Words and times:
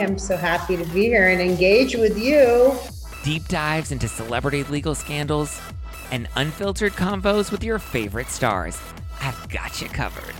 I'm 0.00 0.18
so 0.18 0.36
happy 0.36 0.76
to 0.76 0.84
be 0.86 1.04
here 1.04 1.28
and 1.28 1.40
engage 1.40 1.94
with 1.94 2.18
you. 2.18 2.76
deep 3.22 3.46
dives 3.46 3.92
into 3.92 4.08
celebrity 4.08 4.64
legal 4.64 4.94
scandals, 4.94 5.60
and 6.10 6.28
unfiltered 6.34 6.94
convos 6.94 7.52
with 7.52 7.62
your 7.62 7.78
favorite 7.78 8.28
stars. 8.28 8.76
I've 9.20 9.48
got 9.48 9.80
you 9.80 9.88
covered. 9.88 10.34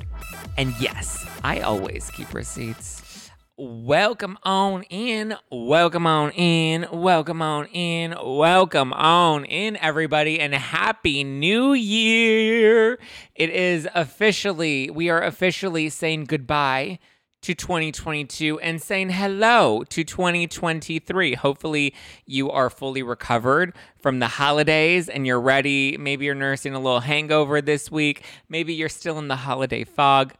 And 0.56 0.74
yes, 0.80 1.24
I 1.44 1.60
always 1.60 2.10
keep 2.10 2.34
receipts. 2.34 3.30
Welcome 3.56 4.38
on 4.42 4.82
in, 4.84 5.36
welcome 5.52 6.08
on 6.08 6.32
in, 6.32 6.86
welcome 6.92 7.40
on 7.40 7.66
in, 7.66 8.16
welcome 8.20 8.92
on 8.92 9.44
in, 9.44 9.76
everybody, 9.76 10.40
and 10.40 10.52
Happy 10.52 11.22
New 11.22 11.72
Year! 11.74 12.98
It 13.36 13.50
is 13.50 13.88
officially, 13.94 14.90
we 14.90 15.08
are 15.10 15.22
officially 15.22 15.88
saying 15.88 16.24
goodbye 16.24 16.98
to 17.44 17.54
2022 17.54 18.58
and 18.60 18.80
saying 18.80 19.10
hello 19.10 19.84
to 19.90 20.02
2023. 20.02 21.34
Hopefully, 21.34 21.94
you 22.24 22.50
are 22.50 22.70
fully 22.70 23.02
recovered 23.02 23.74
from 23.98 24.18
the 24.18 24.28
holidays 24.28 25.10
and 25.10 25.26
you're 25.26 25.40
ready. 25.40 25.98
Maybe 25.98 26.24
you're 26.24 26.34
nursing 26.34 26.74
a 26.74 26.80
little 26.80 27.00
hangover 27.00 27.60
this 27.60 27.90
week. 27.90 28.24
Maybe 28.48 28.72
you're 28.72 28.88
still 28.88 29.18
in 29.18 29.28
the 29.28 29.36
holiday 29.36 29.84
fog. 29.84 30.32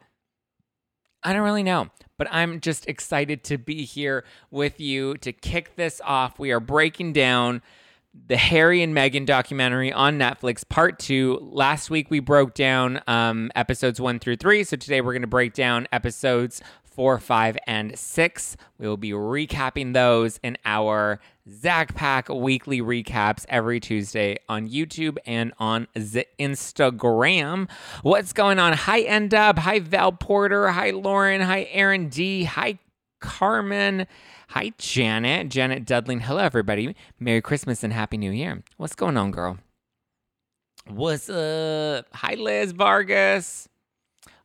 I 1.23 1.35
don't 1.35 1.43
really 1.43 1.63
know, 1.63 1.89
but 2.17 2.27
I'm 2.31 2.61
just 2.61 2.87
excited 2.87 3.45
to 3.45 3.59
be 3.59 3.85
here 3.85 4.25
with 4.51 4.81
you 4.81 5.19
to 5.19 5.33
kick 5.33 5.77
this 5.77 6.01
off. 6.05 6.39
We 6.39 6.53
are 6.53 6.61
breaking 6.61 7.13
down 7.13 7.61
the 8.27 8.37
Harry 8.37 8.83
and 8.83 8.97
Meghan 8.97 9.27
documentary 9.27 9.93
on 9.93 10.19
Netflix, 10.19 10.67
part 10.67 10.99
two. 10.99 11.39
Last 11.43 11.91
week 11.91 12.11
we 12.11 12.21
broke 12.21 12.55
down 12.55 13.01
um, 13.07 13.51
episodes 13.57 14.01
one 14.01 14.21
through 14.21 14.37
three, 14.37 14.63
so 14.65 14.77
today 14.77 15.01
we're 15.01 15.13
going 15.13 15.23
to 15.23 15.29
break 15.29 15.53
down 15.53 15.89
episodes 15.93 16.63
four, 16.95 17.19
five, 17.19 17.59
and 17.67 17.99
six. 17.99 18.57
We 18.79 18.87
will 18.87 18.97
be 18.97 19.11
recapping 19.11 19.93
those 19.93 20.39
in 20.43 20.57
our 20.65 21.21
Zack 21.51 21.95
Pack 21.95 22.29
weekly 22.29 22.81
recaps 22.81 23.45
every 23.49 23.81
Tuesday 23.81 24.37
on 24.49 24.69
YouTube 24.69 25.19
and 25.27 25.53
on 25.59 25.89
the 25.95 26.27
Instagram. 26.39 27.69
What's 28.03 28.33
going 28.33 28.59
on? 28.59 28.73
Hi, 28.73 29.03
Endub. 29.03 29.59
Hi, 29.59 29.81
Val 29.81 30.13
Porter. 30.13 30.69
Hi, 30.69 30.91
Lauren. 30.91 31.41
Hi, 31.41 31.69
Aaron 31.71 32.09
D. 32.09 32.45
Hi, 32.45 32.79
Carmen. 33.21 34.07
Hi, 34.49 34.73
Janet. 34.79 35.49
Janet 35.49 35.85
Dudling. 35.85 36.21
Hello, 36.21 36.41
everybody. 36.41 36.95
Merry 37.19 37.43
Christmas 37.43 37.83
and 37.83 37.93
Happy 37.93 38.17
New 38.17 38.31
Year. 38.31 38.63
What's 38.77 38.95
going 38.95 39.17
on, 39.17 39.33
girl? 39.33 39.59
What's 40.87 41.29
up? 41.29 42.07
Hi, 42.13 42.35
Liz 42.35 42.73
Vargas. 42.73 43.69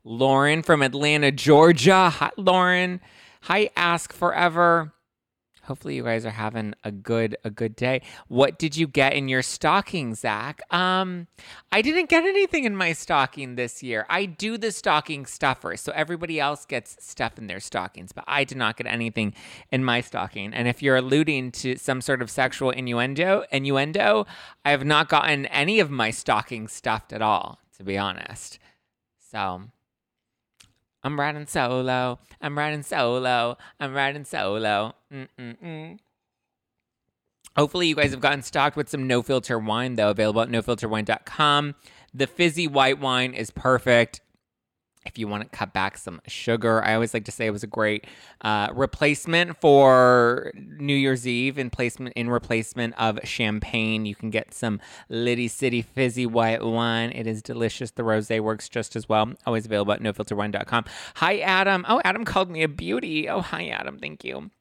Lauren 0.04 0.64
from 0.64 0.82
Atlanta, 0.82 1.32
Georgia. 1.32 2.10
Hi, 2.10 2.32
Lauren. 2.38 3.02
Hi, 3.44 3.70
Ask 3.76 4.14
Forever. 4.14 4.94
Hopefully 5.64 5.98
you 5.98 6.04
guys 6.04 6.26
are 6.26 6.32
having 6.32 6.74
a 6.84 6.92
good 6.92 7.38
a 7.44 7.52
good 7.52 7.76
day. 7.76 8.02
What 8.28 8.58
did 8.58 8.76
you 8.76 8.88
get 8.88 9.14
in 9.14 9.30
your 9.30 9.44
stocking, 9.44 10.16
Zack? 10.16 10.62
Um, 10.74 11.28
I 11.72 11.84
didn't 11.84 12.10
get 12.10 12.24
anything 12.24 12.64
in 12.64 12.76
my 12.76 12.94
stocking 12.94 13.54
this 13.54 13.84
year. 13.84 14.08
I 14.10 14.26
do 14.26 14.58
the 14.58 14.72
stocking 14.72 15.28
stuffer, 15.28 15.78
so 15.78 15.92
everybody 15.94 16.40
else 16.40 16.66
gets 16.66 16.98
stuff 17.06 17.38
in 17.38 17.46
their 17.46 17.60
stockings, 17.60 18.12
but 18.12 18.24
I 18.28 18.46
did 18.46 18.58
not 18.58 18.78
get 18.78 18.88
anything 18.88 19.36
in 19.72 19.84
my 19.84 20.02
stocking. 20.02 20.56
And 20.56 20.68
if 20.68 20.82
you're 20.82 20.98
alluding 20.98 21.52
to 21.52 21.76
some 21.78 22.02
sort 22.02 22.24
of 22.24 22.32
sexual 22.32 22.72
innuendo, 22.72 23.44
innuendo, 23.52 24.26
I 24.66 24.72
have 24.72 24.86
not 24.86 25.08
gotten 25.08 25.46
any 25.46 25.80
of 25.80 25.92
my 25.92 26.10
stockings 26.10 26.72
stuffed 26.72 27.14
at 27.14 27.22
all, 27.22 27.60
to 27.78 27.84
be 27.84 27.96
honest. 27.96 28.58
So 29.20 29.66
I'm 31.04 31.20
riding 31.20 31.48
solo. 31.48 32.20
I'm 32.42 32.58
riding 32.58 32.84
solo. 32.84 33.58
I'm 33.80 33.94
riding 33.94 34.26
solo. 34.26 34.96
Mm-mm-mm. 35.14 36.00
Hopefully, 37.56 37.88
you 37.88 37.96
guys 37.96 38.12
have 38.12 38.22
gotten 38.22 38.42
stocked 38.42 38.76
with 38.76 38.90
some 38.90 39.08
no 39.08 39.22
filter 39.22 39.58
wine, 39.58 39.96
though, 39.96 40.10
available 40.10 40.42
at 40.42 40.50
nofilterwine.com. 40.50 41.76
The 42.14 42.28
fizzy 42.28 42.68
white 42.68 43.00
wine 43.00 43.34
is 43.34 43.52
perfect. 43.52 44.22
If 45.10 45.18
you 45.18 45.28
want 45.28 45.44
to 45.44 45.50
cut 45.50 45.74
back 45.74 45.98
some 45.98 46.22
sugar, 46.28 46.84
I 46.84 46.94
always 46.94 47.16
like 47.16 47.26
to 47.26 47.32
say 47.32 47.48
it 47.48 47.52
was 47.52 47.64
a 47.64 47.68
great 47.68 48.06
uh, 48.42 48.70
replacement 48.74 49.60
for 49.60 50.52
New 50.56 50.94
Year's 50.94 51.28
Eve 51.28 51.58
in 51.58 51.72
placement 51.72 52.14
in 52.16 52.30
replacement 52.30 52.94
of 53.00 53.20
champagne. 53.24 54.06
You 54.06 54.14
can 54.14 54.30
get 54.30 54.54
some 54.54 54.80
Liddy 55.10 55.48
City 55.48 55.82
fizzy 55.82 56.28
white 56.28 56.64
wine. 56.64 57.12
It 57.12 57.26
is 57.26 57.42
delicious. 57.42 57.90
The 57.90 58.04
rosé 58.04 58.40
works 58.40 58.70
just 58.70 58.96
as 58.96 59.10
well. 59.10 59.34
Always 59.48 59.66
available 59.66 59.94
at 59.94 60.02
nofilterwine.com. 60.02 60.86
Hi, 61.16 61.40
Adam. 61.40 61.86
Oh, 61.90 62.00
Adam 62.06 62.24
called 62.24 62.52
me 62.52 62.62
a 62.62 62.68
beauty. 62.68 63.28
Oh, 63.28 63.42
hi, 63.42 63.68
Adam. 63.68 63.98
Thank 63.98 64.24
you. 64.24 64.52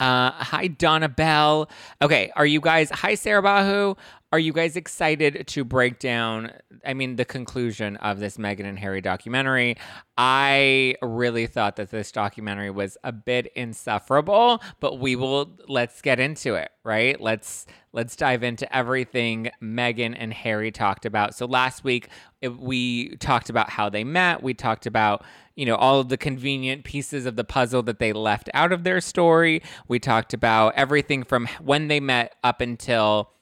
Uh, 0.00 0.30
hi, 0.30 0.66
Donna 0.66 1.10
Bell. 1.10 1.68
Okay, 2.00 2.32
are 2.34 2.46
you 2.46 2.60
guys? 2.60 2.90
Hi, 2.90 3.14
Sarah 3.14 3.42
Bahu. 3.42 3.98
Are 4.32 4.38
you 4.38 4.52
guys 4.52 4.76
excited 4.76 5.48
to 5.48 5.64
break 5.64 5.98
down? 5.98 6.52
I 6.86 6.94
mean, 6.94 7.16
the 7.16 7.24
conclusion 7.24 7.96
of 7.96 8.20
this 8.20 8.36
Meghan 8.36 8.64
and 8.64 8.78
Harry 8.78 9.00
documentary. 9.00 9.76
I 10.16 10.94
really 11.02 11.48
thought 11.48 11.74
that 11.76 11.90
this 11.90 12.12
documentary 12.12 12.70
was 12.70 12.96
a 13.02 13.10
bit 13.10 13.50
insufferable, 13.56 14.62
but 14.78 15.00
we 15.00 15.16
will 15.16 15.58
let's 15.66 16.00
get 16.00 16.20
into 16.20 16.54
it, 16.54 16.70
right? 16.84 17.20
Let's 17.20 17.66
let's 17.92 18.14
dive 18.14 18.44
into 18.44 18.72
everything 18.72 19.50
Meghan 19.60 20.14
and 20.16 20.32
Harry 20.32 20.70
talked 20.70 21.06
about. 21.06 21.34
So 21.34 21.46
last 21.46 21.82
week 21.82 22.08
we 22.40 23.16
talked 23.16 23.50
about 23.50 23.70
how 23.70 23.88
they 23.88 24.04
met. 24.04 24.44
We 24.44 24.54
talked 24.54 24.86
about 24.86 25.24
you 25.56 25.66
know 25.66 25.74
all 25.74 25.98
of 25.98 26.08
the 26.08 26.16
convenient 26.16 26.84
pieces 26.84 27.26
of 27.26 27.34
the 27.34 27.42
puzzle 27.42 27.82
that 27.82 27.98
they 27.98 28.12
left 28.12 28.48
out 28.54 28.70
of 28.70 28.84
their 28.84 29.00
story. 29.00 29.60
We 29.88 29.98
talked 29.98 30.32
about 30.32 30.74
everything 30.76 31.24
from 31.24 31.48
when 31.60 31.88
they 31.88 31.98
met 31.98 32.36
up 32.44 32.60
until 32.60 33.32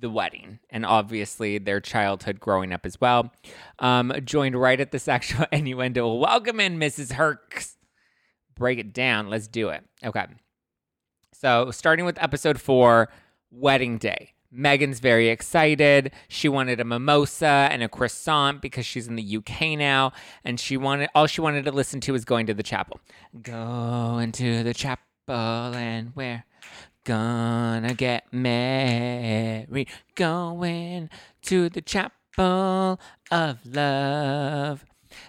the 0.00 0.10
wedding 0.10 0.58
and 0.70 0.84
obviously 0.84 1.58
their 1.58 1.80
childhood 1.80 2.40
growing 2.40 2.72
up 2.72 2.84
as 2.84 3.00
well. 3.00 3.32
Um, 3.78 4.12
joined 4.24 4.60
right 4.60 4.80
at 4.80 4.92
the 4.92 4.98
sexual 4.98 5.46
innuendo. 5.52 6.14
Welcome 6.14 6.60
in, 6.60 6.78
Mrs. 6.78 7.12
Herks. 7.12 7.76
Break 8.54 8.78
it 8.78 8.92
down. 8.92 9.28
Let's 9.28 9.48
do 9.48 9.68
it. 9.70 9.84
Okay. 10.04 10.26
So, 11.32 11.70
starting 11.70 12.04
with 12.04 12.22
episode 12.22 12.60
four, 12.60 13.10
wedding 13.50 13.98
day. 13.98 14.34
Meghan's 14.54 15.00
very 15.00 15.30
excited. 15.30 16.12
She 16.28 16.48
wanted 16.48 16.78
a 16.80 16.84
mimosa 16.84 17.68
and 17.70 17.82
a 17.82 17.88
croissant 17.88 18.62
because 18.62 18.86
she's 18.86 19.08
in 19.08 19.16
the 19.16 19.36
UK 19.38 19.76
now, 19.76 20.12
and 20.44 20.60
she 20.60 20.76
wanted 20.76 21.08
all 21.14 21.26
she 21.26 21.40
wanted 21.40 21.64
to 21.64 21.72
listen 21.72 22.00
to 22.02 22.12
was 22.12 22.24
going 22.24 22.46
to 22.46 22.54
the 22.54 22.62
chapel. 22.62 23.00
Go 23.42 24.18
into 24.18 24.62
the 24.62 24.72
chapel 24.72 25.02
and 25.28 26.10
where 26.14 26.44
gonna 27.04 27.94
get 27.94 28.32
married. 28.32 29.88
Going 30.14 31.10
to 31.42 31.68
the 31.68 31.82
chapel 31.82 33.00
of 33.30 33.58
love. 33.64 34.84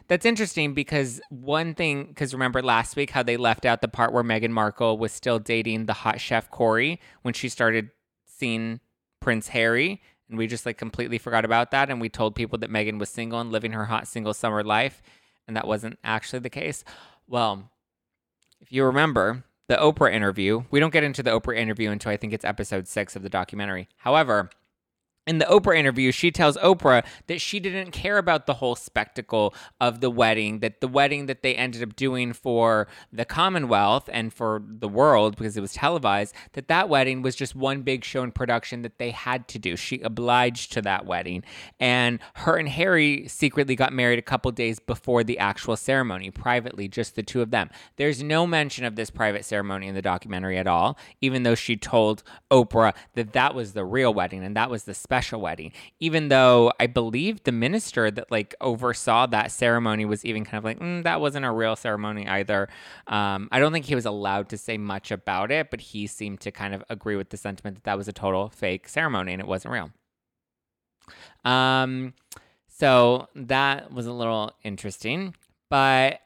That's 0.08 0.26
interesting 0.26 0.74
because 0.74 1.22
one 1.30 1.76
thing, 1.76 2.06
because 2.06 2.34
remember 2.34 2.62
last 2.62 2.96
week 2.96 3.12
how 3.12 3.24
they 3.24 3.38
left 3.38 3.66
out 3.66 3.82
the 3.82 3.88
part 3.88 4.14
where 4.14 4.24
Meghan 4.24 4.50
Markle 4.50 4.98
was 4.98 5.12
still 5.12 5.40
dating 5.40 5.86
the 5.86 5.94
hot 5.94 6.20
chef 6.20 6.50
Corey 6.50 7.00
when 7.22 7.34
she 7.34 7.50
started 7.50 7.92
seeing 8.26 8.80
Prince 9.20 9.50
Harry. 9.50 10.02
And 10.28 10.38
we 10.40 10.48
just 10.48 10.66
like 10.66 10.78
completely 10.78 11.20
forgot 11.20 11.46
about 11.46 11.72
that. 11.72 11.90
And 11.92 12.02
we 12.02 12.10
told 12.10 12.36
people 12.36 12.58
that 12.60 12.72
Meghan 12.72 12.98
was 12.98 13.10
single 13.10 13.40
and 13.40 13.52
living 13.52 13.74
her 13.74 13.86
hot 13.86 14.08
single 14.08 14.34
summer 14.34 14.64
life. 14.64 15.04
And 15.48 15.56
that 15.56 15.68
wasn't 15.68 16.00
actually 16.04 16.40
the 16.40 16.50
case. 16.50 16.84
Well, 17.28 17.70
if 18.60 18.72
you 18.72 18.84
remember 18.86 19.44
the 19.68 19.76
Oprah 19.76 20.14
interview, 20.14 20.64
we 20.70 20.80
don't 20.80 20.94
get 20.94 21.04
into 21.04 21.24
the 21.24 21.32
Oprah 21.32 21.58
interview 21.58 21.90
until 21.90 22.12
I 22.12 22.18
think 22.18 22.34
it's 22.34 22.46
episode 22.46 22.88
six 22.88 23.16
of 23.16 23.24
the 23.24 23.30
documentary. 23.30 23.88
However, 23.98 24.50
in 25.28 25.40
the 25.40 25.46
Oprah 25.46 25.78
interview, 25.78 26.12
she 26.12 26.30
tells 26.30 26.56
Oprah 26.58 27.04
that 27.28 27.42
she 27.42 27.60
didn't 27.60 27.92
care 27.92 28.18
about 28.18 28.46
the 28.46 28.56
whole 28.56 28.76
spectacle 28.76 29.56
of 29.82 30.00
the 30.00 30.10
wedding, 30.10 30.60
that 30.60 30.82
the 30.82 30.88
wedding 30.88 31.26
that 31.26 31.42
they 31.42 31.56
ended 31.56 31.82
up 31.82 31.96
doing 31.96 32.32
for 32.32 32.88
the 33.12 33.26
Commonwealth 33.26 34.08
and 34.14 34.32
for 34.32 34.62
the 34.68 34.88
world 34.88 35.36
because 35.36 35.58
it 35.58 35.62
was 35.62 35.74
televised, 35.74 36.36
that 36.54 36.68
that 36.68 36.90
wedding 36.90 37.24
was 37.24 37.36
just 37.36 37.56
one 37.56 37.82
big 37.82 38.04
show 38.04 38.22
and 38.22 38.36
production 38.36 38.84
that 38.84 39.00
they 39.00 39.12
had 39.12 39.48
to 39.48 39.58
do. 39.58 39.76
She 39.76 40.00
obliged 40.02 40.72
to 40.74 40.82
that 40.84 41.06
wedding. 41.06 41.44
And 41.80 42.20
her 42.36 42.58
and 42.58 42.70
Harry 42.70 43.28
secretly 43.28 43.76
got 43.76 43.94
married 43.94 44.20
a 44.20 44.24
couple 44.24 44.52
days 44.52 44.80
before 44.80 45.24
the 45.24 45.40
actual 45.40 45.76
ceremony, 45.76 46.30
privately, 46.30 46.88
just 46.88 47.16
the 47.16 47.24
two 47.24 47.42
of 47.42 47.50
them. 47.50 47.72
There's 47.96 48.22
no 48.22 48.46
mention 48.46 48.86
of 48.86 48.96
this 48.96 49.10
private 49.10 49.44
ceremony 49.44 49.88
in 49.88 49.96
the 49.96 50.02
documentary 50.04 50.60
at 50.60 50.68
all, 50.68 51.00
even 51.20 51.44
though 51.44 51.56
she 51.56 51.76
told 51.76 52.22
Oprah 52.52 52.94
that 53.16 53.34
that 53.34 53.56
was 53.56 53.74
the 53.74 53.86
real 53.86 54.14
wedding 54.14 54.44
and 54.44 54.56
that 54.56 54.70
was 54.70 54.84
the 54.84 54.94
special 54.94 55.15
special 55.16 55.40
wedding, 55.40 55.72
even 56.02 56.28
though 56.28 56.74
I 56.78 56.88
believe 56.88 57.44
the 57.44 57.54
minister 57.54 58.12
that 58.12 58.30
like 58.30 58.54
oversaw 58.60 59.26
that 59.28 59.50
ceremony 59.50 60.04
was 60.04 60.26
even 60.26 60.44
kind 60.44 60.58
of 60.58 60.66
like, 60.66 60.80
mm, 60.80 61.04
that 61.04 61.22
wasn't 61.22 61.46
a 61.46 61.52
real 61.52 61.78
ceremony 61.78 62.28
either. 62.28 62.68
Um, 63.08 63.48
I 63.50 63.60
don't 63.60 63.72
think 63.72 63.86
he 63.86 63.96
was 63.96 64.06
allowed 64.06 64.50
to 64.50 64.58
say 64.58 64.78
much 64.78 65.12
about 65.12 65.52
it, 65.52 65.72
but 65.72 65.80
he 65.80 66.06
seemed 66.06 66.42
to 66.42 66.52
kind 66.52 66.74
of 66.74 66.84
agree 66.90 67.16
with 67.16 67.30
the 67.30 67.38
sentiment 67.38 67.78
that 67.78 67.84
that 67.86 67.98
was 67.98 68.10
a 68.10 68.14
total 68.14 68.50
fake 68.50 68.90
ceremony 68.90 69.32
and 69.32 69.42
it 69.42 69.48
wasn't 69.48 69.74
real. 69.74 69.92
Um, 71.46 72.14
so 72.68 73.30
that 73.36 73.94
was 73.94 74.08
a 74.08 74.14
little 74.14 74.52
interesting, 74.66 75.34
but 75.70 76.20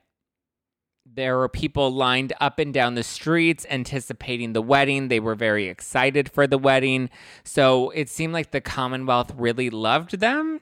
there 1.14 1.38
were 1.38 1.50
people 1.50 1.92
lined 1.92 2.34
up 2.40 2.60
and 2.60 2.74
down 2.74 2.96
the 2.96 3.04
streets 3.04 3.66
anticipating 3.70 4.54
the 4.54 4.62
wedding. 4.62 5.08
They 5.08 5.20
were 5.20 5.36
very 5.36 5.68
excited 5.68 6.30
for 6.32 6.46
the 6.48 6.58
wedding. 6.58 7.10
So 7.44 7.90
it 7.92 8.10
seemed 8.10 8.34
like 8.34 8.52
the 8.52 8.62
Commonwealth 8.62 9.34
really 9.36 9.70
loved 9.70 10.20
them. 10.20 10.62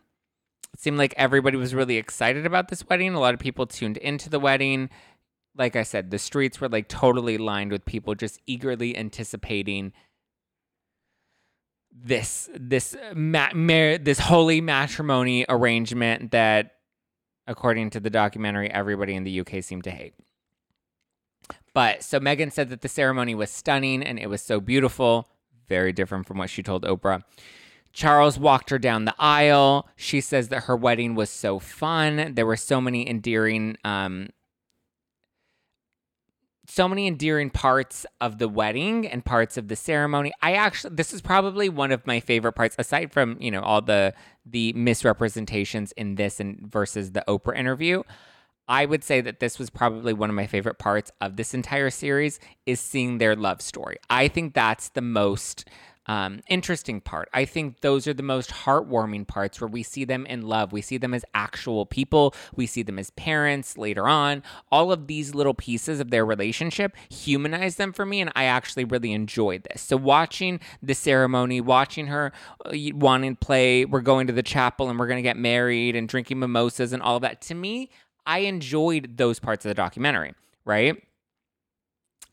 It 0.73 0.79
seemed 0.79 0.97
like 0.97 1.13
everybody 1.17 1.57
was 1.57 1.75
really 1.75 1.97
excited 1.97 2.45
about 2.45 2.69
this 2.69 2.87
wedding. 2.87 3.13
A 3.13 3.19
lot 3.19 3.33
of 3.33 3.39
people 3.39 3.65
tuned 3.65 3.97
into 3.97 4.29
the 4.29 4.39
wedding. 4.39 4.89
Like 5.55 5.75
I 5.75 5.83
said, 5.83 6.11
the 6.11 6.19
streets 6.19 6.61
were 6.61 6.69
like 6.69 6.87
totally 6.87 7.37
lined 7.37 7.71
with 7.71 7.85
people 7.85 8.15
just 8.15 8.39
eagerly 8.45 8.97
anticipating 8.97 9.91
this 11.91 12.47
this 12.53 12.95
ma- 13.15 13.53
mar- 13.55 13.97
this 13.97 14.19
holy 14.19 14.61
matrimony 14.61 15.45
arrangement 15.49 16.29
that 16.31 16.73
according 17.47 17.89
to 17.89 17.99
the 17.99 18.11
documentary 18.11 18.69
everybody 18.69 19.15
in 19.15 19.23
the 19.23 19.39
UK 19.39 19.63
seemed 19.63 19.83
to 19.83 19.91
hate. 19.91 20.13
But 21.77 22.01
so 22.01 22.19
Meghan 22.19 22.51
said 22.51 22.69
that 22.69 22.81
the 22.81 22.87
ceremony 22.87 23.35
was 23.35 23.51
stunning 23.51 24.01
and 24.01 24.17
it 24.17 24.31
was 24.31 24.41
so 24.41 24.59
beautiful, 24.59 25.29
very 25.69 25.93
different 25.93 26.25
from 26.25 26.39
what 26.39 26.49
she 26.49 26.63
told 26.63 26.81
Oprah. 26.85 27.21
Charles 27.93 28.39
walked 28.39 28.71
her 28.71 28.79
down 28.79 29.05
the 29.05 29.13
aisle. 29.19 29.87
She 29.95 30.19
says 30.19 30.49
that 30.49 30.63
her 30.63 30.75
wedding 30.75 31.13
was 31.13 31.29
so 31.29 31.59
fun. 31.59 32.33
There 32.33 32.47
were 32.47 32.57
so 32.57 32.81
many 32.81 33.07
endearing 33.07 33.77
um, 33.85 34.29
so 36.67 36.87
many 36.87 37.05
endearing 37.05 37.51
parts 37.51 38.07
of 38.19 38.39
the 38.39 38.49
wedding 38.49 39.05
and 39.05 39.23
parts 39.23 39.55
of 39.55 39.67
the 39.67 39.75
ceremony. 39.75 40.31
I 40.41 40.53
actually 40.53 40.95
this 40.95 41.13
is 41.13 41.21
probably 41.21 41.69
one 41.69 41.91
of 41.91 42.07
my 42.07 42.19
favorite 42.19 42.53
parts 42.53 42.75
aside 42.79 43.13
from, 43.13 43.37
you 43.39 43.51
know, 43.51 43.61
all 43.61 43.83
the 43.83 44.15
the 44.47 44.73
misrepresentations 44.73 45.91
in 45.91 46.15
this 46.15 46.39
and 46.39 46.59
versus 46.71 47.11
the 47.11 47.23
Oprah 47.27 47.55
interview. 47.55 48.01
I 48.67 48.85
would 48.85 49.03
say 49.03 49.21
that 49.21 49.39
this 49.39 49.59
was 49.59 49.69
probably 49.69 50.13
one 50.13 50.29
of 50.29 50.35
my 50.35 50.47
favorite 50.47 50.77
parts 50.77 51.11
of 51.21 51.35
this 51.35 51.53
entire 51.53 51.89
series 51.89 52.39
is 52.65 52.79
seeing 52.79 53.17
their 53.17 53.35
love 53.35 53.61
story. 53.61 53.97
I 54.09 54.27
think 54.27 54.53
that's 54.53 54.89
the 54.89 55.01
most 55.01 55.65
um, 56.07 56.39
interesting 56.47 57.01
part. 57.01 57.29
I 57.33 57.45
think 57.45 57.81
those 57.81 58.07
are 58.07 58.13
the 58.13 58.23
most 58.23 58.49
heartwarming 58.49 59.27
parts 59.27 59.59
where 59.59 59.67
we 59.67 59.83
see 59.83 60.05
them 60.05 60.25
in 60.25 60.41
love. 60.41 60.71
We 60.71 60.81
see 60.81 60.97
them 60.97 61.13
as 61.13 61.25
actual 61.33 61.85
people. 61.85 62.33
We 62.55 62.65
see 62.65 62.81
them 62.81 62.97
as 62.97 63.09
parents 63.11 63.77
later 63.77 64.07
on. 64.07 64.41
All 64.71 64.91
of 64.91 65.07
these 65.07 65.35
little 65.35 65.53
pieces 65.53 65.99
of 65.99 66.09
their 66.09 66.25
relationship 66.25 66.95
humanize 67.09 67.75
them 67.75 67.91
for 67.91 68.05
me, 68.05 68.21
and 68.21 68.31
I 68.35 68.45
actually 68.45 68.85
really 68.85 69.11
enjoyed 69.11 69.63
this. 69.63 69.81
So, 69.81 69.97
watching 69.97 70.59
the 70.81 70.95
ceremony, 70.95 71.59
watching 71.59 72.07
her 72.07 72.31
uh, 72.65 72.71
wanting 72.93 73.35
to 73.35 73.45
play, 73.45 73.85
we're 73.85 74.01
going 74.01 74.27
to 74.27 74.33
the 74.33 74.43
chapel 74.43 74.89
and 74.89 74.97
we're 74.97 75.07
going 75.07 75.17
to 75.17 75.29
get 75.29 75.37
married 75.37 75.95
and 75.95 76.07
drinking 76.07 76.39
mimosas 76.39 76.93
and 76.93 77.03
all 77.03 77.17
of 77.17 77.21
that, 77.23 77.41
to 77.41 77.55
me, 77.55 77.89
I 78.27 78.39
enjoyed 78.39 79.17
those 79.17 79.39
parts 79.39 79.65
of 79.65 79.69
the 79.69 79.75
documentary, 79.75 80.33
right? 80.65 81.01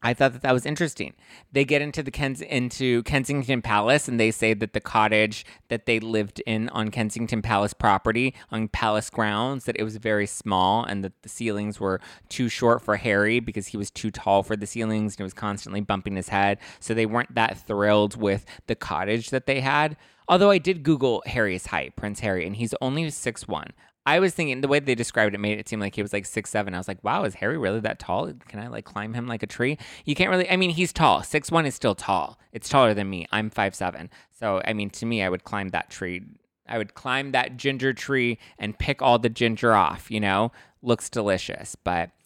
I 0.03 0.13
thought 0.13 0.35
that 0.35 0.43
that 0.43 0.53
was 0.53 0.67
interesting. 0.67 1.15
They 1.51 1.65
get 1.65 1.81
into 1.81 2.03
the 2.03 2.11
Kens- 2.11 2.43
into 2.43 3.03
Kensington 3.05 3.63
Palace 3.63 4.07
and 4.07 4.21
they 4.21 4.31
say 4.31 4.53
that 4.53 4.75
the 4.75 4.81
cottage 4.81 5.47
that 5.69 5.87
they 5.87 5.99
lived 5.99 6.43
in 6.47 6.69
on 6.71 6.91
Kensington 6.91 7.41
Palace 7.41 7.73
property 7.73 8.35
on 8.51 8.69
palace 8.69 9.09
grounds 9.09 9.65
that 9.65 9.77
it 9.79 9.83
was 9.83 9.97
very 9.97 10.27
small 10.27 10.85
and 10.85 11.03
that 11.05 11.23
the 11.23 11.31
ceilings 11.31 11.81
were 11.81 12.03
too 12.29 12.51
short 12.51 12.83
for 12.83 12.97
Harry 12.97 13.41
because 13.41 13.69
he 13.69 13.79
was 13.79 13.91
too 13.91 14.11
tall 14.11 14.43
for 14.43 14.57
the 14.57 14.67
ceilings 14.67 15.15
and 15.15 15.21
he 15.21 15.23
was 15.23 15.33
constantly 15.33 15.81
bumping 15.81 16.17
his 16.17 16.29
head. 16.29 16.59
So 16.81 16.93
they 16.93 17.07
weren't 17.07 17.35
that 17.35 17.67
thrilled 17.67 18.21
with 18.21 18.45
the 18.67 18.75
cottage 18.75 19.31
that 19.31 19.47
they 19.47 19.61
had. 19.61 19.97
Although 20.29 20.51
I 20.51 20.59
did 20.59 20.83
Google 20.83 21.23
Harry's 21.25 21.67
height, 21.67 21.97
Prince 21.97 22.21
Harry, 22.21 22.47
and 22.47 22.57
he's 22.57 22.75
only 22.83 23.09
six 23.09 23.49
one. 23.49 23.71
I 24.07 24.19
was 24.19 24.35
thinking 24.35 24.61
the 24.61 24.69
way 24.69 24.81
they 24.81 24.95
described 24.95 25.35
it 25.35 25.39
made 25.39 25.59
it 25.59 25.69
seem 25.69 25.81
like 25.81 25.95
he 25.95 26.03
was 26.03 26.13
like 26.13 26.27
six 26.27 26.51
seven. 26.51 26.75
I 26.75 26.79
was 26.79 26.89
like, 26.89 27.03
wow, 27.03 27.25
is 27.25 27.35
Harry 27.35 27.57
really 27.57 27.81
that 27.81 27.99
tall? 27.99 28.31
Can 28.49 28.61
I 28.61 28.69
like 28.69 28.85
climb 28.85 29.15
him 29.15 29.27
like 29.27 29.43
a 29.43 29.47
tree? 29.47 29.79
You 30.05 30.15
can't 30.15 30.31
really. 30.31 30.49
I 30.51 30.57
mean, 30.57 30.71
he's 30.71 30.93
tall. 30.93 31.23
Six 31.23 31.51
one 31.51 31.65
is 31.65 31.75
still 31.75 31.95
tall. 31.95 32.39
It's 32.53 32.69
taller 32.69 32.93
than 32.93 33.09
me. 33.09 33.27
I'm 33.33 33.49
five 33.49 33.75
seven. 33.75 34.11
So 34.39 34.61
I 34.65 34.75
mean, 34.75 34.91
to 34.91 35.07
me, 35.07 35.23
I 35.23 35.29
would 35.29 35.45
climb 35.45 35.71
that 35.71 35.91
tree. 35.91 36.23
I 36.69 36.79
would 36.79 36.95
climb 36.95 37.33
that 37.33 37.57
ginger 37.57 37.93
tree 37.93 38.39
and 38.59 38.79
pick 38.79 39.01
all 39.01 39.19
the 39.19 39.31
ginger 39.31 39.75
off. 39.75 40.11
You 40.11 40.21
know, 40.21 40.53
looks 40.83 41.09
delicious, 41.09 41.77
but. 41.77 42.11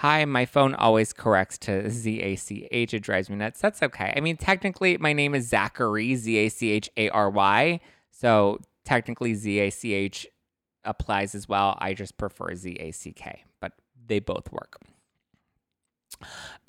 Hi, 0.00 0.24
my 0.26 0.46
phone 0.46 0.76
always 0.76 1.12
corrects 1.12 1.58
to 1.58 1.90
Z 1.90 2.20
A 2.20 2.36
C 2.36 2.68
H. 2.70 2.94
It 2.94 3.00
drives 3.00 3.28
me 3.28 3.34
nuts. 3.34 3.60
That's 3.60 3.82
okay. 3.82 4.14
I 4.16 4.20
mean, 4.20 4.36
technically, 4.36 4.96
my 4.96 5.12
name 5.12 5.34
is 5.34 5.48
Zachary, 5.48 6.14
Z 6.14 6.36
A 6.36 6.48
C 6.48 6.70
H 6.70 6.88
A 6.96 7.08
R 7.10 7.28
Y. 7.28 7.80
So 8.12 8.60
technically 8.88 9.34
ZACH 9.34 10.26
applies 10.82 11.34
as 11.34 11.46
well. 11.46 11.76
I 11.78 11.92
just 11.92 12.16
prefer 12.16 12.54
ZACK, 12.54 13.44
but 13.60 13.72
they 14.06 14.18
both 14.18 14.50
work. 14.50 14.80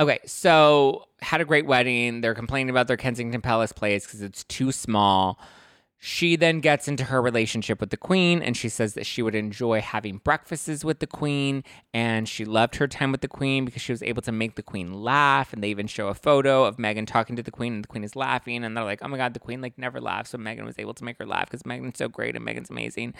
Okay, 0.02 0.20
so 0.26 1.06
had 1.22 1.40
a 1.40 1.46
great 1.46 1.66
wedding. 1.66 2.20
They're 2.20 2.36
complaining 2.36 2.70
about 2.70 2.88
their 2.88 2.98
Kensington 2.98 3.42
Palace 3.42 3.72
place 3.72 4.06
because 4.06 4.22
it's 4.22 4.44
too 4.44 4.74
small. 4.74 5.40
She 6.02 6.38
then 6.38 6.62
gets 6.62 6.88
into 6.88 7.04
her 7.06 7.22
relationship 7.22 7.82
with 7.82 7.90
the 7.90 7.98
queen 7.98 8.42
and 8.42 8.56
she 8.56 8.70
says 8.70 8.94
that 8.94 9.06
she 9.06 9.22
would 9.22 9.36
enjoy 9.36 9.82
having 9.82 10.20
breakfasts 10.20 10.86
with 10.86 11.00
the 11.00 11.08
queen 11.08 11.62
and 11.94 12.28
she 12.28 12.46
loved 12.46 12.78
her 12.78 12.88
time 12.88 13.12
with 13.12 13.20
the 13.20 13.28
queen 13.28 13.66
because 13.66 13.82
she 13.82 13.92
was 13.92 14.02
able 14.02 14.22
to 14.22 14.32
make 14.32 14.56
the 14.56 14.64
queen 14.64 14.94
laugh 14.94 15.52
and 15.52 15.62
they 15.62 15.70
even 15.70 15.88
show 15.88 16.08
a 16.08 16.14
photo 16.14 16.64
of 16.64 16.78
Meghan 16.78 17.06
talking 17.06 17.36
to 17.36 17.44
the 17.44 17.52
queen 17.52 17.74
and 17.74 17.84
the 17.84 17.90
queen 17.90 18.06
is 18.06 18.16
laughing 18.16 18.64
and 18.64 18.78
they're 18.78 18.86
like, 18.86 19.00
"Oh 19.02 19.10
my 19.10 19.18
god, 19.18 19.34
the 19.34 19.42
queen 19.42 19.60
like 19.60 19.78
never 19.78 20.00
laughs." 20.00 20.30
So 20.30 20.38
Meghan 20.38 20.64
was 20.64 20.80
able 20.80 20.94
to 20.94 21.04
make 21.04 21.18
her 21.18 21.26
laugh 21.26 21.50
cuz 21.50 21.64
Meghan's 21.64 21.98
so 21.98 22.08
great 22.08 22.34
and 22.34 22.46
Meghan's 22.46 22.70
amazing 22.70 23.14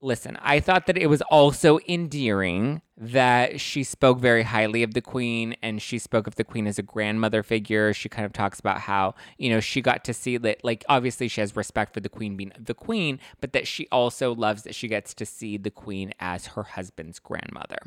listen, 0.00 0.38
I 0.40 0.60
thought 0.60 0.86
that 0.86 0.96
it 0.96 1.08
was 1.08 1.22
also 1.22 1.78
endearing 1.88 2.82
that 2.96 3.60
she 3.60 3.82
spoke 3.82 4.20
very 4.20 4.44
highly 4.44 4.82
of 4.82 4.94
the 4.94 5.00
queen 5.00 5.56
and 5.62 5.82
she 5.82 5.98
spoke 5.98 6.26
of 6.26 6.36
the 6.36 6.44
queen 6.44 6.66
as 6.66 6.78
a 6.78 6.82
grandmother 6.82 7.42
figure. 7.42 7.92
She 7.92 8.08
kind 8.08 8.24
of 8.24 8.32
talks 8.32 8.60
about 8.60 8.80
how, 8.80 9.14
you 9.38 9.50
know, 9.50 9.60
she 9.60 9.80
got 9.80 10.04
to 10.04 10.14
see 10.14 10.36
that, 10.38 10.64
like, 10.64 10.84
obviously 10.88 11.28
she 11.28 11.40
has 11.40 11.56
respect 11.56 11.94
for 11.94 12.00
the 12.00 12.08
queen 12.08 12.36
being 12.36 12.52
the 12.58 12.74
queen, 12.74 13.18
but 13.40 13.52
that 13.52 13.66
she 13.66 13.88
also 13.90 14.34
loves 14.34 14.62
that 14.62 14.74
she 14.74 14.88
gets 14.88 15.14
to 15.14 15.26
see 15.26 15.56
the 15.56 15.70
queen 15.70 16.12
as 16.20 16.48
her 16.48 16.62
husband's 16.62 17.18
grandmother, 17.18 17.78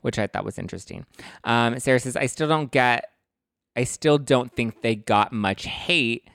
which 0.00 0.18
I 0.18 0.26
thought 0.26 0.44
was 0.44 0.58
interesting. 0.58 1.06
Um, 1.44 1.78
Sarah 1.80 2.00
says, 2.00 2.16
I 2.16 2.26
still 2.26 2.48
don't 2.48 2.70
get, 2.70 3.10
I 3.76 3.84
still 3.84 4.18
don't 4.18 4.52
think 4.52 4.82
they 4.82 4.94
got 4.94 5.32
much 5.32 5.66
hate 5.66 6.28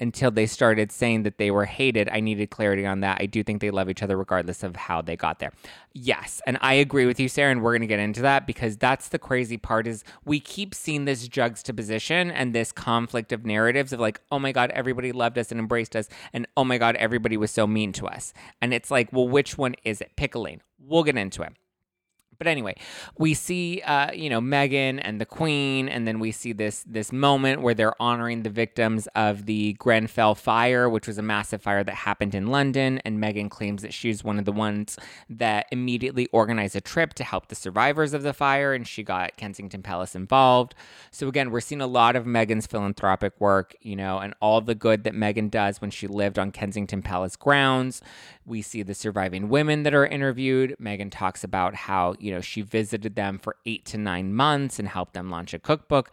until 0.00 0.30
they 0.30 0.46
started 0.46 0.92
saying 0.92 1.24
that 1.24 1.38
they 1.38 1.50
were 1.50 1.64
hated. 1.64 2.08
I 2.10 2.20
needed 2.20 2.50
clarity 2.50 2.86
on 2.86 3.00
that. 3.00 3.18
I 3.20 3.26
do 3.26 3.42
think 3.42 3.60
they 3.60 3.70
love 3.70 3.90
each 3.90 4.02
other 4.02 4.16
regardless 4.16 4.62
of 4.62 4.76
how 4.76 5.02
they 5.02 5.16
got 5.16 5.40
there. 5.40 5.52
Yes, 5.92 6.40
and 6.46 6.56
I 6.60 6.74
agree 6.74 7.06
with 7.06 7.18
you, 7.18 7.28
Sarah, 7.28 7.50
and 7.50 7.62
we're 7.62 7.72
going 7.72 7.80
to 7.82 7.88
get 7.88 7.98
into 7.98 8.22
that 8.22 8.46
because 8.46 8.76
that's 8.76 9.08
the 9.08 9.18
crazy 9.18 9.56
part 9.56 9.86
is 9.86 10.04
we 10.24 10.38
keep 10.38 10.74
seeing 10.74 11.04
this 11.04 11.26
juxtaposition 11.26 12.30
and 12.30 12.54
this 12.54 12.70
conflict 12.70 13.32
of 13.32 13.44
narratives 13.44 13.92
of 13.92 13.98
like, 13.98 14.20
oh 14.30 14.38
my 14.38 14.52
God, 14.52 14.70
everybody 14.70 15.10
loved 15.10 15.36
us 15.36 15.50
and 15.50 15.58
embraced 15.58 15.96
us, 15.96 16.08
and 16.32 16.46
oh 16.56 16.64
my 16.64 16.78
God, 16.78 16.94
everybody 16.96 17.36
was 17.36 17.50
so 17.50 17.66
mean 17.66 17.92
to 17.94 18.06
us. 18.06 18.32
And 18.62 18.72
it's 18.72 18.90
like, 18.90 19.12
well, 19.12 19.28
which 19.28 19.58
one 19.58 19.74
is 19.84 20.00
it? 20.00 20.12
Pick. 20.14 20.28
We'll 20.78 21.04
get 21.04 21.16
into 21.16 21.42
it. 21.42 21.54
But 22.38 22.46
anyway, 22.46 22.76
we 23.18 23.34
see, 23.34 23.82
uh, 23.82 24.12
you 24.12 24.30
know, 24.30 24.40
Meghan 24.40 25.00
and 25.02 25.20
the 25.20 25.26
Queen, 25.26 25.88
and 25.88 26.06
then 26.06 26.20
we 26.20 26.30
see 26.30 26.52
this 26.52 26.84
this 26.86 27.10
moment 27.10 27.62
where 27.62 27.74
they're 27.74 28.00
honoring 28.00 28.44
the 28.44 28.50
victims 28.50 29.08
of 29.16 29.46
the 29.46 29.72
Grenfell 29.72 30.36
fire, 30.36 30.88
which 30.88 31.08
was 31.08 31.18
a 31.18 31.22
massive 31.22 31.60
fire 31.60 31.82
that 31.82 31.94
happened 31.94 32.36
in 32.36 32.46
London. 32.46 33.00
And 33.04 33.18
Meghan 33.18 33.50
claims 33.50 33.82
that 33.82 33.92
she's 33.92 34.22
one 34.22 34.38
of 34.38 34.44
the 34.44 34.52
ones 34.52 34.96
that 35.28 35.66
immediately 35.72 36.28
organized 36.28 36.76
a 36.76 36.80
trip 36.80 37.12
to 37.14 37.24
help 37.24 37.48
the 37.48 37.56
survivors 37.56 38.14
of 38.14 38.22
the 38.22 38.32
fire, 38.32 38.72
and 38.72 38.86
she 38.86 39.02
got 39.02 39.36
Kensington 39.36 39.82
Palace 39.82 40.14
involved. 40.14 40.76
So 41.10 41.26
again, 41.26 41.50
we're 41.50 41.60
seeing 41.60 41.80
a 41.80 41.88
lot 41.88 42.14
of 42.14 42.24
Meghan's 42.24 42.68
philanthropic 42.68 43.32
work, 43.40 43.74
you 43.80 43.96
know, 43.96 44.20
and 44.20 44.32
all 44.40 44.60
the 44.60 44.76
good 44.76 45.02
that 45.02 45.12
Meghan 45.12 45.50
does 45.50 45.80
when 45.80 45.90
she 45.90 46.06
lived 46.06 46.38
on 46.38 46.52
Kensington 46.52 47.02
Palace 47.02 47.34
grounds. 47.34 48.00
We 48.46 48.62
see 48.62 48.82
the 48.82 48.94
surviving 48.94 49.48
women 49.48 49.82
that 49.82 49.92
are 49.92 50.06
interviewed. 50.06 50.76
Meghan 50.80 51.10
talks 51.10 51.42
about 51.42 51.74
how, 51.74 52.14
you 52.18 52.27
know, 52.32 52.40
she 52.40 52.62
visited 52.62 53.14
them 53.14 53.38
for 53.38 53.56
eight 53.66 53.84
to 53.86 53.98
nine 53.98 54.34
months 54.34 54.78
and 54.78 54.88
helped 54.88 55.14
them 55.14 55.30
launch 55.30 55.54
a 55.54 55.58
cookbook. 55.58 56.10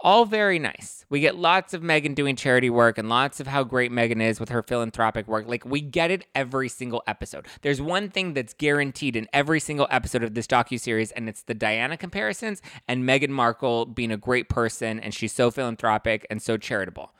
All 0.00 0.26
very 0.26 0.58
nice. 0.58 1.06
We 1.08 1.20
get 1.20 1.36
lots 1.36 1.72
of 1.72 1.80
Meghan 1.80 2.14
doing 2.14 2.36
charity 2.36 2.68
work 2.68 2.98
and 2.98 3.08
lots 3.08 3.40
of 3.40 3.46
how 3.46 3.64
great 3.64 3.90
Meghan 3.90 4.20
is 4.20 4.38
with 4.38 4.50
her 4.50 4.62
philanthropic 4.62 5.26
work. 5.26 5.46
Like 5.48 5.64
we 5.64 5.80
get 5.80 6.10
it 6.10 6.26
every 6.34 6.68
single 6.68 7.02
episode. 7.06 7.46
There's 7.62 7.80
one 7.80 8.10
thing 8.10 8.34
that's 8.34 8.52
guaranteed 8.52 9.16
in 9.16 9.28
every 9.32 9.60
single 9.60 9.86
episode 9.90 10.22
of 10.22 10.34
this 10.34 10.46
docu 10.46 10.78
series, 10.78 11.10
and 11.12 11.26
it's 11.28 11.42
the 11.42 11.54
Diana 11.54 11.96
comparisons 11.96 12.60
and 12.86 13.04
Meghan 13.04 13.30
Markle 13.30 13.86
being 13.86 14.12
a 14.12 14.18
great 14.18 14.50
person 14.50 15.00
and 15.00 15.14
she's 15.14 15.32
so 15.32 15.50
philanthropic 15.50 16.26
and 16.28 16.42
so 16.42 16.58
charitable. 16.58 17.14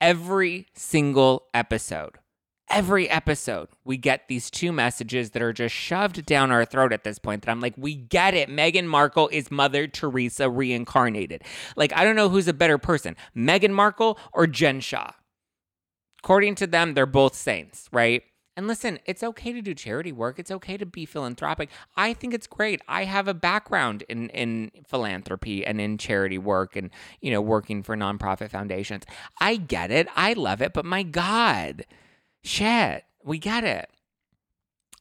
Every 0.00 0.68
single 0.74 1.46
episode 1.52 2.18
every 2.70 3.08
episode 3.08 3.68
we 3.84 3.96
get 3.96 4.28
these 4.28 4.50
two 4.50 4.72
messages 4.72 5.30
that 5.30 5.42
are 5.42 5.52
just 5.52 5.74
shoved 5.74 6.24
down 6.26 6.50
our 6.50 6.64
throat 6.64 6.92
at 6.92 7.04
this 7.04 7.18
point 7.18 7.42
that 7.42 7.50
I'm 7.50 7.60
like, 7.60 7.74
we 7.76 7.94
get 7.94 8.34
it. 8.34 8.48
Meghan 8.48 8.86
Markle 8.86 9.28
is 9.28 9.50
Mother 9.50 9.86
Teresa 9.86 10.50
reincarnated. 10.50 11.42
Like, 11.76 11.92
I 11.94 12.04
don't 12.04 12.16
know 12.16 12.28
who's 12.28 12.48
a 12.48 12.52
better 12.52 12.78
person, 12.78 13.16
Meghan 13.36 13.72
Markle 13.72 14.18
or 14.32 14.46
Jen 14.46 14.80
Shah. 14.80 15.12
According 16.22 16.56
to 16.56 16.66
them, 16.66 16.94
they're 16.94 17.06
both 17.06 17.34
saints, 17.34 17.88
right? 17.92 18.22
And 18.58 18.66
listen, 18.66 18.98
it's 19.06 19.22
okay 19.22 19.52
to 19.52 19.62
do 19.62 19.72
charity 19.72 20.10
work. 20.10 20.40
It's 20.40 20.50
okay 20.50 20.76
to 20.78 20.84
be 20.84 21.06
philanthropic. 21.06 21.70
I 21.96 22.12
think 22.12 22.34
it's 22.34 22.48
great. 22.48 22.82
I 22.88 23.04
have 23.04 23.28
a 23.28 23.34
background 23.34 24.02
in 24.08 24.30
in 24.30 24.72
philanthropy 24.84 25.64
and 25.64 25.80
in 25.80 25.96
charity 25.96 26.38
work 26.38 26.74
and, 26.74 26.90
you 27.20 27.30
know, 27.30 27.40
working 27.40 27.84
for 27.84 27.96
nonprofit 27.96 28.50
foundations. 28.50 29.04
I 29.40 29.54
get 29.54 29.92
it. 29.92 30.08
I 30.16 30.32
love 30.32 30.60
it, 30.60 30.72
but 30.72 30.84
my 30.84 31.04
god, 31.04 31.86
Shit, 32.42 33.04
we 33.22 33.38
get 33.38 33.64
it. 33.64 33.90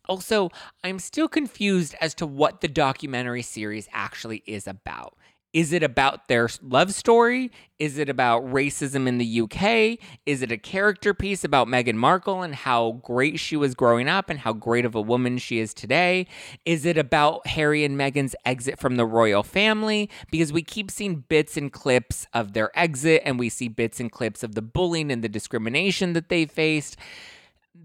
Also, 0.08 0.50
I'm 0.84 1.00
still 1.00 1.28
confused 1.28 1.96
as 2.00 2.14
to 2.16 2.26
what 2.26 2.62
the 2.62 2.68
documentary 2.68 3.42
series 3.42 3.90
actually 3.92 4.44
is 4.46 4.68
about. 4.68 5.18
Is 5.58 5.74
it 5.74 5.82
about 5.82 6.28
their 6.28 6.50
love 6.62 6.94
story? 6.94 7.50
Is 7.80 7.98
it 7.98 8.10
about 8.10 8.46
racism 8.46 9.08
in 9.08 9.18
the 9.18 9.42
UK? 9.42 9.98
Is 10.28 10.44
it 10.44 10.52
a 10.52 10.58
character 10.58 11.16
piece 11.16 11.44
about 11.44 11.68
Meghan 11.68 11.96
Markle 11.96 12.44
and 12.44 12.54
how 12.54 13.02
great 13.02 13.40
she 13.40 13.58
was 13.58 13.74
growing 13.74 14.08
up 14.08 14.30
and 14.30 14.38
how 14.38 14.54
great 14.54 14.86
of 14.86 14.94
a 14.94 15.02
woman 15.02 15.40
she 15.40 15.58
is 15.58 15.74
today? 15.74 16.28
Is 16.64 16.86
it 16.86 16.96
about 16.96 17.48
Harry 17.48 17.84
and 17.84 18.00
Meghan's 18.00 18.36
exit 18.46 18.78
from 18.78 18.98
the 18.98 19.06
royal 19.08 19.42
family? 19.42 20.12
Because 20.30 20.54
we 20.54 20.62
keep 20.62 20.92
seeing 20.92 21.24
bits 21.28 21.58
and 21.58 21.74
clips 21.74 22.28
of 22.36 22.54
their 22.54 22.70
exit 22.78 23.24
and 23.26 23.40
we 23.40 23.50
see 23.50 23.68
bits 23.68 24.00
and 24.00 24.12
clips 24.12 24.44
of 24.44 24.54
the 24.54 24.62
bullying 24.62 25.12
and 25.12 25.24
the 25.24 25.30
discrimination 25.30 26.14
that 26.14 26.30
they 26.30 26.46
faced 26.46 26.98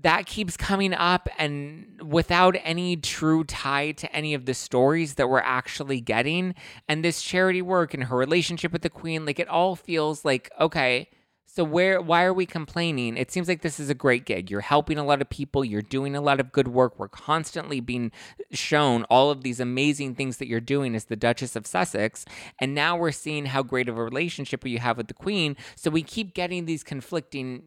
that 0.00 0.26
keeps 0.26 0.56
coming 0.56 0.94
up 0.94 1.28
and 1.38 2.00
without 2.02 2.56
any 2.64 2.96
true 2.96 3.44
tie 3.44 3.92
to 3.92 4.12
any 4.14 4.34
of 4.34 4.46
the 4.46 4.54
stories 4.54 5.14
that 5.14 5.28
we're 5.28 5.38
actually 5.38 6.00
getting. 6.00 6.54
And 6.88 7.04
this 7.04 7.22
charity 7.22 7.62
work 7.62 7.94
and 7.94 8.04
her 8.04 8.16
relationship 8.16 8.72
with 8.72 8.82
the 8.82 8.90
queen 8.90 9.24
like 9.24 9.38
it 9.38 9.48
all 9.48 9.76
feels 9.76 10.24
like 10.24 10.50
okay 10.58 11.08
so 11.54 11.64
where 11.64 12.00
why 12.00 12.24
are 12.24 12.32
we 12.32 12.46
complaining? 12.46 13.18
It 13.18 13.30
seems 13.30 13.46
like 13.46 13.60
this 13.60 13.78
is 13.78 13.90
a 13.90 13.94
great 13.94 14.24
gig. 14.24 14.50
You're 14.50 14.62
helping 14.62 14.96
a 14.96 15.04
lot 15.04 15.20
of 15.20 15.28
people. 15.28 15.62
You're 15.66 15.82
doing 15.82 16.16
a 16.16 16.22
lot 16.22 16.40
of 16.40 16.50
good 16.50 16.68
work. 16.68 16.98
We're 16.98 17.08
constantly 17.08 17.78
being 17.78 18.10
shown 18.52 19.04
all 19.10 19.30
of 19.30 19.42
these 19.42 19.60
amazing 19.60 20.14
things 20.14 20.38
that 20.38 20.48
you're 20.48 20.60
doing 20.60 20.94
as 20.94 21.04
the 21.04 21.16
duchess 21.16 21.54
of 21.54 21.66
sussex. 21.66 22.24
And 22.58 22.74
now 22.74 22.96
we're 22.96 23.12
seeing 23.12 23.44
how 23.44 23.62
great 23.62 23.90
of 23.90 23.98
a 23.98 24.02
relationship 24.02 24.66
you 24.66 24.78
have 24.78 24.96
with 24.96 25.08
the 25.08 25.14
queen. 25.14 25.54
So 25.76 25.90
we 25.90 26.02
keep 26.02 26.32
getting 26.32 26.64
these 26.64 26.82
conflicting 26.82 27.64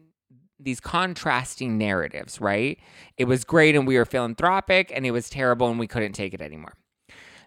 these 0.58 0.80
contrasting 0.80 1.78
narratives, 1.78 2.40
right? 2.40 2.78
It 3.16 3.24
was 3.24 3.44
great 3.44 3.74
and 3.74 3.86
we 3.86 3.96
were 3.96 4.04
philanthropic, 4.04 4.90
and 4.94 5.04
it 5.06 5.10
was 5.10 5.28
terrible 5.28 5.68
and 5.68 5.78
we 5.78 5.86
couldn't 5.86 6.12
take 6.12 6.34
it 6.34 6.40
anymore. 6.40 6.74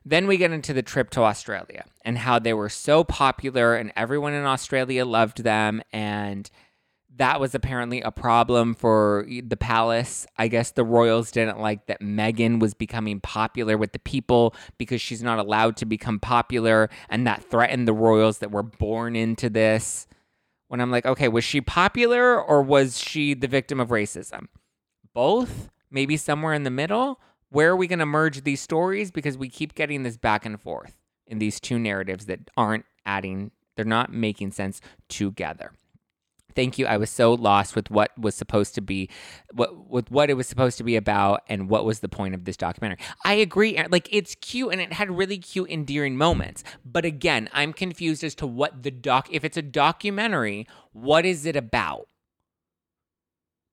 Then 0.06 0.28
we 0.28 0.38
get 0.38 0.52
into 0.52 0.74
the 0.74 0.82
trip 0.82 1.10
to 1.12 1.22
Australia 1.22 1.86
and 2.06 2.18
how 2.18 2.40
they 2.40 2.54
were 2.54 2.70
so 2.70 3.04
popular 3.04 3.76
and 3.76 3.92
everyone 3.96 4.34
in 4.34 4.46
Australia 4.46 5.06
loved 5.06 5.44
them. 5.44 5.82
And 5.92 6.50
that 7.20 7.40
was 7.42 7.54
apparently 7.54 8.02
a 8.02 8.12
problem 8.12 8.74
for 8.74 9.28
the 9.28 9.58
palace. 9.58 10.26
I 10.38 10.48
guess 10.48 10.72
the 10.72 10.86
royals 10.86 11.32
didn't 11.32 11.60
like 11.60 11.88
that 11.88 12.02
Meghan 12.02 12.60
was 12.60 12.74
becoming 12.74 13.20
popular 13.20 13.78
with 13.78 13.92
the 13.92 14.00
people 14.00 14.56
because 14.78 15.02
she's 15.02 15.22
not 15.22 15.38
allowed 15.38 15.76
to 15.78 15.86
become 15.86 16.20
popular, 16.20 16.90
and 17.10 17.28
that 17.28 17.44
threatened 17.44 17.88
the 17.88 17.94
royals 17.94 18.38
that 18.38 18.52
were 18.52 18.64
born 18.64 19.18
into 19.18 19.50
this 19.50 20.08
when 20.70 20.80
I'm 20.80 20.92
like, 20.92 21.06
okay, 21.06 21.28
was 21.28 21.44
she 21.44 21.60
popular 21.60 22.42
or 22.42 22.62
was 22.62 22.98
she 22.98 23.34
the 23.34 23.48
victim 23.48 23.80
of 23.80 23.90
racism? 23.90 24.48
Both? 25.14 25.70
Maybe 25.92 26.16
somewhere 26.16 26.54
in 26.54 26.64
the 26.64 26.70
middle? 26.70 27.20
Where 27.50 27.72
are 27.72 27.76
we 27.76 27.88
going 27.88 28.00
to 28.00 28.06
merge 28.06 28.44
these 28.44 28.62
stories? 28.62 29.12
Because 29.12 29.38
we 29.38 29.50
keep 29.50 29.76
getting 29.76 30.04
this 30.04 30.18
back 30.18 30.46
and 30.46 30.62
forth 30.62 30.96
in 31.28 31.40
these 31.40 31.60
two 31.60 31.78
narratives 31.78 32.28
that 32.28 32.40
aren't 32.56 32.86
adding, 33.06 33.52
they're 33.76 33.86
not 33.86 34.14
making 34.14 34.52
sense 34.52 34.80
together 35.10 35.74
thank 36.56 36.78
you. 36.78 36.86
I 36.86 36.98
was 36.98 37.10
so 37.10 37.34
lost 37.34 37.76
with 37.76 37.90
what 37.90 38.18
was 38.18 38.36
supposed 38.36 38.76
to 38.76 38.82
be, 38.82 39.10
what 39.54 39.90
with 39.90 40.12
what 40.12 40.30
it 40.30 40.36
was 40.36 40.48
supposed 40.48 40.78
to 40.78 40.84
be 40.84 40.96
about, 40.96 41.42
and 41.48 41.70
what 41.70 41.86
was 41.86 42.00
the 42.00 42.10
point 42.10 42.36
of 42.36 42.46
this 42.46 42.58
documentary. 42.58 43.00
I 43.24 43.34
agree. 43.34 43.82
Like 43.90 44.08
it's 44.12 44.36
cute 44.36 44.72
and 44.72 44.82
it 44.82 44.94
had 44.94 45.10
really 45.12 45.38
cute, 45.38 45.70
endearing 45.70 46.18
moments. 46.18 46.64
But 46.86 47.06
again, 47.06 47.50
I'm 47.54 47.74
confused 47.74 48.24
as 48.24 48.36
to 48.36 48.48
what 48.48 48.84
the 48.84 48.92
doc. 48.92 49.28
If 49.32 49.44
it's 49.44 49.58
a 49.58 49.62
documentary, 49.62 50.68
what 50.94 51.26
is 51.26 51.46
it 51.46 51.56
about? 51.56 52.08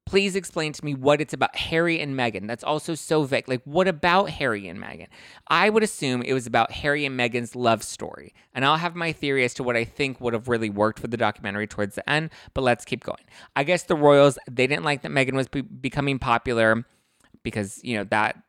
Please 0.07 0.37
explain 0.37 0.73
to 0.73 0.85
me 0.85 0.95
what 0.95 1.21
it's 1.21 1.35
about 1.35 1.57
Harry 1.57 2.01
and 2.01 2.17
Meghan. 2.17 2.47
That's 2.47 2.63
also 2.63 2.95
so 2.95 3.25
vague. 3.25 3.49
Like, 3.49 3.63
what 3.65 3.89
about 3.89 4.31
Harry 4.31 4.69
and 4.69 4.79
Meghan? 4.79 5.09
I 5.49 5.69
would 5.69 5.83
assume 5.83 6.23
it 6.23 6.33
was 6.33 6.47
about 6.47 6.71
Harry 6.71 7.05
and 7.05 7.19
Meghan's 7.19 7.57
love 7.57 7.83
story. 7.83 8.33
And 8.55 8.65
I'll 8.65 8.77
have 8.77 8.95
my 8.95 9.11
theory 9.11 9.45
as 9.45 9.53
to 9.55 9.65
what 9.65 9.77
I 9.77 9.85
think 9.85 10.21
would 10.21 10.33
have 10.33 10.47
really 10.47 10.71
worked 10.71 11.01
for 11.01 11.09
the 11.09 11.17
documentary 11.17 11.67
towards 11.67 11.97
the 11.97 12.09
end, 12.09 12.31
but 12.55 12.63
let's 12.63 12.85
keep 12.85 13.03
going. 13.03 13.25
I 13.57 13.65
guess 13.65 13.83
the 13.83 13.97
royals, 13.97 14.39
they 14.49 14.69
didn't 14.69 14.85
like 14.85 15.03
that 15.03 15.11
Meghan 15.11 15.35
was 15.35 15.49
be- 15.49 15.63
becoming 15.63 16.21
popular 16.21 16.85
because, 17.43 17.81
you 17.83 17.97
know, 17.97 18.05
that 18.05 18.41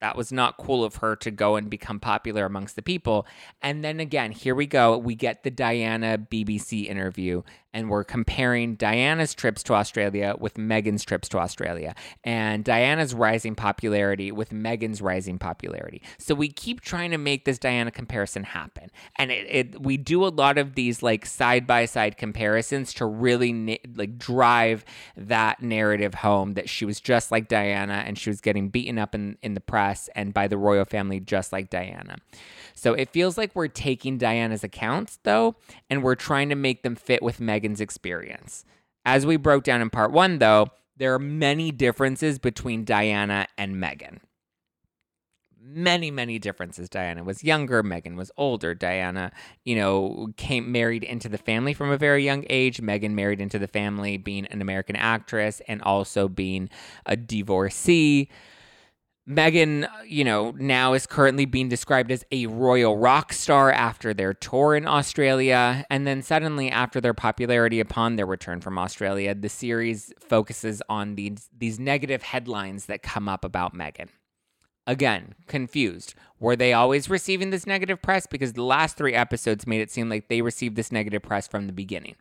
that 0.00 0.16
was 0.16 0.32
not 0.32 0.56
cool 0.56 0.82
of 0.82 0.96
her 0.96 1.14
to 1.16 1.30
go 1.30 1.56
and 1.56 1.68
become 1.68 2.00
popular 2.00 2.44
amongst 2.44 2.74
the 2.74 2.82
people. 2.82 3.26
And 3.62 3.84
then 3.84 4.00
again, 4.00 4.32
here 4.32 4.54
we 4.54 4.66
go. 4.66 4.96
We 4.96 5.14
get 5.14 5.42
the 5.42 5.50
Diana 5.50 6.18
BBC 6.18 6.86
interview, 6.86 7.42
and 7.72 7.88
we're 7.88 8.04
comparing 8.04 8.74
Diana's 8.74 9.34
trips 9.34 9.62
to 9.64 9.74
Australia 9.74 10.34
with 10.38 10.54
Meghan's 10.54 11.04
trips 11.04 11.28
to 11.30 11.38
Australia, 11.38 11.94
and 12.24 12.64
Diana's 12.64 13.14
rising 13.14 13.54
popularity 13.54 14.32
with 14.32 14.50
Meghan's 14.50 15.00
rising 15.00 15.38
popularity. 15.38 16.02
So 16.18 16.34
we 16.34 16.48
keep 16.48 16.80
trying 16.80 17.10
to 17.12 17.18
make 17.18 17.44
this 17.44 17.58
Diana 17.58 17.90
comparison 17.90 18.44
happen, 18.44 18.90
and 19.16 19.30
it, 19.30 19.46
it 19.48 19.82
we 19.82 19.96
do 19.96 20.24
a 20.24 20.28
lot 20.28 20.58
of 20.58 20.74
these 20.74 21.02
like 21.02 21.26
side 21.26 21.66
by 21.66 21.84
side 21.84 22.16
comparisons 22.16 22.92
to 22.94 23.06
really 23.06 23.52
na- 23.52 23.76
like 23.94 24.18
drive 24.18 24.84
that 25.16 25.62
narrative 25.62 26.14
home 26.14 26.54
that 26.54 26.68
she 26.68 26.84
was 26.84 27.00
just 27.00 27.30
like 27.30 27.48
Diana 27.48 28.02
and 28.06 28.18
she 28.18 28.30
was 28.30 28.40
getting 28.40 28.68
beaten 28.68 28.98
up 28.98 29.14
in 29.14 29.38
in 29.42 29.54
the 29.54 29.60
press 29.60 30.08
and 30.14 30.34
by 30.34 30.48
the 30.48 30.58
royal 30.58 30.84
family 30.84 31.20
just 31.20 31.52
like 31.52 31.70
Diana. 31.70 32.16
So 32.80 32.94
it 32.94 33.10
feels 33.10 33.36
like 33.36 33.54
we're 33.54 33.68
taking 33.68 34.16
Diana's 34.16 34.64
accounts, 34.64 35.18
though, 35.22 35.54
and 35.90 36.02
we're 36.02 36.14
trying 36.14 36.48
to 36.48 36.54
make 36.54 36.82
them 36.82 36.96
fit 36.96 37.22
with 37.22 37.38
Meghan's 37.38 37.78
experience. 37.78 38.64
As 39.04 39.26
we 39.26 39.36
broke 39.36 39.64
down 39.64 39.82
in 39.82 39.90
part 39.90 40.12
one, 40.12 40.38
though, 40.38 40.68
there 40.96 41.12
are 41.12 41.18
many 41.18 41.72
differences 41.72 42.38
between 42.38 42.84
Diana 42.84 43.48
and 43.58 43.74
Meghan. 43.74 44.20
Many, 45.62 46.10
many 46.10 46.38
differences. 46.38 46.88
Diana 46.88 47.22
was 47.22 47.44
younger, 47.44 47.82
Meghan 47.82 48.16
was 48.16 48.32
older. 48.38 48.74
Diana, 48.74 49.30
you 49.62 49.76
know, 49.76 50.28
came 50.38 50.72
married 50.72 51.04
into 51.04 51.28
the 51.28 51.36
family 51.36 51.74
from 51.74 51.90
a 51.90 51.98
very 51.98 52.24
young 52.24 52.46
age. 52.48 52.80
Meghan 52.80 53.10
married 53.10 53.42
into 53.42 53.58
the 53.58 53.68
family 53.68 54.16
being 54.16 54.46
an 54.46 54.62
American 54.62 54.96
actress 54.96 55.60
and 55.68 55.82
also 55.82 56.28
being 56.28 56.70
a 57.04 57.14
divorcee. 57.14 58.30
Meghan, 59.30 59.84
uh, 59.84 59.88
you 60.04 60.24
know, 60.24 60.52
now 60.58 60.92
is 60.92 61.06
currently 61.06 61.44
being 61.44 61.68
described 61.68 62.10
as 62.10 62.24
a 62.32 62.46
royal 62.46 62.96
rock 62.96 63.32
star 63.32 63.70
after 63.70 64.12
their 64.12 64.34
tour 64.34 64.74
in 64.74 64.88
Australia. 64.88 65.86
And 65.88 66.04
then 66.04 66.20
suddenly, 66.20 66.68
after 66.68 67.00
their 67.00 67.14
popularity 67.14 67.78
upon 67.78 68.16
their 68.16 68.26
return 68.26 68.60
from 68.60 68.76
Australia, 68.76 69.34
the 69.34 69.48
series 69.48 70.12
focuses 70.18 70.82
on 70.88 71.14
these, 71.14 71.48
these 71.56 71.78
negative 71.78 72.22
headlines 72.22 72.86
that 72.86 73.04
come 73.04 73.28
up 73.28 73.44
about 73.44 73.72
Meghan. 73.72 74.08
Again, 74.86 75.36
confused. 75.46 76.14
Were 76.40 76.56
they 76.56 76.72
always 76.72 77.08
receiving 77.08 77.50
this 77.50 77.68
negative 77.68 78.02
press? 78.02 78.26
Because 78.26 78.54
the 78.54 78.64
last 78.64 78.96
three 78.96 79.14
episodes 79.14 79.64
made 79.64 79.80
it 79.80 79.92
seem 79.92 80.08
like 80.08 80.26
they 80.26 80.42
received 80.42 80.74
this 80.74 80.90
negative 80.90 81.22
press 81.22 81.46
from 81.46 81.68
the 81.68 81.72
beginning. 81.72 82.16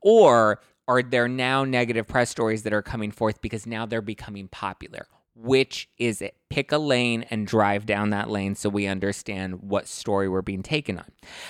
Or 0.00 0.62
are 0.88 1.02
there 1.02 1.28
now 1.28 1.64
negative 1.64 2.06
press 2.06 2.30
stories 2.30 2.62
that 2.62 2.72
are 2.72 2.80
coming 2.80 3.10
forth 3.10 3.42
because 3.42 3.66
now 3.66 3.84
they're 3.84 4.00
becoming 4.00 4.48
popular? 4.48 5.06
Which 5.34 5.90
is 5.98 6.22
it? 6.22 6.34
Pick 6.56 6.72
a 6.72 6.78
lane 6.78 7.26
and 7.28 7.46
drive 7.46 7.84
down 7.84 8.08
that 8.08 8.30
lane 8.30 8.54
so 8.54 8.70
we 8.70 8.86
understand 8.86 9.60
what 9.60 9.86
story 9.86 10.26
we're 10.26 10.40
being 10.40 10.62
taken 10.62 10.96
on. 10.96 11.04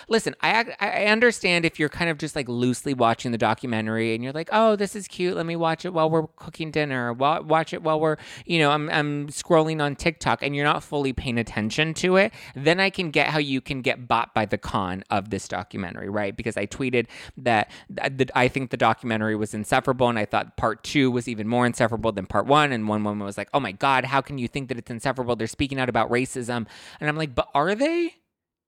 Listen, 0.08 0.34
I 0.40 0.75
I 0.80 1.04
understand 1.04 1.64
if 1.64 1.78
you're 1.78 1.88
kind 1.88 2.10
of 2.10 2.18
just 2.18 2.34
like 2.34 2.48
loosely 2.48 2.92
watching 2.92 3.30
the 3.30 3.38
documentary 3.38 4.16
and 4.16 4.25
you're 4.25 4.32
like, 4.32 4.48
oh, 4.50 4.75
this 4.75 4.96
is 4.96 5.06
cute. 5.06 5.36
Let 5.36 5.46
me 5.46 5.54
watch 5.54 5.84
it 5.84 5.92
while 5.92 6.10
we're 6.10 6.26
cooking 6.26 6.72
dinner. 6.72 7.12
Watch 7.12 7.72
it 7.72 7.84
while 7.84 8.00
we're, 8.00 8.16
you 8.46 8.58
know, 8.58 8.72
I'm 8.72 8.90
I'm 8.90 9.28
scrolling 9.28 9.80
on 9.80 9.94
TikTok 9.94 10.42
and 10.42 10.56
you're 10.56 10.64
not 10.64 10.82
fully 10.82 11.12
paying 11.12 11.38
attention 11.38 11.94
to 11.94 12.16
it. 12.16 12.32
Then 12.56 12.80
I 12.80 12.90
can 12.90 13.12
get 13.12 13.28
how 13.28 13.38
you 13.38 13.60
can 13.60 13.82
get 13.82 14.08
bought 14.08 14.34
by 14.34 14.44
the 14.44 14.58
con 14.58 15.04
of 15.08 15.30
this 15.30 15.46
documentary, 15.46 16.08
right? 16.08 16.36
Because 16.36 16.56
I 16.56 16.66
tweeted 16.66 17.06
that, 17.36 17.70
that 17.90 18.32
I 18.34 18.48
think 18.48 18.70
the 18.70 18.76
documentary 18.76 19.36
was 19.36 19.54
insufferable 19.54 20.08
and 20.08 20.18
I 20.18 20.25
thought 20.25 20.56
part 20.56 20.82
two 20.82 21.12
was 21.12 21.28
even 21.28 21.46
more 21.46 21.64
insufferable 21.64 22.10
than 22.10 22.26
part 22.26 22.46
one. 22.46 22.72
And 22.72 22.88
one 22.88 23.04
woman 23.04 23.25
was 23.25 23.38
like, 23.38 23.50
oh 23.54 23.60
my 23.60 23.70
God, 23.70 24.06
how 24.06 24.20
can 24.20 24.38
you 24.38 24.48
think 24.48 24.68
that 24.68 24.78
it's 24.78 24.95
insufferable? 24.96 25.36
They're 25.36 25.46
speaking 25.46 25.78
out 25.78 25.88
about 25.88 26.10
racism. 26.10 26.66
And 27.00 27.08
I'm 27.08 27.16
like, 27.16 27.34
but 27.34 27.48
are 27.54 27.74
they? 27.74 28.16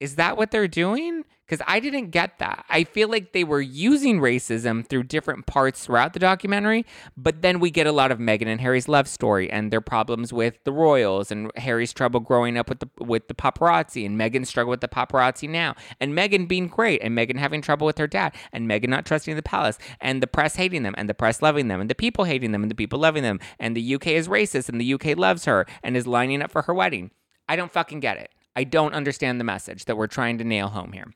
Is 0.00 0.14
that 0.14 0.36
what 0.36 0.52
they're 0.52 0.68
doing? 0.68 1.24
Because 1.44 1.64
I 1.66 1.80
didn't 1.80 2.10
get 2.10 2.38
that. 2.38 2.66
I 2.68 2.84
feel 2.84 3.08
like 3.08 3.32
they 3.32 3.42
were 3.42 3.60
using 3.60 4.20
racism 4.20 4.86
through 4.86 5.04
different 5.04 5.46
parts 5.46 5.86
throughout 5.86 6.12
the 6.12 6.18
documentary, 6.18 6.84
but 7.16 7.40
then 7.40 7.58
we 7.58 7.70
get 7.70 7.86
a 7.86 7.92
lot 7.92 8.12
of 8.12 8.18
Meghan 8.18 8.46
and 8.46 8.60
Harry's 8.60 8.86
love 8.86 9.08
story 9.08 9.50
and 9.50 9.72
their 9.72 9.80
problems 9.80 10.30
with 10.32 10.62
the 10.64 10.72
royals 10.72 11.32
and 11.32 11.50
Harry's 11.56 11.92
trouble 11.92 12.20
growing 12.20 12.58
up 12.58 12.68
with 12.68 12.80
the 12.80 12.88
with 13.02 13.28
the 13.28 13.34
paparazzi 13.34 14.04
and 14.04 14.20
Meghan's 14.20 14.50
struggle 14.50 14.70
with 14.70 14.82
the 14.82 14.88
paparazzi 14.88 15.48
now 15.48 15.74
and 16.00 16.12
Meghan 16.12 16.46
being 16.46 16.68
great 16.68 17.00
and 17.02 17.16
Meghan 17.16 17.38
having 17.38 17.62
trouble 17.62 17.86
with 17.86 17.98
her 17.98 18.06
dad 18.06 18.34
and 18.52 18.68
Meghan 18.68 18.88
not 18.88 19.06
trusting 19.06 19.34
the 19.34 19.42
palace 19.42 19.78
and 20.00 20.22
the 20.22 20.26
press 20.26 20.54
hating 20.56 20.82
them 20.82 20.94
and 20.98 21.08
the 21.08 21.14
press 21.14 21.40
loving 21.40 21.68
them 21.68 21.80
and 21.80 21.88
the 21.88 21.94
people 21.94 22.24
hating 22.24 22.52
them 22.52 22.62
and 22.62 22.70
the 22.70 22.76
people 22.76 22.98
loving 22.98 23.22
them 23.22 23.40
and 23.58 23.74
the 23.74 23.94
UK 23.94 24.08
is 24.08 24.28
racist 24.28 24.68
and 24.68 24.78
the 24.78 24.94
UK 24.94 25.16
loves 25.16 25.46
her 25.46 25.66
and 25.82 25.96
is 25.96 26.06
lining 26.06 26.42
up 26.42 26.50
for 26.52 26.62
her 26.62 26.74
wedding. 26.74 27.10
I 27.48 27.56
don't 27.56 27.72
fucking 27.72 28.00
get 28.00 28.18
it. 28.18 28.30
I 28.58 28.64
don't 28.64 28.92
understand 28.92 29.38
the 29.38 29.44
message 29.44 29.84
that 29.84 29.96
we're 29.96 30.08
trying 30.08 30.38
to 30.38 30.44
nail 30.44 30.66
home 30.66 30.90
here. 30.90 31.14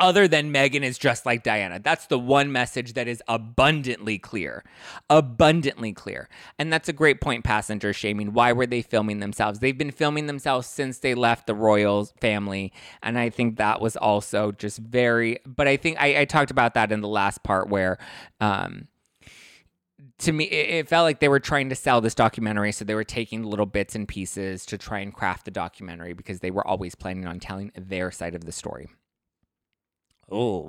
Other 0.00 0.26
than 0.26 0.52
Meghan 0.52 0.82
is 0.82 0.98
just 0.98 1.24
like 1.24 1.44
Diana. 1.44 1.78
That's 1.78 2.06
the 2.06 2.18
one 2.18 2.50
message 2.50 2.94
that 2.94 3.06
is 3.06 3.22
abundantly 3.28 4.18
clear. 4.18 4.64
Abundantly 5.08 5.92
clear. 5.92 6.28
And 6.58 6.72
that's 6.72 6.88
a 6.88 6.92
great 6.92 7.20
point, 7.20 7.44
passenger 7.44 7.92
shaming. 7.92 8.32
Why 8.32 8.52
were 8.52 8.66
they 8.66 8.82
filming 8.82 9.20
themselves? 9.20 9.60
They've 9.60 9.78
been 9.78 9.92
filming 9.92 10.26
themselves 10.26 10.66
since 10.66 10.98
they 10.98 11.14
left 11.14 11.46
the 11.46 11.54
royal 11.54 12.06
family. 12.20 12.72
And 13.00 13.16
I 13.16 13.30
think 13.30 13.58
that 13.58 13.80
was 13.80 13.96
also 13.96 14.50
just 14.50 14.78
very, 14.78 15.38
but 15.46 15.68
I 15.68 15.76
think 15.76 15.98
I, 16.00 16.22
I 16.22 16.24
talked 16.24 16.50
about 16.50 16.74
that 16.74 16.90
in 16.90 17.00
the 17.00 17.06
last 17.06 17.44
part 17.44 17.68
where, 17.68 17.96
um, 18.40 18.88
to 20.22 20.32
me, 20.32 20.44
it, 20.44 20.88
felt 20.88 21.04
like 21.04 21.20
they 21.20 21.28
were 21.28 21.40
trying 21.40 21.68
to 21.68 21.74
sell 21.74 22.00
this 22.00 22.14
documentary. 22.14 22.72
So 22.72 22.84
they 22.84 22.94
were 22.94 23.04
taking 23.04 23.42
little 23.42 23.66
bits 23.66 23.94
and 23.94 24.06
pieces 24.06 24.64
to 24.66 24.78
try 24.78 25.00
and 25.00 25.12
craft 25.12 25.44
the 25.44 25.50
documentary 25.50 26.12
because 26.12 26.40
they 26.40 26.50
were 26.50 26.66
always 26.66 26.94
planning 26.94 27.26
on 27.26 27.40
telling 27.40 27.72
their 27.76 28.10
side 28.10 28.34
of 28.34 28.44
the 28.44 28.52
story. 28.52 28.88
Oh. 30.30 30.68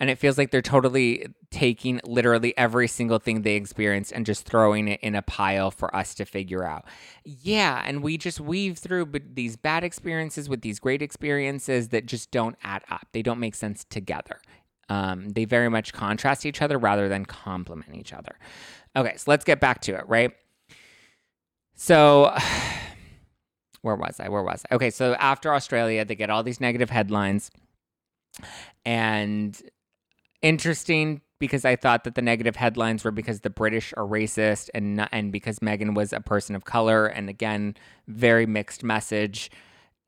And 0.00 0.10
it 0.10 0.18
feels 0.18 0.38
like 0.38 0.52
they're 0.52 0.62
totally 0.62 1.26
taking 1.50 2.00
literally 2.04 2.56
every 2.56 2.86
single 2.86 3.18
thing 3.18 3.42
they 3.42 3.56
experienced 3.56 4.12
and 4.12 4.24
just 4.24 4.46
throwing 4.46 4.86
it 4.86 5.00
in 5.00 5.16
a 5.16 5.22
pile 5.22 5.72
for 5.72 5.94
us 5.96 6.14
to 6.16 6.24
figure 6.24 6.64
out. 6.64 6.84
Yeah, 7.24 7.82
and 7.84 8.00
we 8.02 8.16
just 8.16 8.38
weave 8.38 8.78
through 8.78 9.10
these 9.34 9.56
bad 9.56 9.82
experiences 9.82 10.48
with 10.48 10.60
these 10.60 10.78
great 10.78 11.02
experiences 11.02 11.88
that 11.88 12.06
just 12.06 12.30
don't 12.30 12.56
add 12.62 12.84
up. 12.88 13.08
They 13.10 13.22
don't 13.22 13.40
make 13.40 13.56
sense 13.56 13.84
together. 13.84 14.40
Um, 14.88 15.28
they 15.30 15.44
very 15.44 15.68
much 15.68 15.92
contrast 15.92 16.46
each 16.46 16.62
other 16.62 16.78
rather 16.78 17.08
than 17.08 17.24
complement 17.26 17.94
each 17.94 18.12
other. 18.12 18.38
Okay, 18.96 19.16
so 19.16 19.30
let's 19.30 19.44
get 19.44 19.60
back 19.60 19.80
to 19.82 19.94
it, 19.94 20.08
right? 20.08 20.32
So, 21.74 22.34
where 23.82 23.96
was 23.96 24.18
I? 24.18 24.28
Where 24.28 24.42
was 24.42 24.64
I? 24.70 24.74
Okay, 24.74 24.90
so 24.90 25.14
after 25.14 25.54
Australia, 25.54 26.04
they 26.04 26.14
get 26.14 26.30
all 26.30 26.42
these 26.42 26.60
negative 26.60 26.90
headlines. 26.90 27.50
And 28.84 29.60
interesting 30.42 31.20
because 31.38 31.64
I 31.64 31.76
thought 31.76 32.04
that 32.04 32.14
the 32.14 32.22
negative 32.22 32.56
headlines 32.56 33.04
were 33.04 33.10
because 33.10 33.40
the 33.40 33.50
British 33.50 33.94
are 33.96 34.04
racist 34.04 34.70
and 34.74 34.96
not, 34.96 35.08
and 35.12 35.30
because 35.30 35.60
Meghan 35.60 35.94
was 35.94 36.12
a 36.12 36.20
person 36.20 36.56
of 36.56 36.64
color. 36.64 37.06
And 37.06 37.28
again, 37.28 37.76
very 38.08 38.46
mixed 38.46 38.82
message 38.82 39.50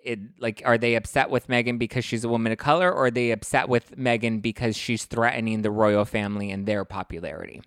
it 0.05 0.19
like 0.39 0.63
are 0.65 0.79
they 0.79 0.95
upset 0.95 1.31
with 1.31 1.49
Meghan 1.49 1.79
because 1.79 2.05
she's 2.05 2.25
a 2.25 2.29
woman 2.29 2.53
of 2.53 2.59
color 2.59 2.91
or 2.91 3.07
are 3.07 3.11
they 3.11 3.31
upset 3.31 3.69
with 3.69 3.97
Meghan 3.97 4.41
because 4.43 4.77
she's 4.77 5.05
threatening 5.05 5.63
the 5.63 5.71
royal 5.71 6.05
family 6.05 6.51
and 6.51 6.67
their 6.67 6.85
popularity? 6.85 7.63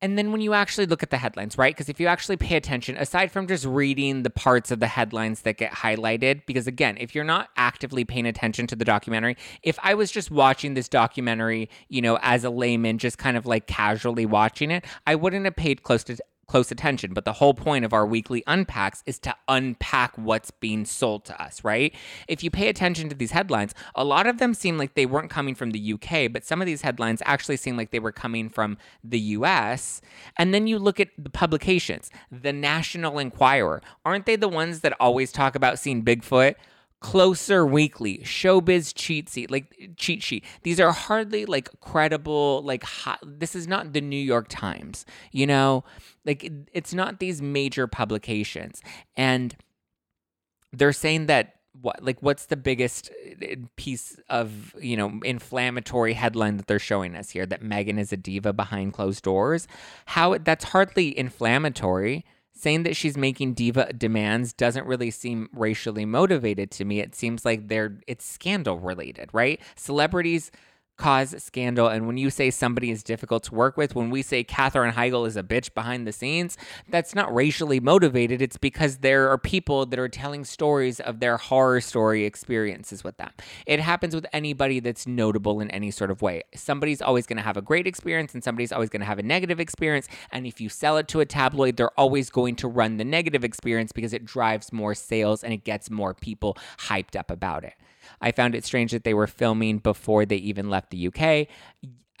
And 0.00 0.16
then 0.16 0.30
when 0.30 0.40
you 0.40 0.54
actually 0.54 0.86
look 0.86 1.02
at 1.02 1.10
the 1.10 1.16
headlines, 1.16 1.58
right? 1.58 1.74
Because 1.74 1.88
if 1.88 1.98
you 1.98 2.06
actually 2.06 2.36
pay 2.36 2.56
attention, 2.56 2.96
aside 2.96 3.32
from 3.32 3.48
just 3.48 3.64
reading 3.64 4.22
the 4.22 4.30
parts 4.30 4.70
of 4.70 4.78
the 4.78 4.86
headlines 4.86 5.42
that 5.42 5.56
get 5.56 5.72
highlighted, 5.72 6.42
because 6.46 6.68
again, 6.68 6.96
if 7.00 7.16
you're 7.16 7.24
not 7.24 7.48
actively 7.56 8.04
paying 8.04 8.26
attention 8.26 8.68
to 8.68 8.76
the 8.76 8.84
documentary, 8.84 9.36
if 9.64 9.76
I 9.82 9.94
was 9.94 10.12
just 10.12 10.30
watching 10.30 10.74
this 10.74 10.88
documentary, 10.88 11.68
you 11.88 12.00
know, 12.00 12.16
as 12.22 12.44
a 12.44 12.50
layman, 12.50 12.98
just 12.98 13.18
kind 13.18 13.36
of 13.36 13.44
like 13.44 13.66
casually 13.66 14.24
watching 14.24 14.70
it, 14.70 14.84
I 15.04 15.16
wouldn't 15.16 15.44
have 15.46 15.56
paid 15.56 15.82
close 15.82 16.04
to 16.04 16.16
close 16.48 16.72
attention. 16.72 17.14
But 17.14 17.24
the 17.24 17.34
whole 17.34 17.54
point 17.54 17.84
of 17.84 17.92
our 17.92 18.06
weekly 18.06 18.42
unpacks 18.46 19.02
is 19.06 19.18
to 19.20 19.36
unpack 19.46 20.16
what's 20.16 20.50
being 20.50 20.84
sold 20.84 21.24
to 21.26 21.40
us, 21.40 21.62
right? 21.62 21.94
If 22.26 22.42
you 22.42 22.50
pay 22.50 22.68
attention 22.68 23.08
to 23.10 23.14
these 23.14 23.30
headlines, 23.30 23.74
a 23.94 24.04
lot 24.04 24.26
of 24.26 24.38
them 24.38 24.54
seem 24.54 24.78
like 24.78 24.94
they 24.94 25.06
weren't 25.06 25.30
coming 25.30 25.54
from 25.54 25.70
the 25.70 25.92
UK, 25.92 26.32
but 26.32 26.44
some 26.44 26.60
of 26.60 26.66
these 26.66 26.82
headlines 26.82 27.22
actually 27.24 27.58
seem 27.58 27.76
like 27.76 27.90
they 27.90 28.00
were 28.00 28.12
coming 28.12 28.48
from 28.48 28.78
the 29.04 29.20
US. 29.20 30.00
And 30.36 30.52
then 30.52 30.66
you 30.66 30.78
look 30.78 30.98
at 30.98 31.10
the 31.16 31.30
publications, 31.30 32.10
the 32.32 32.52
National 32.52 33.18
Enquirer. 33.18 33.82
Aren't 34.04 34.26
they 34.26 34.36
the 34.36 34.48
ones 34.48 34.80
that 34.80 34.94
always 34.98 35.30
talk 35.30 35.54
about 35.54 35.78
seeing 35.78 36.02
Bigfoot? 36.04 36.54
Closer 37.00 37.64
Weekly, 37.64 38.18
Showbiz 38.24 38.92
Cheat 38.94 39.28
Sheet, 39.28 39.50
like 39.50 39.94
cheat 39.96 40.22
sheet. 40.22 40.44
These 40.62 40.80
are 40.80 40.90
hardly 40.90 41.46
like 41.46 41.68
credible. 41.80 42.62
Like 42.64 42.82
hot, 42.82 43.20
this 43.22 43.54
is 43.54 43.68
not 43.68 43.92
the 43.92 44.00
New 44.00 44.16
York 44.16 44.46
Times. 44.48 45.06
You 45.30 45.46
know, 45.46 45.84
like 46.24 46.50
it's 46.72 46.92
not 46.92 47.20
these 47.20 47.40
major 47.40 47.86
publications, 47.86 48.82
and 49.16 49.54
they're 50.72 50.92
saying 50.92 51.26
that 51.26 51.54
what 51.80 52.02
like 52.02 52.20
what's 52.20 52.46
the 52.46 52.56
biggest 52.56 53.10
uh, 53.42 53.56
piece 53.76 54.18
of 54.28 54.74
you 54.80 54.96
know 54.96 55.20
inflammatory 55.24 56.14
headline 56.14 56.56
that 56.56 56.66
they're 56.66 56.78
showing 56.78 57.14
us 57.14 57.30
here 57.30 57.46
that 57.46 57.62
Meghan 57.62 57.98
is 57.98 58.12
a 58.12 58.16
diva 58.16 58.52
behind 58.52 58.92
closed 58.92 59.22
doors 59.22 59.68
how 60.06 60.36
that's 60.38 60.64
hardly 60.64 61.16
inflammatory 61.16 62.24
saying 62.58 62.82
that 62.82 62.96
she's 62.96 63.16
making 63.16 63.54
diva 63.54 63.92
demands 63.92 64.52
doesn't 64.52 64.86
really 64.86 65.10
seem 65.10 65.48
racially 65.52 66.04
motivated 66.04 66.70
to 66.72 66.84
me. 66.84 67.00
It 67.00 67.14
seems 67.14 67.44
like 67.44 67.68
they're 67.68 67.98
it's 68.06 68.24
scandal 68.24 68.78
related, 68.80 69.30
right? 69.32 69.60
Celebrities 69.76 70.50
cause 70.98 71.34
scandal. 71.42 71.88
And 71.88 72.06
when 72.06 72.18
you 72.18 72.28
say 72.28 72.50
somebody 72.50 72.90
is 72.90 73.02
difficult 73.02 73.44
to 73.44 73.54
work 73.54 73.76
with, 73.76 73.94
when 73.94 74.10
we 74.10 74.20
say 74.22 74.44
Katherine 74.44 74.92
Heigl 74.92 75.26
is 75.26 75.36
a 75.36 75.42
bitch 75.42 75.72
behind 75.72 76.06
the 76.06 76.12
scenes, 76.12 76.58
that's 76.88 77.14
not 77.14 77.32
racially 77.34 77.80
motivated. 77.80 78.42
It's 78.42 78.58
because 78.58 78.98
there 78.98 79.30
are 79.30 79.38
people 79.38 79.86
that 79.86 79.98
are 79.98 80.08
telling 80.08 80.44
stories 80.44 81.00
of 81.00 81.20
their 81.20 81.36
horror 81.36 81.80
story 81.80 82.24
experiences 82.24 83.04
with 83.04 83.16
them. 83.16 83.30
It 83.66 83.80
happens 83.80 84.14
with 84.14 84.26
anybody 84.32 84.80
that's 84.80 85.06
notable 85.06 85.60
in 85.60 85.70
any 85.70 85.90
sort 85.90 86.10
of 86.10 86.20
way. 86.20 86.42
Somebody's 86.54 87.00
always 87.00 87.26
going 87.26 87.36
to 87.38 87.42
have 87.42 87.56
a 87.56 87.62
great 87.62 87.86
experience 87.86 88.34
and 88.34 88.42
somebody's 88.42 88.72
always 88.72 88.90
going 88.90 89.00
to 89.00 89.06
have 89.06 89.18
a 89.18 89.22
negative 89.22 89.60
experience. 89.60 90.08
And 90.32 90.46
if 90.46 90.60
you 90.60 90.68
sell 90.68 90.96
it 90.96 91.08
to 91.08 91.20
a 91.20 91.26
tabloid, 91.26 91.76
they're 91.76 91.98
always 91.98 92.28
going 92.28 92.56
to 92.56 92.68
run 92.68 92.96
the 92.96 93.04
negative 93.04 93.44
experience 93.44 93.92
because 93.92 94.12
it 94.12 94.24
drives 94.24 94.72
more 94.72 94.94
sales 94.94 95.44
and 95.44 95.52
it 95.52 95.64
gets 95.64 95.90
more 95.90 96.12
people 96.12 96.56
hyped 96.78 97.16
up 97.16 97.30
about 97.30 97.64
it. 97.64 97.74
I 98.20 98.32
found 98.32 98.54
it 98.54 98.64
strange 98.64 98.92
that 98.92 99.04
they 99.04 99.14
were 99.14 99.26
filming 99.26 99.78
before 99.78 100.24
they 100.24 100.36
even 100.36 100.70
left 100.70 100.90
the 100.90 101.08
UK. 101.08 101.48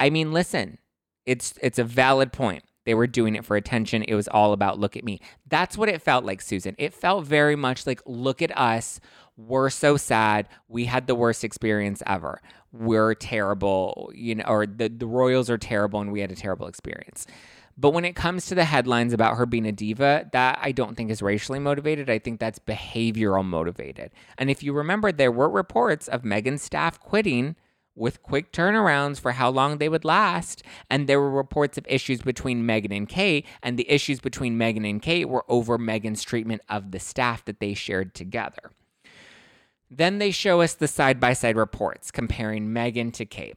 I 0.00 0.10
mean, 0.10 0.32
listen, 0.32 0.78
it's 1.26 1.54
it's 1.62 1.78
a 1.78 1.84
valid 1.84 2.32
point. 2.32 2.64
They 2.86 2.94
were 2.94 3.06
doing 3.06 3.34
it 3.34 3.44
for 3.44 3.54
attention. 3.54 4.02
It 4.04 4.14
was 4.14 4.28
all 4.28 4.54
about 4.54 4.78
look 4.78 4.96
at 4.96 5.04
me. 5.04 5.20
That's 5.46 5.76
what 5.76 5.90
it 5.90 6.00
felt 6.00 6.24
like, 6.24 6.40
Susan. 6.40 6.74
It 6.78 6.94
felt 6.94 7.26
very 7.26 7.54
much 7.54 7.86
like 7.86 8.00
look 8.06 8.40
at 8.40 8.56
us. 8.56 8.98
We're 9.36 9.68
so 9.70 9.98
sad. 9.98 10.48
We 10.68 10.86
had 10.86 11.06
the 11.06 11.14
worst 11.14 11.44
experience 11.44 12.02
ever. 12.06 12.40
We're 12.72 13.14
terrible, 13.14 14.10
you 14.14 14.36
know, 14.36 14.44
or 14.48 14.66
the, 14.66 14.88
the 14.88 15.06
Royals 15.06 15.50
are 15.50 15.58
terrible 15.58 16.00
and 16.00 16.10
we 16.10 16.20
had 16.20 16.32
a 16.32 16.36
terrible 16.36 16.66
experience. 16.66 17.26
But 17.80 17.92
when 17.92 18.04
it 18.04 18.16
comes 18.16 18.46
to 18.46 18.56
the 18.56 18.64
headlines 18.64 19.12
about 19.12 19.36
her 19.36 19.46
being 19.46 19.64
a 19.64 19.70
diva, 19.70 20.28
that 20.32 20.58
I 20.60 20.72
don't 20.72 20.96
think 20.96 21.12
is 21.12 21.22
racially 21.22 21.60
motivated. 21.60 22.10
I 22.10 22.18
think 22.18 22.40
that's 22.40 22.58
behavioral 22.58 23.44
motivated. 23.44 24.10
And 24.36 24.50
if 24.50 24.64
you 24.64 24.72
remember, 24.72 25.12
there 25.12 25.30
were 25.30 25.48
reports 25.48 26.08
of 26.08 26.22
Meghan's 26.22 26.62
staff 26.62 26.98
quitting 26.98 27.54
with 27.94 28.22
quick 28.22 28.52
turnarounds 28.52 29.20
for 29.20 29.32
how 29.32 29.48
long 29.48 29.78
they 29.78 29.88
would 29.88 30.04
last. 30.04 30.64
And 30.90 31.06
there 31.06 31.20
were 31.20 31.30
reports 31.30 31.78
of 31.78 31.86
issues 31.88 32.20
between 32.20 32.64
Meghan 32.64 32.96
and 32.96 33.08
Kate, 33.08 33.46
and 33.62 33.78
the 33.78 33.88
issues 33.88 34.18
between 34.18 34.58
Meghan 34.58 34.88
and 34.88 35.00
Kate 35.00 35.28
were 35.28 35.44
over 35.48 35.78
Meghan's 35.78 36.24
treatment 36.24 36.62
of 36.68 36.90
the 36.90 36.98
staff 36.98 37.44
that 37.44 37.60
they 37.60 37.74
shared 37.74 38.12
together. 38.12 38.72
Then 39.88 40.18
they 40.18 40.32
show 40.32 40.62
us 40.62 40.74
the 40.74 40.88
side 40.88 41.20
by 41.20 41.32
side 41.32 41.56
reports 41.56 42.10
comparing 42.10 42.68
Meghan 42.68 43.12
to 43.14 43.24
Kate. 43.24 43.56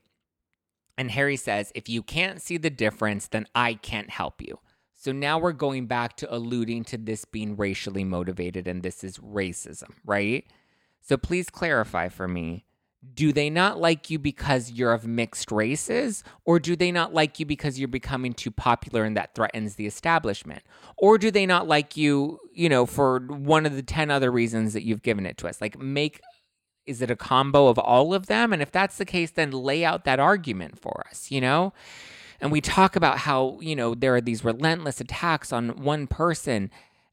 And 0.97 1.11
Harry 1.11 1.37
says, 1.37 1.71
if 1.75 1.89
you 1.89 2.03
can't 2.03 2.41
see 2.41 2.57
the 2.57 2.69
difference, 2.69 3.27
then 3.27 3.47
I 3.55 3.75
can't 3.75 4.09
help 4.09 4.41
you. 4.41 4.59
So 4.95 5.11
now 5.11 5.39
we're 5.39 5.53
going 5.53 5.87
back 5.87 6.15
to 6.17 6.33
alluding 6.33 6.83
to 6.85 6.97
this 6.97 7.25
being 7.25 7.57
racially 7.57 8.03
motivated 8.03 8.67
and 8.67 8.83
this 8.83 9.03
is 9.03 9.17
racism, 9.17 9.89
right? 10.05 10.45
So 11.01 11.17
please 11.17 11.49
clarify 11.49 12.09
for 12.09 12.27
me 12.27 12.65
do 13.13 13.33
they 13.33 13.49
not 13.49 13.79
like 13.79 14.11
you 14.11 14.19
because 14.19 14.71
you're 14.71 14.93
of 14.93 15.07
mixed 15.07 15.51
races? 15.51 16.23
Or 16.45 16.59
do 16.59 16.75
they 16.75 16.91
not 16.91 17.13
like 17.13 17.39
you 17.39 17.45
because 17.45 17.79
you're 17.79 17.87
becoming 17.87 18.33
too 18.33 18.51
popular 18.51 19.03
and 19.03 19.17
that 19.17 19.33
threatens 19.33 19.75
the 19.75 19.87
establishment? 19.87 20.61
Or 20.97 21.17
do 21.17 21.31
they 21.31 21.47
not 21.47 21.67
like 21.67 21.97
you, 21.97 22.39
you 22.53 22.69
know, 22.69 22.85
for 22.85 23.19
one 23.19 23.65
of 23.65 23.75
the 23.75 23.81
10 23.81 24.11
other 24.11 24.31
reasons 24.31 24.73
that 24.73 24.83
you've 24.83 25.01
given 25.01 25.25
it 25.25 25.37
to 25.39 25.47
us? 25.47 25.59
Like, 25.59 25.79
make 25.79 26.21
is 26.91 27.01
it 27.01 27.09
a 27.09 27.15
combo 27.15 27.67
of 27.67 27.79
all 27.79 28.13
of 28.13 28.27
them? 28.27 28.53
And 28.53 28.61
if 28.61 28.71
that's 28.71 28.97
the 28.97 29.05
case, 29.05 29.31
then 29.31 29.51
lay 29.51 29.83
out 29.83 30.03
that 30.05 30.19
argument 30.19 30.79
for 30.79 31.03
us, 31.09 31.31
you 31.31 31.41
know? 31.41 31.73
And 32.39 32.51
we 32.51 32.61
talk 32.61 32.95
about 32.95 33.19
how, 33.19 33.57
you 33.61 33.75
know, 33.75 33.95
there 33.95 34.15
are 34.15 34.21
these 34.21 34.43
relentless 34.43 34.99
attacks 35.01 35.51
on 35.53 35.83
one 35.83 36.07
person 36.07 36.69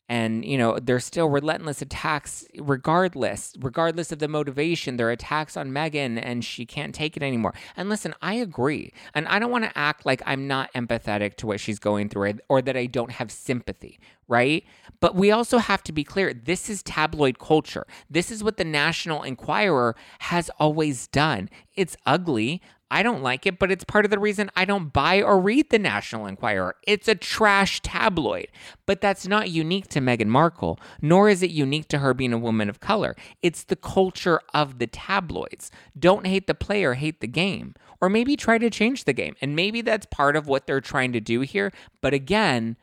and 0.09 0.45
you 0.45 0.57
know 0.57 0.79
there's 0.79 1.05
still 1.05 1.29
relentless 1.29 1.83
attacks 1.83 2.47
regardless 2.59 3.55
regardless 3.61 4.11
of 4.13 4.19
the 4.19 4.29
motivation 4.29 4.97
there 4.97 5.09
are 5.09 5.13
attacks 5.13 5.57
on 5.57 5.71
meghan 5.71 6.19
and 6.23 6.45
she 6.45 6.65
can't 6.65 6.95
take 6.95 7.17
it 7.17 7.23
anymore. 7.23 7.55
And 7.77 7.89
listen 7.89 8.15
i 8.23 8.35
agree. 8.35 8.93
And 9.15 9.27
i 9.29 9.39
don't 9.39 9.51
want 9.51 9.65
to 9.65 9.79
act 9.79 10.07
like 10.07 10.23
i'm 10.27 10.47
not 10.47 10.73
empathetic 10.75 11.37
to 11.37 11.47
what 11.47 11.61
she's 11.61 11.79
going 11.79 12.09
through 12.09 12.35
or 12.49 12.63
that 12.63 12.77
i 12.77 12.87
don't 12.87 13.13
have 13.13 13.31
sympathy 13.31 13.99
right? 14.29 14.65
But 15.01 15.15
we 15.15 15.31
also 15.31 15.59
have 15.59 15.83
to 15.85 15.93
be 15.93 16.05
clear 16.05 16.33
this 16.33 16.69
is 16.69 16.83
tabloid 16.83 17.39
culture. 17.39 17.87
This 18.11 18.31
is 18.31 18.45
what 18.45 18.59
the 18.59 18.65
national 18.65 19.23
enquirer 19.23 19.97
has 20.21 20.51
always 20.61 21.07
done. 21.09 21.49
It's 21.75 21.97
ugly 22.07 22.61
I 22.91 23.03
don't 23.03 23.23
like 23.23 23.47
it, 23.47 23.59
but 23.59 23.71
it's 23.71 23.85
part 23.85 24.05
of 24.05 24.11
the 24.11 24.19
reason 24.19 24.51
I 24.57 24.65
don't 24.65 24.93
buy 24.93 25.21
or 25.21 25.39
read 25.39 25.71
the 25.71 25.79
National 25.79 26.27
Enquirer. 26.27 26.77
It's 26.87 27.07
a 27.07 27.15
trash 27.15 27.81
tabloid. 27.83 28.49
But 28.87 29.01
that's 29.01 29.27
not 29.27 29.51
unique 29.51 29.89
to 29.89 30.01
Meghan 30.01 30.29
Markle, 30.29 30.79
nor 31.03 31.29
is 31.29 31.43
it 31.43 31.51
unique 31.51 31.89
to 31.89 31.99
her 31.99 32.15
being 32.15 32.33
a 32.33 32.39
woman 32.39 32.69
of 32.69 32.81
color. 32.81 33.15
It's 33.43 33.65
the 33.65 33.77
culture 33.77 34.41
of 34.55 34.79
the 34.79 34.87
tabloids. 34.87 35.71
Don't 35.99 36.27
hate 36.27 36.47
the 36.47 36.55
player, 36.55 36.95
hate 36.95 37.21
the 37.21 37.27
game. 37.27 37.75
Or 38.01 38.09
maybe 38.09 38.37
try 38.37 38.59
to 38.59 38.71
change 38.71 39.05
the 39.05 39.13
game. 39.13 39.35
And 39.43 39.55
maybe 39.55 39.83
that's 39.83 40.07
part 40.07 40.37
of 40.37 40.47
what 40.47 40.67
they're 40.67 40.81
trying 40.81 41.13
to 41.13 41.21
do 41.21 41.41
here. 41.41 41.73
But 42.01 42.15
again, 42.15 42.77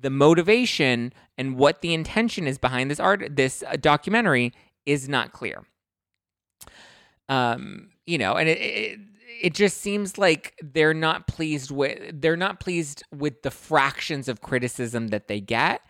the 0.00 0.10
motivation 0.10 1.12
and 1.36 1.56
what 1.56 1.80
the 1.80 1.94
intention 1.94 2.46
is 2.46 2.58
behind 2.58 2.90
this 2.90 3.00
art 3.00 3.36
this 3.36 3.62
uh, 3.66 3.76
documentary 3.76 4.52
is 4.86 5.08
not 5.08 5.32
clear. 5.32 5.64
Um, 7.28 7.90
you 8.06 8.16
know, 8.16 8.34
and 8.34 8.48
it, 8.48 8.58
it 8.58 9.00
it 9.28 9.54
just 9.54 9.78
seems 9.78 10.18
like 10.18 10.54
they're 10.62 10.94
not 10.94 11.26
pleased 11.26 11.70
with 11.70 12.20
they're 12.20 12.36
not 12.36 12.60
pleased 12.60 13.02
with 13.14 13.42
the 13.42 13.50
fractions 13.50 14.28
of 14.28 14.40
criticism 14.40 15.08
that 15.08 15.28
they 15.28 15.40
get 15.40 15.82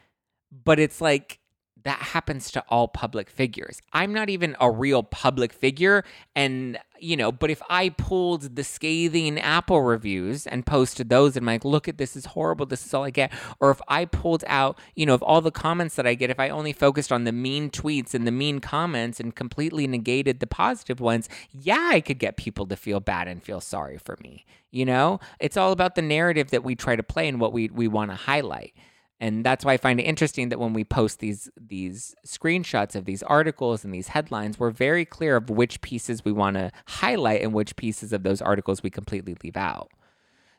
but 0.64 0.78
it's 0.78 1.00
like 1.00 1.38
that 1.84 1.98
happens 1.98 2.50
to 2.52 2.64
all 2.68 2.88
public 2.88 3.30
figures. 3.30 3.80
I'm 3.92 4.12
not 4.12 4.28
even 4.30 4.56
a 4.60 4.70
real 4.70 5.02
public 5.02 5.52
figure. 5.52 6.04
And, 6.34 6.78
you 6.98 7.16
know, 7.16 7.30
but 7.30 7.50
if 7.50 7.62
I 7.70 7.90
pulled 7.90 8.56
the 8.56 8.64
scathing 8.64 9.38
Apple 9.38 9.82
reviews 9.82 10.46
and 10.46 10.66
posted 10.66 11.08
those 11.08 11.36
and 11.36 11.46
like, 11.46 11.64
look 11.64 11.88
at 11.88 11.98
this 11.98 12.16
is 12.16 12.26
horrible, 12.26 12.66
this 12.66 12.84
is 12.84 12.92
all 12.94 13.04
I 13.04 13.10
get. 13.10 13.32
Or 13.60 13.70
if 13.70 13.80
I 13.88 14.04
pulled 14.04 14.44
out, 14.46 14.78
you 14.96 15.06
know, 15.06 15.14
of 15.14 15.22
all 15.22 15.40
the 15.40 15.50
comments 15.50 15.94
that 15.96 16.06
I 16.06 16.14
get, 16.14 16.30
if 16.30 16.40
I 16.40 16.48
only 16.48 16.72
focused 16.72 17.12
on 17.12 17.24
the 17.24 17.32
mean 17.32 17.70
tweets 17.70 18.14
and 18.14 18.26
the 18.26 18.32
mean 18.32 18.60
comments 18.60 19.20
and 19.20 19.34
completely 19.34 19.86
negated 19.86 20.40
the 20.40 20.46
positive 20.46 21.00
ones, 21.00 21.28
yeah, 21.52 21.90
I 21.92 22.00
could 22.00 22.18
get 22.18 22.36
people 22.36 22.66
to 22.66 22.76
feel 22.76 23.00
bad 23.00 23.28
and 23.28 23.42
feel 23.42 23.60
sorry 23.60 23.98
for 23.98 24.18
me. 24.22 24.44
You 24.70 24.84
know, 24.84 25.20
it's 25.40 25.56
all 25.56 25.72
about 25.72 25.94
the 25.94 26.02
narrative 26.02 26.50
that 26.50 26.64
we 26.64 26.74
try 26.74 26.96
to 26.96 27.02
play 27.02 27.28
and 27.28 27.40
what 27.40 27.52
we, 27.52 27.68
we 27.68 27.88
want 27.88 28.10
to 28.10 28.16
highlight 28.16 28.74
and 29.20 29.44
that's 29.44 29.64
why 29.64 29.72
I 29.72 29.76
find 29.78 29.98
it 29.98 30.04
interesting 30.04 30.48
that 30.48 30.60
when 30.60 30.72
we 30.72 30.84
post 30.84 31.18
these 31.18 31.50
these 31.60 32.14
screenshots 32.26 32.94
of 32.94 33.04
these 33.04 33.22
articles 33.24 33.84
and 33.84 33.92
these 33.92 34.08
headlines, 34.08 34.58
we're 34.58 34.70
very 34.70 35.04
clear 35.04 35.36
of 35.36 35.50
which 35.50 35.80
pieces 35.80 36.24
we 36.24 36.32
want 36.32 36.56
to 36.56 36.70
highlight 36.86 37.42
and 37.42 37.52
which 37.52 37.76
pieces 37.76 38.12
of 38.12 38.22
those 38.22 38.40
articles 38.40 38.82
we 38.82 38.90
completely 38.90 39.36
leave 39.42 39.56
out. 39.56 39.90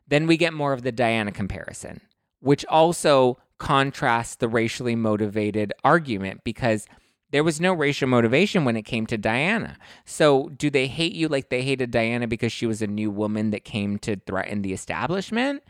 Then 0.08 0.28
we 0.28 0.38
get 0.38 0.54
more 0.54 0.74
of 0.74 0.84
the 0.84 0.92
Diana 0.92 1.32
comparison, 1.32 2.02
which 2.40 2.66
also 2.66 3.38
contrasts 3.60 4.36
the 4.36 4.48
racially 4.48 4.96
motivated 4.96 5.72
argument 5.84 6.42
because 6.44 6.86
there 7.32 7.44
was 7.44 7.62
no 7.62 7.74
racial 7.74 8.08
motivation 8.08 8.66
when 8.66 8.76
it 8.76 8.84
came 8.84 9.06
to 9.06 9.18
Diana. 9.18 9.78
So, 10.04 10.50
do 10.50 10.70
they 10.70 10.88
hate 10.88 11.14
you 11.14 11.28
like 11.28 11.50
they 11.50 11.62
hated 11.62 11.92
Diana 11.92 12.28
because 12.28 12.52
she 12.52 12.66
was 12.66 12.82
a 12.82 12.88
new 12.88 13.12
woman 13.12 13.52
that 13.52 13.64
came 13.64 14.00
to 14.00 14.16
threaten 14.16 14.64
the 14.64 14.74
establishment? 14.74 15.64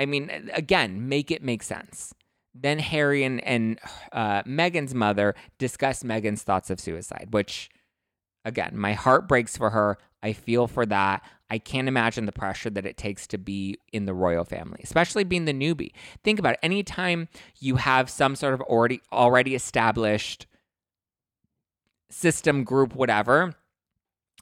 I 0.00 0.06
mean, 0.06 0.50
again, 0.54 1.08
make 1.08 1.30
it 1.30 1.42
make 1.42 1.62
sense. 1.62 2.14
Then 2.54 2.78
Harry 2.78 3.22
and, 3.22 3.44
and 3.44 3.78
uh, 4.12 4.42
Meghan's 4.42 4.94
mother 4.94 5.34
discuss 5.58 6.02
Meghan's 6.02 6.42
thoughts 6.42 6.70
of 6.70 6.80
suicide, 6.80 7.28
which, 7.30 7.68
again, 8.44 8.72
my 8.76 8.94
heart 8.94 9.28
breaks 9.28 9.56
for 9.56 9.70
her. 9.70 9.98
I 10.22 10.32
feel 10.32 10.66
for 10.66 10.86
that. 10.86 11.22
I 11.50 11.58
can't 11.58 11.86
imagine 11.86 12.26
the 12.26 12.32
pressure 12.32 12.70
that 12.70 12.86
it 12.86 12.96
takes 12.96 13.26
to 13.28 13.38
be 13.38 13.78
in 13.92 14.06
the 14.06 14.14
royal 14.14 14.44
family, 14.44 14.80
especially 14.82 15.24
being 15.24 15.44
the 15.44 15.52
newbie. 15.52 15.92
Think 16.24 16.38
about 16.38 16.54
it. 16.54 16.60
Anytime 16.62 17.28
you 17.58 17.76
have 17.76 18.08
some 18.08 18.36
sort 18.36 18.54
of 18.54 18.62
already 18.62 19.02
already 19.12 19.54
established 19.54 20.46
system, 22.10 22.64
group, 22.64 22.94
whatever, 22.94 23.54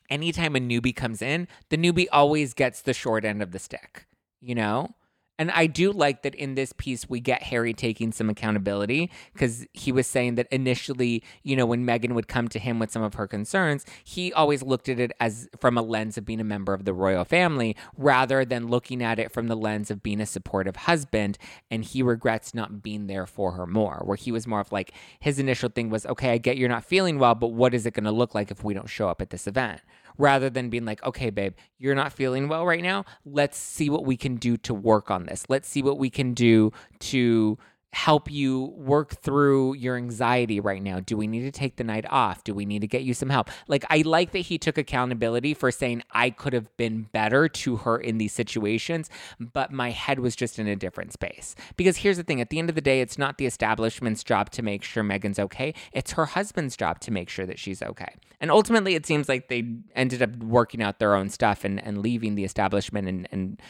anytime 0.08 0.54
a 0.54 0.60
newbie 0.60 0.94
comes 0.94 1.20
in, 1.20 1.48
the 1.68 1.76
newbie 1.76 2.06
always 2.12 2.54
gets 2.54 2.80
the 2.82 2.94
short 2.94 3.24
end 3.24 3.42
of 3.42 3.52
the 3.52 3.58
stick, 3.58 4.06
you 4.40 4.54
know? 4.54 4.94
And 5.38 5.52
I 5.52 5.66
do 5.66 5.92
like 5.92 6.22
that 6.22 6.34
in 6.34 6.56
this 6.56 6.72
piece, 6.72 7.08
we 7.08 7.20
get 7.20 7.44
Harry 7.44 7.72
taking 7.72 8.10
some 8.10 8.28
accountability 8.28 9.10
because 9.32 9.66
he 9.72 9.92
was 9.92 10.06
saying 10.06 10.34
that 10.34 10.48
initially, 10.50 11.22
you 11.44 11.54
know, 11.54 11.64
when 11.64 11.86
Meghan 11.86 12.12
would 12.14 12.26
come 12.26 12.48
to 12.48 12.58
him 12.58 12.78
with 12.80 12.90
some 12.90 13.02
of 13.02 13.14
her 13.14 13.28
concerns, 13.28 13.86
he 14.02 14.32
always 14.32 14.62
looked 14.62 14.88
at 14.88 14.98
it 14.98 15.12
as 15.20 15.48
from 15.60 15.78
a 15.78 15.82
lens 15.82 16.18
of 16.18 16.24
being 16.24 16.40
a 16.40 16.44
member 16.44 16.74
of 16.74 16.84
the 16.84 16.92
royal 16.92 17.24
family 17.24 17.76
rather 17.96 18.44
than 18.44 18.66
looking 18.66 19.02
at 19.02 19.20
it 19.20 19.30
from 19.30 19.46
the 19.46 19.56
lens 19.56 19.90
of 19.90 20.02
being 20.02 20.20
a 20.20 20.26
supportive 20.26 20.74
husband. 20.74 21.38
And 21.70 21.84
he 21.84 22.02
regrets 22.02 22.52
not 22.52 22.82
being 22.82 23.06
there 23.06 23.26
for 23.26 23.52
her 23.52 23.66
more, 23.66 24.02
where 24.04 24.16
he 24.16 24.32
was 24.32 24.46
more 24.46 24.60
of 24.60 24.72
like, 24.72 24.92
his 25.20 25.38
initial 25.38 25.68
thing 25.68 25.88
was, 25.88 26.04
okay, 26.06 26.32
I 26.32 26.38
get 26.38 26.56
you're 26.56 26.68
not 26.68 26.84
feeling 26.84 27.18
well, 27.18 27.36
but 27.36 27.52
what 27.52 27.74
is 27.74 27.86
it 27.86 27.94
going 27.94 28.04
to 28.04 28.10
look 28.10 28.34
like 28.34 28.50
if 28.50 28.64
we 28.64 28.74
don't 28.74 28.88
show 28.88 29.08
up 29.08 29.22
at 29.22 29.30
this 29.30 29.46
event? 29.46 29.80
Rather 30.18 30.50
than 30.50 30.68
being 30.68 30.84
like, 30.84 31.02
okay, 31.04 31.30
babe, 31.30 31.54
you're 31.78 31.94
not 31.94 32.12
feeling 32.12 32.48
well 32.48 32.66
right 32.66 32.82
now. 32.82 33.04
Let's 33.24 33.56
see 33.56 33.88
what 33.88 34.04
we 34.04 34.16
can 34.16 34.36
do 34.36 34.56
to 34.58 34.74
work 34.74 35.10
on 35.10 35.26
this. 35.26 35.44
Let's 35.48 35.68
see 35.68 35.82
what 35.82 35.98
we 35.98 36.10
can 36.10 36.34
do 36.34 36.72
to 37.00 37.56
help 37.92 38.30
you 38.30 38.74
work 38.76 39.16
through 39.16 39.74
your 39.74 39.96
anxiety 39.96 40.60
right 40.60 40.82
now? 40.82 41.00
Do 41.00 41.16
we 41.16 41.26
need 41.26 41.42
to 41.42 41.50
take 41.50 41.76
the 41.76 41.84
night 41.84 42.04
off? 42.10 42.44
Do 42.44 42.54
we 42.54 42.66
need 42.66 42.80
to 42.80 42.86
get 42.86 43.02
you 43.02 43.14
some 43.14 43.30
help? 43.30 43.50
Like, 43.66 43.84
I 43.88 44.02
like 44.02 44.32
that 44.32 44.40
he 44.40 44.58
took 44.58 44.76
accountability 44.76 45.54
for 45.54 45.70
saying 45.70 46.02
I 46.12 46.30
could 46.30 46.52
have 46.52 46.74
been 46.76 47.04
better 47.12 47.48
to 47.48 47.76
her 47.76 47.96
in 47.96 48.18
these 48.18 48.32
situations, 48.32 49.08
but 49.40 49.72
my 49.72 49.90
head 49.90 50.20
was 50.20 50.36
just 50.36 50.58
in 50.58 50.66
a 50.66 50.76
different 50.76 51.12
space. 51.12 51.54
Because 51.76 51.98
here's 51.98 52.18
the 52.18 52.22
thing 52.22 52.40
at 52.40 52.50
the 52.50 52.58
end 52.58 52.68
of 52.68 52.74
the 52.74 52.80
day, 52.80 53.00
it's 53.00 53.18
not 53.18 53.38
the 53.38 53.46
establishment's 53.46 54.22
job 54.22 54.50
to 54.50 54.62
make 54.62 54.82
sure 54.82 55.02
Meghan's 55.02 55.38
okay, 55.38 55.74
it's 55.92 56.12
her 56.12 56.26
husband's 56.26 56.76
job 56.76 57.00
to 57.00 57.10
make 57.10 57.28
sure 57.30 57.46
that 57.46 57.58
she's 57.58 57.82
okay. 57.82 58.14
And 58.40 58.50
ultimately, 58.50 58.94
it 58.94 59.06
seems 59.06 59.28
like 59.28 59.48
they 59.48 59.64
ended 59.94 60.22
up 60.22 60.36
working 60.36 60.82
out 60.82 60.98
their 60.98 61.14
own 61.14 61.28
stuff 61.30 61.64
and, 61.64 61.82
and 61.82 61.98
leaving 61.98 62.34
the 62.34 62.44
establishment 62.44 63.08
and, 63.08 63.28
and 63.32 63.60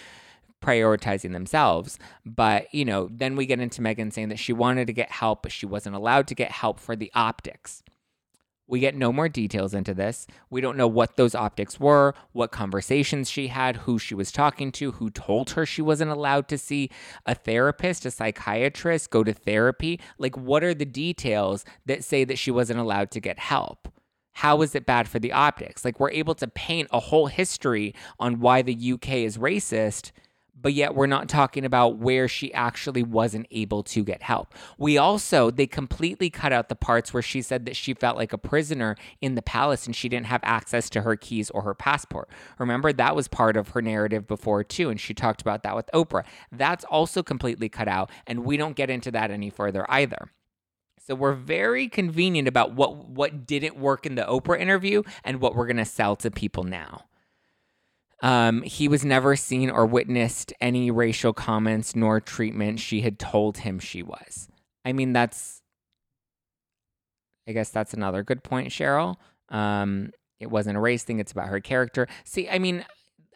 prioritizing 0.61 1.33
themselves. 1.33 1.99
But, 2.25 2.73
you 2.73 2.85
know, 2.85 3.09
then 3.11 3.37
we 3.37 3.47
get 3.47 3.61
into 3.61 3.83
Meghan 3.83 4.13
saying 4.13 4.29
that 4.29 4.39
she 4.39 4.53
wanted 4.53 4.87
to 4.87 4.93
get 4.93 5.11
help, 5.11 5.43
but 5.43 5.53
she 5.53 5.67
wasn't 5.67 5.97
allowed 5.97 6.27
to 6.29 6.35
get 6.35 6.51
help 6.51 6.81
for 6.81 6.97
the 6.97 7.11
optics. 7.15 7.83
We 8.69 8.81
get 8.81 8.95
no 8.95 9.13
more 9.15 9.31
details 9.31 9.73
into 9.73 9.95
this. 9.95 10.27
We 10.51 10.61
don't 10.61 10.77
know 10.77 10.87
what 10.87 11.17
those 11.17 11.35
optics 11.35 11.81
were, 11.81 12.15
what 12.33 12.53
conversations 12.53 13.31
she 13.31 13.49
had, 13.49 13.77
who 13.77 13.99
she 13.99 14.15
was 14.15 14.31
talking 14.31 14.71
to, 14.73 14.93
who 14.93 15.09
told 15.09 15.51
her 15.51 15.65
she 15.65 15.81
wasn't 15.81 16.11
allowed 16.11 16.49
to 16.49 16.59
see 16.59 16.91
a 17.25 17.35
therapist, 17.35 18.05
a 18.05 18.11
psychiatrist, 18.11 19.09
go 19.09 19.25
to 19.25 19.33
therapy. 19.33 19.99
Like, 20.19 20.37
what 20.37 20.63
are 20.63 20.75
the 20.75 20.85
details 20.85 21.65
that 21.87 22.05
say 22.05 22.25
that 22.25 22.39
she 22.39 22.51
wasn't 22.51 22.79
allowed 22.79 23.11
to 23.13 23.21
get 23.21 23.39
help? 23.39 23.89
How 24.35 24.61
is 24.61 24.75
it 24.75 24.85
bad 24.85 25.09
for 25.09 25.19
the 25.19 25.33
optics? 25.33 25.83
Like, 25.83 25.99
we're 25.99 26.11
able 26.11 26.35
to 26.35 26.47
paint 26.47 26.89
a 26.93 27.01
whole 27.01 27.27
history 27.29 27.95
on 28.21 28.39
why 28.39 28.61
the 28.61 28.93
UK 28.93 29.09
is 29.15 29.39
racist 29.39 30.13
but 30.61 30.73
yet 30.73 30.95
we're 30.95 31.07
not 31.07 31.29
talking 31.29 31.65
about 31.65 31.99
where 31.99 32.29
she 32.29 32.53
actually 32.53 33.03
wasn't 33.03 33.47
able 33.51 33.83
to 33.85 34.05
get 34.05 34.23
help. 34.23 34.55
We 34.77 34.99
also, 34.99 35.51
they 35.51 35.67
completely 35.67 36.31
cut 36.31 36.53
out 36.53 36.69
the 36.69 36.75
parts 36.75 37.13
where 37.13 37.23
she 37.23 37.43
said 37.43 37.67
that 37.67 37.77
she 37.77 37.95
felt 37.95 38.17
like 38.17 38.33
a 38.33 38.39
prisoner 38.39 38.97
in 39.21 39.35
the 39.35 39.43
palace 39.43 39.87
and 39.87 39.95
she 39.95 40.09
didn't 40.09 40.27
have 40.27 40.41
access 40.43 40.91
to 40.91 41.03
her 41.03 41.17
keys 41.17 41.51
or 41.51 41.63
her 41.63 41.75
passport. 41.75 42.29
Remember, 42.59 42.93
that 42.93 43.15
was 43.15 43.29
part 43.29 43.57
of 43.57 43.69
her 43.71 43.83
narrative 43.83 44.27
before, 44.27 44.65
too, 44.65 44.91
and 44.91 45.01
she 45.01 45.15
talked 45.15 45.41
about 45.41 45.63
that 45.63 45.77
with 45.77 45.89
Oprah. 45.95 46.25
That's 46.51 46.85
also 46.85 47.23
completely 47.23 47.69
cut 47.69 47.89
out, 47.89 48.11
and 48.27 48.45
we 48.45 48.57
don't 48.57 48.77
get 48.77 48.91
into 48.91 49.11
that 49.13 49.31
any 49.31 49.51
further 49.51 49.87
either. 49.89 50.31
So 51.09 51.15
we're 51.15 51.33
very 51.33 51.89
convenient 51.89 52.49
about 52.49 52.75
what 52.75 53.09
what 53.09 53.47
didn't 53.47 53.79
work 53.79 54.05
in 54.05 54.15
the 54.15 54.25
Oprah 54.25 54.61
interview 54.61 55.03
and 55.25 55.41
what 55.41 55.55
we're 55.55 55.67
going 55.67 55.79
to 55.79 55.87
sell 55.87 56.17
to 56.17 56.31
people 56.31 56.65
now. 56.65 57.05
Um, 58.21 58.63
he 58.63 58.89
was 58.89 59.05
never 59.05 59.37
seen 59.37 59.71
or 59.71 59.87
witnessed 59.87 60.53
any 60.61 60.91
racial 60.91 61.33
comments 61.33 61.95
nor 61.95 62.21
treatment 62.21 62.81
she 62.81 63.01
had 63.01 63.19
told 63.19 63.59
him 63.59 63.79
she 63.79 64.03
was. 64.03 64.49
I 64.85 64.93
mean, 64.93 65.13
that's, 65.13 65.63
I 67.47 67.53
guess 67.53 67.71
that's 67.71 67.95
another 67.95 68.23
good 68.23 68.43
point, 68.43 68.71
Cheryl. 68.71 69.17
Um, 69.51 70.11
it 70.41 70.51
wasn't 70.51 70.77
a 70.77 70.81
race 70.81 71.05
thing, 71.05 71.21
it's 71.21 71.33
about 71.33 71.49
her 71.49 71.61
character. 71.61 72.09
See, 72.25 72.49
I 72.49 72.59
mean, 72.59 72.85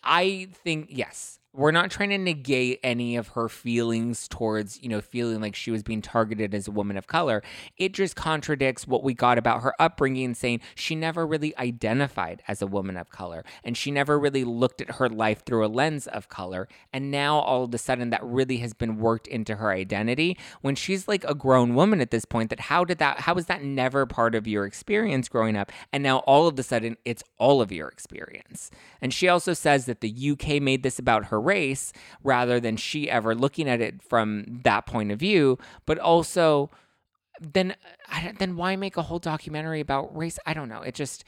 I 0.03 0.49
think, 0.65 0.89
yes, 0.91 1.39
we're 1.55 1.71
not 1.71 1.91
trying 1.91 2.09
to 2.09 2.19
negate 2.19 2.81
any 2.83 3.15
of 3.15 3.29
her 3.29 3.47
feelings 3.47 4.27
towards, 4.27 4.83
you 4.83 4.89
know, 4.89 5.03
feeling 5.03 5.41
like 5.41 5.55
she 5.55 5.71
was 5.71 5.83
being 5.83 6.01
targeted 6.01 6.55
as 6.55 6.67
a 6.67 6.71
woman 6.71 6.97
of 6.97 7.07
color. 7.07 7.43
It 7.77 7.93
just 7.93 8.17
contradicts 8.17 8.87
what 8.87 9.03
we 9.03 9.13
got 9.13 9.37
about 9.37 9.63
her 9.63 9.75
upbringing, 9.79 10.33
saying 10.35 10.61
she 10.75 10.95
never 10.95 11.27
really 11.27 11.57
identified 11.59 12.43
as 12.49 12.63
a 12.63 12.67
woman 12.67 12.97
of 12.97 13.11
color 13.11 13.45
and 13.63 13.77
she 13.77 13.91
never 13.91 14.19
really 14.19 14.45
looked 14.45 14.81
at 14.81 14.93
her 14.93 15.11
life 15.11 15.45
through 15.45 15.67
a 15.67 15.69
lens 15.69 16.07
of 16.07 16.31
color. 16.31 16.69
And 16.91 17.11
now 17.11 17.39
all 17.41 17.65
of 17.65 17.75
a 17.75 17.79
sudden 17.79 18.09
that 18.11 18.25
really 18.25 18.57
has 18.59 18.73
been 18.73 18.97
worked 18.97 19.27
into 19.27 19.57
her 19.57 19.71
identity 19.71 20.39
when 20.63 20.75
she's 20.75 21.07
like 21.07 21.25
a 21.25 21.35
grown 21.35 21.75
woman 21.75 22.01
at 22.01 22.11
this 22.11 22.25
point. 22.25 22.49
That 22.49 22.61
how 22.61 22.85
did 22.85 22.97
that, 22.99 23.21
how 23.21 23.35
was 23.35 23.47
that 23.47 23.63
never 23.63 24.07
part 24.07 24.35
of 24.35 24.47
your 24.47 24.65
experience 24.65 25.29
growing 25.29 25.59
up? 25.59 25.71
And 25.93 26.03
now 26.03 26.19
all 26.21 26.47
of 26.47 26.59
a 26.59 26.63
sudden 26.63 26.97
it's 27.05 27.23
all 27.37 27.61
of 27.61 27.71
your 27.71 27.89
experience. 27.89 28.71
And 29.03 29.13
she 29.13 29.29
also 29.29 29.53
says 29.53 29.85
that 29.85 30.01
the 30.01 30.31
UK 30.31 30.63
made 30.63 30.83
this 30.83 30.99
about 30.99 31.27
her 31.27 31.42
race 31.43 31.93
rather 32.23 32.61
than 32.61 32.77
she 32.77 33.11
ever 33.11 33.35
looking 33.35 33.69
at 33.69 33.81
it 33.81 34.03
from 34.03 34.61
that 34.65 34.87
point 34.87 35.11
of 35.11 35.19
view. 35.19 35.59
But 35.87 35.99
also, 35.99 36.71
then 37.41 37.75
then 38.39 38.57
why 38.57 38.77
make 38.77 38.97
a 38.97 39.03
whole 39.03 39.19
documentary 39.19 39.81
about 39.81 40.17
race? 40.17 40.39
I 40.47 40.55
don't 40.55 40.69
know. 40.69 40.83
It 40.83 40.95
just 40.95 41.25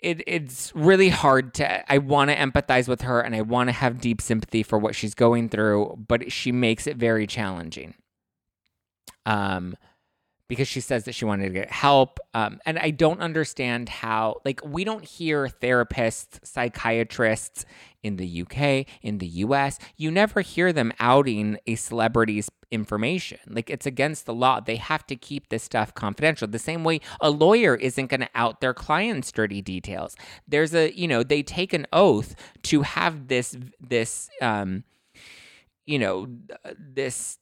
it 0.00 0.22
it's 0.26 0.72
really 0.74 1.08
hard 1.08 1.54
to 1.54 1.92
I 1.92 1.98
want 1.98 2.30
to 2.30 2.36
empathize 2.36 2.88
with 2.88 3.02
her 3.02 3.20
and 3.20 3.34
I 3.34 3.42
want 3.42 3.68
to 3.68 3.72
have 3.72 4.00
deep 4.00 4.20
sympathy 4.20 4.62
for 4.62 4.78
what 4.78 4.94
she's 4.94 5.14
going 5.14 5.48
through, 5.48 6.04
but 6.08 6.32
she 6.32 6.52
makes 6.52 6.86
it 6.86 6.96
very 6.96 7.26
challenging. 7.26 7.94
Um 9.26 9.76
because 10.48 10.66
she 10.66 10.80
says 10.80 11.04
that 11.04 11.14
she 11.14 11.24
wanted 11.24 11.44
to 11.44 11.52
get 11.52 11.70
help. 11.70 12.18
Um, 12.34 12.58
and 12.64 12.78
I 12.78 12.90
don't 12.90 13.20
understand 13.20 13.88
how, 13.88 14.40
like, 14.44 14.60
we 14.64 14.82
don't 14.82 15.04
hear 15.04 15.46
therapists, 15.46 16.44
psychiatrists 16.44 17.66
in 18.02 18.16
the 18.16 18.42
UK, 18.42 18.86
in 19.02 19.18
the 19.18 19.26
US, 19.26 19.78
you 19.96 20.10
never 20.10 20.40
hear 20.40 20.72
them 20.72 20.92
outing 21.00 21.58
a 21.66 21.74
celebrity's 21.74 22.48
information. 22.70 23.38
Like, 23.48 23.70
it's 23.70 23.86
against 23.86 24.24
the 24.24 24.34
law. 24.34 24.60
They 24.60 24.76
have 24.76 25.06
to 25.08 25.16
keep 25.16 25.48
this 25.48 25.62
stuff 25.62 25.94
confidential. 25.94 26.48
The 26.48 26.58
same 26.58 26.84
way 26.84 27.00
a 27.20 27.30
lawyer 27.30 27.74
isn't 27.74 28.06
going 28.06 28.20
to 28.20 28.30
out 28.34 28.60
their 28.60 28.74
client's 28.74 29.32
dirty 29.32 29.60
details. 29.60 30.16
There's 30.46 30.74
a, 30.74 30.96
you 30.96 31.08
know, 31.08 31.22
they 31.22 31.42
take 31.42 31.72
an 31.72 31.86
oath 31.92 32.34
to 32.64 32.82
have 32.82 33.28
this, 33.28 33.56
this, 33.80 34.30
um, 34.40 34.84
you 35.86 35.98
know, 35.98 36.28
this 36.78 37.38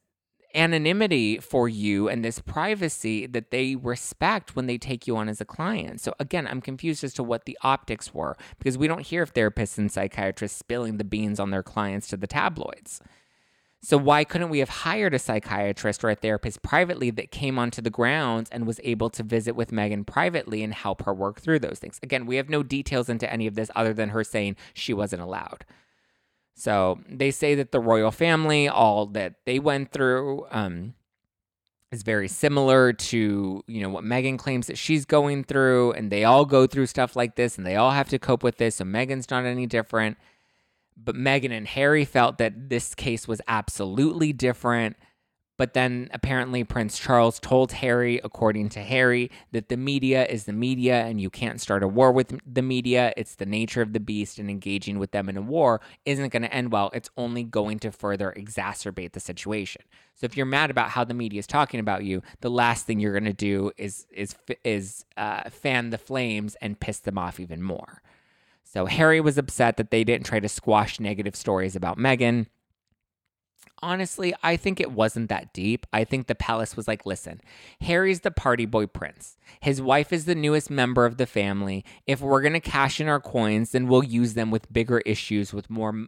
anonymity 0.55 1.39
for 1.39 1.67
you 1.69 2.07
and 2.07 2.23
this 2.23 2.39
privacy 2.39 3.27
that 3.27 3.51
they 3.51 3.75
respect 3.75 4.55
when 4.55 4.65
they 4.67 4.77
take 4.77 5.07
you 5.07 5.17
on 5.17 5.29
as 5.29 5.41
a 5.41 5.45
client. 5.45 6.01
So 6.01 6.13
again, 6.19 6.47
I'm 6.47 6.61
confused 6.61 7.03
as 7.03 7.13
to 7.15 7.23
what 7.23 7.45
the 7.45 7.57
optics 7.61 8.13
were 8.13 8.37
because 8.57 8.77
we 8.77 8.87
don't 8.87 9.05
hear 9.05 9.23
of 9.23 9.33
therapists 9.33 9.77
and 9.77 9.91
psychiatrists 9.91 10.57
spilling 10.57 10.97
the 10.97 11.03
beans 11.03 11.39
on 11.39 11.51
their 11.51 11.63
clients 11.63 12.07
to 12.09 12.17
the 12.17 12.27
tabloids. 12.27 13.01
So 13.81 13.97
why 13.97 14.23
couldn't 14.23 14.49
we 14.49 14.59
have 14.59 14.69
hired 14.69 15.13
a 15.13 15.19
psychiatrist 15.19 16.03
or 16.03 16.09
a 16.09 16.15
therapist 16.15 16.61
privately 16.63 17.11
that 17.11 17.31
came 17.31 17.59
onto 17.59 17.81
the 17.81 17.91
grounds 17.91 18.49
and 18.51 18.65
was 18.65 18.79
able 18.83 19.09
to 19.11 19.23
visit 19.23 19.55
with 19.55 19.71
Meghan 19.71 20.05
privately 20.05 20.63
and 20.63 20.73
help 20.73 21.03
her 21.03 21.13
work 21.13 21.39
through 21.39 21.59
those 21.59 21.79
things? 21.79 21.99
Again, 22.01 22.25
we 22.25 22.37
have 22.37 22.49
no 22.49 22.63
details 22.63 23.07
into 23.07 23.31
any 23.31 23.45
of 23.45 23.55
this 23.55 23.69
other 23.75 23.93
than 23.93 24.09
her 24.09 24.23
saying 24.23 24.55
she 24.73 24.93
wasn't 24.93 25.21
allowed. 25.21 25.63
So 26.57 26.99
they 27.07 27.29
say 27.29 27.53
that 27.55 27.71
the 27.71 27.79
royal 27.79 28.09
family, 28.09 28.67
all 28.67 29.05
that 29.07 29.35
they 29.45 29.59
went 29.59 29.91
through, 29.91 30.47
um, 30.49 30.95
is 31.91 32.01
very 32.01 32.27
similar 32.27 32.91
to 32.91 33.63
you 33.67 33.81
know 33.81 33.89
what 33.89 34.03
Meghan 34.03 34.39
claims 34.39 34.65
that 34.65 34.77
she's 34.77 35.05
going 35.05 35.43
through, 35.43 35.91
and 35.91 36.11
they 36.11 36.23
all 36.23 36.45
go 36.45 36.65
through 36.65 36.87
stuff 36.87 37.15
like 37.15 37.35
this, 37.35 37.57
and 37.57 37.65
they 37.65 37.75
all 37.75 37.91
have 37.91 38.09
to 38.09 38.17
cope 38.17 38.43
with 38.43 38.57
this. 38.57 38.77
So 38.77 38.85
Meghan's 38.85 39.29
not 39.29 39.45
any 39.45 39.67
different. 39.67 40.17
But 40.99 41.13
Meghan 41.15 41.51
and 41.51 41.67
Harry 41.67 42.05
felt 42.05 42.39
that 42.39 42.69
this 42.69 42.95
case 42.95 43.27
was 43.27 43.39
absolutely 43.47 44.33
different. 44.33 44.97
But 45.57 45.73
then 45.73 46.09
apparently 46.13 46.63
Prince 46.63 46.99
Charles 46.99 47.39
told 47.39 47.71
Harry, 47.71 48.21
according 48.23 48.69
to 48.69 48.79
Harry, 48.79 49.31
that 49.51 49.69
the 49.69 49.77
media 49.77 50.25
is 50.25 50.45
the 50.45 50.53
media 50.53 51.01
and 51.01 51.19
you 51.19 51.31
can't 51.31 51.59
start 51.59 51.81
a 51.81 51.87
war 51.87 52.11
with 52.11 52.39
the 52.45 52.61
media. 52.61 53.11
It's 53.17 53.35
the 53.35 53.45
nature 53.47 53.81
of 53.81 53.93
the 53.93 53.99
beast, 53.99 54.37
and 54.37 54.49
engaging 54.49 54.99
with 54.99 55.11
them 55.11 55.29
in 55.29 55.35
a 55.35 55.41
war 55.41 55.81
isn't 56.05 56.29
going 56.29 56.43
to 56.43 56.53
end 56.53 56.71
well. 56.71 56.91
It's 56.93 57.09
only 57.17 57.43
going 57.43 57.79
to 57.79 57.91
further 57.91 58.33
exacerbate 58.37 59.13
the 59.13 59.19
situation. 59.19 59.81
So 60.13 60.25
if 60.25 60.37
you're 60.37 60.45
mad 60.45 60.69
about 60.69 60.89
how 60.89 61.03
the 61.03 61.13
media 61.15 61.39
is 61.39 61.47
talking 61.47 61.79
about 61.79 62.03
you, 62.03 62.21
the 62.41 62.51
last 62.51 62.85
thing 62.85 62.99
you're 62.99 63.11
going 63.11 63.25
to 63.25 63.33
do 63.33 63.71
is 63.77 64.05
is 64.11 64.35
is 64.63 65.05
uh, 65.17 65.49
fan 65.49 65.89
the 65.89 65.97
flames 65.97 66.55
and 66.61 66.79
piss 66.79 66.99
them 66.99 67.17
off 67.17 67.39
even 67.39 67.63
more. 67.63 68.01
So 68.63 68.85
Harry 68.85 69.21
was 69.21 69.37
upset 69.37 69.77
that 69.77 69.91
they 69.91 70.03
didn't 70.03 70.25
try 70.25 70.39
to 70.39 70.49
squash 70.49 70.99
negative 70.99 71.35
stories 71.35 71.75
about 71.75 71.97
Meghan 71.97 72.47
honestly, 73.81 74.33
I 74.43 74.57
think 74.57 74.79
it 74.79 74.91
wasn't 74.91 75.29
that 75.29 75.53
deep. 75.53 75.85
I 75.93 76.03
think 76.03 76.27
the 76.27 76.35
palace 76.35 76.75
was 76.75 76.87
like, 76.87 77.05
listen, 77.05 77.41
Harry's 77.81 78.21
the 78.21 78.31
party 78.31 78.65
boy 78.65 78.87
prince. 78.87 79.37
His 79.59 79.81
wife 79.81 80.11
is 80.11 80.25
the 80.25 80.35
newest 80.35 80.69
member 80.69 81.05
of 81.05 81.17
the 81.17 81.25
family. 81.25 81.85
If 82.05 82.21
we're 82.21 82.41
going 82.41 82.53
to 82.53 82.59
cash 82.59 82.99
in 82.99 83.07
our 83.07 83.19
coins, 83.19 83.71
then 83.71 83.87
we'll 83.87 84.03
use 84.03 84.33
them 84.33 84.51
with 84.51 84.71
bigger 84.71 84.99
issues, 84.99 85.53
with 85.53 85.69
more 85.69 86.07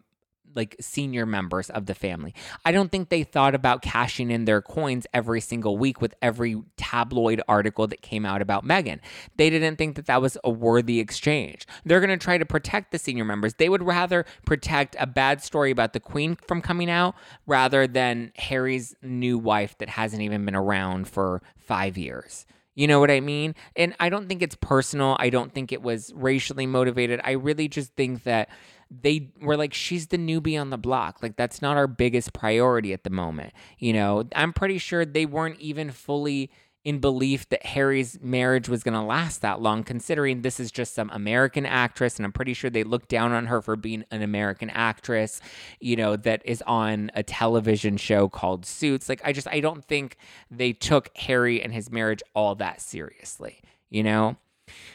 like 0.56 0.76
senior 0.80 1.26
members 1.26 1.70
of 1.70 1.86
the 1.86 1.94
family. 1.94 2.34
I 2.66 2.72
don't 2.72 2.92
think 2.92 3.10
they 3.10 3.24
thought 3.24 3.56
about 3.56 3.82
cashing 3.82 4.32
in 4.32 4.46
their 4.46 4.62
coins 4.62 5.06
every 5.14 5.42
single 5.42 5.78
week 5.78 6.02
with 6.02 6.14
every 6.22 6.62
tabloid 6.76 7.42
article 7.48 7.88
that 7.88 8.02
came 8.02 8.26
out 8.26 8.42
about 8.42 8.66
Meghan. 8.66 9.00
They 9.38 9.50
didn't 9.50 9.76
think 9.76 9.96
that 9.96 10.08
that 10.08 10.22
was 10.22 10.38
a 10.44 10.50
worthy 10.50 11.00
exchange. 11.00 11.68
They're 11.86 12.00
going 12.00 12.10
to 12.10 12.18
try 12.18 12.38
to 12.38 12.46
protect 12.46 12.92
the 12.92 13.00
senior 13.00 13.26
members. 13.26 13.54
They 13.54 13.70
would 13.70 13.84
rather 13.84 14.26
protect 14.46 14.96
a 15.00 15.08
bad 15.08 15.44
story 15.44 15.72
about 15.72 15.94
the 15.94 16.00
queen 16.00 16.38
from 16.48 16.62
coming 16.62 16.90
out 16.90 17.16
rather 17.46 17.88
than 17.88 18.32
Harry's 18.36 18.96
new 19.02 19.38
wife 19.38 19.78
that 19.78 19.90
hasn't 19.90 20.22
even 20.22 20.46
been 20.46 20.56
around 20.56 21.08
for 21.08 21.42
5 21.58 21.98
years. 21.98 22.46
You 22.76 22.88
know 22.88 23.02
what 23.02 23.12
I 23.12 23.20
mean? 23.20 23.56
And 23.76 23.94
I 24.00 24.08
don't 24.08 24.30
think 24.30 24.42
it's 24.42 24.56
personal. 24.56 25.18
I 25.20 25.30
don't 25.30 25.54
think 25.54 25.74
it 25.74 25.82
was 25.82 26.14
racially 26.16 26.66
motivated. 26.66 27.20
I 27.24 27.32
really 27.32 27.68
just 27.68 27.94
think 27.96 28.24
that 28.24 28.48
they 28.92 29.30
were 29.42 29.58
like, 29.58 29.74
she's 29.74 30.08
the 30.08 30.18
newbie 30.18 30.60
on 30.60 30.70
the 30.70 30.78
block. 30.78 31.22
Like, 31.22 31.36
that's 31.36 31.62
not 31.62 31.78
our 31.78 31.88
biggest 31.88 32.34
priority 32.34 32.94
at 32.94 33.04
the 33.04 33.10
moment. 33.10 33.54
You 33.78 33.94
know, 33.94 34.28
I'm 34.36 34.54
pretty 34.54 34.78
sure 34.78 35.06
they 35.06 35.26
weren't 35.26 35.60
even 35.60 35.92
fully 35.92 36.50
in 36.86 37.00
belief 37.00 37.48
that 37.50 37.66
Harry's 37.66 38.18
marriage 38.22 38.70
was 38.70 38.84
going 38.84 38.94
to 38.94 39.02
last 39.02 39.42
that 39.42 39.62
long, 39.62 39.84
considering 39.84 40.42
this 40.42 40.60
is 40.60 40.72
just 40.72 40.96
some 40.96 41.10
American 41.12 41.66
actress. 41.66 42.16
And 42.16 42.26
I'm 42.26 42.32
pretty 42.32 42.54
sure 42.54 42.70
they 42.70 42.86
looked 42.86 43.10
down 43.10 43.34
on 43.34 43.48
her 43.48 43.62
for 43.62 43.76
being 43.76 44.06
an 44.12 44.22
American 44.22 44.70
actress, 44.70 45.42
you 45.80 45.96
know, 45.98 46.16
that 46.16 46.42
is 46.46 46.64
on 46.66 47.12
a 47.14 47.22
television 47.22 47.98
show 47.98 48.30
called 48.30 48.66
Suits. 48.66 49.10
Like, 49.10 49.22
I 49.26 49.34
just, 49.34 49.48
I 49.50 49.60
don't 49.60 49.84
think 49.84 50.16
they 50.50 50.72
took 50.72 51.16
Harry 51.18 51.62
and 51.62 51.74
his 51.74 51.92
marriage 51.92 52.24
all 52.34 52.56
that 52.56 52.82
seriously, 52.82 53.60
you 53.90 54.02
know? 54.02 54.38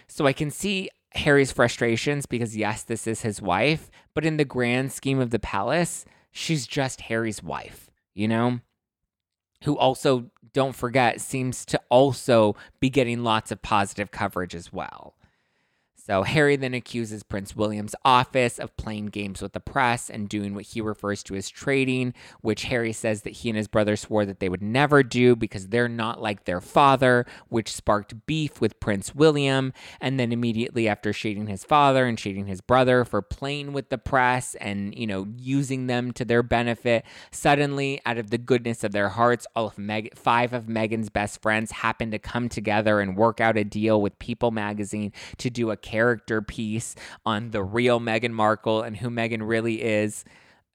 So 0.09 0.27
I 0.27 0.33
can 0.33 0.51
see 0.51 0.89
Harry's 1.15 1.53
frustrations 1.53 2.27
because, 2.27 2.57
yes, 2.57 2.83
this 2.83 3.07
is 3.07 3.23
his 3.23 3.41
wife, 3.41 3.91
but 4.15 4.25
in 4.25 4.37
the 4.37 4.45
grand 4.45 4.93
scheme 4.93 5.21
of 5.21 5.31
the 5.31 5.39
palace, 5.39 6.05
she's 6.33 6.67
just 6.67 7.03
Harry's 7.03 7.43
wife, 7.43 7.91
you 8.15 8.29
know? 8.29 8.61
Who 9.65 9.79
also, 9.79 10.31
don't 10.53 10.75
forget, 10.75 11.21
seems 11.21 11.65
to 11.67 11.81
also 11.89 12.57
be 12.81 12.91
getting 12.91 13.23
lots 13.23 13.51
of 13.51 13.63
positive 13.63 14.11
coverage 14.11 14.55
as 14.55 14.73
well. 14.73 15.15
So 16.07 16.23
Harry 16.23 16.57
then 16.57 16.75
accuses 16.75 17.23
Prince 17.23 17.57
William's 17.57 17.95
office 18.05 18.59
of 18.59 18.77
playing 18.77 19.07
games 19.07 19.41
with 19.41 19.55
the 19.55 19.61
press 19.61 20.11
and 20.11 20.29
doing 20.29 20.55
what 20.55 20.67
he 20.67 20.83
refers 20.83 21.23
to 21.23 21.35
as 21.35 21.49
trading, 21.49 22.13
which 22.43 22.65
Harry 22.65 22.93
says 22.93 23.23
that 23.23 23.31
he 23.31 23.49
and 23.49 23.57
his 23.57 23.69
brother 23.69 23.97
swore 23.97 24.27
that 24.27 24.39
they 24.39 24.51
would 24.51 24.61
never 24.61 25.03
do 25.03 25.35
because 25.35 25.69
they're 25.69 25.89
not 25.89 26.21
like 26.21 26.45
their 26.45 26.61
father, 26.61 27.25
which 27.49 27.73
sparked 27.73 28.27
beef 28.27 28.61
with 28.61 28.79
Prince 28.81 29.15
William. 29.15 29.73
And 29.99 30.21
then 30.21 30.31
immediately 30.31 30.89
after 30.89 31.11
shading 31.15 31.47
his 31.47 31.65
father 31.65 32.05
and 32.05 32.21
shading 32.21 32.49
his 32.49 32.61
brother 32.61 33.07
for 33.07 33.23
playing 33.23 33.73
with 33.73 33.89
the 33.89 33.97
press 33.97 34.55
and, 34.57 34.95
you 34.95 35.07
know, 35.07 35.27
using 35.39 35.87
them 35.87 36.13
to 36.13 36.27
their 36.27 36.43
benefit, 36.43 37.07
suddenly 37.31 38.03
out 38.05 38.19
of 38.19 38.29
the 38.29 38.37
goodness 38.37 38.85
of 38.85 38.93
their 38.93 39.09
hearts, 39.09 39.47
all 39.57 39.69
of 39.69 39.79
Meg- 39.79 40.15
five 40.19 40.53
of 40.53 40.65
Meghan's 40.65 41.09
best 41.09 41.41
friends 41.41 41.71
happen 41.71 42.11
to 42.11 42.19
come 42.19 42.51
together 42.51 43.01
and 43.01 43.17
work 43.17 43.41
out 43.41 43.57
a 43.57 43.65
deal 43.65 44.03
with 44.03 44.19
People 44.19 44.51
magazine 44.51 45.11
to 45.39 45.49
do 45.49 45.71
a 45.71 45.79
character 45.95 46.43
piece 46.43 46.97
on 47.25 47.53
the 47.53 47.63
real 47.63 48.01
Meghan 48.01 48.33
Markle 48.33 48.83
and 48.83 48.97
who 48.97 49.11
Meghan 49.11 49.47
really 49.47 49.81
is. 49.81 50.25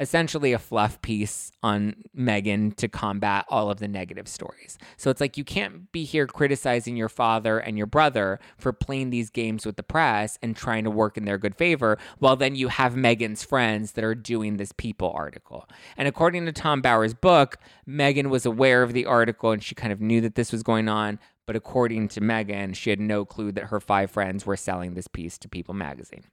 Essentially, 0.02 0.54
a 0.54 0.60
fluff 0.60 1.02
piece 1.02 1.52
on 1.62 1.94
Meghan 2.18 2.74
to 2.78 2.88
combat 2.88 3.44
all 3.50 3.70
of 3.70 3.80
the 3.80 3.88
negative 3.90 4.30
stories. 4.30 4.78
So 4.96 5.10
it's 5.10 5.20
like 5.20 5.36
you 5.36 5.44
can't 5.44 5.92
be 5.92 6.06
here 6.06 6.26
criticizing 6.26 6.96
your 6.96 7.10
father 7.10 7.60
and 7.60 7.78
your 7.78 7.86
brother 7.86 8.40
for 8.58 8.72
playing 8.72 9.10
these 9.10 9.30
games 9.30 9.66
with 9.66 9.76
the 9.76 9.84
press 9.84 10.40
and 10.42 10.56
trying 10.56 10.86
to 10.86 10.90
work 10.90 11.18
in 11.18 11.26
their 11.26 11.38
good 11.38 11.54
favor, 11.54 11.98
while 12.20 12.38
then 12.38 12.56
you 12.56 12.70
have 12.70 12.94
Meghan's 12.94 13.44
friends 13.44 13.92
that 13.92 14.06
are 14.06 14.16
doing 14.16 14.56
this 14.56 14.72
People 14.72 15.12
article. 15.14 15.68
And 15.98 16.08
according 16.08 16.46
to 16.46 16.54
Tom 16.54 16.80
Bower's 16.82 17.14
book, 17.14 17.58
Meghan 17.86 18.30
was 18.30 18.46
aware 18.46 18.84
of 18.84 18.94
the 18.94 19.06
article 19.06 19.52
and 19.52 19.62
she 19.62 19.76
kind 19.76 19.92
of 19.92 20.00
knew 20.00 20.22
that 20.22 20.36
this 20.36 20.54
was 20.54 20.64
going 20.64 20.88
on, 20.88 21.20
but 21.50 21.56
according 21.56 22.08
to 22.08 22.22
Meghan, 22.22 22.76
she 22.76 22.92
had 22.92 23.00
no 23.00 23.26
clue 23.26 23.52
that 23.54 23.64
her 23.64 23.80
five 23.80 24.12
friends 24.12 24.46
were 24.46 24.56
selling 24.56 24.94
this 24.94 25.08
piece 25.08 25.36
to 25.40 25.50
People 25.50 25.74
magazine. 25.74 26.26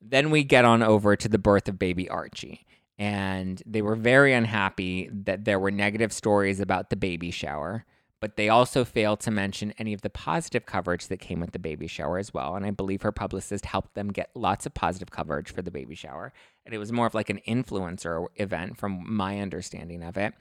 Then 0.00 0.32
we 0.32 0.42
get 0.42 0.64
on 0.64 0.82
over 0.82 1.14
to 1.14 1.28
the 1.28 1.38
birth 1.38 1.68
of 1.68 1.78
baby 1.78 2.10
Archie. 2.10 2.66
And 2.98 3.62
they 3.64 3.80
were 3.80 3.94
very 3.94 4.32
unhappy 4.32 5.08
that 5.12 5.44
there 5.44 5.60
were 5.60 5.70
negative 5.70 6.12
stories 6.12 6.58
about 6.58 6.90
the 6.90 6.96
baby 6.96 7.30
shower, 7.30 7.84
but 8.20 8.34
they 8.34 8.48
also 8.48 8.84
failed 8.84 9.20
to 9.20 9.30
mention 9.30 9.72
any 9.78 9.92
of 9.92 10.02
the 10.02 10.10
positive 10.10 10.66
coverage 10.66 11.06
that 11.06 11.20
came 11.20 11.38
with 11.38 11.52
the 11.52 11.60
baby 11.60 11.86
shower 11.86 12.18
as 12.18 12.34
well. 12.34 12.56
And 12.56 12.66
I 12.66 12.72
believe 12.72 13.02
her 13.02 13.12
publicist 13.12 13.66
helped 13.66 13.94
them 13.94 14.08
get 14.08 14.30
lots 14.34 14.66
of 14.66 14.74
positive 14.74 15.12
coverage 15.12 15.52
for 15.52 15.62
the 15.62 15.70
baby 15.70 15.94
shower. 15.94 16.32
And 16.68 16.74
it 16.74 16.78
was 16.78 16.92
more 16.92 17.06
of 17.06 17.14
like 17.14 17.30
an 17.30 17.40
influencer 17.48 18.26
event 18.36 18.76
from 18.76 19.02
my 19.10 19.40
understanding 19.40 20.02
of 20.02 20.18
it. 20.18 20.34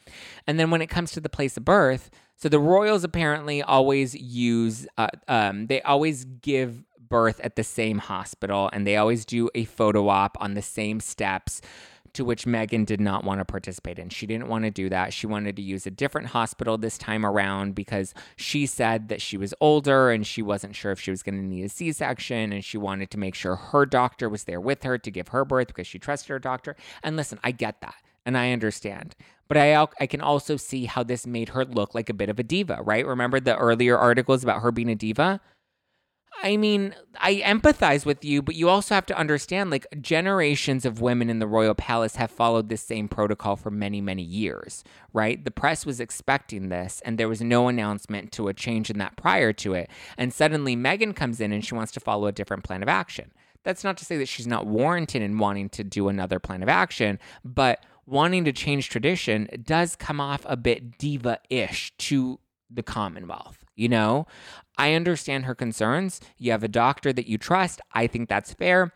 And 0.46 0.60
then 0.60 0.72
when 0.72 0.82
it 0.82 0.88
comes 0.88 1.12
to 1.14 1.22
the 1.22 1.30
place 1.30 1.56
of 1.56 1.64
birth, 1.64 2.10
so 2.36 2.50
the 2.50 2.60
royals 2.60 3.06
apparently 3.06 3.64
always 3.64 4.14
use, 4.14 4.86
uh, 4.98 5.08
um, 5.30 5.68
they 5.68 5.82
always 5.84 6.26
give 6.26 6.84
birth 7.08 7.40
at 7.40 7.56
the 7.56 7.64
same 7.64 8.00
hospital 8.00 8.70
and 8.74 8.86
they 8.86 8.98
always 8.98 9.24
do 9.24 9.50
a 9.56 9.64
photo 9.64 10.10
op 10.10 10.38
on 10.42 10.54
the 10.54 10.62
same 10.62 11.00
steps 11.00 11.62
to 12.14 12.26
which 12.26 12.46
Meghan 12.46 12.86
did 12.86 13.02
not 13.02 13.24
want 13.24 13.40
to 13.40 13.46
participate 13.46 14.00
in. 14.00 14.10
She 14.10 14.26
didn't 14.26 14.48
want 14.48 14.66
to 14.66 14.72
do 14.72 14.90
that. 14.90 15.14
She 15.14 15.28
wanted 15.28 15.56
to 15.56 15.62
use 15.62 15.86
a 15.86 15.92
different 15.92 16.28
hospital 16.28 16.78
this 16.78 16.98
time 16.98 17.26
around 17.26 17.76
because 17.76 18.14
she 18.36 18.66
said 18.66 19.10
that 19.10 19.22
she 19.22 19.38
was 19.38 19.54
older 19.62 20.10
and 20.12 20.26
she 20.26 20.42
wasn't 20.42 20.76
sure 20.76 20.92
if 20.92 21.00
she 21.00 21.12
was 21.12 21.24
going 21.24 21.36
to 21.36 21.44
need 21.44 21.64
a 21.64 21.70
C 21.70 21.92
section 21.92 22.52
and 22.52 22.64
she 22.64 22.78
wanted 22.78 23.12
to 23.12 23.20
make 23.20 23.36
sure 23.36 23.56
her 23.56 23.86
doctor 23.86 24.30
was 24.30 24.46
there 24.46 24.62
with 24.62 24.84
her 24.84 24.98
to 24.98 25.12
give 25.12 25.30
her 25.30 25.46
birth 25.46 25.68
because 25.68 25.88
she 25.88 26.00
trusted 26.00 26.30
her 26.30 26.40
doctor. 26.40 26.76
And 27.04 27.16
listen, 27.16 27.40
I 27.44 27.52
get 27.52 27.82
that 27.82 27.96
and 28.26 28.38
I 28.38 28.52
understand. 28.52 29.16
But 29.48 29.58
I, 29.58 29.88
I 30.00 30.08
can 30.08 30.20
also 30.20 30.58
see 30.58 30.86
how 30.86 31.04
this 31.04 31.26
made 31.26 31.50
her 31.50 31.64
look 31.64 31.96
like 31.96 32.10
a 32.10 32.14
bit 32.14 32.30
of 32.30 32.38
a 32.38 32.44
diva, 32.44 32.82
right? 32.84 33.06
Remember 33.06 33.40
the 33.40 33.56
earlier 33.58 33.98
articles 33.98 34.44
about 34.44 34.62
her 34.62 34.72
being 34.72 34.90
a 34.90 34.96
diva? 34.96 35.40
I 36.42 36.56
mean, 36.56 36.94
I 37.20 37.36
empathize 37.38 38.06
with 38.06 38.24
you, 38.24 38.42
but 38.42 38.56
you 38.56 38.70
also 38.70 38.94
have 38.94 39.06
to 39.08 39.18
understand 39.18 39.72
like 39.72 39.88
generations 40.02 40.86
of 40.86 41.02
women 41.02 41.30
in 41.30 41.40
the 41.40 41.48
royal 41.48 41.74
palace 41.74 42.16
have 42.18 42.30
followed 42.30 42.70
this 42.70 42.82
same 42.82 43.08
protocol 43.08 43.56
for 43.56 43.72
many, 43.72 44.02
many 44.02 44.22
years, 44.22 44.84
right? 45.14 45.44
The 45.44 45.52
press 45.52 45.86
was 45.86 46.00
expecting 46.00 46.70
this, 46.70 47.02
and 47.04 47.18
there 47.18 47.28
was 47.28 47.42
no 47.42 47.68
announcement 47.68 48.32
to 48.34 48.48
a 48.50 48.54
change 48.54 48.90
in 48.90 49.00
that 49.00 49.16
prior 49.18 49.52
to 49.54 49.74
it. 49.74 49.90
And 50.18 50.32
suddenly 50.32 50.76
Meghan 50.76 51.16
comes 51.16 51.42
in 51.42 51.52
and 51.52 51.66
she 51.66 51.76
wants 51.76 51.92
to 51.94 52.00
follow 52.00 52.28
a 52.28 52.32
different 52.32 52.64
plan 52.64 52.84
of 52.84 52.90
action. 52.90 53.32
That's 53.64 53.84
not 53.84 53.98
to 53.98 54.06
say 54.06 54.18
that 54.18 54.30
she's 54.30 54.48
not 54.48 54.68
warranted 54.68 55.22
in 55.22 55.40
wanting 55.40 55.70
to 55.70 55.84
do 55.84 56.08
another 56.08 56.40
plan 56.40 56.62
of 56.62 56.70
action, 56.70 57.20
but 57.44 57.84
wanting 58.06 58.46
to 58.46 58.54
change 58.54 58.90
tradition 58.90 59.50
does 59.64 59.96
come 59.96 60.22
off 60.22 60.46
a 60.46 60.56
bit 60.56 60.98
diva 60.98 61.40
ish 61.50 61.92
to 61.98 62.40
the 62.70 62.84
Commonwealth. 62.84 63.66
You 63.76 63.90
know, 63.90 64.26
I 64.78 64.94
understand 64.94 65.46
her 65.46 65.56
concerns. 65.56 66.22
You 66.38 66.52
have 66.52 66.64
a 66.64 66.68
doctor 66.68 67.12
that 67.14 67.28
you 67.28 67.38
trust. 67.38 67.82
I 67.94 68.08
think 68.08 68.30
that's 68.30 68.54
fair. 68.54 68.94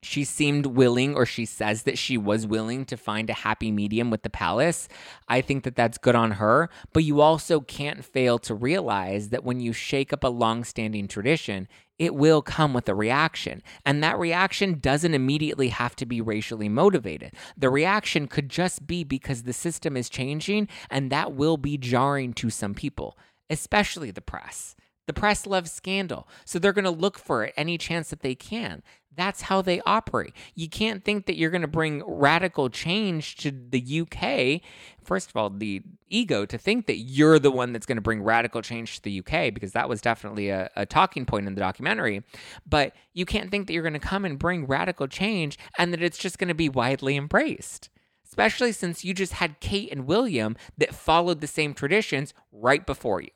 She 0.00 0.22
seemed 0.22 0.66
willing, 0.66 1.16
or 1.16 1.26
she 1.26 1.44
says 1.44 1.82
that 1.82 1.98
she 1.98 2.16
was 2.16 2.46
willing 2.46 2.84
to 2.84 2.96
find 2.96 3.28
a 3.28 3.32
happy 3.32 3.72
medium 3.72 4.10
with 4.10 4.22
the 4.22 4.30
palace. 4.30 4.88
I 5.26 5.40
think 5.40 5.64
that 5.64 5.74
that's 5.74 5.98
good 5.98 6.14
on 6.14 6.32
her. 6.32 6.70
But 6.92 7.02
you 7.02 7.20
also 7.20 7.60
can't 7.60 8.04
fail 8.04 8.38
to 8.38 8.54
realize 8.54 9.30
that 9.30 9.42
when 9.42 9.58
you 9.58 9.72
shake 9.72 10.12
up 10.12 10.22
a 10.22 10.28
long-standing 10.28 11.08
tradition, 11.08 11.66
it 11.98 12.14
will 12.14 12.42
come 12.42 12.74
with 12.74 12.88
a 12.88 12.94
reaction. 12.94 13.60
And 13.84 14.00
that 14.04 14.20
reaction 14.20 14.78
doesn't 14.78 15.14
immediately 15.14 15.70
have 15.70 15.96
to 15.96 16.06
be 16.06 16.20
racially 16.20 16.68
motivated. 16.68 17.34
The 17.56 17.68
reaction 17.68 18.28
could 18.28 18.48
just 18.48 18.86
be 18.86 19.02
because 19.02 19.42
the 19.42 19.52
system 19.52 19.96
is 19.96 20.08
changing, 20.08 20.68
and 20.88 21.10
that 21.10 21.32
will 21.32 21.56
be 21.56 21.76
jarring 21.76 22.34
to 22.34 22.50
some 22.50 22.74
people, 22.74 23.18
especially 23.50 24.12
the 24.12 24.20
press. 24.20 24.76
The 25.08 25.14
press 25.14 25.46
loves 25.46 25.72
scandal, 25.72 26.28
so 26.44 26.58
they're 26.58 26.74
going 26.74 26.84
to 26.84 26.90
look 26.90 27.18
for 27.18 27.42
it 27.42 27.54
any 27.56 27.78
chance 27.78 28.10
that 28.10 28.20
they 28.20 28.34
can. 28.34 28.82
That's 29.16 29.40
how 29.40 29.62
they 29.62 29.80
operate. 29.86 30.34
You 30.54 30.68
can't 30.68 31.02
think 31.02 31.24
that 31.24 31.38
you're 31.38 31.48
going 31.48 31.62
to 31.62 31.66
bring 31.66 32.02
radical 32.06 32.68
change 32.68 33.36
to 33.36 33.50
the 33.50 34.02
UK. 34.02 34.60
First 35.02 35.30
of 35.30 35.36
all, 35.36 35.48
the 35.48 35.80
ego 36.08 36.44
to 36.44 36.58
think 36.58 36.88
that 36.88 36.98
you're 36.98 37.38
the 37.38 37.50
one 37.50 37.72
that's 37.72 37.86
going 37.86 37.96
to 37.96 38.02
bring 38.02 38.22
radical 38.22 38.60
change 38.60 38.96
to 38.96 39.02
the 39.02 39.20
UK, 39.20 39.54
because 39.54 39.72
that 39.72 39.88
was 39.88 40.02
definitely 40.02 40.50
a, 40.50 40.68
a 40.76 40.84
talking 40.84 41.24
point 41.24 41.46
in 41.46 41.54
the 41.54 41.60
documentary. 41.60 42.22
But 42.66 42.94
you 43.14 43.24
can't 43.24 43.50
think 43.50 43.66
that 43.66 43.72
you're 43.72 43.82
going 43.82 43.94
to 43.94 43.98
come 43.98 44.26
and 44.26 44.38
bring 44.38 44.66
radical 44.66 45.08
change 45.08 45.58
and 45.78 45.90
that 45.94 46.02
it's 46.02 46.18
just 46.18 46.38
going 46.38 46.48
to 46.48 46.54
be 46.54 46.68
widely 46.68 47.16
embraced 47.16 47.88
especially 48.30 48.72
since 48.72 49.06
you 49.06 49.14
just 49.14 49.32
had 49.32 49.58
Kate 49.58 49.90
and 49.90 50.06
William 50.06 50.54
that 50.76 50.94
followed 50.94 51.40
the 51.40 51.46
same 51.46 51.72
traditions 51.72 52.34
right 52.52 52.84
before 52.84 53.22
you. 53.22 53.30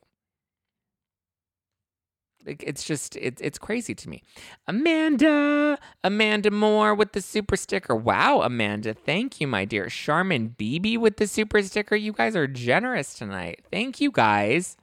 It's 2.47 2.85
just 2.85 3.17
it's 3.17 3.41
it's 3.41 3.59
crazy 3.59 3.95
to 3.95 4.09
me. 4.09 4.23
Amanda, 4.67 5.79
Amanda 6.03 6.51
Moore 6.51 6.95
with 6.95 7.13
the 7.13 7.21
super 7.21 7.57
sticker. 7.57 7.95
Wow, 7.95 8.43
Amanda, 8.43 8.95
thank 8.95 9.41
you, 9.41 9.47
my 9.47 9.65
dear. 9.65 9.89
Charmin 9.89 10.55
BB 10.59 10.99
with 10.99 11.17
the 11.19 11.27
super 11.27 11.63
sticker. 11.63 11.97
You 11.97 12.13
guys 12.13 12.35
are 12.35 12.47
generous 12.47 13.15
tonight. 13.15 13.65
Thank 13.71 14.01
you, 14.01 14.11
guys. 14.11 14.77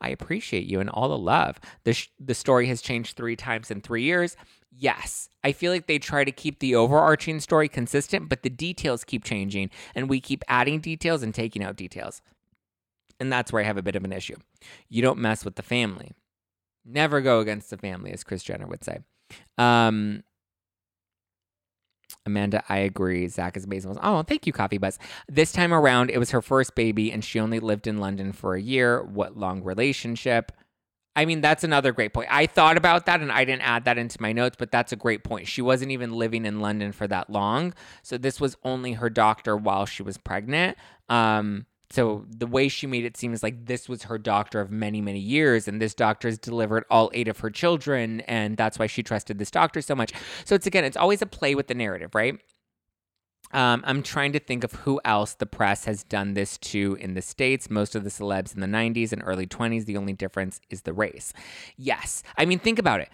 I 0.00 0.08
appreciate 0.10 0.66
you 0.66 0.80
and 0.80 0.90
all 0.90 1.08
the 1.08 1.18
love. 1.18 1.60
The 1.84 1.94
sh- 1.94 2.10
the 2.18 2.34
story 2.34 2.66
has 2.66 2.82
changed 2.82 3.16
three 3.16 3.36
times 3.36 3.70
in 3.70 3.80
three 3.80 4.02
years. 4.02 4.36
Yes, 4.76 5.28
I 5.44 5.52
feel 5.52 5.72
like 5.72 5.86
they 5.86 5.98
try 5.98 6.24
to 6.24 6.32
keep 6.32 6.58
the 6.58 6.74
overarching 6.74 7.38
story 7.40 7.68
consistent, 7.68 8.28
but 8.28 8.42
the 8.42 8.50
details 8.50 9.04
keep 9.04 9.22
changing, 9.24 9.70
and 9.94 10.08
we 10.08 10.20
keep 10.20 10.42
adding 10.48 10.80
details 10.80 11.22
and 11.22 11.32
taking 11.32 11.62
out 11.62 11.76
details. 11.76 12.20
And 13.20 13.32
that's 13.32 13.52
where 13.52 13.62
I 13.62 13.66
have 13.66 13.76
a 13.76 13.82
bit 13.82 13.94
of 13.94 14.04
an 14.04 14.12
issue. 14.12 14.36
You 14.88 15.00
don't 15.00 15.20
mess 15.20 15.44
with 15.44 15.54
the 15.54 15.62
family. 15.62 16.12
Never 16.84 17.20
go 17.20 17.40
against 17.40 17.70
the 17.70 17.76
family, 17.76 18.12
as 18.12 18.24
Kris 18.24 18.42
Jenner 18.42 18.66
would 18.66 18.84
say. 18.84 18.98
Um, 19.58 20.22
Amanda, 22.26 22.62
I 22.68 22.78
agree. 22.78 23.28
Zack 23.28 23.56
is 23.56 23.64
amazing. 23.64 23.96
Oh, 24.02 24.22
thank 24.22 24.46
you, 24.46 24.52
Coffee 24.52 24.78
Buzz. 24.78 24.98
This 25.28 25.52
time 25.52 25.72
around, 25.72 26.10
it 26.10 26.18
was 26.18 26.30
her 26.30 26.42
first 26.42 26.74
baby, 26.74 27.12
and 27.12 27.24
she 27.24 27.40
only 27.40 27.60
lived 27.60 27.86
in 27.86 27.98
London 27.98 28.32
for 28.32 28.54
a 28.54 28.60
year. 28.60 29.02
What 29.02 29.36
long 29.36 29.62
relationship? 29.62 30.52
I 31.16 31.26
mean, 31.26 31.40
that's 31.40 31.62
another 31.62 31.92
great 31.92 32.12
point. 32.12 32.28
I 32.30 32.46
thought 32.46 32.76
about 32.76 33.06
that 33.06 33.20
and 33.20 33.30
I 33.30 33.44
didn't 33.44 33.62
add 33.62 33.84
that 33.84 33.98
into 33.98 34.20
my 34.20 34.32
notes, 34.32 34.56
but 34.58 34.72
that's 34.72 34.92
a 34.92 34.96
great 34.96 35.22
point. 35.22 35.46
She 35.46 35.62
wasn't 35.62 35.92
even 35.92 36.12
living 36.12 36.44
in 36.44 36.60
London 36.60 36.90
for 36.90 37.06
that 37.06 37.30
long. 37.30 37.72
So 38.02 38.18
this 38.18 38.40
was 38.40 38.56
only 38.64 38.94
her 38.94 39.08
doctor 39.08 39.56
while 39.56 39.86
she 39.86 40.02
was 40.02 40.18
pregnant. 40.18 40.76
Um, 41.08 41.66
so 41.94 42.24
the 42.28 42.48
way 42.48 42.66
she 42.66 42.88
made 42.88 43.04
it 43.04 43.16
seem 43.16 43.32
is 43.32 43.44
like 43.44 43.66
this 43.66 43.88
was 43.88 44.02
her 44.02 44.18
doctor 44.18 44.60
of 44.60 44.68
many, 44.68 45.00
many 45.00 45.20
years, 45.20 45.68
and 45.68 45.80
this 45.80 45.94
doctor 45.94 46.26
has 46.26 46.38
delivered 46.38 46.84
all 46.90 47.08
eight 47.14 47.28
of 47.28 47.38
her 47.38 47.50
children, 47.50 48.20
and 48.22 48.56
that's 48.56 48.80
why 48.80 48.88
she 48.88 49.04
trusted 49.04 49.38
this 49.38 49.50
doctor 49.50 49.80
so 49.80 49.94
much. 49.94 50.12
So 50.44 50.56
it's 50.56 50.66
again, 50.66 50.84
it's 50.84 50.96
always 50.96 51.22
a 51.22 51.26
play 51.26 51.54
with 51.54 51.68
the 51.68 51.74
narrative, 51.74 52.12
right? 52.16 52.40
Um, 53.52 53.84
I'm 53.86 54.02
trying 54.02 54.32
to 54.32 54.40
think 54.40 54.64
of 54.64 54.72
who 54.72 55.00
else 55.04 55.34
the 55.34 55.46
press 55.46 55.84
has 55.84 56.02
done 56.02 56.34
this 56.34 56.58
to 56.58 56.96
in 56.98 57.14
the 57.14 57.22
States. 57.22 57.70
Most 57.70 57.94
of 57.94 58.02
the 58.02 58.10
celebs 58.10 58.52
in 58.52 58.60
the 58.60 58.66
90s 58.66 59.12
and 59.12 59.22
early 59.24 59.46
20s, 59.46 59.84
the 59.84 59.96
only 59.96 60.14
difference 60.14 60.60
is 60.70 60.82
the 60.82 60.92
race. 60.92 61.32
Yes. 61.76 62.24
I 62.36 62.46
mean, 62.46 62.58
think 62.58 62.80
about 62.80 63.00
it. 63.00 63.10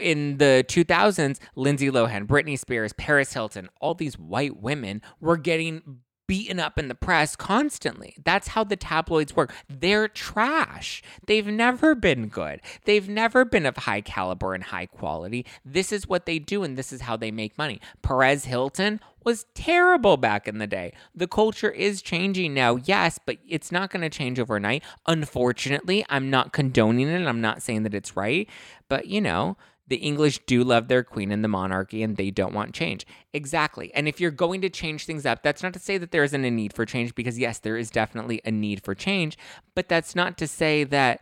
In 0.00 0.36
the 0.36 0.66
2000s, 0.68 1.38
Lindsay 1.56 1.90
Lohan, 1.90 2.26
Britney 2.26 2.58
Spears, 2.58 2.92
Paris 2.92 3.32
Hilton, 3.32 3.70
all 3.80 3.94
these 3.94 4.18
white 4.18 4.60
women 4.60 5.00
were 5.18 5.38
getting 5.38 6.00
beaten 6.26 6.58
up 6.58 6.78
in 6.78 6.88
the 6.88 6.94
press 6.94 7.36
constantly. 7.36 8.16
That's 8.24 8.48
how 8.48 8.64
the 8.64 8.76
tabloids 8.76 9.36
work. 9.36 9.52
They're 9.68 10.08
trash. 10.08 11.02
They've 11.26 11.46
never 11.46 11.94
been 11.94 12.28
good. 12.28 12.60
They've 12.84 13.08
never 13.08 13.44
been 13.44 13.66
of 13.66 13.76
high 13.76 14.00
caliber 14.00 14.54
and 14.54 14.64
high 14.64 14.86
quality. 14.86 15.44
This 15.64 15.92
is 15.92 16.08
what 16.08 16.26
they 16.26 16.38
do, 16.38 16.62
and 16.62 16.76
this 16.76 16.92
is 16.92 17.02
how 17.02 17.16
they 17.16 17.30
make 17.30 17.58
money. 17.58 17.80
Perez 18.02 18.44
Hilton 18.44 19.00
was 19.24 19.46
terrible 19.54 20.16
back 20.16 20.46
in 20.46 20.58
the 20.58 20.66
day. 20.66 20.92
The 21.14 21.26
culture 21.26 21.70
is 21.70 22.02
changing 22.02 22.54
now, 22.54 22.76
yes, 22.76 23.18
but 23.24 23.38
it's 23.48 23.72
not 23.72 23.90
going 23.90 24.02
to 24.02 24.10
change 24.10 24.38
overnight. 24.38 24.82
Unfortunately, 25.06 26.04
I'm 26.08 26.30
not 26.30 26.52
condoning 26.52 27.08
it. 27.08 27.26
I'm 27.26 27.40
not 27.40 27.62
saying 27.62 27.84
that 27.84 27.94
it's 27.94 28.16
right, 28.16 28.48
but 28.88 29.06
you 29.06 29.20
know, 29.20 29.56
the 29.86 29.96
English 29.96 30.40
do 30.46 30.64
love 30.64 30.88
their 30.88 31.02
queen 31.02 31.30
and 31.30 31.44
the 31.44 31.48
monarchy 31.48 32.02
and 32.02 32.16
they 32.16 32.30
don't 32.30 32.54
want 32.54 32.74
change. 32.74 33.06
Exactly. 33.32 33.92
And 33.94 34.08
if 34.08 34.20
you're 34.20 34.30
going 34.30 34.60
to 34.62 34.70
change 34.70 35.04
things 35.04 35.26
up, 35.26 35.42
that's 35.42 35.62
not 35.62 35.72
to 35.74 35.78
say 35.78 35.98
that 35.98 36.10
there 36.10 36.24
isn't 36.24 36.44
a 36.44 36.50
need 36.50 36.72
for 36.72 36.86
change 36.86 37.14
because, 37.14 37.38
yes, 37.38 37.58
there 37.58 37.76
is 37.76 37.90
definitely 37.90 38.40
a 38.44 38.50
need 38.50 38.82
for 38.82 38.94
change, 38.94 39.36
but 39.74 39.88
that's 39.88 40.14
not 40.14 40.38
to 40.38 40.46
say 40.46 40.84
that 40.84 41.20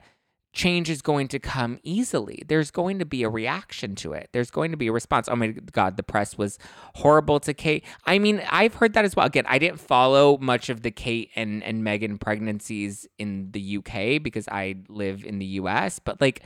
change 0.52 0.90
is 0.90 1.00
going 1.00 1.28
to 1.28 1.38
come 1.38 1.78
easily. 1.82 2.42
There's 2.46 2.70
going 2.70 2.98
to 2.98 3.06
be 3.06 3.22
a 3.22 3.28
reaction 3.28 3.94
to 3.96 4.12
it. 4.12 4.28
There's 4.32 4.50
going 4.50 4.70
to 4.70 4.76
be 4.76 4.86
a 4.86 4.92
response. 4.92 5.28
Oh 5.28 5.36
my 5.36 5.48
God, 5.48 5.96
the 5.96 6.02
press 6.02 6.36
was 6.36 6.58
horrible 6.96 7.40
to 7.40 7.54
Kate. 7.54 7.84
I 8.04 8.18
mean, 8.18 8.42
I've 8.50 8.74
heard 8.74 8.92
that 8.92 9.04
as 9.04 9.16
well. 9.16 9.26
Again, 9.26 9.46
I 9.48 9.58
didn't 9.58 9.80
follow 9.80 10.36
much 10.38 10.68
of 10.68 10.82
the 10.82 10.90
Kate 10.90 11.30
and, 11.34 11.62
and 11.64 11.82
Meghan 11.82 12.20
pregnancies 12.20 13.08
in 13.18 13.50
the 13.52 13.78
UK 13.78 14.22
because 14.22 14.46
I 14.48 14.76
live 14.88 15.24
in 15.24 15.38
the 15.38 15.46
US, 15.46 15.98
but 15.98 16.20
like, 16.20 16.42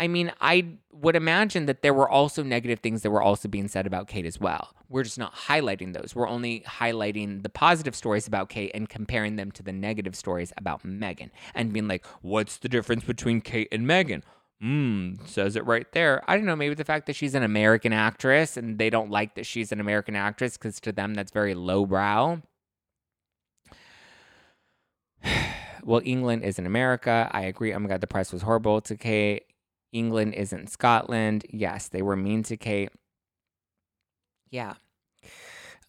I 0.00 0.08
mean, 0.08 0.32
I 0.40 0.66
would 0.92 1.14
imagine 1.14 1.66
that 1.66 1.82
there 1.82 1.92
were 1.92 2.08
also 2.08 2.42
negative 2.42 2.80
things 2.80 3.02
that 3.02 3.10
were 3.10 3.20
also 3.20 3.48
being 3.48 3.68
said 3.68 3.86
about 3.86 4.08
Kate 4.08 4.24
as 4.24 4.40
well. 4.40 4.74
We're 4.88 5.02
just 5.02 5.18
not 5.18 5.34
highlighting 5.34 5.92
those. 5.92 6.14
We're 6.14 6.26
only 6.26 6.60
highlighting 6.66 7.42
the 7.42 7.50
positive 7.50 7.94
stories 7.94 8.26
about 8.26 8.48
Kate 8.48 8.70
and 8.74 8.88
comparing 8.88 9.36
them 9.36 9.52
to 9.52 9.62
the 9.62 9.72
negative 9.72 10.16
stories 10.16 10.54
about 10.56 10.82
Meghan 10.84 11.28
and 11.54 11.70
being 11.70 11.86
like, 11.86 12.06
what's 12.22 12.56
the 12.56 12.68
difference 12.68 13.04
between 13.04 13.42
Kate 13.42 13.68
and 13.70 13.86
Meghan? 13.86 14.22
Hmm, 14.62 15.16
says 15.26 15.54
it 15.54 15.66
right 15.66 15.86
there. 15.92 16.22
I 16.26 16.36
don't 16.36 16.46
know, 16.46 16.56
maybe 16.56 16.74
the 16.74 16.84
fact 16.84 17.06
that 17.06 17.16
she's 17.16 17.34
an 17.34 17.42
American 17.42 17.92
actress 17.92 18.56
and 18.56 18.78
they 18.78 18.88
don't 18.88 19.10
like 19.10 19.34
that 19.34 19.44
she's 19.44 19.70
an 19.70 19.80
American 19.80 20.16
actress 20.16 20.56
because 20.56 20.80
to 20.80 20.92
them 20.92 21.12
that's 21.12 21.30
very 21.30 21.54
lowbrow. 21.54 22.40
well, 25.84 26.00
England 26.06 26.42
is 26.44 26.58
in 26.58 26.64
America. 26.64 27.28
I 27.32 27.42
agree. 27.42 27.74
Oh 27.74 27.78
my 27.78 27.88
God, 27.90 28.00
the 28.00 28.06
press 28.06 28.32
was 28.32 28.40
horrible 28.40 28.80
to 28.80 28.96
Kate. 28.96 29.44
England 29.92 30.34
isn't 30.34 30.70
Scotland. 30.70 31.44
Yes, 31.50 31.88
they 31.88 32.02
were 32.02 32.16
mean 32.16 32.42
to 32.44 32.56
Kate. 32.56 32.90
Yeah. 34.50 34.74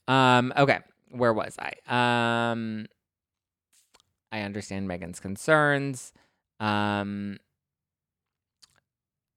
Um, 0.07 0.53
okay, 0.57 0.79
where 1.09 1.33
was 1.33 1.57
I? 1.59 2.51
Um, 2.51 2.87
I 4.31 4.41
understand 4.41 4.89
Meghan's 4.89 5.19
concerns. 5.19 6.13
Um, 6.59 7.37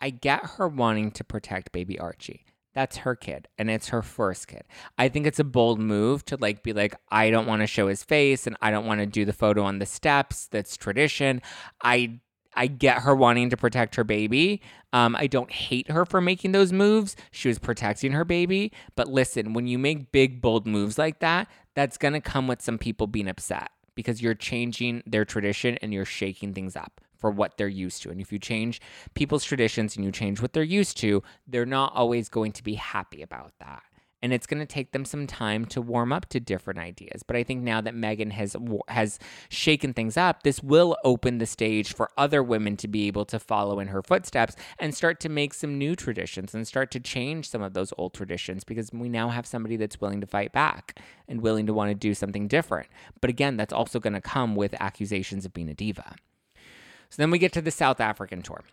I 0.00 0.10
get 0.10 0.44
her 0.44 0.68
wanting 0.68 1.10
to 1.12 1.24
protect 1.24 1.72
baby 1.72 1.98
Archie. 1.98 2.44
That's 2.74 2.98
her 2.98 3.14
kid, 3.14 3.46
and 3.56 3.70
it's 3.70 3.88
her 3.88 4.02
first 4.02 4.48
kid. 4.48 4.64
I 4.98 5.08
think 5.08 5.26
it's 5.26 5.38
a 5.38 5.44
bold 5.44 5.78
move 5.78 6.24
to 6.26 6.36
like 6.36 6.64
be 6.64 6.72
like, 6.72 6.96
I 7.08 7.30
don't 7.30 7.46
want 7.46 7.62
to 7.62 7.68
show 7.68 7.86
his 7.86 8.02
face, 8.02 8.46
and 8.46 8.56
I 8.60 8.72
don't 8.72 8.84
want 8.84 9.00
to 9.00 9.06
do 9.06 9.24
the 9.24 9.32
photo 9.32 9.62
on 9.62 9.78
the 9.78 9.86
steps. 9.86 10.48
That's 10.48 10.76
tradition. 10.76 11.40
I 11.82 12.18
I 12.54 12.66
get 12.66 13.02
her 13.02 13.14
wanting 13.14 13.50
to 13.50 13.56
protect 13.56 13.94
her 13.96 14.04
baby. 14.04 14.60
Um, 14.92 15.16
I 15.16 15.26
don't 15.26 15.50
hate 15.50 15.90
her 15.90 16.04
for 16.04 16.20
making 16.20 16.52
those 16.52 16.72
moves. 16.72 17.16
She 17.30 17.48
was 17.48 17.58
protecting 17.58 18.12
her 18.12 18.24
baby. 18.24 18.72
But 18.96 19.08
listen, 19.08 19.52
when 19.52 19.66
you 19.66 19.78
make 19.78 20.12
big, 20.12 20.40
bold 20.40 20.66
moves 20.66 20.98
like 20.98 21.20
that, 21.20 21.48
that's 21.74 21.96
going 21.96 22.14
to 22.14 22.20
come 22.20 22.46
with 22.46 22.62
some 22.62 22.78
people 22.78 23.06
being 23.06 23.28
upset 23.28 23.70
because 23.94 24.22
you're 24.22 24.34
changing 24.34 25.02
their 25.06 25.24
tradition 25.24 25.78
and 25.82 25.92
you're 25.92 26.04
shaking 26.04 26.52
things 26.52 26.76
up 26.76 27.00
for 27.16 27.30
what 27.30 27.56
they're 27.56 27.68
used 27.68 28.02
to. 28.02 28.10
And 28.10 28.20
if 28.20 28.32
you 28.32 28.38
change 28.38 28.80
people's 29.14 29.44
traditions 29.44 29.96
and 29.96 30.04
you 30.04 30.12
change 30.12 30.42
what 30.42 30.52
they're 30.52 30.62
used 30.62 30.96
to, 30.98 31.22
they're 31.46 31.64
not 31.64 31.92
always 31.94 32.28
going 32.28 32.52
to 32.52 32.62
be 32.62 32.74
happy 32.74 33.22
about 33.22 33.52
that 33.60 33.82
and 34.24 34.32
it's 34.32 34.46
going 34.46 34.58
to 34.58 34.66
take 34.66 34.92
them 34.92 35.04
some 35.04 35.26
time 35.26 35.66
to 35.66 35.82
warm 35.82 36.10
up 36.10 36.24
to 36.30 36.40
different 36.40 36.80
ideas. 36.80 37.22
But 37.22 37.36
I 37.36 37.42
think 37.42 37.62
now 37.62 37.82
that 37.82 37.94
Meghan 37.94 38.32
has 38.32 38.56
has 38.88 39.18
shaken 39.50 39.92
things 39.92 40.16
up, 40.16 40.44
this 40.44 40.62
will 40.62 40.96
open 41.04 41.36
the 41.36 41.44
stage 41.44 41.92
for 41.92 42.10
other 42.16 42.42
women 42.42 42.78
to 42.78 42.88
be 42.88 43.06
able 43.06 43.26
to 43.26 43.38
follow 43.38 43.78
in 43.80 43.88
her 43.88 44.02
footsteps 44.02 44.56
and 44.78 44.94
start 44.94 45.20
to 45.20 45.28
make 45.28 45.52
some 45.52 45.76
new 45.76 45.94
traditions 45.94 46.54
and 46.54 46.66
start 46.66 46.90
to 46.92 47.00
change 47.00 47.50
some 47.50 47.60
of 47.60 47.74
those 47.74 47.92
old 47.98 48.14
traditions 48.14 48.64
because 48.64 48.90
we 48.94 49.10
now 49.10 49.28
have 49.28 49.46
somebody 49.46 49.76
that's 49.76 50.00
willing 50.00 50.22
to 50.22 50.26
fight 50.26 50.52
back 50.52 50.98
and 51.28 51.42
willing 51.42 51.66
to 51.66 51.74
want 51.74 51.90
to 51.90 51.94
do 51.94 52.14
something 52.14 52.48
different. 52.48 52.88
But 53.20 53.28
again, 53.28 53.58
that's 53.58 53.74
also 53.74 54.00
going 54.00 54.14
to 54.14 54.22
come 54.22 54.56
with 54.56 54.74
accusations 54.80 55.44
of 55.44 55.52
being 55.52 55.68
a 55.68 55.74
diva. 55.74 56.16
So 57.10 57.16
then 57.18 57.30
we 57.30 57.38
get 57.38 57.52
to 57.52 57.60
the 57.60 57.70
South 57.70 58.00
African 58.00 58.40
tour 58.40 58.64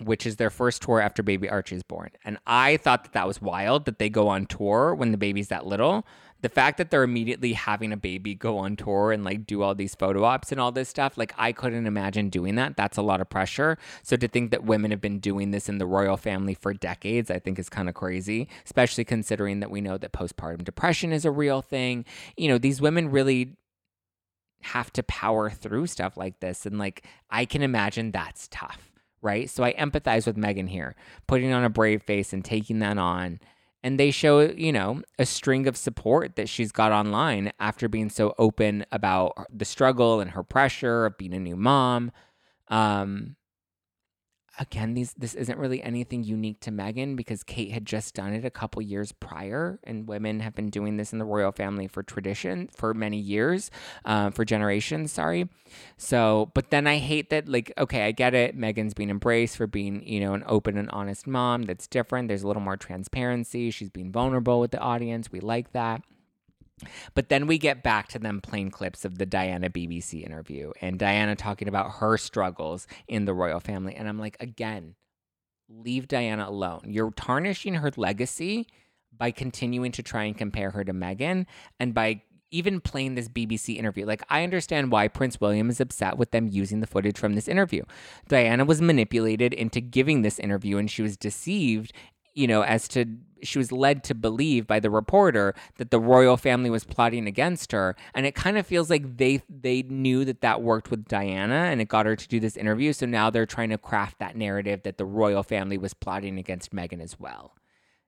which 0.00 0.26
is 0.26 0.36
their 0.36 0.50
first 0.50 0.82
tour 0.82 1.00
after 1.00 1.22
baby 1.22 1.48
Archie 1.48 1.76
is 1.76 1.82
born. 1.82 2.10
And 2.24 2.38
I 2.46 2.76
thought 2.78 3.04
that 3.04 3.12
that 3.12 3.26
was 3.26 3.42
wild 3.42 3.84
that 3.84 3.98
they 3.98 4.08
go 4.08 4.28
on 4.28 4.46
tour 4.46 4.94
when 4.94 5.12
the 5.12 5.18
baby's 5.18 5.48
that 5.48 5.66
little. 5.66 6.06
The 6.40 6.48
fact 6.48 6.78
that 6.78 6.90
they're 6.90 7.04
immediately 7.04 7.52
having 7.52 7.92
a 7.92 7.96
baby 7.96 8.34
go 8.34 8.58
on 8.58 8.74
tour 8.74 9.12
and 9.12 9.22
like 9.22 9.46
do 9.46 9.62
all 9.62 9.76
these 9.76 9.94
photo 9.94 10.24
ops 10.24 10.50
and 10.50 10.60
all 10.60 10.72
this 10.72 10.88
stuff, 10.88 11.16
like 11.16 11.32
I 11.38 11.52
couldn't 11.52 11.86
imagine 11.86 12.30
doing 12.30 12.56
that. 12.56 12.76
That's 12.76 12.96
a 12.96 13.02
lot 13.02 13.20
of 13.20 13.30
pressure. 13.30 13.78
So 14.02 14.16
to 14.16 14.26
think 14.26 14.50
that 14.50 14.64
women 14.64 14.90
have 14.90 15.00
been 15.00 15.20
doing 15.20 15.52
this 15.52 15.68
in 15.68 15.78
the 15.78 15.86
royal 15.86 16.16
family 16.16 16.54
for 16.54 16.74
decades, 16.74 17.30
I 17.30 17.38
think 17.38 17.60
is 17.60 17.68
kind 17.68 17.88
of 17.88 17.94
crazy, 17.94 18.48
especially 18.64 19.04
considering 19.04 19.60
that 19.60 19.70
we 19.70 19.80
know 19.80 19.98
that 19.98 20.12
postpartum 20.12 20.64
depression 20.64 21.12
is 21.12 21.24
a 21.24 21.30
real 21.30 21.62
thing. 21.62 22.04
You 22.36 22.48
know, 22.48 22.58
these 22.58 22.80
women 22.80 23.10
really 23.12 23.56
have 24.62 24.92
to 24.94 25.04
power 25.04 25.48
through 25.48 25.86
stuff 25.86 26.16
like 26.16 26.40
this. 26.40 26.66
And 26.66 26.76
like, 26.76 27.06
I 27.30 27.44
can 27.44 27.62
imagine 27.62 28.10
that's 28.10 28.48
tough 28.50 28.91
right? 29.22 29.48
So 29.48 29.64
I 29.64 29.72
empathize 29.74 30.26
with 30.26 30.36
Meghan 30.36 30.68
here, 30.68 30.94
putting 31.26 31.52
on 31.52 31.64
a 31.64 31.70
brave 31.70 32.02
face 32.02 32.32
and 32.32 32.44
taking 32.44 32.80
that 32.80 32.98
on. 32.98 33.40
And 33.84 33.98
they 33.98 34.10
show, 34.10 34.40
you 34.40 34.72
know, 34.72 35.02
a 35.18 35.26
string 35.26 35.66
of 35.66 35.76
support 35.76 36.36
that 36.36 36.48
she's 36.48 36.70
got 36.70 36.92
online 36.92 37.52
after 37.58 37.88
being 37.88 38.10
so 38.10 38.34
open 38.38 38.84
about 38.92 39.32
the 39.50 39.64
struggle 39.64 40.20
and 40.20 40.32
her 40.32 40.44
pressure 40.44 41.06
of 41.06 41.18
being 41.18 41.34
a 41.34 41.40
new 41.40 41.56
mom. 41.56 42.12
Um, 42.68 43.36
again, 44.58 44.94
these 44.94 45.14
this 45.14 45.34
isn't 45.34 45.58
really 45.58 45.82
anything 45.82 46.24
unique 46.24 46.60
to 46.60 46.70
Meghan 46.70 47.16
because 47.16 47.42
Kate 47.42 47.70
had 47.70 47.86
just 47.86 48.14
done 48.14 48.32
it 48.32 48.44
a 48.44 48.50
couple 48.50 48.82
years 48.82 49.12
prior, 49.12 49.78
and 49.84 50.06
women 50.06 50.40
have 50.40 50.54
been 50.54 50.70
doing 50.70 50.96
this 50.96 51.12
in 51.12 51.18
the 51.18 51.24
royal 51.24 51.52
family 51.52 51.86
for 51.86 52.02
tradition 52.02 52.68
for 52.74 52.94
many 52.94 53.18
years, 53.18 53.70
uh, 54.04 54.30
for 54.30 54.44
generations. 54.44 55.12
Sorry. 55.12 55.48
So, 55.96 56.50
but 56.54 56.70
then 56.70 56.86
I 56.86 56.98
hate 56.98 57.30
that. 57.30 57.48
Like, 57.48 57.72
okay, 57.78 58.02
I 58.06 58.12
get 58.12 58.34
it. 58.34 58.56
Meghan's 58.56 58.94
being 58.94 59.10
embraced 59.10 59.56
for 59.56 59.66
being, 59.66 60.06
you 60.06 60.20
know, 60.20 60.34
an 60.34 60.44
open 60.46 60.76
and 60.76 60.90
honest 60.90 61.26
mom. 61.26 61.62
That's 61.62 61.86
different. 61.86 62.28
There's 62.28 62.42
a 62.42 62.46
little 62.46 62.62
more 62.62 62.76
transparency. 62.76 63.70
She's 63.70 63.90
being 63.90 64.12
vulnerable 64.12 64.60
with 64.60 64.70
the 64.70 64.78
audience. 64.78 65.32
We 65.32 65.40
like 65.40 65.72
that. 65.72 66.02
But 67.14 67.28
then 67.28 67.46
we 67.46 67.58
get 67.58 67.82
back 67.82 68.08
to 68.08 68.18
them 68.18 68.40
playing 68.40 68.70
clips 68.70 69.04
of 69.04 69.18
the 69.18 69.26
Diana 69.26 69.70
BBC 69.70 70.24
interview 70.24 70.72
and 70.80 70.98
Diana 70.98 71.36
talking 71.36 71.68
about 71.68 71.92
her 71.96 72.16
struggles 72.16 72.86
in 73.08 73.24
the 73.24 73.34
royal 73.34 73.60
family. 73.60 73.94
And 73.94 74.08
I'm 74.08 74.18
like, 74.18 74.36
again, 74.40 74.94
leave 75.68 76.08
Diana 76.08 76.48
alone. 76.48 76.82
You're 76.86 77.12
tarnishing 77.12 77.74
her 77.74 77.90
legacy 77.96 78.66
by 79.16 79.30
continuing 79.30 79.92
to 79.92 80.02
try 80.02 80.24
and 80.24 80.36
compare 80.36 80.70
her 80.70 80.84
to 80.84 80.92
Meghan 80.92 81.46
and 81.78 81.94
by 81.94 82.22
even 82.52 82.80
playing 82.80 83.14
this 83.14 83.28
BBC 83.28 83.76
interview. 83.76 84.04
Like, 84.04 84.22
I 84.28 84.44
understand 84.44 84.92
why 84.92 85.08
Prince 85.08 85.40
William 85.40 85.70
is 85.70 85.80
upset 85.80 86.18
with 86.18 86.30
them 86.30 86.48
using 86.48 86.80
the 86.80 86.86
footage 86.86 87.18
from 87.18 87.34
this 87.34 87.48
interview. 87.48 87.82
Diana 88.28 88.64
was 88.64 88.80
manipulated 88.80 89.52
into 89.54 89.80
giving 89.80 90.22
this 90.22 90.38
interview 90.38 90.76
and 90.76 90.90
she 90.90 91.02
was 91.02 91.16
deceived 91.16 91.92
you 92.34 92.46
know, 92.46 92.62
as 92.62 92.88
to 92.88 93.06
she 93.42 93.58
was 93.58 93.72
led 93.72 94.04
to 94.04 94.14
believe 94.14 94.66
by 94.66 94.78
the 94.80 94.90
reporter 94.90 95.54
that 95.76 95.90
the 95.90 95.98
royal 95.98 96.36
family 96.36 96.70
was 96.70 96.84
plotting 96.84 97.26
against 97.26 97.72
her, 97.72 97.96
and 98.14 98.24
it 98.24 98.34
kind 98.34 98.56
of 98.56 98.66
feels 98.66 98.88
like 98.90 99.16
they 99.16 99.42
they 99.48 99.82
knew 99.82 100.24
that 100.24 100.40
that 100.40 100.62
worked 100.62 100.90
with 100.90 101.06
Diana, 101.06 101.54
and 101.70 101.80
it 101.80 101.88
got 101.88 102.06
her 102.06 102.16
to 102.16 102.28
do 102.28 102.40
this 102.40 102.56
interview. 102.56 102.92
So 102.92 103.06
now 103.06 103.30
they're 103.30 103.46
trying 103.46 103.70
to 103.70 103.78
craft 103.78 104.18
that 104.18 104.36
narrative 104.36 104.82
that 104.84 104.98
the 104.98 105.04
royal 105.04 105.42
family 105.42 105.78
was 105.78 105.94
plotting 105.94 106.38
against 106.38 106.74
Meghan 106.74 107.02
as 107.02 107.18
well. 107.18 107.54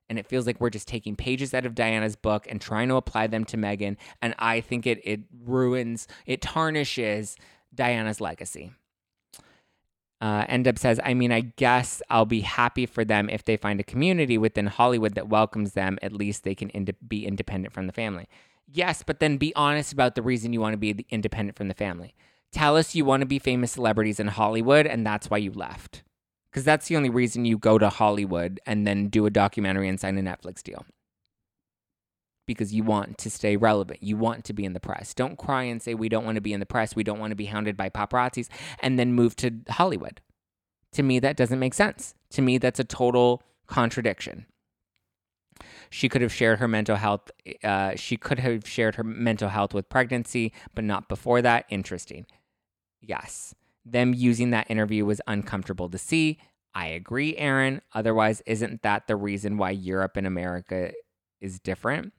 And 0.07 0.19
it 0.19 0.27
feels 0.27 0.45
like 0.45 0.61
we're 0.61 0.69
just 0.69 0.87
taking 0.87 1.15
pages 1.15 1.53
out 1.53 1.65
of 1.65 1.73
Diana's 1.73 2.15
book 2.15 2.45
and 2.47 2.61
trying 2.61 2.89
to 2.89 2.95
apply 2.95 3.27
them 3.27 3.43
to 3.45 3.57
Meghan, 3.57 3.97
and 4.21 4.35
I 4.39 4.61
think 4.61 4.87
it 4.87 4.99
it 5.03 5.21
ruins, 5.43 6.07
it 6.25 6.41
tarnishes 6.41 7.35
Diana's 7.73 8.21
legacy. 8.21 8.71
Uh, 10.21 10.45
End 10.47 10.67
up 10.67 10.79
says, 10.79 10.99
I 11.03 11.13
mean, 11.13 11.31
I 11.31 11.41
guess 11.41 12.01
I'll 12.09 12.25
be 12.25 12.41
happy 12.41 12.85
for 12.85 13.03
them 13.03 13.29
if 13.29 13.43
they 13.43 13.57
find 13.57 13.79
a 13.79 13.83
community 13.83 14.37
within 14.37 14.67
Hollywood 14.67 15.15
that 15.15 15.29
welcomes 15.29 15.73
them. 15.73 15.99
At 16.01 16.13
least 16.13 16.43
they 16.43 16.55
can 16.55 16.69
ind- 16.69 16.95
be 17.07 17.25
independent 17.25 17.73
from 17.73 17.87
the 17.87 17.93
family. 17.93 18.27
Yes, 18.71 19.03
but 19.05 19.19
then 19.19 19.37
be 19.37 19.53
honest 19.55 19.93
about 19.93 20.15
the 20.15 20.21
reason 20.21 20.53
you 20.53 20.61
want 20.61 20.73
to 20.73 20.77
be 20.77 21.05
independent 21.09 21.57
from 21.57 21.67
the 21.67 21.73
family. 21.73 22.15
Tell 22.51 22.77
us 22.77 22.95
you 22.95 23.05
want 23.05 23.21
to 23.21 23.27
be 23.27 23.39
famous 23.39 23.73
celebrities 23.73 24.19
in 24.19 24.27
Hollywood 24.27 24.87
and 24.87 25.05
that's 25.05 25.29
why 25.29 25.37
you 25.37 25.51
left. 25.51 26.03
Because 26.49 26.63
that's 26.63 26.87
the 26.87 26.95
only 26.95 27.09
reason 27.09 27.43
you 27.43 27.57
go 27.57 27.77
to 27.77 27.89
Hollywood 27.89 28.61
and 28.65 28.87
then 28.87 29.09
do 29.09 29.25
a 29.25 29.29
documentary 29.29 29.89
and 29.89 29.99
sign 29.99 30.17
a 30.17 30.21
Netflix 30.21 30.63
deal. 30.63 30.85
Because 32.45 32.73
you 32.73 32.83
want 32.83 33.17
to 33.19 33.29
stay 33.29 33.57
relevant. 33.57 34.03
You 34.03 34.17
want 34.17 34.45
to 34.45 34.53
be 34.53 34.65
in 34.65 34.73
the 34.73 34.79
press. 34.79 35.13
Don't 35.13 35.37
cry 35.37 35.63
and 35.63 35.81
say, 35.81 35.93
we 35.93 36.09
don't 36.09 36.25
want 36.25 36.35
to 36.35 36.41
be 36.41 36.53
in 36.53 36.59
the 36.59 36.65
press. 36.65 36.95
We 36.95 37.03
don't 37.03 37.19
want 37.19 37.31
to 37.31 37.35
be 37.35 37.45
hounded 37.45 37.75
by 37.75 37.89
paparazzis 37.89 38.47
and 38.79 38.99
then 38.99 39.13
move 39.13 39.35
to 39.37 39.51
Hollywood. 39.69 40.21
To 40.93 41.03
me, 41.03 41.19
that 41.19 41.37
doesn't 41.37 41.59
make 41.59 41.73
sense. 41.73 42.15
To 42.31 42.41
me, 42.41 42.57
that's 42.57 42.79
a 42.79 42.83
total 42.83 43.43
contradiction. 43.67 44.45
She 45.89 46.09
could 46.09 46.21
have 46.21 46.33
shared 46.33 46.59
her 46.59 46.67
mental 46.67 46.95
health. 46.95 47.31
Uh, 47.63 47.95
she 47.95 48.17
could 48.17 48.39
have 48.39 48.67
shared 48.67 48.95
her 48.95 49.03
mental 49.03 49.49
health 49.49 49.73
with 49.73 49.89
pregnancy, 49.89 50.51
but 50.73 50.83
not 50.83 51.07
before 51.07 51.41
that. 51.41 51.65
Interesting. 51.69 52.25
Yes. 53.01 53.55
Them 53.85 54.13
using 54.13 54.49
that 54.49 54.69
interview 54.69 55.05
was 55.05 55.21
uncomfortable 55.27 55.89
to 55.89 55.97
see. 55.97 56.39
I 56.73 56.87
agree, 56.87 57.37
Aaron. 57.37 57.81
Otherwise, 57.93 58.41
isn't 58.45 58.81
that 58.81 59.07
the 59.07 59.15
reason 59.15 59.57
why 59.57 59.71
Europe 59.71 60.17
and 60.17 60.27
America 60.27 60.91
is 61.39 61.59
different? 61.59 62.11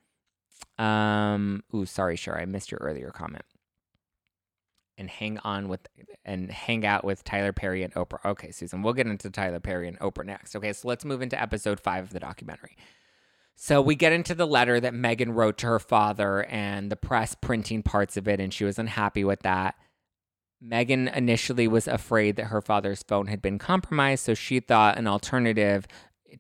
Um, 0.79 1.63
ooh, 1.75 1.87
sorry, 1.87 2.17
sure, 2.17 2.39
I 2.39 2.45
missed 2.45 2.71
your 2.71 2.81
earlier 2.81 3.11
comment. 3.11 3.45
And 4.99 5.11
hang 5.11 5.39
on 5.39 5.69
with 5.69 5.87
and 6.25 6.51
hang 6.51 6.87
out 6.87 7.05
with 7.05 7.23
Tyler 7.23 7.53
Perry 7.53 7.83
and 7.83 7.93
Oprah. 7.95 8.25
Okay, 8.25 8.51
Susan, 8.51 8.83
we'll 8.83 8.95
get 8.95 9.07
into 9.07 9.29
Tyler 9.29 9.61
Perry 9.61 9.89
and 9.89 9.99
Oprah 10.01 10.25
next. 10.25 10.57
Okay, 10.57 10.73
so 10.73 10.89
let's 10.89 11.05
move 11.05 11.21
into 11.21 11.41
episode 11.41 11.81
five 11.81 12.05
of 12.05 12.13
the 12.15 12.21
documentary. 12.21 12.77
So 13.55 13.81
we 13.81 13.95
get 13.95 14.13
into 14.13 14.35
the 14.35 14.47
letter 14.47 14.81
that 14.81 14.93
Meghan 14.93 15.35
wrote 15.35 15.59
to 15.59 15.67
her 15.67 15.79
father 15.79 16.45
and 16.45 16.91
the 16.91 16.97
press 16.97 17.35
printing 17.35 17.83
parts 17.83 18.17
of 18.17 18.29
it, 18.29 18.41
and 18.41 18.53
she 18.53 18.65
was 18.65 18.79
unhappy 18.79 19.25
with 19.25 19.41
that. 19.41 19.77
Meghan 20.63 21.15
initially 21.15 21.69
was 21.69 21.87
afraid 21.87 22.37
that 22.37 22.47
her 22.47 22.63
father's 22.63 23.03
phone 23.03 23.27
had 23.27 23.43
been 23.43 23.59
compromised, 23.59 24.25
so 24.25 24.35
she 24.35 24.61
thought 24.61 24.99
an 24.99 25.07
alternative 25.07 25.87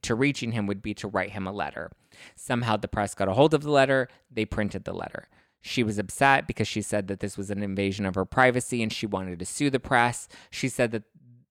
to 0.03 0.15
reaching 0.15 0.53
him 0.53 0.67
would 0.67 0.83
be 0.83 0.95
to 0.95 1.09
write 1.09 1.31
him 1.31 1.47
a 1.47 1.53
letter. 1.53 1.91
Somehow 2.35 2.77
the 2.77 2.89
press 2.89 3.15
got 3.15 3.29
a 3.29 3.33
hold 3.33 3.55
of 3.55 3.63
the 3.63 3.71
letter, 3.71 4.09
they 4.31 4.45
printed 4.45 4.85
the 4.85 4.93
letter. 4.93 5.29
She 5.61 5.83
was 5.83 5.99
upset 5.99 6.47
because 6.47 6.69
she 6.69 6.83
said 6.83 7.09
that 7.09 7.21
this 7.21 7.37
was 7.37 7.51
an 7.51 7.63
invasion 7.63 8.07
of 8.07 8.15
her 8.15 8.25
privacy 8.25 8.83
and 8.83 8.93
she 8.93 9.07
wanted 9.07 9.39
to 9.39 9.45
sue 9.45 9.71
the 9.71 9.81
press. 9.81 10.29
She 10.51 10.69
said 10.69 10.93
that 10.93 11.03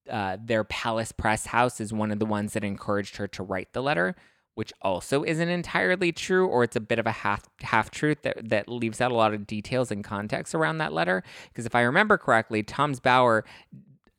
uh, 0.09 0.37
their 0.43 0.63
palace 0.63 1.11
press 1.11 1.47
house 1.47 1.81
is 1.81 1.91
one 1.91 2.11
of 2.11 2.19
the 2.19 2.25
ones 2.25 2.53
that 2.53 2.63
encouraged 2.63 3.17
her 3.17 3.27
to 3.27 3.43
write 3.43 3.73
the 3.73 3.81
letter 3.81 4.15
which 4.55 4.71
also 4.81 5.23
isn't 5.23 5.49
entirely 5.49 6.11
true, 6.11 6.47
or 6.47 6.63
it's 6.63 6.77
a 6.77 6.81
bit 6.81 6.97
of 6.97 7.05
a 7.05 7.11
half 7.11 7.43
half 7.61 7.91
truth 7.91 8.21
that, 8.23 8.49
that 8.49 8.67
leaves 8.67 8.99
out 8.99 9.11
a 9.11 9.15
lot 9.15 9.33
of 9.33 9.45
details 9.45 9.91
and 9.91 10.03
context 10.03 10.55
around 10.55 10.79
that 10.79 10.93
letter. 10.93 11.23
Because 11.49 11.65
if 11.65 11.75
I 11.75 11.81
remember 11.81 12.17
correctly, 12.17 12.63
Tom's 12.63 12.99
Bower 12.99 13.45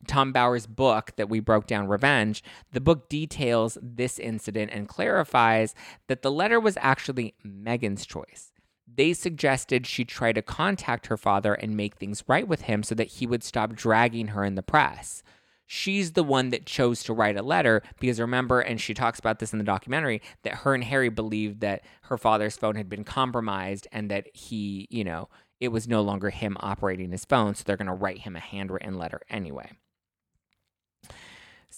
Tom 0.06 0.32
Bower's 0.32 0.66
book 0.66 1.12
that 1.16 1.28
we 1.28 1.40
broke 1.40 1.66
down, 1.66 1.88
Revenge, 1.88 2.42
the 2.72 2.80
book 2.80 3.08
details 3.08 3.78
this 3.82 4.18
incident 4.18 4.70
and 4.72 4.88
clarifies 4.88 5.74
that 6.08 6.22
the 6.22 6.30
letter 6.30 6.60
was 6.60 6.76
actually 6.80 7.34
Meghan's 7.46 8.06
choice. 8.06 8.52
They 8.92 9.12
suggested 9.12 9.86
she 9.86 10.04
try 10.04 10.32
to 10.32 10.42
contact 10.42 11.08
her 11.08 11.16
father 11.16 11.54
and 11.54 11.76
make 11.76 11.96
things 11.96 12.24
right 12.26 12.46
with 12.46 12.62
him 12.62 12.82
so 12.82 12.94
that 12.94 13.08
he 13.08 13.26
would 13.26 13.42
stop 13.42 13.74
dragging 13.74 14.28
her 14.28 14.44
in 14.44 14.54
the 14.54 14.62
press 14.62 15.22
she's 15.66 16.12
the 16.12 16.24
one 16.24 16.50
that 16.50 16.64
chose 16.64 17.02
to 17.04 17.12
write 17.12 17.36
a 17.36 17.42
letter 17.42 17.82
because 18.00 18.20
remember, 18.20 18.60
and 18.60 18.80
she 18.80 18.94
talks 18.94 19.18
about 19.18 19.38
this 19.38 19.52
in 19.52 19.58
the 19.58 19.64
documentary, 19.64 20.22
that 20.42 20.54
her 20.54 20.74
and 20.74 20.84
Harry 20.84 21.08
believed 21.08 21.60
that 21.60 21.84
her 22.02 22.16
father's 22.16 22.56
phone 22.56 22.76
had 22.76 22.88
been 22.88 23.04
compromised 23.04 23.86
and 23.92 24.10
that 24.10 24.28
he, 24.34 24.86
you 24.90 25.04
know, 25.04 25.28
it 25.60 25.68
was 25.68 25.88
no 25.88 26.02
longer 26.02 26.30
him 26.30 26.56
operating 26.60 27.10
his 27.10 27.24
phone. 27.24 27.54
So 27.54 27.64
they're 27.66 27.76
going 27.76 27.86
to 27.86 27.92
write 27.92 28.18
him 28.18 28.36
a 28.36 28.40
handwritten 28.40 28.96
letter 28.96 29.20
anyway. 29.28 29.72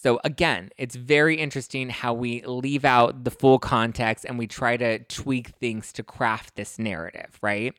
So 0.01 0.17
again, 0.23 0.69
it's 0.77 0.95
very 0.95 1.35
interesting 1.35 1.89
how 1.89 2.13
we 2.13 2.41
leave 2.45 2.85
out 2.85 3.25
the 3.25 3.31
full 3.31 3.59
context 3.59 4.23
and 4.23 4.39
we 4.39 4.47
try 4.47 4.77
to 4.77 4.99
tweak 4.99 5.49
things 5.59 5.91
to 5.91 6.03
craft 6.03 6.55
this 6.55 6.79
narrative, 6.79 7.37
right? 7.41 7.75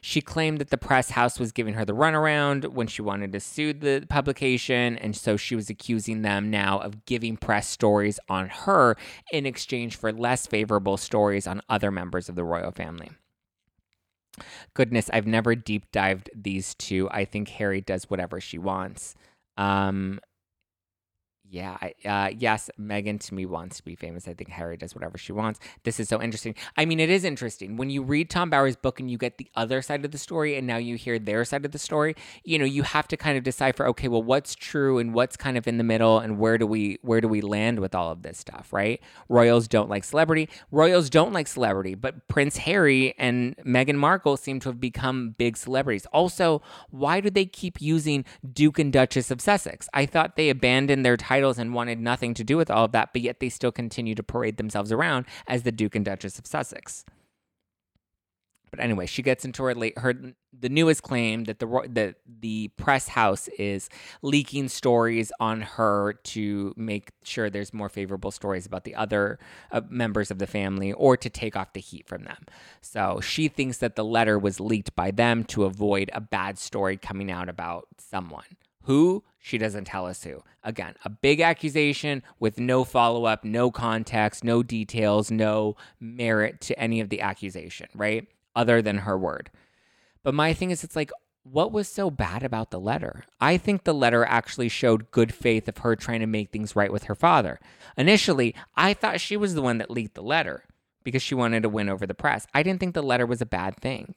She 0.00 0.20
claimed 0.20 0.58
that 0.58 0.70
the 0.70 0.76
press 0.76 1.10
house 1.10 1.38
was 1.38 1.52
giving 1.52 1.74
her 1.74 1.84
the 1.84 1.94
runaround 1.94 2.66
when 2.72 2.88
she 2.88 3.02
wanted 3.02 3.30
to 3.34 3.38
sue 3.38 3.72
the 3.72 4.04
publication, 4.08 4.98
and 4.98 5.14
so 5.14 5.36
she 5.36 5.54
was 5.54 5.70
accusing 5.70 6.22
them 6.22 6.50
now 6.50 6.80
of 6.80 7.04
giving 7.04 7.36
press 7.36 7.68
stories 7.68 8.18
on 8.28 8.48
her 8.48 8.96
in 9.30 9.46
exchange 9.46 9.94
for 9.94 10.12
less 10.12 10.48
favorable 10.48 10.96
stories 10.96 11.46
on 11.46 11.62
other 11.68 11.92
members 11.92 12.28
of 12.28 12.34
the 12.34 12.42
royal 12.42 12.72
family. 12.72 13.10
Goodness, 14.74 15.08
I've 15.12 15.26
never 15.26 15.54
deep 15.54 15.92
dived 15.92 16.30
these 16.34 16.74
two. 16.74 17.08
I 17.12 17.24
think 17.24 17.48
Harry 17.50 17.80
does 17.80 18.10
whatever 18.10 18.40
she 18.40 18.58
wants. 18.58 19.14
Um, 19.56 20.18
yeah, 21.50 21.76
uh, 22.04 22.30
yes, 22.36 22.70
Meghan 22.80 23.18
to 23.26 23.34
me 23.34 23.44
wants 23.44 23.78
to 23.78 23.84
be 23.84 23.96
famous. 23.96 24.28
I 24.28 24.34
think 24.34 24.50
Harry 24.50 24.76
does 24.76 24.94
whatever 24.94 25.18
she 25.18 25.32
wants. 25.32 25.58
This 25.82 25.98
is 25.98 26.08
so 26.08 26.22
interesting. 26.22 26.54
I 26.76 26.84
mean, 26.84 27.00
it 27.00 27.10
is 27.10 27.24
interesting 27.24 27.76
when 27.76 27.90
you 27.90 28.04
read 28.04 28.30
Tom 28.30 28.50
Bower's 28.50 28.76
book 28.76 29.00
and 29.00 29.10
you 29.10 29.18
get 29.18 29.36
the 29.36 29.50
other 29.56 29.82
side 29.82 30.04
of 30.04 30.12
the 30.12 30.18
story, 30.18 30.56
and 30.56 30.64
now 30.64 30.76
you 30.76 30.94
hear 30.94 31.18
their 31.18 31.44
side 31.44 31.64
of 31.64 31.72
the 31.72 31.78
story. 31.78 32.14
You 32.44 32.60
know, 32.60 32.64
you 32.64 32.84
have 32.84 33.08
to 33.08 33.16
kind 33.16 33.36
of 33.36 33.42
decipher. 33.42 33.84
Okay, 33.88 34.06
well, 34.06 34.22
what's 34.22 34.54
true 34.54 34.98
and 34.98 35.12
what's 35.12 35.36
kind 35.36 35.58
of 35.58 35.66
in 35.66 35.76
the 35.76 35.84
middle, 35.84 36.20
and 36.20 36.38
where 36.38 36.56
do 36.56 36.66
we 36.68 36.98
where 37.02 37.20
do 37.20 37.26
we 37.26 37.40
land 37.40 37.80
with 37.80 37.96
all 37.96 38.12
of 38.12 38.22
this 38.22 38.38
stuff? 38.38 38.72
Right? 38.72 39.02
Royals 39.28 39.66
don't 39.66 39.90
like 39.90 40.04
celebrity. 40.04 40.48
Royals 40.70 41.10
don't 41.10 41.32
like 41.32 41.48
celebrity, 41.48 41.96
but 41.96 42.28
Prince 42.28 42.58
Harry 42.58 43.12
and 43.18 43.56
Meghan 43.66 43.96
Markle 43.96 44.36
seem 44.36 44.60
to 44.60 44.68
have 44.68 44.80
become 44.80 45.30
big 45.36 45.56
celebrities. 45.56 46.06
Also, 46.12 46.62
why 46.90 47.20
do 47.20 47.28
they 47.28 47.44
keep 47.44 47.80
using 47.80 48.24
Duke 48.52 48.78
and 48.78 48.92
Duchess 48.92 49.32
of 49.32 49.40
Sussex? 49.40 49.88
I 49.92 50.06
thought 50.06 50.36
they 50.36 50.48
abandoned 50.48 51.04
their 51.04 51.16
title 51.16 51.39
titles 51.40 51.58
and 51.58 51.72
wanted 51.74 51.98
nothing 51.98 52.34
to 52.34 52.44
do 52.44 52.56
with 52.56 52.70
all 52.70 52.84
of 52.84 52.92
that, 52.92 53.12
but 53.12 53.22
yet 53.22 53.40
they 53.40 53.48
still 53.48 53.72
continue 53.72 54.14
to 54.14 54.22
parade 54.22 54.58
themselves 54.58 54.92
around 54.92 55.24
as 55.46 55.62
the 55.62 55.72
Duke 55.72 55.94
and 55.94 56.04
Duchess 56.04 56.38
of 56.38 56.46
Sussex. 56.46 57.04
But 58.70 58.78
anyway, 58.78 59.06
she 59.06 59.22
gets 59.22 59.44
into 59.44 59.64
her 59.64 59.74
late, 59.74 59.98
her 59.98 60.14
the 60.56 60.68
newest 60.68 61.02
claim 61.02 61.44
that 61.44 61.58
the 61.58 61.88
that 61.88 62.16
the 62.24 62.68
press 62.76 63.08
house 63.08 63.48
is 63.58 63.88
leaking 64.22 64.68
stories 64.68 65.32
on 65.40 65.62
her 65.62 66.12
to 66.22 66.72
make 66.76 67.10
sure 67.24 67.50
there's 67.50 67.74
more 67.74 67.88
favorable 67.88 68.30
stories 68.30 68.66
about 68.66 68.84
the 68.84 68.94
other 68.94 69.40
uh, 69.72 69.80
members 69.88 70.30
of 70.30 70.38
the 70.38 70.46
family 70.46 70.92
or 70.92 71.16
to 71.16 71.28
take 71.28 71.56
off 71.56 71.72
the 71.72 71.80
heat 71.80 72.06
from 72.06 72.22
them. 72.22 72.44
So 72.80 73.18
she 73.20 73.48
thinks 73.48 73.78
that 73.78 73.96
the 73.96 74.04
letter 74.04 74.38
was 74.38 74.60
leaked 74.60 74.94
by 74.94 75.10
them 75.10 75.42
to 75.44 75.64
avoid 75.64 76.10
a 76.12 76.20
bad 76.20 76.56
story 76.56 76.96
coming 76.96 77.28
out 77.28 77.48
about 77.48 77.88
someone. 77.98 78.56
Who? 78.84 79.24
She 79.38 79.58
doesn't 79.58 79.86
tell 79.86 80.06
us 80.06 80.24
who. 80.24 80.42
Again, 80.62 80.94
a 81.04 81.10
big 81.10 81.40
accusation 81.40 82.22
with 82.38 82.58
no 82.58 82.84
follow 82.84 83.24
up, 83.24 83.44
no 83.44 83.70
context, 83.70 84.44
no 84.44 84.62
details, 84.62 85.30
no 85.30 85.76
merit 85.98 86.60
to 86.62 86.78
any 86.78 87.00
of 87.00 87.08
the 87.08 87.20
accusation, 87.20 87.88
right? 87.94 88.28
Other 88.54 88.82
than 88.82 88.98
her 88.98 89.18
word. 89.18 89.50
But 90.22 90.34
my 90.34 90.52
thing 90.52 90.70
is, 90.70 90.84
it's 90.84 90.96
like, 90.96 91.10
what 91.42 91.72
was 91.72 91.88
so 91.88 92.10
bad 92.10 92.42
about 92.42 92.70
the 92.70 92.80
letter? 92.80 93.24
I 93.40 93.56
think 93.56 93.84
the 93.84 93.94
letter 93.94 94.24
actually 94.24 94.68
showed 94.68 95.10
good 95.10 95.32
faith 95.32 95.68
of 95.68 95.78
her 95.78 95.96
trying 95.96 96.20
to 96.20 96.26
make 96.26 96.50
things 96.50 96.76
right 96.76 96.92
with 96.92 97.04
her 97.04 97.14
father. 97.14 97.58
Initially, 97.96 98.54
I 98.76 98.92
thought 98.92 99.20
she 99.20 99.38
was 99.38 99.54
the 99.54 99.62
one 99.62 99.78
that 99.78 99.90
leaked 99.90 100.14
the 100.14 100.22
letter 100.22 100.64
because 101.02 101.22
she 101.22 101.34
wanted 101.34 101.62
to 101.62 101.70
win 101.70 101.88
over 101.88 102.06
the 102.06 102.14
press. 102.14 102.46
I 102.52 102.62
didn't 102.62 102.80
think 102.80 102.94
the 102.94 103.02
letter 103.02 103.24
was 103.24 103.40
a 103.40 103.46
bad 103.46 103.76
thing. 103.76 104.14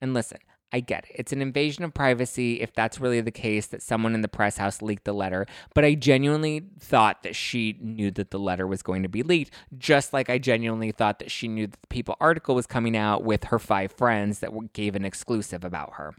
And 0.00 0.12
listen, 0.12 0.38
I 0.72 0.80
get 0.80 1.04
it. 1.10 1.16
It's 1.16 1.32
an 1.32 1.42
invasion 1.42 1.82
of 1.84 1.92
privacy 1.92 2.60
if 2.60 2.72
that's 2.72 3.00
really 3.00 3.20
the 3.20 3.32
case 3.32 3.66
that 3.68 3.82
someone 3.82 4.14
in 4.14 4.20
the 4.20 4.28
press 4.28 4.56
house 4.56 4.80
leaked 4.80 5.04
the 5.04 5.12
letter. 5.12 5.46
But 5.74 5.84
I 5.84 5.94
genuinely 5.94 6.64
thought 6.78 7.22
that 7.24 7.34
she 7.34 7.76
knew 7.80 8.10
that 8.12 8.30
the 8.30 8.38
letter 8.38 8.66
was 8.66 8.82
going 8.82 9.02
to 9.02 9.08
be 9.08 9.22
leaked, 9.22 9.52
just 9.76 10.12
like 10.12 10.30
I 10.30 10.38
genuinely 10.38 10.92
thought 10.92 11.18
that 11.18 11.30
she 11.30 11.48
knew 11.48 11.66
that 11.66 11.80
the 11.80 11.88
People 11.88 12.16
article 12.20 12.54
was 12.54 12.66
coming 12.66 12.96
out 12.96 13.24
with 13.24 13.44
her 13.44 13.58
five 13.58 13.92
friends 13.92 14.38
that 14.38 14.72
gave 14.72 14.94
an 14.94 15.04
exclusive 15.04 15.64
about 15.64 15.94
her. 15.94 16.14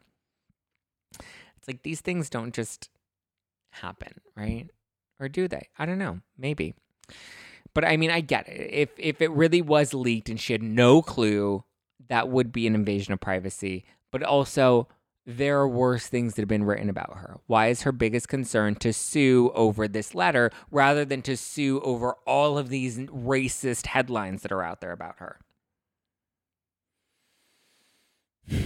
It's 1.17 1.67
like 1.67 1.83
these 1.83 2.01
things 2.01 2.29
don't 2.29 2.53
just 2.53 2.89
happen, 3.71 4.19
right? 4.35 4.69
Or 5.19 5.29
do 5.29 5.47
they? 5.47 5.69
I 5.79 5.85
don't 5.85 5.99
know. 5.99 6.19
Maybe. 6.37 6.73
But 7.73 7.85
I 7.85 7.95
mean, 7.95 8.11
I 8.11 8.19
get 8.19 8.49
it. 8.49 8.69
If 8.73 8.89
if 8.97 9.21
it 9.21 9.31
really 9.31 9.61
was 9.61 9.93
leaked 9.93 10.27
and 10.27 10.39
she 10.39 10.51
had 10.53 10.63
no 10.63 11.01
clue, 11.01 11.63
that 12.09 12.27
would 12.27 12.51
be 12.51 12.67
an 12.67 12.75
invasion 12.75 13.13
of 13.13 13.21
privacy 13.21 13.85
but 14.11 14.23
also 14.23 14.87
there 15.25 15.59
are 15.59 15.67
worse 15.67 16.07
things 16.07 16.33
that 16.33 16.41
have 16.41 16.49
been 16.49 16.63
written 16.63 16.89
about 16.89 17.17
her. 17.17 17.39
Why 17.47 17.67
is 17.67 17.83
her 17.83 17.91
biggest 17.91 18.27
concern 18.27 18.75
to 18.75 18.91
sue 18.91 19.51
over 19.53 19.87
this 19.87 20.15
letter 20.15 20.51
rather 20.71 21.05
than 21.05 21.21
to 21.23 21.37
sue 21.37 21.79
over 21.81 22.13
all 22.25 22.57
of 22.57 22.69
these 22.69 22.97
racist 22.99 23.87
headlines 23.87 24.41
that 24.41 24.51
are 24.51 24.63
out 24.63 24.81
there 24.81 24.91
about 24.91 25.17
her? 25.19 25.39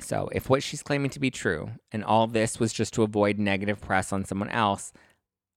So, 0.00 0.28
if 0.32 0.50
what 0.50 0.62
she's 0.62 0.82
claiming 0.82 1.10
to 1.10 1.20
be 1.20 1.30
true 1.30 1.70
and 1.92 2.04
all 2.04 2.26
this 2.26 2.58
was 2.60 2.72
just 2.74 2.92
to 2.94 3.04
avoid 3.04 3.38
negative 3.38 3.80
press 3.80 4.12
on 4.12 4.24
someone 4.24 4.50
else, 4.50 4.92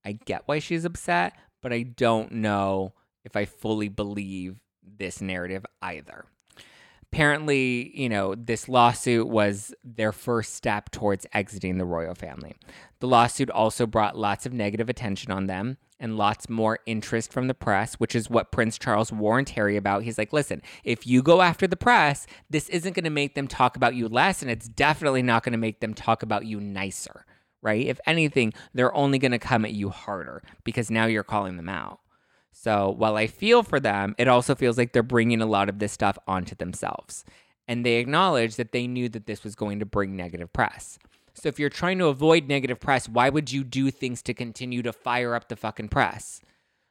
I 0.06 0.12
get 0.12 0.44
why 0.46 0.60
she's 0.60 0.86
upset, 0.86 1.36
but 1.60 1.72
I 1.72 1.82
don't 1.82 2.32
know 2.32 2.94
if 3.24 3.36
I 3.36 3.44
fully 3.44 3.88
believe 3.88 4.56
this 4.82 5.20
narrative 5.20 5.66
either. 5.82 6.24
Apparently, 7.12 7.90
you 7.98 8.08
know, 8.08 8.34
this 8.34 8.68
lawsuit 8.68 9.28
was 9.28 9.74
their 9.82 10.12
first 10.12 10.54
step 10.54 10.90
towards 10.90 11.26
exiting 11.32 11.78
the 11.78 11.84
royal 11.84 12.14
family. 12.14 12.54
The 13.00 13.08
lawsuit 13.08 13.50
also 13.50 13.86
brought 13.86 14.16
lots 14.16 14.46
of 14.46 14.52
negative 14.52 14.88
attention 14.88 15.30
on 15.32 15.46
them 15.46 15.78
and 16.00 16.16
lots 16.16 16.48
more 16.48 16.78
interest 16.86 17.32
from 17.32 17.48
the 17.48 17.54
press, 17.54 17.94
which 17.94 18.14
is 18.14 18.30
what 18.30 18.52
Prince 18.52 18.78
Charles 18.78 19.12
warned 19.12 19.48
Harry 19.50 19.76
about. 19.76 20.04
He's 20.04 20.18
like, 20.18 20.32
listen, 20.32 20.62
if 20.84 21.06
you 21.06 21.22
go 21.22 21.40
after 21.40 21.66
the 21.66 21.76
press, 21.76 22.26
this 22.50 22.68
isn't 22.68 22.94
going 22.94 23.04
to 23.04 23.10
make 23.10 23.34
them 23.34 23.48
talk 23.48 23.74
about 23.76 23.94
you 23.94 24.08
less, 24.08 24.42
and 24.42 24.50
it's 24.50 24.68
definitely 24.68 25.22
not 25.22 25.42
going 25.42 25.52
to 25.52 25.58
make 25.58 25.80
them 25.80 25.94
talk 25.94 26.22
about 26.22 26.46
you 26.46 26.60
nicer, 26.60 27.24
right? 27.62 27.86
If 27.86 27.98
anything, 28.06 28.52
they're 28.74 28.94
only 28.94 29.18
going 29.18 29.32
to 29.32 29.38
come 29.38 29.64
at 29.64 29.72
you 29.72 29.88
harder 29.88 30.42
because 30.62 30.90
now 30.90 31.06
you're 31.06 31.24
calling 31.24 31.56
them 31.56 31.68
out. 31.68 32.00
So 32.52 32.90
while 32.90 33.16
I 33.16 33.26
feel 33.26 33.62
for 33.62 33.78
them, 33.80 34.14
it 34.18 34.28
also 34.28 34.54
feels 34.54 34.76
like 34.76 34.92
they're 34.92 35.02
bringing 35.02 35.40
a 35.40 35.46
lot 35.46 35.68
of 35.68 35.78
this 35.78 35.92
stuff 35.92 36.18
onto 36.26 36.54
themselves. 36.54 37.24
And 37.66 37.84
they 37.84 37.96
acknowledge 37.96 38.56
that 38.56 38.72
they 38.72 38.86
knew 38.86 39.08
that 39.10 39.26
this 39.26 39.44
was 39.44 39.54
going 39.54 39.78
to 39.78 39.86
bring 39.86 40.16
negative 40.16 40.52
press. 40.52 40.98
So 41.34 41.48
if 41.48 41.60
you're 41.60 41.68
trying 41.68 41.98
to 41.98 42.06
avoid 42.06 42.48
negative 42.48 42.80
press, 42.80 43.08
why 43.08 43.28
would 43.28 43.52
you 43.52 43.62
do 43.62 43.90
things 43.90 44.22
to 44.22 44.34
continue 44.34 44.82
to 44.82 44.92
fire 44.92 45.34
up 45.34 45.48
the 45.48 45.56
fucking 45.56 45.88
press? 45.88 46.40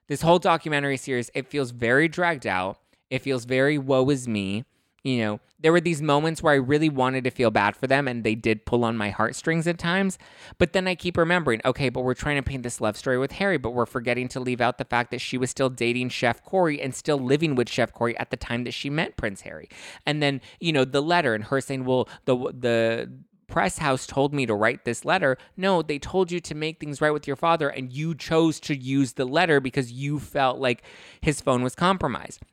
This 0.08 0.22
whole 0.22 0.40
documentary 0.40 0.96
series, 0.96 1.30
it 1.34 1.48
feels 1.48 1.72
very 1.72 2.08
dragged 2.08 2.48
out. 2.48 2.80
It 3.10 3.22
feels 3.22 3.44
very 3.44 3.78
woe 3.78 4.10
is 4.10 4.28
me. 4.28 4.64
You 5.04 5.20
know, 5.20 5.40
there 5.60 5.72
were 5.72 5.82
these 5.82 6.02
moments 6.02 6.44
where 6.44 6.54
I 6.54 6.58
really 6.58 6.90
wanted 6.90 7.24
to 7.24 7.32
feel 7.32 7.50
bad 7.50 7.76
for 7.76 7.88
them 7.88 8.08
and 8.08 8.24
they 8.24 8.36
did 8.36 8.66
pull 8.66 8.84
on 8.84 8.98
my 8.98 9.10
heartstrings 9.10 9.68
at 9.68 9.78
times. 9.78 10.18
But 10.58 10.74
then 10.74 10.88
I 10.88 10.96
keep 10.96 11.18
remembering, 11.18 11.62
okay, 11.66 11.90
but 11.90 12.02
we're 12.02 12.14
trying 12.14 12.36
to 12.36 12.44
paint 12.44 12.64
this 12.64 12.82
love 12.82 12.98
story 12.98 13.18
with 13.18 13.34
Harry, 13.34 13.58
but 13.58 13.72
we're 13.72 13.86
forgetting 13.86 14.28
to 14.30 14.40
leave 14.40 14.62
out 14.62 14.78
the 14.78 14.86
fact 14.86 15.12
that 15.12 15.22
she 15.22 15.38
was 15.38 15.50
still 15.50 15.70
dating 15.70 16.10
Chef 16.10 16.44
Corey 16.44 16.82
and 16.82 16.94
still 16.94 17.18
living 17.18 17.56
with 17.56 17.70
Chef 17.70 17.94
Corey 17.94 18.18
at 18.18 18.32
the 18.32 18.38
time 18.38 18.64
that 18.66 18.74
she 18.74 18.90
met 18.90 19.18
Prince 19.18 19.42
Harry. 19.42 19.70
And 20.06 20.22
then, 20.22 20.42
you 20.60 20.74
know, 20.74 20.86
the 20.86 21.02
letter 21.02 21.34
and 21.34 21.46
her 21.46 21.62
saying, 21.62 21.86
well, 21.86 22.10
the, 22.26 22.36
the, 22.36 23.12
press 23.48 23.78
house 23.78 24.06
told 24.06 24.34
me 24.34 24.46
to 24.46 24.54
write 24.54 24.84
this 24.84 25.06
letter. 25.06 25.38
No, 25.56 25.82
they 25.82 26.00
told 26.00 26.32
you 26.32 26.40
to 26.42 26.54
make 26.54 26.80
things 26.80 27.00
right 27.00 27.12
with 27.12 27.26
your 27.26 27.38
father, 27.38 27.70
and 27.70 27.92
you 27.92 28.14
chose 28.14 28.60
to 28.60 28.76
use 28.76 29.14
the 29.14 29.26
letter 29.26 29.60
because 29.60 29.92
you 29.92 30.20
felt 30.20 30.60
like 30.60 30.84
his 31.22 31.40
phone 31.42 31.64
was 31.64 31.74
compromised. 31.74 32.44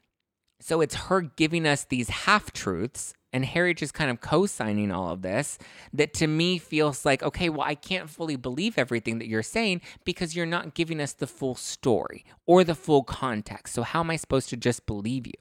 So 0.67 0.81
it's 0.81 0.95
her 0.95 1.21
giving 1.21 1.67
us 1.67 1.85
these 1.85 2.09
half 2.09 2.51
truths 2.51 3.13
and 3.35 3.45
Harry 3.45 3.75
just 3.75 3.93
kind 3.93 4.11
of 4.11 4.23
co 4.23 4.47
signing 4.47 4.91
all 4.91 5.11
of 5.11 5.21
this 5.21 5.59
that 5.93 6.15
to 6.15 6.27
me 6.27 6.57
feels 6.57 7.05
like, 7.05 7.23
okay, 7.23 7.51
well, 7.51 7.67
I 7.69 7.75
can't 7.75 8.09
fully 8.09 8.37
believe 8.37 8.79
everything 8.79 9.19
that 9.19 9.29
you're 9.29 9.43
saying 9.43 9.83
because 10.05 10.35
you're 10.35 10.47
not 10.47 10.73
giving 10.73 11.03
us 11.03 11.13
the 11.13 11.27
full 11.27 11.55
story 11.55 12.25
or 12.47 12.65
the 12.65 12.75
full 12.75 13.03
context. 13.03 13.75
So 13.75 13.83
how 13.83 14.01
am 14.01 14.11
I 14.11 14.17
supposed 14.17 14.49
to 14.49 14.57
just 14.57 14.87
believe 14.87 15.27
you? 15.27 15.35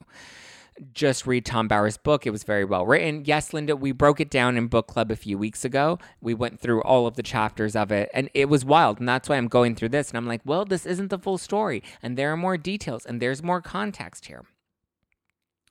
Just 0.94 1.26
read 1.26 1.46
Tom 1.46 1.70
Bower's 1.70 1.96
book. 1.96 2.28
It 2.28 2.32
was 2.32 2.44
very 2.44 2.66
well 2.66 2.86
written. 2.86 3.24
Yes, 3.24 3.54
Linda, 3.54 3.78
we 3.78 3.94
broke 3.94 4.20
it 4.20 4.30
down 4.30 4.58
in 4.58 4.68
book 4.68 4.88
club 4.88 5.10
a 5.10 5.16
few 5.16 5.38
weeks 5.38 5.64
ago. 5.64 6.00
We 6.20 6.34
went 6.34 6.60
through 6.60 6.82
all 6.82 7.08
of 7.08 7.16
the 7.16 7.24
chapters 7.24 7.78
of 7.78 7.94
it 7.94 8.10
and 8.14 8.30
it 8.34 8.50
was 8.50 8.66
wild. 8.66 9.00
And 9.00 9.08
that's 9.08 9.30
why 9.30 9.38
I'm 9.38 9.48
going 9.48 9.76
through 9.76 9.90
this. 9.90 10.10
And 10.10 10.18
I'm 10.18 10.28
like, 10.28 10.42
well, 10.44 10.66
this 10.66 10.86
isn't 10.86 11.12
the 11.12 11.18
full 11.18 11.38
story. 11.38 11.82
And 12.02 12.18
there 12.18 12.34
are 12.34 12.36
more 12.36 12.58
details 12.58 13.06
and 13.06 13.22
there's 13.22 13.42
more 13.42 13.62
context 13.62 14.26
here. 14.26 14.44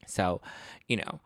So, 0.06 0.40
you 0.88 0.96
know, 0.96 1.20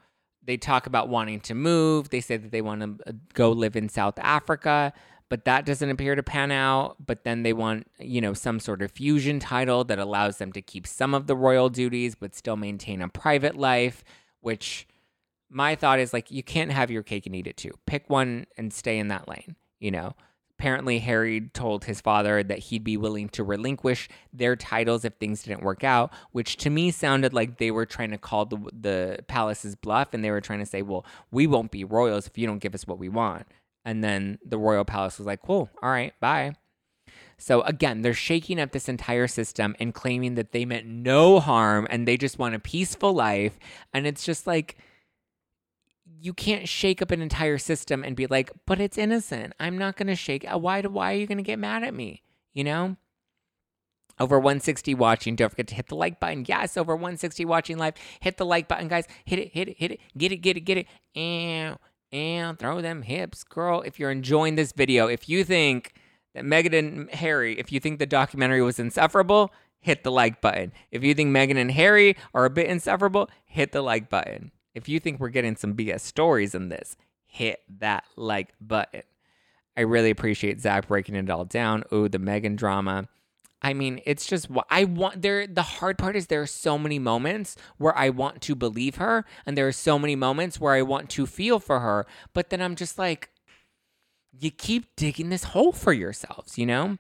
they 0.44 0.56
talk 0.56 0.86
about 0.86 1.08
wanting 1.08 1.40
to 1.40 1.54
move. 1.54 2.10
They 2.10 2.20
say 2.20 2.36
that 2.36 2.52
they 2.52 2.62
want 2.62 2.80
to 2.80 3.08
uh, 3.08 3.12
go 3.34 3.50
live 3.50 3.76
in 3.76 3.88
South 3.88 4.18
Africa, 4.18 4.92
but 5.28 5.44
that 5.44 5.66
doesn't 5.66 5.90
appear 5.90 6.14
to 6.14 6.22
pan 6.22 6.52
out. 6.52 6.96
But 7.04 7.24
then 7.24 7.42
they 7.42 7.52
want, 7.52 7.88
you 7.98 8.20
know, 8.20 8.32
some 8.32 8.60
sort 8.60 8.82
of 8.82 8.92
fusion 8.92 9.40
title 9.40 9.84
that 9.84 9.98
allows 9.98 10.38
them 10.38 10.52
to 10.52 10.62
keep 10.62 10.86
some 10.86 11.14
of 11.14 11.26
the 11.26 11.36
royal 11.36 11.68
duties, 11.68 12.14
but 12.14 12.34
still 12.34 12.56
maintain 12.56 13.02
a 13.02 13.08
private 13.08 13.56
life, 13.56 14.04
which 14.40 14.86
my 15.50 15.74
thought 15.74 15.98
is 15.98 16.12
like, 16.12 16.30
you 16.30 16.42
can't 16.42 16.72
have 16.72 16.90
your 16.90 17.02
cake 17.02 17.26
and 17.26 17.34
eat 17.34 17.46
it 17.46 17.56
too. 17.56 17.72
Pick 17.86 18.08
one 18.08 18.46
and 18.56 18.72
stay 18.72 18.98
in 18.98 19.08
that 19.08 19.28
lane, 19.28 19.56
you 19.80 19.90
know? 19.90 20.14
Apparently, 20.58 21.00
Harry 21.00 21.50
told 21.52 21.84
his 21.84 22.00
father 22.00 22.42
that 22.42 22.58
he'd 22.58 22.82
be 22.82 22.96
willing 22.96 23.28
to 23.28 23.44
relinquish 23.44 24.08
their 24.32 24.56
titles 24.56 25.04
if 25.04 25.12
things 25.14 25.42
didn't 25.42 25.62
work 25.62 25.84
out, 25.84 26.10
which 26.32 26.56
to 26.56 26.70
me 26.70 26.90
sounded 26.90 27.34
like 27.34 27.58
they 27.58 27.70
were 27.70 27.84
trying 27.84 28.10
to 28.10 28.16
call 28.16 28.46
the, 28.46 28.56
the 28.72 29.18
palace's 29.28 29.74
bluff 29.74 30.14
and 30.14 30.24
they 30.24 30.30
were 30.30 30.40
trying 30.40 30.60
to 30.60 30.66
say, 30.66 30.80
well, 30.80 31.04
we 31.30 31.46
won't 31.46 31.70
be 31.70 31.84
royals 31.84 32.26
if 32.26 32.38
you 32.38 32.46
don't 32.46 32.60
give 32.60 32.74
us 32.74 32.86
what 32.86 32.98
we 32.98 33.10
want. 33.10 33.46
And 33.84 34.02
then 34.02 34.38
the 34.44 34.56
royal 34.56 34.86
palace 34.86 35.18
was 35.18 35.26
like, 35.26 35.42
cool, 35.42 35.68
all 35.82 35.90
right, 35.90 36.18
bye. 36.20 36.54
So 37.38 37.60
again, 37.62 38.00
they're 38.00 38.14
shaking 38.14 38.58
up 38.58 38.72
this 38.72 38.88
entire 38.88 39.26
system 39.26 39.76
and 39.78 39.92
claiming 39.92 40.36
that 40.36 40.52
they 40.52 40.64
meant 40.64 40.86
no 40.86 41.38
harm 41.38 41.86
and 41.90 42.08
they 42.08 42.16
just 42.16 42.38
want 42.38 42.54
a 42.54 42.58
peaceful 42.58 43.12
life. 43.12 43.58
And 43.92 44.06
it's 44.06 44.24
just 44.24 44.46
like, 44.46 44.78
you 46.26 46.34
can't 46.34 46.68
shake 46.68 47.00
up 47.00 47.12
an 47.12 47.22
entire 47.22 47.56
system 47.56 48.02
and 48.02 48.16
be 48.16 48.26
like, 48.26 48.50
but 48.66 48.80
it's 48.80 48.98
innocent. 48.98 49.52
I'm 49.60 49.78
not 49.78 49.96
going 49.96 50.08
to 50.08 50.16
shake. 50.16 50.44
Why, 50.44 50.82
why 50.82 51.12
are 51.12 51.16
you 51.16 51.26
going 51.28 51.38
to 51.38 51.44
get 51.44 51.60
mad 51.60 51.84
at 51.84 51.94
me? 51.94 52.22
You 52.52 52.64
know? 52.64 52.96
Over 54.18 54.40
160 54.40 54.92
watching. 54.94 55.36
Don't 55.36 55.50
forget 55.50 55.68
to 55.68 55.76
hit 55.76 55.86
the 55.86 55.94
like 55.94 56.18
button. 56.18 56.44
Yes, 56.48 56.76
over 56.76 56.96
160 56.96 57.44
watching 57.44 57.78
live. 57.78 57.94
Hit 58.18 58.38
the 58.38 58.44
like 58.44 58.66
button, 58.66 58.88
guys. 58.88 59.06
Hit 59.24 59.38
it, 59.38 59.52
hit 59.52 59.68
it, 59.68 59.76
hit 59.78 59.92
it. 59.92 60.00
Get 60.18 60.32
it, 60.32 60.38
get 60.38 60.56
it, 60.56 60.60
get 60.60 60.78
it. 60.78 60.86
And, 61.14 61.78
and 62.10 62.58
throw 62.58 62.80
them 62.80 63.02
hips. 63.02 63.44
Girl, 63.44 63.82
if 63.82 64.00
you're 64.00 64.10
enjoying 64.10 64.56
this 64.56 64.72
video, 64.72 65.06
if 65.06 65.28
you 65.28 65.44
think 65.44 65.92
that 66.34 66.42
Meghan 66.42 66.76
and 66.76 67.10
Harry, 67.10 67.56
if 67.56 67.70
you 67.70 67.78
think 67.78 68.00
the 68.00 68.06
documentary 68.06 68.62
was 68.62 68.80
insufferable, 68.80 69.52
hit 69.78 70.02
the 70.02 70.10
like 70.10 70.40
button. 70.40 70.72
If 70.90 71.04
you 71.04 71.14
think 71.14 71.30
Meghan 71.30 71.56
and 71.56 71.70
Harry 71.70 72.16
are 72.34 72.46
a 72.46 72.50
bit 72.50 72.66
insufferable, 72.66 73.30
hit 73.44 73.70
the 73.70 73.82
like 73.82 74.10
button. 74.10 74.50
If 74.76 74.90
you 74.90 75.00
think 75.00 75.18
we're 75.18 75.30
getting 75.30 75.56
some 75.56 75.74
BS 75.74 76.00
stories 76.00 76.54
in 76.54 76.68
this, 76.68 76.98
hit 77.24 77.60
that 77.78 78.04
like 78.14 78.52
button. 78.60 79.02
I 79.74 79.80
really 79.80 80.10
appreciate 80.10 80.60
Zack 80.60 80.86
breaking 80.86 81.14
it 81.14 81.30
all 81.30 81.46
down. 81.46 81.82
Oh, 81.90 82.08
the 82.08 82.18
Meghan 82.18 82.56
drama. 82.56 83.08
I 83.62 83.72
mean, 83.72 84.00
it's 84.04 84.26
just 84.26 84.48
I 84.68 84.84
want 84.84 85.22
there. 85.22 85.46
The 85.46 85.62
hard 85.62 85.96
part 85.96 86.14
is 86.14 86.26
there 86.26 86.42
are 86.42 86.46
so 86.46 86.76
many 86.78 86.98
moments 86.98 87.56
where 87.78 87.96
I 87.96 88.10
want 88.10 88.42
to 88.42 88.54
believe 88.54 88.96
her, 88.96 89.24
and 89.46 89.56
there 89.56 89.66
are 89.66 89.72
so 89.72 89.98
many 89.98 90.14
moments 90.14 90.60
where 90.60 90.74
I 90.74 90.82
want 90.82 91.08
to 91.10 91.26
feel 91.26 91.58
for 91.58 91.80
her. 91.80 92.06
But 92.34 92.50
then 92.50 92.60
I'm 92.60 92.76
just 92.76 92.98
like, 92.98 93.30
you 94.38 94.50
keep 94.50 94.94
digging 94.94 95.30
this 95.30 95.44
hole 95.44 95.72
for 95.72 95.94
yourselves, 95.94 96.58
you 96.58 96.66
know? 96.66 96.98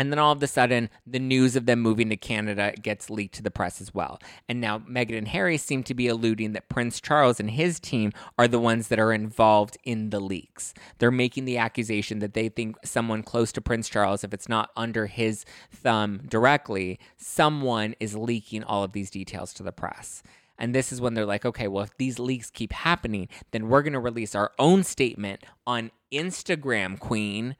And 0.00 0.10
then 0.10 0.18
all 0.18 0.32
of 0.32 0.42
a 0.42 0.46
sudden, 0.46 0.88
the 1.06 1.18
news 1.18 1.56
of 1.56 1.66
them 1.66 1.80
moving 1.80 2.08
to 2.08 2.16
Canada 2.16 2.72
gets 2.80 3.10
leaked 3.10 3.34
to 3.34 3.42
the 3.42 3.50
press 3.50 3.82
as 3.82 3.92
well. 3.92 4.18
And 4.48 4.58
now 4.58 4.78
Meghan 4.78 5.18
and 5.18 5.28
Harry 5.28 5.58
seem 5.58 5.82
to 5.82 5.92
be 5.92 6.08
alluding 6.08 6.52
that 6.52 6.70
Prince 6.70 7.02
Charles 7.02 7.38
and 7.38 7.50
his 7.50 7.78
team 7.78 8.10
are 8.38 8.48
the 8.48 8.58
ones 8.58 8.88
that 8.88 8.98
are 8.98 9.12
involved 9.12 9.76
in 9.84 10.08
the 10.08 10.18
leaks. 10.18 10.72
They're 10.98 11.10
making 11.10 11.44
the 11.44 11.58
accusation 11.58 12.20
that 12.20 12.32
they 12.32 12.48
think 12.48 12.76
someone 12.82 13.22
close 13.22 13.52
to 13.52 13.60
Prince 13.60 13.90
Charles, 13.90 14.24
if 14.24 14.32
it's 14.32 14.48
not 14.48 14.70
under 14.74 15.04
his 15.04 15.44
thumb 15.70 16.22
directly, 16.26 16.98
someone 17.18 17.94
is 18.00 18.16
leaking 18.16 18.64
all 18.64 18.82
of 18.82 18.92
these 18.92 19.10
details 19.10 19.52
to 19.52 19.62
the 19.62 19.70
press. 19.70 20.22
And 20.56 20.74
this 20.74 20.92
is 20.92 21.02
when 21.02 21.12
they're 21.12 21.26
like, 21.26 21.44
okay, 21.44 21.68
well, 21.68 21.84
if 21.84 21.94
these 21.98 22.18
leaks 22.18 22.48
keep 22.48 22.72
happening, 22.72 23.28
then 23.50 23.68
we're 23.68 23.82
going 23.82 23.92
to 23.92 24.00
release 24.00 24.34
our 24.34 24.52
own 24.58 24.82
statement 24.82 25.44
on 25.66 25.90
Instagram, 26.10 26.98
Queen, 26.98 27.54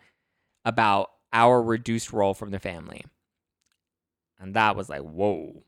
about 0.64 1.11
our 1.33 1.62
reduced 1.62 2.12
role 2.12 2.35
from 2.35 2.51
the 2.51 2.59
family. 2.59 3.05
And 4.39 4.55
that 4.55 4.76
was 4.76 4.89
like, 4.89 5.03
whoa. 5.03 5.62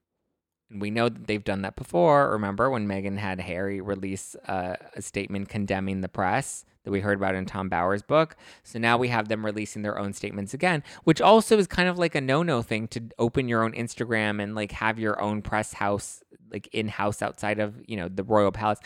And 0.70 0.80
we 0.80 0.90
know 0.90 1.08
that 1.08 1.26
they've 1.26 1.44
done 1.44 1.62
that 1.62 1.76
before. 1.76 2.30
Remember 2.30 2.70
when 2.70 2.88
Meghan 2.88 3.18
had 3.18 3.38
Harry 3.40 3.80
release 3.80 4.34
uh, 4.48 4.76
a 4.96 5.02
statement 5.02 5.50
condemning 5.50 6.00
the 6.00 6.08
press 6.08 6.64
that 6.84 6.90
we 6.90 7.00
heard 7.00 7.18
about 7.18 7.34
in 7.34 7.44
Tom 7.44 7.68
Bower's 7.68 8.02
book? 8.02 8.34
So 8.64 8.78
now 8.78 8.96
we 8.96 9.08
have 9.08 9.28
them 9.28 9.44
releasing 9.44 9.82
their 9.82 9.98
own 9.98 10.14
statements 10.14 10.54
again, 10.54 10.82
which 11.04 11.20
also 11.20 11.58
is 11.58 11.66
kind 11.66 11.88
of 11.88 11.98
like 11.98 12.14
a 12.14 12.22
no 12.22 12.42
no 12.42 12.62
thing 12.62 12.88
to 12.88 13.02
open 13.18 13.48
your 13.48 13.62
own 13.62 13.72
Instagram 13.72 14.42
and 14.42 14.54
like 14.54 14.72
have 14.72 14.98
your 14.98 15.20
own 15.20 15.42
press 15.42 15.74
house, 15.74 16.22
like 16.50 16.68
in 16.72 16.88
house 16.88 17.20
outside 17.20 17.58
of, 17.58 17.74
you 17.86 17.98
know, 17.98 18.08
the 18.08 18.24
royal 18.24 18.52
palace. 18.52 18.78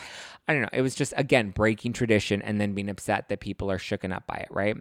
I 0.49 0.53
don't 0.53 0.63
know. 0.63 0.69
It 0.73 0.81
was 0.81 0.95
just, 0.95 1.13
again, 1.15 1.51
breaking 1.51 1.93
tradition 1.93 2.41
and 2.41 2.59
then 2.59 2.73
being 2.73 2.89
upset 2.89 3.29
that 3.29 3.39
people 3.39 3.71
are 3.71 3.79
shooken 3.79 4.13
up 4.13 4.27
by 4.27 4.35
it, 4.35 4.49
right? 4.51 4.75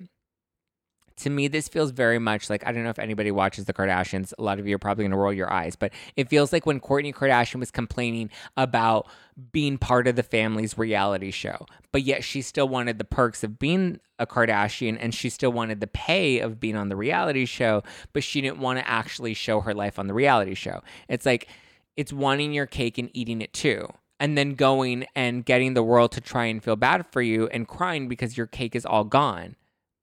To 1.19 1.31
me, 1.31 1.49
this 1.49 1.67
feels 1.67 1.93
very 1.93 2.19
much 2.19 2.51
like 2.51 2.67
I 2.67 2.73
don't 2.73 2.85
know 2.85 2.91
if 2.91 2.99
anybody 2.99 3.31
watches 3.31 3.65
the 3.65 3.73
Kardashians. 3.73 4.35
A 4.39 4.43
lot 4.43 4.59
of 4.59 4.67
you 4.67 4.77
are 4.77 4.79
probably 4.79 5.05
going 5.05 5.13
to 5.13 5.17
roll 5.17 5.33
your 5.33 5.51
eyes, 5.51 5.75
but 5.75 5.93
it 6.15 6.29
feels 6.29 6.53
like 6.53 6.67
when 6.67 6.79
Kourtney 6.79 7.15
Kardashian 7.15 7.59
was 7.61 7.71
complaining 7.71 8.31
about 8.57 9.09
being 9.53 9.79
part 9.79 10.07
of 10.09 10.17
the 10.17 10.23
family's 10.23 10.77
reality 10.77 11.31
show, 11.31 11.67
but 11.91 12.03
yet 12.03 12.23
she 12.23 12.43
still 12.43 12.69
wanted 12.69 12.99
the 12.99 13.05
perks 13.05 13.43
of 13.43 13.59
being 13.59 14.01
a 14.19 14.27
Kardashian 14.27 14.97
and 15.01 15.15
she 15.15 15.31
still 15.31 15.53
wanted 15.53 15.81
the 15.81 15.87
pay 15.87 16.41
of 16.41 16.61
being 16.61 16.77
on 16.77 16.89
the 16.89 16.97
reality 16.97 17.47
show, 17.47 17.83
but 18.13 18.23
she 18.23 18.41
didn't 18.41 18.59
want 18.59 18.79
to 18.79 18.89
actually 18.89 19.35
show 19.35 19.61
her 19.61 19.75
life 19.75 19.99
on 19.99 20.07
the 20.07 20.15
reality 20.15 20.55
show. 20.55 20.83
It's 21.09 21.25
like 21.25 21.49
it's 21.97 22.13
wanting 22.13 22.53
your 22.53 22.67
cake 22.67 22.99
and 22.99 23.11
eating 23.15 23.41
it 23.41 23.53
too 23.53 23.89
and 24.19 24.37
then 24.37 24.55
going 24.55 25.07
and 25.15 25.45
getting 25.45 25.75
the 25.75 25.83
world 25.83 26.13
to 26.13 26.21
try 26.21 26.47
and 26.47 26.63
feel 26.63 26.77
bad 26.77 27.07
for 27.11 27.21
you 27.21 27.49
and 27.49 27.69
crying 27.69 28.09
because 28.09 28.37
your 28.37 28.47
cake 28.47 28.75
is 28.75 28.87
all 28.87 29.05
gone 29.05 29.57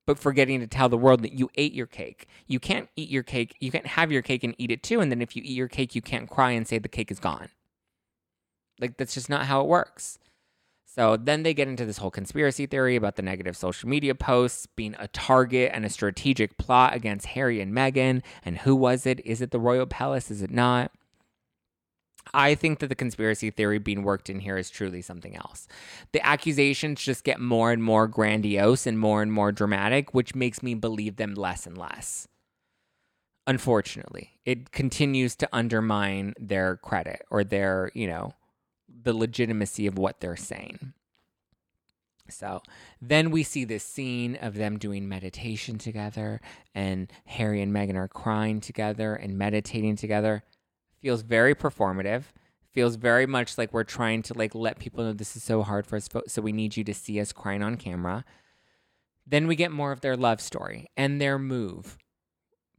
but 0.05 0.19
forgetting 0.19 0.59
to 0.59 0.67
tell 0.67 0.89
the 0.89 0.97
world 0.97 1.21
that 1.23 1.33
you 1.33 1.49
ate 1.55 1.73
your 1.73 1.87
cake. 1.87 2.27
You 2.47 2.59
can't 2.59 2.89
eat 2.95 3.09
your 3.09 3.23
cake. 3.23 3.55
You 3.59 3.71
can't 3.71 3.87
have 3.87 4.11
your 4.11 4.21
cake 4.21 4.43
and 4.43 4.55
eat 4.57 4.71
it 4.71 4.83
too. 4.83 4.99
And 4.99 5.11
then 5.11 5.21
if 5.21 5.35
you 5.35 5.43
eat 5.43 5.55
your 5.55 5.67
cake, 5.67 5.95
you 5.95 6.01
can't 6.01 6.29
cry 6.29 6.51
and 6.51 6.67
say 6.67 6.77
the 6.77 6.87
cake 6.89 7.11
is 7.11 7.19
gone. 7.19 7.49
Like 8.79 8.97
that's 8.97 9.13
just 9.13 9.29
not 9.29 9.45
how 9.45 9.61
it 9.61 9.67
works. 9.67 10.19
So 10.85 11.17
then 11.17 11.41
they 11.41 11.55
get 11.55 11.67
into 11.67 11.85
this 11.85 11.97
whole 11.97 12.11
conspiracy 12.11 12.67
theory 12.67 12.95
about 12.95 13.15
the 13.15 13.23
negative 13.23 13.57
social 13.57 13.89
media 13.89 14.13
posts 14.13 14.67
being 14.67 14.95
a 14.99 15.07
target 15.07 15.71
and 15.73 15.85
a 15.85 15.89
strategic 15.89 16.57
plot 16.59 16.93
against 16.93 17.27
Harry 17.27 17.61
and 17.61 17.73
Meghan. 17.73 18.21
And 18.45 18.59
who 18.59 18.75
was 18.75 19.07
it? 19.07 19.19
Is 19.25 19.41
it 19.41 19.49
the 19.49 19.59
royal 19.59 19.87
palace? 19.87 20.29
Is 20.29 20.43
it 20.43 20.51
not? 20.51 20.91
I 22.33 22.55
think 22.55 22.79
that 22.79 22.87
the 22.87 22.95
conspiracy 22.95 23.49
theory 23.51 23.79
being 23.79 24.03
worked 24.03 24.29
in 24.29 24.39
here 24.39 24.57
is 24.57 24.69
truly 24.69 25.01
something 25.01 25.35
else. 25.35 25.67
The 26.11 26.25
accusations 26.25 27.01
just 27.01 27.23
get 27.23 27.39
more 27.39 27.71
and 27.71 27.83
more 27.83 28.07
grandiose 28.07 28.87
and 28.87 28.97
more 28.97 29.21
and 29.21 29.31
more 29.31 29.51
dramatic, 29.51 30.13
which 30.13 30.35
makes 30.35 30.63
me 30.63 30.73
believe 30.73 31.17
them 31.17 31.33
less 31.35 31.67
and 31.67 31.77
less. 31.77 32.27
Unfortunately, 33.45 34.31
it 34.45 34.71
continues 34.71 35.35
to 35.35 35.49
undermine 35.51 36.33
their 36.39 36.77
credit 36.77 37.23
or 37.29 37.43
their, 37.43 37.91
you 37.93 38.07
know, 38.07 38.33
the 38.87 39.13
legitimacy 39.13 39.85
of 39.85 39.97
what 39.97 40.21
they're 40.21 40.37
saying. 40.37 40.93
So 42.29 42.61
then 43.01 43.31
we 43.31 43.43
see 43.43 43.65
this 43.65 43.83
scene 43.83 44.37
of 44.41 44.55
them 44.55 44.79
doing 44.79 45.09
meditation 45.09 45.77
together, 45.77 46.39
and 46.73 47.11
Harry 47.25 47.61
and 47.61 47.73
Meghan 47.73 47.95
are 47.95 48.07
crying 48.07 48.61
together 48.61 49.13
and 49.13 49.37
meditating 49.37 49.97
together 49.97 50.43
feels 51.03 51.21
very 51.21 51.53
performative 51.53 52.23
feels 52.73 52.95
very 52.95 53.27
much 53.27 53.57
like 53.57 53.71
we're 53.71 53.83
trying 53.83 54.23
to 54.23 54.33
like 54.33 54.55
let 54.55 54.79
people 54.79 55.03
know 55.03 55.13
this 55.13 55.35
is 55.35 55.43
so 55.43 55.61
hard 55.61 55.85
for 55.85 55.97
us 55.97 56.09
so 56.27 56.41
we 56.41 56.51
need 56.51 56.75
you 56.75 56.83
to 56.83 56.93
see 56.93 57.19
us 57.19 57.31
crying 57.31 57.61
on 57.61 57.77
camera. 57.77 58.25
Then 59.27 59.47
we 59.47 59.55
get 59.55 59.71
more 59.71 59.91
of 59.91 60.01
their 60.01 60.17
love 60.17 60.41
story 60.41 60.89
and 60.97 61.21
their 61.21 61.37
move 61.37 61.97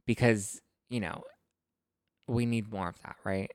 because 0.05 0.61
you 0.89 0.99
know 0.99 1.23
we 2.27 2.45
need 2.45 2.71
more 2.71 2.89
of 2.89 3.01
that 3.03 3.15
right? 3.23 3.51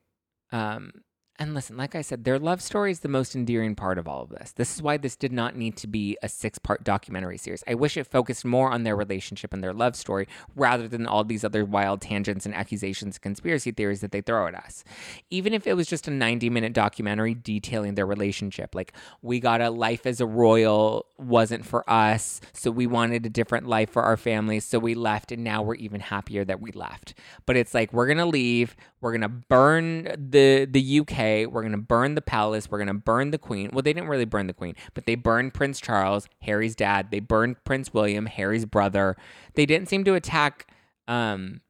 Um 0.51 0.93
and 1.41 1.55
listen, 1.55 1.78
like 1.78 1.95
I 1.95 2.03
said, 2.03 2.24
their 2.24 2.38
love 2.38 2.61
story 2.61 2.91
is 2.91 3.01
the 3.01 3.09
most 3.09 3.34
endearing 3.34 3.74
part 3.74 3.97
of 3.97 4.07
all 4.07 4.22
of 4.22 4.28
this. 4.28 4.53
This 4.53 4.74
is 4.74 4.82
why 4.82 4.99
this 4.99 5.16
did 5.16 5.32
not 5.32 5.57
need 5.57 5.74
to 5.78 5.86
be 5.86 6.18
a 6.22 6.28
six 6.28 6.59
part 6.59 6.84
documentary 6.84 7.38
series. 7.38 7.64
I 7.66 7.74
wish 7.74 7.97
it 7.97 8.07
focused 8.07 8.45
more 8.45 8.70
on 8.70 8.82
their 8.82 8.95
relationship 8.95 9.55
and 9.55 9.64
their 9.64 9.72
love 9.72 9.97
story 9.97 10.28
rather 10.55 10.86
than 10.86 11.07
all 11.07 11.24
these 11.24 11.43
other 11.43 11.64
wild 11.64 12.03
tangents 12.03 12.45
and 12.45 12.55
accusations 12.55 13.16
and 13.16 13.22
conspiracy 13.22 13.72
theories 13.72 14.03
that 14.03 14.12
they 14.12 14.20
throw 14.20 14.49
at 14.49 14.55
us. 14.55 14.84
Even 15.30 15.55
if 15.55 15.66
it 15.66 15.72
was 15.72 15.86
just 15.86 16.07
a 16.07 16.11
90 16.11 16.51
minute 16.51 16.74
documentary 16.74 17.32
detailing 17.32 17.95
their 17.95 18.05
relationship, 18.07 18.74
like 18.74 18.93
we 19.22 19.41
got 19.41 19.62
a 19.62 19.70
life 19.70 20.05
as 20.05 20.20
a 20.20 20.26
royal 20.26 21.07
wasn't 21.16 21.64
for 21.64 21.88
us, 21.88 22.43
so 22.53 22.70
we 22.70 22.86
wanted 22.86 23.24
a 23.24 23.30
different 23.30 23.66
life 23.66 23.88
for 23.88 24.03
our 24.03 24.18
families, 24.18 24.66
so 24.66 24.78
we 24.78 24.95
left, 24.95 25.32
and 25.32 25.43
now 25.43 25.62
we're 25.62 25.74
even 25.76 26.01
happier 26.01 26.45
that 26.45 26.61
we 26.61 26.70
left. 26.72 27.14
But 27.47 27.57
it's 27.57 27.72
like 27.72 27.95
we're 27.95 28.09
gonna 28.09 28.26
leave, 28.26 28.76
we're 29.01 29.12
gonna 29.12 29.30
burn 29.30 30.05
the 30.05 30.66
the 30.70 31.01
UK. 31.01 31.30
We're 31.47 31.62
gonna 31.62 31.78
burn 31.78 32.14
the 32.14 32.22
palace. 32.22 32.70
We're 32.70 32.78
gonna 32.78 32.95
burn 32.95 33.31
the 33.31 33.39
queen. 33.39 33.70
Well, 33.72 33.83
they 33.83 33.93
didn't 33.93 34.09
really 34.09 34.24
burn 34.24 34.47
the 34.47 34.55
queen, 34.55 34.74
but 34.95 35.07
they 35.07 35.14
burned 35.14 35.55
Prince 35.55 35.81
Charles, 35.81 36.28
Harry's 36.43 36.74
dad. 36.74 37.11
They 37.11 37.20
burned 37.20 37.62
Prince 37.64 37.93
William, 37.93 38.26
Harry's 38.26 38.64
brother. 38.64 39.16
They 39.55 39.66
didn't 39.66 39.89
seem 39.89 40.05
to 40.05 40.14
attack 40.14 40.66
um, 41.09 41.61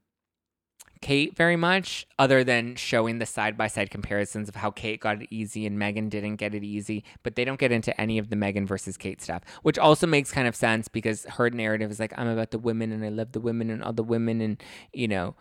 Kate 1.01 1.35
very 1.35 1.55
much, 1.55 2.05
other 2.19 2.43
than 2.43 2.75
showing 2.75 3.17
the 3.17 3.25
side 3.25 3.57
by 3.57 3.67
side 3.67 3.89
comparisons 3.89 4.47
of 4.47 4.55
how 4.55 4.69
Kate 4.69 4.99
got 4.99 5.21
it 5.21 5.27
easy 5.31 5.65
and 5.65 5.77
Meghan 5.77 6.09
didn't 6.09 6.35
get 6.35 6.53
it 6.53 6.63
easy. 6.63 7.03
But 7.23 7.35
they 7.35 7.43
don't 7.43 7.59
get 7.59 7.71
into 7.71 7.99
any 7.99 8.19
of 8.19 8.29
the 8.29 8.35
Meghan 8.35 8.67
versus 8.67 8.97
Kate 8.97 9.21
stuff, 9.21 9.41
which 9.63 9.79
also 9.79 10.05
makes 10.05 10.31
kind 10.31 10.47
of 10.47 10.55
sense 10.55 10.87
because 10.87 11.25
her 11.25 11.49
narrative 11.49 11.89
is 11.89 11.99
like, 11.99 12.13
I'm 12.17 12.27
about 12.27 12.51
the 12.51 12.59
women 12.59 12.91
and 12.91 13.03
I 13.03 13.09
love 13.09 13.31
the 13.31 13.41
women 13.41 13.71
and 13.71 13.83
all 13.83 13.93
the 13.93 14.03
women 14.03 14.41
and, 14.41 14.61
you 14.93 15.07
know, 15.07 15.35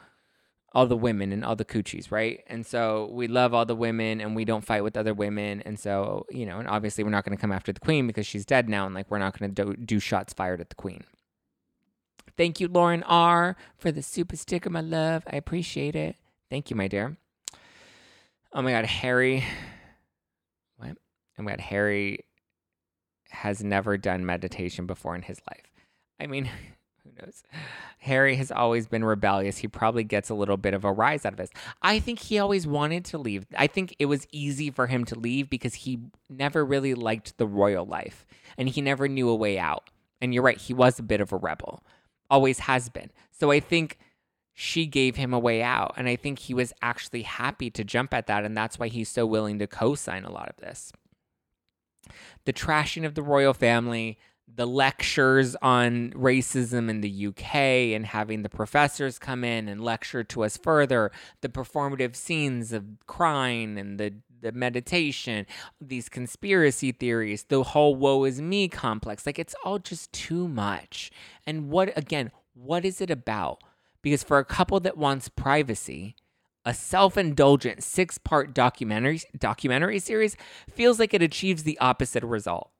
all 0.72 0.86
the 0.86 0.96
women 0.96 1.32
and 1.32 1.44
all 1.44 1.56
the 1.56 1.64
coochies, 1.64 2.12
right? 2.12 2.44
And 2.46 2.64
so 2.64 3.10
we 3.12 3.26
love 3.26 3.52
all 3.52 3.66
the 3.66 3.74
women 3.74 4.20
and 4.20 4.36
we 4.36 4.44
don't 4.44 4.64
fight 4.64 4.84
with 4.84 4.96
other 4.96 5.12
women. 5.12 5.62
And 5.62 5.78
so, 5.78 6.26
you 6.30 6.46
know, 6.46 6.58
and 6.58 6.68
obviously 6.68 7.02
we're 7.02 7.10
not 7.10 7.24
going 7.24 7.36
to 7.36 7.40
come 7.40 7.50
after 7.50 7.72
the 7.72 7.80
queen 7.80 8.06
because 8.06 8.26
she's 8.26 8.46
dead 8.46 8.68
now. 8.68 8.86
And 8.86 8.94
like, 8.94 9.10
we're 9.10 9.18
not 9.18 9.38
going 9.38 9.52
to 9.52 9.64
do, 9.64 9.74
do 9.74 9.98
shots 9.98 10.32
fired 10.32 10.60
at 10.60 10.68
the 10.68 10.76
queen. 10.76 11.02
Thank 12.36 12.60
you, 12.60 12.68
Lauren 12.68 13.02
R., 13.02 13.56
for 13.76 13.90
the 13.90 14.02
super 14.02 14.36
sticker, 14.36 14.70
my 14.70 14.80
love. 14.80 15.24
I 15.30 15.36
appreciate 15.36 15.96
it. 15.96 16.16
Thank 16.48 16.70
you, 16.70 16.76
my 16.76 16.88
dear. 16.88 17.16
Oh 18.52 18.62
my 18.62 18.70
God, 18.70 18.86
Harry. 18.86 19.44
What? 20.76 20.96
Oh 21.38 21.42
my 21.42 21.50
God, 21.50 21.60
Harry 21.60 22.24
has 23.30 23.62
never 23.62 23.96
done 23.96 24.24
meditation 24.24 24.86
before 24.86 25.14
in 25.14 25.22
his 25.22 25.40
life. 25.50 25.70
I 26.18 26.26
mean, 26.26 26.48
who 27.04 27.10
knows? 27.20 27.42
Harry 27.98 28.36
has 28.36 28.50
always 28.50 28.86
been 28.86 29.04
rebellious. 29.04 29.58
He 29.58 29.68
probably 29.68 30.04
gets 30.04 30.30
a 30.30 30.34
little 30.34 30.56
bit 30.56 30.74
of 30.74 30.84
a 30.84 30.92
rise 30.92 31.24
out 31.24 31.32
of 31.32 31.38
this. 31.38 31.50
I 31.82 31.98
think 31.98 32.18
he 32.18 32.38
always 32.38 32.66
wanted 32.66 33.04
to 33.06 33.18
leave. 33.18 33.46
I 33.56 33.66
think 33.66 33.94
it 33.98 34.06
was 34.06 34.26
easy 34.32 34.70
for 34.70 34.86
him 34.86 35.04
to 35.06 35.18
leave 35.18 35.50
because 35.50 35.74
he 35.74 36.00
never 36.28 36.64
really 36.64 36.94
liked 36.94 37.38
the 37.38 37.46
royal 37.46 37.86
life 37.86 38.26
and 38.58 38.68
he 38.68 38.80
never 38.80 39.08
knew 39.08 39.28
a 39.28 39.34
way 39.34 39.58
out. 39.58 39.90
And 40.20 40.34
you're 40.34 40.42
right, 40.42 40.58
he 40.58 40.74
was 40.74 40.98
a 40.98 41.02
bit 41.02 41.20
of 41.20 41.32
a 41.32 41.36
rebel, 41.36 41.82
always 42.28 42.60
has 42.60 42.88
been. 42.88 43.10
So 43.30 43.50
I 43.50 43.60
think 43.60 43.98
she 44.52 44.84
gave 44.84 45.16
him 45.16 45.32
a 45.32 45.38
way 45.38 45.62
out. 45.62 45.94
And 45.96 46.06
I 46.06 46.16
think 46.16 46.38
he 46.38 46.52
was 46.52 46.74
actually 46.82 47.22
happy 47.22 47.70
to 47.70 47.82
jump 47.82 48.12
at 48.12 48.26
that. 48.26 48.44
And 48.44 48.54
that's 48.54 48.78
why 48.78 48.88
he's 48.88 49.08
so 49.08 49.24
willing 49.24 49.58
to 49.58 49.66
co 49.66 49.94
sign 49.94 50.24
a 50.24 50.30
lot 50.30 50.50
of 50.50 50.56
this. 50.56 50.92
The 52.44 52.52
trashing 52.52 53.06
of 53.06 53.14
the 53.14 53.22
royal 53.22 53.54
family, 53.54 54.18
the 54.54 54.66
lectures 54.66 55.56
on 55.62 56.10
racism 56.10 56.88
in 56.88 57.00
the 57.00 57.26
UK 57.26 57.54
and 57.94 58.06
having 58.06 58.42
the 58.42 58.48
professors 58.48 59.18
come 59.18 59.44
in 59.44 59.68
and 59.68 59.82
lecture 59.82 60.24
to 60.24 60.44
us 60.44 60.56
further, 60.56 61.10
the 61.40 61.48
performative 61.48 62.16
scenes 62.16 62.72
of 62.72 62.84
crying 63.06 63.78
and 63.78 63.98
the 63.98 64.14
the 64.42 64.52
meditation, 64.52 65.46
these 65.80 66.08
conspiracy 66.08 66.92
theories, 66.92 67.44
the 67.44 67.62
whole 67.62 67.94
woe 67.94 68.24
is 68.24 68.40
me 68.40 68.68
complex. 68.68 69.26
Like 69.26 69.38
it's 69.38 69.54
all 69.64 69.78
just 69.78 70.12
too 70.12 70.48
much. 70.48 71.10
And 71.46 71.70
what 71.70 71.96
again, 71.96 72.30
what 72.54 72.84
is 72.84 73.00
it 73.00 73.10
about? 73.10 73.62
Because 74.02 74.22
for 74.22 74.38
a 74.38 74.44
couple 74.44 74.80
that 74.80 74.96
wants 74.96 75.28
privacy, 75.28 76.16
a 76.64 76.74
self-indulgent 76.74 77.82
six-part 77.82 78.54
documentary 78.54 79.20
documentary 79.38 79.98
series 79.98 80.36
feels 80.70 80.98
like 80.98 81.14
it 81.14 81.22
achieves 81.22 81.62
the 81.62 81.78
opposite 81.78 82.24
result. 82.24 82.70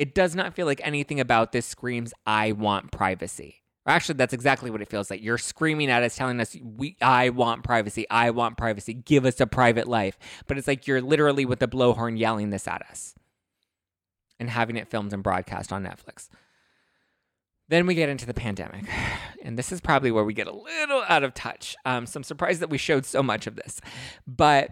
It 0.00 0.14
does 0.14 0.34
not 0.34 0.54
feel 0.54 0.64
like 0.64 0.80
anything 0.82 1.20
about 1.20 1.52
this 1.52 1.66
screams, 1.66 2.14
I 2.24 2.52
want 2.52 2.90
privacy. 2.90 3.56
Actually, 3.86 4.14
that's 4.14 4.32
exactly 4.32 4.70
what 4.70 4.80
it 4.80 4.88
feels 4.88 5.10
like. 5.10 5.22
You're 5.22 5.36
screaming 5.36 5.90
at 5.90 6.02
us, 6.02 6.16
telling 6.16 6.40
us, 6.40 6.56
"We, 6.62 6.96
I 7.02 7.28
want 7.28 7.64
privacy. 7.64 8.08
I 8.08 8.30
want 8.30 8.56
privacy. 8.56 8.94
Give 8.94 9.26
us 9.26 9.40
a 9.40 9.46
private 9.46 9.86
life." 9.86 10.18
But 10.46 10.56
it's 10.56 10.66
like 10.66 10.86
you're 10.86 11.02
literally 11.02 11.44
with 11.44 11.62
a 11.62 11.68
blowhorn 11.68 12.18
yelling 12.18 12.48
this 12.48 12.66
at 12.66 12.80
us, 12.88 13.14
and 14.38 14.48
having 14.48 14.76
it 14.76 14.88
filmed 14.88 15.12
and 15.12 15.22
broadcast 15.22 15.70
on 15.70 15.84
Netflix. 15.84 16.30
Then 17.68 17.84
we 17.86 17.94
get 17.94 18.08
into 18.08 18.24
the 18.24 18.32
pandemic, 18.32 18.86
and 19.42 19.58
this 19.58 19.70
is 19.70 19.82
probably 19.82 20.10
where 20.10 20.24
we 20.24 20.32
get 20.32 20.46
a 20.46 20.56
little 20.56 21.04
out 21.10 21.24
of 21.24 21.34
touch. 21.34 21.76
Um, 21.84 22.06
so 22.06 22.16
I'm 22.16 22.24
surprised 22.24 22.60
that 22.60 22.70
we 22.70 22.78
showed 22.78 23.04
so 23.04 23.22
much 23.22 23.46
of 23.46 23.54
this, 23.54 23.82
but 24.26 24.70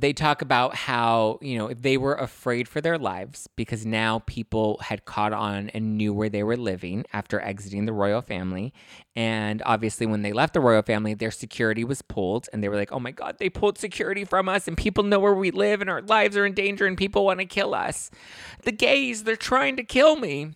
they 0.00 0.12
talk 0.12 0.42
about 0.42 0.74
how 0.74 1.38
you 1.42 1.58
know 1.58 1.72
they 1.72 1.96
were 1.96 2.14
afraid 2.14 2.66
for 2.66 2.80
their 2.80 2.98
lives 2.98 3.48
because 3.56 3.84
now 3.84 4.20
people 4.26 4.78
had 4.78 5.04
caught 5.04 5.32
on 5.32 5.68
and 5.70 5.96
knew 5.96 6.12
where 6.12 6.28
they 6.28 6.42
were 6.42 6.56
living 6.56 7.04
after 7.12 7.40
exiting 7.40 7.86
the 7.86 7.92
royal 7.92 8.22
family. 8.22 8.72
And 9.14 9.62
obviously 9.64 10.06
when 10.06 10.22
they 10.22 10.32
left 10.32 10.54
the 10.54 10.60
royal 10.60 10.82
family 10.82 11.14
their 11.14 11.30
security 11.30 11.84
was 11.84 12.02
pulled 12.02 12.48
and 12.52 12.62
they 12.62 12.68
were 12.68 12.76
like 12.76 12.92
oh 12.92 12.98
my 12.98 13.10
god 13.10 13.36
they 13.38 13.50
pulled 13.50 13.78
security 13.78 14.24
from 14.24 14.48
us 14.48 14.66
and 14.66 14.76
people 14.76 15.04
know 15.04 15.20
where 15.20 15.34
we 15.34 15.50
live 15.50 15.80
and 15.80 15.90
our 15.90 16.02
lives 16.02 16.36
are 16.36 16.46
in 16.46 16.54
danger 16.54 16.86
and 16.86 16.98
people 16.98 17.24
want 17.24 17.40
to 17.40 17.46
kill 17.46 17.74
us. 17.74 18.10
The 18.62 18.72
gays 18.72 19.24
they're 19.24 19.36
trying 19.36 19.76
to 19.76 19.84
kill 19.84 20.16
me. 20.16 20.54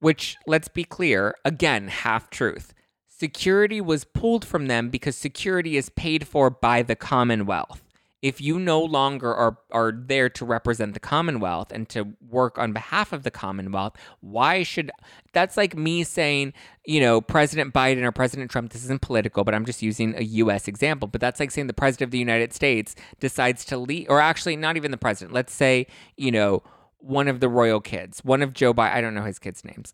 Which 0.00 0.36
let's 0.46 0.68
be 0.68 0.84
clear 0.84 1.34
again 1.44 1.88
half 1.88 2.28
truth. 2.28 2.74
Security 3.08 3.80
was 3.80 4.04
pulled 4.04 4.44
from 4.44 4.66
them 4.66 4.90
because 4.90 5.16
security 5.16 5.76
is 5.76 5.88
paid 5.90 6.26
for 6.26 6.50
by 6.50 6.82
the 6.82 6.96
commonwealth 6.96 7.83
if 8.24 8.40
you 8.40 8.58
no 8.58 8.80
longer 8.80 9.32
are 9.34 9.58
are 9.70 9.92
there 9.92 10.30
to 10.30 10.46
represent 10.46 10.94
the 10.94 11.00
commonwealth 11.00 11.70
and 11.70 11.90
to 11.90 12.14
work 12.26 12.58
on 12.58 12.72
behalf 12.72 13.12
of 13.12 13.22
the 13.22 13.30
commonwealth 13.30 13.94
why 14.20 14.62
should 14.62 14.90
that's 15.34 15.58
like 15.58 15.76
me 15.76 16.02
saying 16.02 16.50
you 16.86 16.98
know 16.98 17.20
president 17.20 17.74
biden 17.74 18.02
or 18.02 18.10
president 18.10 18.50
trump 18.50 18.72
this 18.72 18.82
isn't 18.82 19.02
political 19.02 19.44
but 19.44 19.54
i'm 19.54 19.66
just 19.66 19.82
using 19.82 20.14
a 20.16 20.24
us 20.24 20.66
example 20.66 21.06
but 21.06 21.20
that's 21.20 21.38
like 21.38 21.50
saying 21.50 21.66
the 21.66 21.74
president 21.74 22.08
of 22.08 22.12
the 22.12 22.18
united 22.18 22.54
states 22.54 22.96
decides 23.20 23.62
to 23.62 23.76
leave 23.76 24.06
or 24.08 24.18
actually 24.18 24.56
not 24.56 24.74
even 24.78 24.90
the 24.90 24.96
president 24.96 25.34
let's 25.34 25.52
say 25.52 25.86
you 26.16 26.32
know 26.32 26.62
one 27.00 27.28
of 27.28 27.40
the 27.40 27.48
royal 27.48 27.80
kids 27.80 28.24
one 28.24 28.40
of 28.40 28.54
joe 28.54 28.72
biden 28.72 28.94
i 28.94 29.00
don't 29.02 29.14
know 29.14 29.24
his 29.24 29.38
kids 29.38 29.62
names 29.66 29.92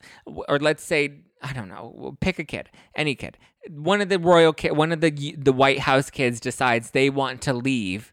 or 0.49 0.61
let's 0.61 0.85
say 0.85 1.21
I 1.43 1.55
don't 1.55 1.71
know, 1.71 2.19
pick 2.21 2.39
a 2.39 2.45
kid, 2.45 2.69
any 2.95 3.15
kid. 3.15 3.39
One 3.71 4.03
of 4.03 4.11
the 4.11 4.19
royal 4.19 4.53
kid, 4.53 4.77
one 4.77 4.93
of 4.93 5.01
the 5.01 5.35
the 5.39 5.55
White 5.55 5.79
House 5.79 6.11
kids 6.11 6.39
decides 6.39 6.91
they 6.91 7.09
want 7.09 7.41
to 7.41 7.55
leave 7.55 8.13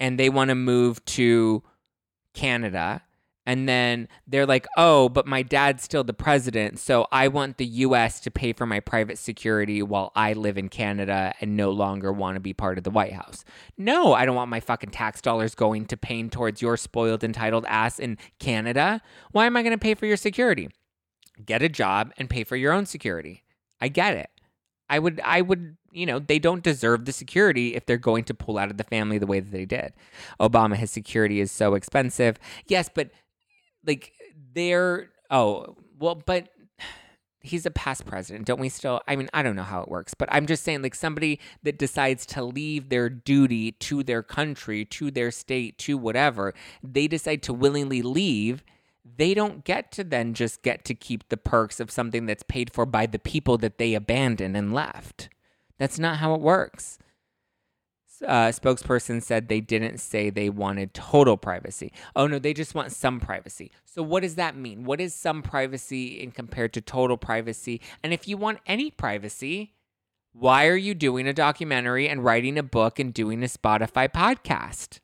and 0.00 0.18
they 0.18 0.28
want 0.30 0.48
to 0.50 0.54
move 0.54 1.04
to 1.06 1.62
Canada 2.34 3.02
And 3.46 3.66
then 3.66 4.08
they're 4.26 4.44
like, 4.44 4.66
oh, 4.76 5.08
but 5.08 5.26
my 5.26 5.42
dad's 5.42 5.82
still 5.82 6.04
the 6.04 6.12
president. 6.12 6.78
So 6.78 7.06
I 7.10 7.28
want 7.28 7.56
the 7.56 7.64
US 7.64 8.20
to 8.20 8.30
pay 8.30 8.52
for 8.52 8.66
my 8.66 8.78
private 8.80 9.16
security 9.16 9.82
while 9.82 10.12
I 10.14 10.34
live 10.34 10.58
in 10.58 10.68
Canada 10.68 11.32
and 11.40 11.56
no 11.56 11.70
longer 11.70 12.12
want 12.12 12.36
to 12.36 12.40
be 12.40 12.52
part 12.52 12.76
of 12.76 12.84
the 12.84 12.90
White 12.90 13.14
House. 13.14 13.46
No, 13.78 14.12
I 14.12 14.26
don't 14.26 14.36
want 14.36 14.50
my 14.50 14.60
fucking 14.60 14.90
tax 14.90 15.22
dollars 15.22 15.54
going 15.54 15.86
to 15.86 15.96
paying 15.96 16.28
towards 16.28 16.60
your 16.60 16.76
spoiled, 16.76 17.24
entitled 17.24 17.64
ass 17.68 17.98
in 17.98 18.18
Canada. 18.38 19.00
Why 19.32 19.46
am 19.46 19.56
I 19.56 19.62
going 19.62 19.72
to 19.72 19.78
pay 19.78 19.94
for 19.94 20.04
your 20.04 20.18
security? 20.18 20.68
Get 21.42 21.62
a 21.62 21.70
job 21.70 22.12
and 22.18 22.28
pay 22.28 22.44
for 22.44 22.56
your 22.56 22.74
own 22.74 22.84
security. 22.84 23.44
I 23.80 23.88
get 23.88 24.14
it. 24.14 24.28
I 24.90 24.98
would, 24.98 25.20
I 25.24 25.42
would, 25.42 25.76
you 25.92 26.06
know, 26.06 26.18
they 26.18 26.38
don't 26.38 26.62
deserve 26.62 27.04
the 27.04 27.12
security 27.12 27.74
if 27.74 27.86
they're 27.86 27.98
going 27.98 28.24
to 28.24 28.34
pull 28.34 28.58
out 28.58 28.70
of 28.70 28.76
the 28.76 28.84
family 28.84 29.18
the 29.18 29.26
way 29.26 29.40
that 29.40 29.50
they 29.50 29.66
did. 29.66 29.92
Obama, 30.40 30.76
his 30.76 30.90
security 30.90 31.40
is 31.40 31.52
so 31.52 31.74
expensive. 31.74 32.38
Yes, 32.66 32.88
but 32.92 33.10
like 33.86 34.12
they're, 34.54 35.10
oh, 35.30 35.76
well, 35.98 36.14
but 36.14 36.48
he's 37.40 37.66
a 37.66 37.70
past 37.70 38.04
president. 38.06 38.46
Don't 38.46 38.60
we 38.60 38.68
still? 38.68 39.00
I 39.08 39.16
mean, 39.16 39.28
I 39.32 39.42
don't 39.42 39.56
know 39.56 39.62
how 39.62 39.80
it 39.82 39.88
works, 39.88 40.14
but 40.14 40.28
I'm 40.32 40.46
just 40.46 40.64
saying, 40.64 40.82
like, 40.82 40.94
somebody 40.94 41.40
that 41.62 41.78
decides 41.78 42.26
to 42.26 42.44
leave 42.44 42.88
their 42.88 43.08
duty 43.08 43.72
to 43.72 44.02
their 44.02 44.22
country, 44.22 44.84
to 44.86 45.10
their 45.10 45.30
state, 45.30 45.78
to 45.78 45.96
whatever, 45.96 46.54
they 46.82 47.08
decide 47.08 47.42
to 47.44 47.52
willingly 47.52 48.02
leave 48.02 48.64
they 49.16 49.34
don't 49.34 49.64
get 49.64 49.90
to 49.92 50.04
then 50.04 50.34
just 50.34 50.62
get 50.62 50.84
to 50.86 50.94
keep 50.94 51.28
the 51.28 51.36
perks 51.36 51.80
of 51.80 51.90
something 51.90 52.26
that's 52.26 52.42
paid 52.42 52.72
for 52.72 52.86
by 52.86 53.06
the 53.06 53.18
people 53.18 53.58
that 53.58 53.78
they 53.78 53.94
abandoned 53.94 54.56
and 54.56 54.72
left. 54.72 55.28
That's 55.78 55.98
not 55.98 56.18
how 56.18 56.34
it 56.34 56.40
works. 56.40 56.98
Uh, 58.26 58.48
spokesperson 58.48 59.22
said 59.22 59.46
they 59.46 59.60
didn't 59.60 59.98
say 59.98 60.28
they 60.28 60.50
wanted 60.50 60.92
total 60.92 61.36
privacy. 61.36 61.92
Oh 62.16 62.26
no, 62.26 62.40
they 62.40 62.52
just 62.52 62.74
want 62.74 62.90
some 62.90 63.20
privacy. 63.20 63.70
So 63.84 64.02
what 64.02 64.22
does 64.22 64.34
that 64.34 64.56
mean? 64.56 64.84
What 64.84 65.00
is 65.00 65.14
some 65.14 65.40
privacy 65.40 66.20
in 66.20 66.32
compared 66.32 66.72
to 66.72 66.80
total 66.80 67.16
privacy? 67.16 67.80
And 68.02 68.12
if 68.12 68.26
you 68.26 68.36
want 68.36 68.58
any 68.66 68.90
privacy, 68.90 69.74
why 70.32 70.66
are 70.66 70.76
you 70.76 70.94
doing 70.94 71.28
a 71.28 71.32
documentary 71.32 72.08
and 72.08 72.24
writing 72.24 72.58
a 72.58 72.62
book 72.64 72.98
and 72.98 73.14
doing 73.14 73.42
a 73.44 73.46
Spotify 73.46 74.08
podcast? 74.08 74.98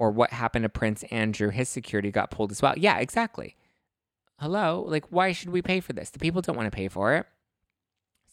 Or 0.00 0.10
what 0.10 0.32
happened 0.32 0.62
to 0.62 0.68
Prince 0.70 1.04
Andrew, 1.10 1.50
his 1.50 1.68
security 1.68 2.10
got 2.10 2.30
pulled 2.30 2.50
as 2.50 2.62
well. 2.62 2.72
Yeah, 2.76 2.98
exactly. 2.98 3.54
Hello? 4.38 4.82
Like, 4.88 5.04
why 5.10 5.32
should 5.32 5.50
we 5.50 5.60
pay 5.60 5.80
for 5.80 5.92
this? 5.92 6.08
The 6.08 6.18
people 6.18 6.40
don't 6.40 6.56
want 6.56 6.66
to 6.66 6.74
pay 6.74 6.88
for 6.88 7.14
it. 7.14 7.26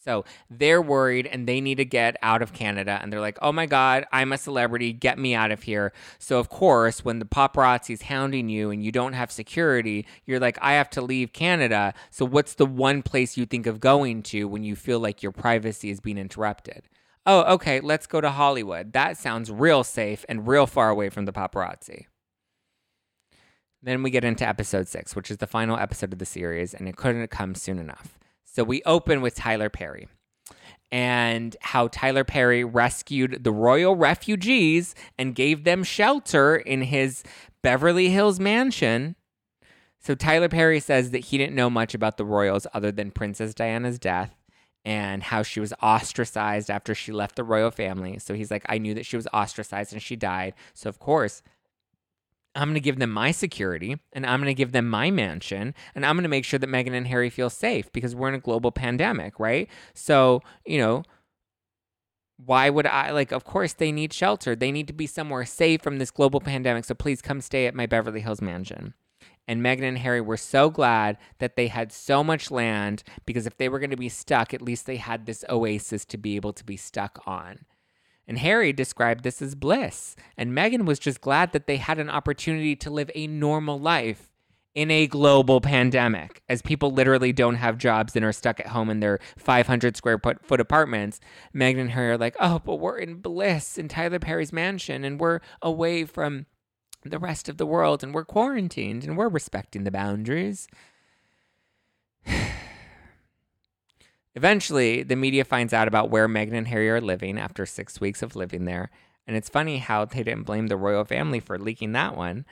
So 0.02 0.24
they're 0.48 0.80
worried 0.80 1.26
and 1.26 1.46
they 1.46 1.60
need 1.60 1.74
to 1.74 1.84
get 1.84 2.16
out 2.22 2.40
of 2.40 2.54
Canada. 2.54 2.98
And 3.02 3.12
they're 3.12 3.20
like, 3.20 3.36
oh 3.42 3.52
my 3.52 3.66
God, 3.66 4.06
I'm 4.10 4.32
a 4.32 4.38
celebrity. 4.38 4.94
Get 4.94 5.18
me 5.18 5.34
out 5.34 5.50
of 5.50 5.64
here. 5.64 5.92
So, 6.18 6.38
of 6.38 6.48
course, 6.48 7.04
when 7.04 7.18
the 7.18 7.26
paparazzi's 7.26 8.02
hounding 8.02 8.48
you 8.48 8.70
and 8.70 8.82
you 8.82 8.90
don't 8.90 9.12
have 9.12 9.30
security, 9.30 10.06
you're 10.24 10.40
like, 10.40 10.56
I 10.62 10.72
have 10.72 10.88
to 10.90 11.02
leave 11.02 11.34
Canada. 11.34 11.92
So, 12.10 12.24
what's 12.24 12.54
the 12.54 12.64
one 12.64 13.02
place 13.02 13.36
you 13.36 13.44
think 13.44 13.66
of 13.66 13.80
going 13.80 14.22
to 14.24 14.48
when 14.48 14.64
you 14.64 14.74
feel 14.74 15.00
like 15.00 15.22
your 15.22 15.32
privacy 15.32 15.90
is 15.90 16.00
being 16.00 16.16
interrupted? 16.16 16.88
Oh, 17.28 17.42
okay, 17.54 17.78
let's 17.80 18.06
go 18.06 18.20
to 18.20 18.30
Hollywood. 18.30 18.94
That 18.94 19.18
sounds 19.18 19.52
real 19.52 19.84
safe 19.84 20.24
and 20.28 20.48
real 20.48 20.66
far 20.66 20.88
away 20.88 21.10
from 21.10 21.26
the 21.26 21.32
paparazzi. 21.32 22.06
Then 23.82 24.02
we 24.02 24.10
get 24.10 24.24
into 24.24 24.48
episode 24.48 24.88
six, 24.88 25.14
which 25.14 25.30
is 25.30 25.36
the 25.36 25.46
final 25.46 25.76
episode 25.76 26.12
of 26.12 26.18
the 26.18 26.26
series, 26.26 26.74
and 26.74 26.88
it 26.88 26.96
couldn't 26.96 27.28
come 27.28 27.54
soon 27.54 27.78
enough. 27.78 28.18
So 28.44 28.64
we 28.64 28.82
open 28.84 29.20
with 29.20 29.36
Tyler 29.36 29.68
Perry 29.68 30.08
and 30.90 31.54
how 31.60 31.88
Tyler 31.88 32.24
Perry 32.24 32.64
rescued 32.64 33.44
the 33.44 33.52
royal 33.52 33.94
refugees 33.94 34.94
and 35.18 35.34
gave 35.34 35.64
them 35.64 35.84
shelter 35.84 36.56
in 36.56 36.80
his 36.80 37.22
Beverly 37.62 38.08
Hills 38.08 38.40
mansion. 38.40 39.16
So 40.00 40.14
Tyler 40.14 40.48
Perry 40.48 40.80
says 40.80 41.10
that 41.10 41.26
he 41.26 41.36
didn't 41.36 41.54
know 41.54 41.68
much 41.68 41.94
about 41.94 42.16
the 42.16 42.24
royals 42.24 42.66
other 42.72 42.90
than 42.90 43.10
Princess 43.10 43.52
Diana's 43.52 43.98
death 43.98 44.37
and 44.88 45.22
how 45.22 45.42
she 45.42 45.60
was 45.60 45.74
ostracized 45.82 46.70
after 46.70 46.94
she 46.94 47.12
left 47.12 47.36
the 47.36 47.44
royal 47.44 47.70
family. 47.70 48.18
So 48.18 48.32
he's 48.32 48.50
like, 48.50 48.64
I 48.70 48.78
knew 48.78 48.94
that 48.94 49.04
she 49.04 49.16
was 49.16 49.28
ostracized 49.34 49.92
and 49.92 50.00
she 50.00 50.16
died. 50.16 50.54
So, 50.72 50.88
of 50.88 50.98
course, 50.98 51.42
I'm 52.54 52.68
going 52.68 52.74
to 52.74 52.80
give 52.80 52.98
them 52.98 53.10
my 53.10 53.30
security 53.30 53.98
and 54.14 54.24
I'm 54.24 54.40
going 54.40 54.48
to 54.48 54.54
give 54.54 54.72
them 54.72 54.88
my 54.88 55.10
mansion 55.10 55.74
and 55.94 56.06
I'm 56.06 56.16
going 56.16 56.22
to 56.22 56.30
make 56.30 56.46
sure 56.46 56.58
that 56.58 56.70
Meghan 56.70 56.94
and 56.94 57.06
Harry 57.06 57.28
feel 57.28 57.50
safe 57.50 57.92
because 57.92 58.14
we're 58.16 58.30
in 58.30 58.34
a 58.34 58.38
global 58.38 58.72
pandemic, 58.72 59.38
right? 59.38 59.68
So, 59.92 60.40
you 60.64 60.78
know, 60.78 61.02
why 62.38 62.70
would 62.70 62.86
I 62.86 63.10
like 63.10 63.30
of 63.30 63.44
course 63.44 63.74
they 63.74 63.92
need 63.92 64.14
shelter. 64.14 64.56
They 64.56 64.72
need 64.72 64.86
to 64.86 64.94
be 64.94 65.06
somewhere 65.06 65.44
safe 65.44 65.82
from 65.82 65.98
this 65.98 66.10
global 66.10 66.40
pandemic. 66.40 66.86
So 66.86 66.94
please 66.94 67.20
come 67.20 67.42
stay 67.42 67.66
at 67.66 67.74
my 67.74 67.84
Beverly 67.84 68.20
Hills 68.20 68.40
mansion 68.40 68.94
and 69.48 69.62
Meghan 69.62 69.88
and 69.88 69.98
Harry 69.98 70.20
were 70.20 70.36
so 70.36 70.68
glad 70.68 71.16
that 71.38 71.56
they 71.56 71.68
had 71.68 71.90
so 71.90 72.22
much 72.22 72.50
land 72.50 73.02
because 73.24 73.46
if 73.46 73.56
they 73.56 73.68
were 73.68 73.78
going 73.78 73.90
to 73.90 73.96
be 73.96 74.10
stuck, 74.10 74.52
at 74.52 74.62
least 74.62 74.84
they 74.84 74.96
had 74.96 75.24
this 75.24 75.44
oasis 75.48 76.04
to 76.04 76.18
be 76.18 76.36
able 76.36 76.52
to 76.52 76.64
be 76.64 76.76
stuck 76.76 77.20
on. 77.26 77.64
And 78.28 78.38
Harry 78.38 78.74
described 78.74 79.24
this 79.24 79.40
as 79.40 79.54
bliss. 79.54 80.14
And 80.36 80.52
Meghan 80.52 80.84
was 80.84 80.98
just 80.98 81.22
glad 81.22 81.52
that 81.52 81.66
they 81.66 81.78
had 81.78 81.98
an 81.98 82.10
opportunity 82.10 82.76
to 82.76 82.90
live 82.90 83.10
a 83.14 83.26
normal 83.26 83.80
life 83.80 84.30
in 84.74 84.90
a 84.90 85.06
global 85.06 85.62
pandemic, 85.62 86.42
as 86.48 86.60
people 86.60 86.92
literally 86.92 87.32
don't 87.32 87.56
have 87.56 87.78
jobs 87.78 88.14
and 88.14 88.24
are 88.24 88.32
stuck 88.32 88.60
at 88.60 88.68
home 88.68 88.90
in 88.90 89.00
their 89.00 89.18
500 89.38 89.96
square 89.96 90.20
foot 90.42 90.60
apartments. 90.60 91.20
Meghan 91.54 91.80
and 91.80 91.90
Harry 91.92 92.10
are 92.10 92.18
like, 92.18 92.36
oh, 92.38 92.60
but 92.60 92.76
we're 92.76 92.98
in 92.98 93.14
bliss 93.16 93.78
in 93.78 93.88
Tyler 93.88 94.18
Perry's 94.18 94.52
mansion 94.52 95.04
and 95.04 95.18
we're 95.18 95.40
away 95.62 96.04
from 96.04 96.44
the 97.08 97.18
rest 97.18 97.48
of 97.48 97.56
the 97.56 97.66
world 97.66 98.02
and 98.02 98.14
we're 98.14 98.24
quarantined 98.24 99.04
and 99.04 99.16
we're 99.16 99.28
respecting 99.28 99.84
the 99.84 99.90
boundaries. 99.90 100.68
Eventually, 104.34 105.02
the 105.02 105.16
media 105.16 105.44
finds 105.44 105.72
out 105.72 105.88
about 105.88 106.10
where 106.10 106.28
Meghan 106.28 106.52
and 106.52 106.68
Harry 106.68 106.90
are 106.90 107.00
living 107.00 107.38
after 107.38 107.66
six 107.66 108.00
weeks 108.00 108.22
of 108.22 108.36
living 108.36 108.64
there. 108.64 108.90
And 109.26 109.36
it's 109.36 109.48
funny 109.48 109.78
how 109.78 110.04
they 110.04 110.22
didn't 110.22 110.44
blame 110.44 110.68
the 110.68 110.76
royal 110.76 111.04
family 111.04 111.40
for 111.40 111.58
leaking 111.58 111.92
that 111.92 112.16
one. 112.16 112.46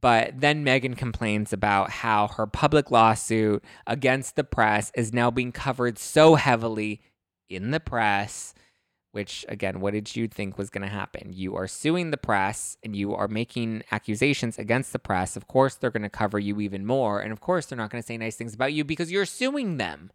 But 0.00 0.40
then 0.40 0.64
Meghan 0.64 0.96
complains 0.96 1.52
about 1.52 1.90
how 1.90 2.28
her 2.28 2.46
public 2.46 2.90
lawsuit 2.90 3.64
against 3.86 4.36
the 4.36 4.44
press 4.44 4.92
is 4.94 5.14
now 5.14 5.30
being 5.30 5.50
covered 5.50 5.98
so 5.98 6.34
heavily 6.34 7.00
in 7.48 7.70
the 7.70 7.80
press 7.80 8.54
which 9.14 9.46
again, 9.48 9.80
what 9.80 9.92
did 9.92 10.16
you 10.16 10.26
think 10.26 10.58
was 10.58 10.70
going 10.70 10.82
to 10.82 10.88
happen? 10.88 11.32
You 11.32 11.54
are 11.56 11.68
suing 11.68 12.10
the 12.10 12.16
press 12.16 12.76
and 12.82 12.96
you 12.96 13.14
are 13.14 13.28
making 13.28 13.84
accusations 13.92 14.58
against 14.58 14.92
the 14.92 14.98
press. 14.98 15.36
Of 15.36 15.46
course, 15.46 15.76
they're 15.76 15.90
going 15.90 16.02
to 16.02 16.10
cover 16.10 16.38
you 16.38 16.60
even 16.60 16.84
more. 16.84 17.20
And 17.20 17.32
of 17.32 17.40
course, 17.40 17.66
they're 17.66 17.78
not 17.78 17.90
going 17.90 18.02
to 18.02 18.06
say 18.06 18.18
nice 18.18 18.34
things 18.34 18.54
about 18.54 18.72
you 18.72 18.84
because 18.84 19.12
you're 19.12 19.24
suing 19.24 19.76
them. 19.76 20.10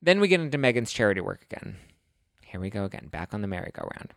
Then 0.00 0.18
we 0.18 0.28
get 0.28 0.40
into 0.40 0.56
Meghan's 0.56 0.92
charity 0.92 1.20
work 1.20 1.44
again. 1.50 1.76
Here 2.40 2.60
we 2.60 2.70
go 2.70 2.84
again, 2.84 3.08
back 3.10 3.34
on 3.34 3.42
the 3.42 3.48
merry-go-round 3.48 4.14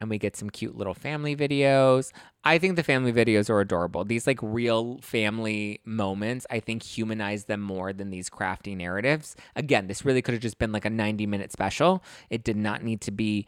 and 0.00 0.10
we 0.10 0.18
get 0.18 0.36
some 0.36 0.50
cute 0.50 0.76
little 0.76 0.94
family 0.94 1.34
videos. 1.34 2.12
I 2.44 2.58
think 2.58 2.76
the 2.76 2.82
family 2.82 3.12
videos 3.12 3.48
are 3.48 3.60
adorable. 3.60 4.04
These 4.04 4.26
like 4.26 4.38
real 4.42 4.98
family 4.98 5.80
moments, 5.84 6.46
I 6.50 6.60
think 6.60 6.82
humanize 6.82 7.44
them 7.44 7.60
more 7.60 7.92
than 7.92 8.10
these 8.10 8.28
crafty 8.28 8.74
narratives. 8.74 9.36
Again, 9.54 9.86
this 9.86 10.04
really 10.04 10.22
could 10.22 10.34
have 10.34 10.42
just 10.42 10.58
been 10.58 10.72
like 10.72 10.84
a 10.84 10.90
90 10.90 11.26
minute 11.26 11.50
special. 11.50 12.02
It 12.30 12.44
did 12.44 12.56
not 12.56 12.82
need 12.82 13.00
to 13.02 13.10
be 13.10 13.46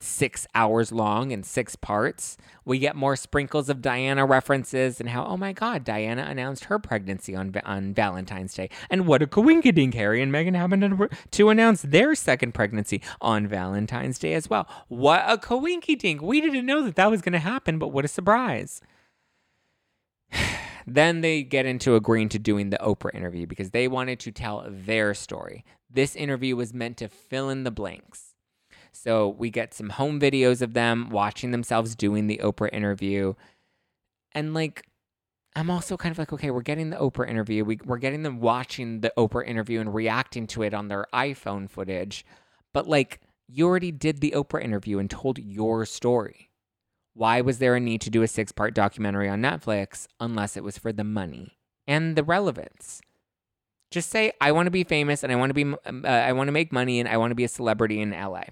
six 0.00 0.46
hours 0.54 0.92
long 0.92 1.30
in 1.30 1.42
six 1.42 1.76
parts. 1.76 2.36
We 2.64 2.78
get 2.78 2.96
more 2.96 3.16
sprinkles 3.16 3.68
of 3.68 3.80
Diana 3.80 4.26
references 4.26 5.00
and 5.00 5.08
how, 5.08 5.24
oh 5.24 5.36
my 5.36 5.52
God, 5.52 5.84
Diana 5.84 6.26
announced 6.28 6.64
her 6.64 6.78
pregnancy 6.78 7.34
on 7.34 7.54
on 7.64 7.94
Valentine's 7.94 8.54
Day. 8.54 8.70
And 8.90 9.06
what 9.06 9.22
a 9.22 9.26
coinkydink, 9.26 9.94
Harry 9.94 10.22
and 10.22 10.32
Meghan 10.32 10.54
happened 10.54 11.10
to, 11.30 11.50
announce 11.50 11.82
their 11.82 12.14
second 12.14 12.52
pregnancy 12.52 13.00
on 13.20 13.46
Valentine's 13.46 14.18
Day 14.18 14.34
as 14.34 14.50
well. 14.50 14.68
What 14.88 15.22
a 15.26 15.36
coinkydink. 15.36 16.20
We 16.20 16.40
didn't 16.40 16.66
know 16.66 16.82
that 16.82 16.96
that 16.96 17.10
was 17.10 17.22
going 17.22 17.32
to 17.34 17.38
happen, 17.38 17.78
but 17.78 17.88
what 17.88 18.04
a 18.04 18.08
surprise. 18.08 18.80
then 20.86 21.20
they 21.20 21.42
get 21.42 21.66
into 21.66 21.94
agreeing 21.94 22.28
to 22.30 22.38
doing 22.38 22.70
the 22.70 22.78
Oprah 22.78 23.14
interview 23.14 23.46
because 23.46 23.70
they 23.70 23.86
wanted 23.86 24.18
to 24.20 24.32
tell 24.32 24.66
their 24.68 25.14
story. 25.14 25.64
This 25.88 26.16
interview 26.16 26.56
was 26.56 26.74
meant 26.74 26.96
to 26.98 27.08
fill 27.08 27.48
in 27.48 27.64
the 27.64 27.70
blanks 27.70 28.25
so 29.02 29.28
we 29.28 29.50
get 29.50 29.74
some 29.74 29.90
home 29.90 30.18
videos 30.18 30.62
of 30.62 30.74
them 30.74 31.10
watching 31.10 31.50
themselves 31.50 31.94
doing 31.94 32.26
the 32.26 32.40
Oprah 32.42 32.72
interview. 32.72 33.34
And 34.32 34.54
like, 34.54 34.86
I'm 35.54 35.70
also 35.70 35.96
kind 35.96 36.12
of 36.12 36.18
like, 36.18 36.32
okay, 36.32 36.50
we're 36.50 36.62
getting 36.62 36.90
the 36.90 36.96
Oprah 36.96 37.28
interview. 37.28 37.64
We, 37.64 37.78
we're 37.84 37.98
getting 37.98 38.22
them 38.22 38.40
watching 38.40 39.00
the 39.00 39.12
Oprah 39.16 39.46
interview 39.46 39.80
and 39.80 39.94
reacting 39.94 40.46
to 40.48 40.62
it 40.62 40.74
on 40.74 40.88
their 40.88 41.06
iPhone 41.14 41.68
footage. 41.70 42.24
But 42.74 42.88
like, 42.88 43.20
you 43.48 43.66
already 43.66 43.92
did 43.92 44.20
the 44.20 44.32
Oprah 44.36 44.62
interview 44.62 44.98
and 44.98 45.08
told 45.08 45.38
your 45.38 45.86
story. 45.86 46.50
Why 47.14 47.40
was 47.40 47.58
there 47.58 47.74
a 47.74 47.80
need 47.80 48.02
to 48.02 48.10
do 48.10 48.22
a 48.22 48.28
six 48.28 48.52
part 48.52 48.74
documentary 48.74 49.28
on 49.28 49.40
Netflix 49.40 50.06
unless 50.20 50.56
it 50.56 50.64
was 50.64 50.76
for 50.76 50.92
the 50.92 51.04
money 51.04 51.58
and 51.86 52.16
the 52.16 52.24
relevance? 52.24 53.00
Just 53.90 54.10
say, 54.10 54.32
I 54.40 54.52
want 54.52 54.66
to 54.66 54.70
be 54.72 54.84
famous 54.84 55.22
and 55.22 55.32
I 55.32 55.36
want 55.36 55.50
to 55.50 55.54
be, 55.54 55.64
uh, 55.72 56.06
I 56.06 56.32
want 56.32 56.48
to 56.48 56.52
make 56.52 56.72
money 56.72 57.00
and 57.00 57.08
I 57.08 57.16
want 57.16 57.30
to 57.30 57.36
be 57.36 57.44
a 57.44 57.48
celebrity 57.48 58.00
in 58.00 58.10
LA. 58.10 58.42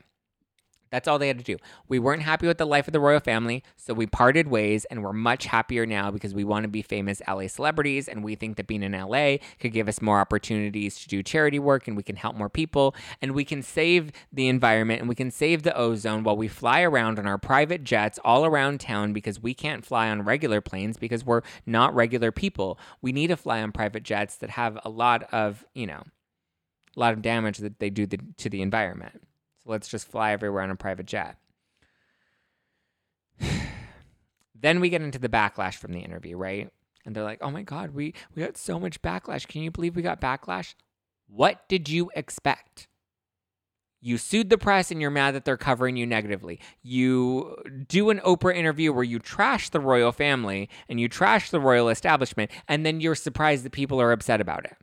That's 0.95 1.09
all 1.09 1.18
they 1.18 1.26
had 1.26 1.38
to 1.38 1.45
do. 1.45 1.57
We 1.88 1.99
weren't 1.99 2.22
happy 2.22 2.47
with 2.47 2.59
the 2.59 2.64
life 2.64 2.86
of 2.86 2.92
the 2.92 3.01
royal 3.01 3.18
family, 3.18 3.64
so 3.76 3.92
we 3.92 4.07
parted 4.07 4.47
ways 4.47 4.84
and 4.84 5.03
we're 5.03 5.12
much 5.12 5.47
happier 5.47 5.86
now 5.86 6.12
because 6.12 6.32
we 6.32 6.45
want 6.45 6.62
to 6.62 6.68
be 6.68 6.82
famous 6.82 7.20
LA 7.26 7.49
celebrities 7.49 8.07
and 8.07 8.22
we 8.22 8.36
think 8.36 8.57
that 8.57 8.68
being 8.68 8.84
in 8.84 8.92
LA 8.92 9.38
could 9.59 9.72
give 9.72 9.88
us 9.88 10.01
more 10.01 10.20
opportunities 10.20 11.01
to 11.01 11.09
do 11.09 11.20
charity 11.20 11.59
work 11.59 11.88
and 11.88 11.97
we 11.97 12.05
can 12.05 12.14
help 12.14 12.36
more 12.36 12.49
people 12.49 12.95
and 13.20 13.32
we 13.32 13.45
can 13.45 13.61
save 13.61 14.12
the 14.32 14.47
environment 14.47 15.01
and 15.01 15.09
we 15.09 15.16
can 15.16 15.32
save 15.32 15.64
the 15.64 15.76
ozone 15.76 16.22
while 16.22 16.36
we 16.36 16.47
fly 16.47 16.82
around 16.82 17.18
on 17.18 17.26
our 17.26 17.38
private 17.38 17.82
jets 17.82 18.20
all 18.24 18.47
around 18.47 18.78
town 18.78 19.12
because 19.12 19.42
we 19.42 19.53
can't 19.53 19.84
fly 19.84 20.09
on 20.09 20.22
regular 20.22 20.61
planes 20.61 20.97
because 20.97 21.24
we're 21.24 21.42
not 21.66 21.92
regular 21.92 22.30
people. 22.30 22.78
We 23.03 23.11
need 23.11 23.26
to 23.26 23.36
fly 23.36 23.61
on 23.62 23.72
private 23.72 24.05
jets 24.05 24.36
that 24.36 24.51
have 24.51 24.78
a 24.84 24.90
lot 24.90 25.24
of, 25.32 25.64
you 25.74 25.88
know, 25.88 26.05
a 26.97 27.01
lot 27.01 27.14
of 27.14 27.20
damage 27.20 27.59
that 27.59 27.80
they 27.80 27.90
do 27.90 28.07
the, 28.07 28.20
to 28.36 28.49
the 28.49 28.62
environment. 28.62 29.22
So 29.64 29.70
let's 29.70 29.88
just 29.88 30.08
fly 30.08 30.32
everywhere 30.32 30.62
on 30.62 30.70
a 30.70 30.76
private 30.76 31.06
jet. 31.06 31.36
then 34.54 34.80
we 34.80 34.90
get 34.90 35.02
into 35.02 35.18
the 35.18 35.28
backlash 35.28 35.74
from 35.74 35.92
the 35.92 36.00
interview, 36.00 36.36
right? 36.36 36.70
And 37.04 37.14
they're 37.14 37.24
like, 37.24 37.42
"Oh 37.42 37.50
my 37.50 37.62
god, 37.62 37.90
we 37.90 38.14
we 38.34 38.42
got 38.42 38.56
so 38.56 38.78
much 38.78 39.02
backlash. 39.02 39.46
Can 39.46 39.62
you 39.62 39.70
believe 39.70 39.96
we 39.96 40.02
got 40.02 40.20
backlash? 40.20 40.74
What 41.26 41.68
did 41.68 41.88
you 41.88 42.10
expect?" 42.14 42.88
You 44.00 44.18
sued 44.18 44.50
the 44.50 44.58
press 44.58 44.90
and 44.90 45.00
you're 45.00 45.10
mad 45.10 45.34
that 45.34 45.46
they're 45.46 45.56
covering 45.56 45.96
you 45.96 46.04
negatively. 46.06 46.60
You 46.82 47.56
do 47.88 48.10
an 48.10 48.18
Oprah 48.18 48.54
interview 48.54 48.92
where 48.92 49.02
you 49.02 49.18
trash 49.18 49.70
the 49.70 49.80
royal 49.80 50.12
family 50.12 50.68
and 50.90 51.00
you 51.00 51.08
trash 51.08 51.48
the 51.48 51.58
royal 51.58 51.88
establishment, 51.88 52.50
and 52.68 52.84
then 52.84 53.00
you're 53.00 53.14
surprised 53.14 53.64
that 53.64 53.72
people 53.72 53.98
are 54.02 54.12
upset 54.12 54.42
about 54.42 54.66
it. 54.66 54.76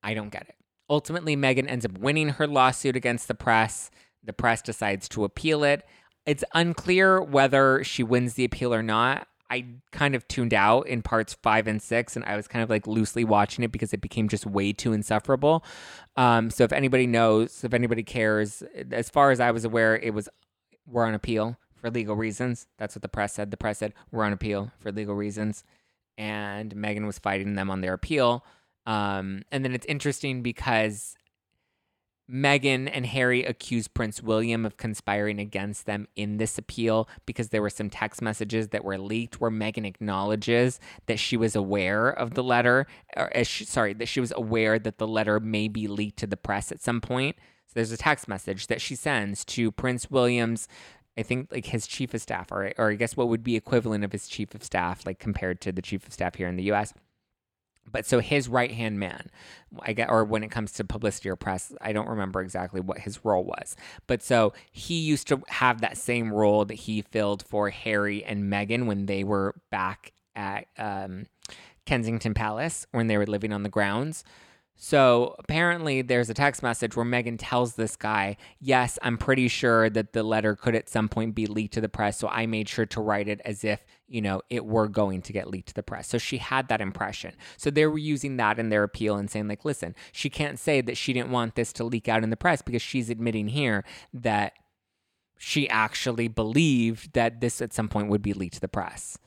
I 0.00 0.14
don't 0.14 0.30
get 0.30 0.42
it. 0.48 0.54
Ultimately, 0.88 1.36
Meghan 1.36 1.68
ends 1.68 1.84
up 1.84 1.98
winning 1.98 2.30
her 2.30 2.46
lawsuit 2.46 2.96
against 2.96 3.28
the 3.28 3.34
press. 3.34 3.90
The 4.22 4.32
press 4.32 4.62
decides 4.62 5.08
to 5.10 5.24
appeal 5.24 5.64
it. 5.64 5.84
It's 6.26 6.44
unclear 6.54 7.22
whether 7.22 7.84
she 7.84 8.02
wins 8.02 8.34
the 8.34 8.44
appeal 8.44 8.74
or 8.74 8.82
not. 8.82 9.28
I 9.48 9.66
kind 9.92 10.16
of 10.16 10.26
tuned 10.26 10.52
out 10.52 10.88
in 10.88 11.02
parts 11.02 11.34
five 11.42 11.68
and 11.68 11.80
six, 11.80 12.16
and 12.16 12.24
I 12.24 12.34
was 12.34 12.48
kind 12.48 12.62
of 12.64 12.70
like 12.70 12.86
loosely 12.86 13.24
watching 13.24 13.62
it 13.62 13.70
because 13.70 13.92
it 13.92 14.00
became 14.00 14.28
just 14.28 14.44
way 14.44 14.72
too 14.72 14.92
insufferable. 14.92 15.64
Um, 16.16 16.50
so 16.50 16.64
if 16.64 16.72
anybody 16.72 17.06
knows, 17.06 17.62
if 17.62 17.72
anybody 17.72 18.02
cares, 18.02 18.62
as 18.90 19.08
far 19.08 19.30
as 19.30 19.38
I 19.38 19.52
was 19.52 19.64
aware, 19.64 19.96
it 19.96 20.12
was 20.12 20.28
we're 20.84 21.04
on 21.04 21.14
appeal 21.14 21.56
for 21.74 21.90
legal 21.90 22.16
reasons. 22.16 22.66
That's 22.78 22.96
what 22.96 23.02
the 23.02 23.08
press 23.08 23.34
said. 23.34 23.52
The 23.52 23.56
press 23.56 23.78
said 23.78 23.94
we're 24.10 24.24
on 24.24 24.32
appeal 24.32 24.72
for 24.80 24.90
legal 24.90 25.14
reasons, 25.14 25.62
and 26.18 26.74
Meghan 26.74 27.06
was 27.06 27.20
fighting 27.20 27.54
them 27.54 27.70
on 27.70 27.82
their 27.82 27.92
appeal. 27.92 28.44
Um, 28.86 29.42
and 29.50 29.64
then 29.64 29.74
it's 29.74 29.86
interesting 29.86 30.42
because 30.42 31.16
Meghan 32.30 32.90
and 32.92 33.06
Harry 33.06 33.44
accused 33.44 33.94
Prince 33.94 34.22
William 34.22 34.66
of 34.66 34.76
conspiring 34.76 35.38
against 35.38 35.86
them 35.86 36.08
in 36.16 36.38
this 36.38 36.58
appeal 36.58 37.08
because 37.24 37.50
there 37.50 37.62
were 37.62 37.70
some 37.70 37.88
text 37.88 38.20
messages 38.20 38.68
that 38.68 38.84
were 38.84 38.98
leaked 38.98 39.40
where 39.40 39.50
Meghan 39.50 39.86
acknowledges 39.86 40.80
that 41.06 41.18
she 41.18 41.36
was 41.36 41.54
aware 41.54 42.08
of 42.08 42.34
the 42.34 42.42
letter, 42.42 42.86
or 43.16 43.30
she, 43.44 43.64
sorry, 43.64 43.92
that 43.94 44.08
she 44.08 44.20
was 44.20 44.32
aware 44.34 44.78
that 44.78 44.98
the 44.98 45.06
letter 45.06 45.38
may 45.38 45.68
be 45.68 45.86
leaked 45.86 46.18
to 46.18 46.26
the 46.26 46.36
press 46.36 46.72
at 46.72 46.82
some 46.82 47.00
point. 47.00 47.36
So 47.66 47.72
there's 47.74 47.92
a 47.92 47.96
text 47.96 48.26
message 48.26 48.66
that 48.66 48.80
she 48.80 48.96
sends 48.96 49.44
to 49.46 49.70
Prince 49.70 50.10
William's 50.10 50.66
I 51.18 51.22
think 51.22 51.50
like 51.50 51.66
his 51.66 51.86
chief 51.86 52.12
of 52.12 52.20
staff, 52.20 52.52
or 52.52 52.72
or 52.76 52.90
I 52.90 52.94
guess 52.94 53.16
what 53.16 53.28
would 53.28 53.42
be 53.42 53.56
equivalent 53.56 54.04
of 54.04 54.12
his 54.12 54.28
chief 54.28 54.54
of 54.54 54.62
staff, 54.62 55.06
like 55.06 55.18
compared 55.18 55.62
to 55.62 55.72
the 55.72 55.80
chief 55.80 56.06
of 56.06 56.12
staff 56.12 56.34
here 56.34 56.46
in 56.46 56.56
the 56.56 56.64
U.S. 56.64 56.92
But 57.90 58.06
so 58.06 58.20
his 58.20 58.48
right 58.48 58.70
hand 58.70 58.98
man, 58.98 59.30
I 59.80 59.92
get, 59.92 60.10
or 60.10 60.24
when 60.24 60.42
it 60.42 60.50
comes 60.50 60.72
to 60.72 60.84
publicity 60.84 61.28
or 61.28 61.36
press, 61.36 61.72
I 61.80 61.92
don't 61.92 62.08
remember 62.08 62.40
exactly 62.40 62.80
what 62.80 62.98
his 62.98 63.24
role 63.24 63.44
was. 63.44 63.76
But 64.06 64.22
so 64.22 64.52
he 64.72 64.98
used 64.98 65.28
to 65.28 65.42
have 65.48 65.80
that 65.80 65.96
same 65.96 66.32
role 66.32 66.64
that 66.64 66.74
he 66.74 67.02
filled 67.02 67.44
for 67.46 67.70
Harry 67.70 68.24
and 68.24 68.52
Meghan 68.52 68.86
when 68.86 69.06
they 69.06 69.24
were 69.24 69.54
back 69.70 70.12
at 70.34 70.66
um, 70.78 71.26
Kensington 71.86 72.34
Palace 72.34 72.86
when 72.92 73.06
they 73.06 73.16
were 73.16 73.26
living 73.26 73.52
on 73.52 73.62
the 73.62 73.68
grounds. 73.68 74.24
So 74.78 75.34
apparently, 75.38 76.02
there's 76.02 76.28
a 76.28 76.34
text 76.34 76.62
message 76.62 76.96
where 76.96 77.06
Meghan 77.06 77.36
tells 77.38 77.74
this 77.74 77.96
guy, 77.96 78.36
Yes, 78.60 78.98
I'm 79.00 79.16
pretty 79.16 79.48
sure 79.48 79.88
that 79.88 80.12
the 80.12 80.22
letter 80.22 80.54
could 80.54 80.74
at 80.74 80.88
some 80.88 81.08
point 81.08 81.34
be 81.34 81.46
leaked 81.46 81.74
to 81.74 81.80
the 81.80 81.88
press. 81.88 82.18
So 82.18 82.28
I 82.28 82.44
made 82.46 82.68
sure 82.68 82.84
to 82.86 83.00
write 83.00 83.26
it 83.26 83.40
as 83.44 83.64
if, 83.64 83.84
you 84.06 84.20
know, 84.20 84.42
it 84.50 84.66
were 84.66 84.86
going 84.86 85.22
to 85.22 85.32
get 85.32 85.48
leaked 85.48 85.68
to 85.68 85.74
the 85.74 85.82
press. 85.82 86.08
So 86.08 86.18
she 86.18 86.36
had 86.36 86.68
that 86.68 86.82
impression. 86.82 87.34
So 87.56 87.70
they 87.70 87.86
were 87.86 87.96
using 87.96 88.36
that 88.36 88.58
in 88.58 88.68
their 88.68 88.82
appeal 88.82 89.16
and 89.16 89.30
saying, 89.30 89.48
like, 89.48 89.64
listen, 89.64 89.94
she 90.12 90.28
can't 90.28 90.58
say 90.58 90.82
that 90.82 90.98
she 90.98 91.14
didn't 91.14 91.30
want 91.30 91.54
this 91.54 91.72
to 91.74 91.84
leak 91.84 92.06
out 92.06 92.22
in 92.22 92.28
the 92.30 92.36
press 92.36 92.60
because 92.60 92.82
she's 92.82 93.08
admitting 93.08 93.48
here 93.48 93.82
that 94.12 94.52
she 95.38 95.68
actually 95.70 96.28
believed 96.28 97.14
that 97.14 97.40
this 97.40 97.62
at 97.62 97.72
some 97.72 97.88
point 97.88 98.08
would 98.08 98.22
be 98.22 98.34
leaked 98.34 98.54
to 98.54 98.60
the 98.60 98.68
press. 98.68 99.18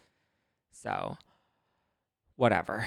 So 0.72 1.18
whatever. 2.40 2.86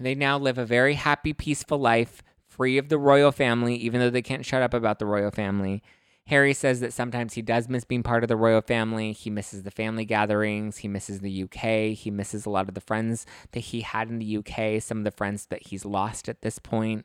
They 0.00 0.14
now 0.14 0.38
live 0.38 0.58
a 0.58 0.64
very 0.64 0.94
happy, 0.94 1.32
peaceful 1.32 1.78
life, 1.78 2.22
free 2.46 2.78
of 2.78 2.88
the 2.88 2.98
royal 2.98 3.30
family, 3.30 3.76
even 3.76 4.00
though 4.00 4.10
they 4.10 4.22
can't 4.22 4.44
shut 4.44 4.62
up 4.62 4.74
about 4.74 4.98
the 4.98 5.06
royal 5.06 5.30
family. 5.30 5.82
Harry 6.26 6.54
says 6.54 6.80
that 6.80 6.92
sometimes 6.92 7.34
he 7.34 7.42
does 7.42 7.68
miss 7.68 7.84
being 7.84 8.02
part 8.02 8.22
of 8.22 8.28
the 8.28 8.36
royal 8.36 8.60
family. 8.60 9.12
He 9.12 9.28
misses 9.28 9.64
the 9.64 9.70
family 9.70 10.04
gatherings. 10.04 10.78
He 10.78 10.88
misses 10.88 11.20
the 11.20 11.44
UK. 11.44 11.96
He 11.96 12.10
misses 12.10 12.46
a 12.46 12.50
lot 12.50 12.68
of 12.68 12.74
the 12.74 12.80
friends 12.80 13.26
that 13.52 13.60
he 13.60 13.80
had 13.80 14.08
in 14.08 14.18
the 14.18 14.36
UK, 14.38 14.80
some 14.80 14.98
of 14.98 15.04
the 15.04 15.10
friends 15.10 15.46
that 15.46 15.66
he's 15.66 15.84
lost 15.84 16.28
at 16.28 16.42
this 16.42 16.58
point. 16.58 17.04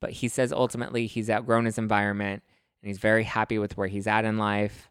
But 0.00 0.10
he 0.10 0.28
says 0.28 0.52
ultimately 0.52 1.06
he's 1.06 1.30
outgrown 1.30 1.66
his 1.66 1.78
environment 1.78 2.42
and 2.82 2.88
he's 2.88 2.98
very 2.98 3.24
happy 3.24 3.58
with 3.58 3.76
where 3.76 3.88
he's 3.88 4.06
at 4.06 4.24
in 4.24 4.38
life. 4.38 4.90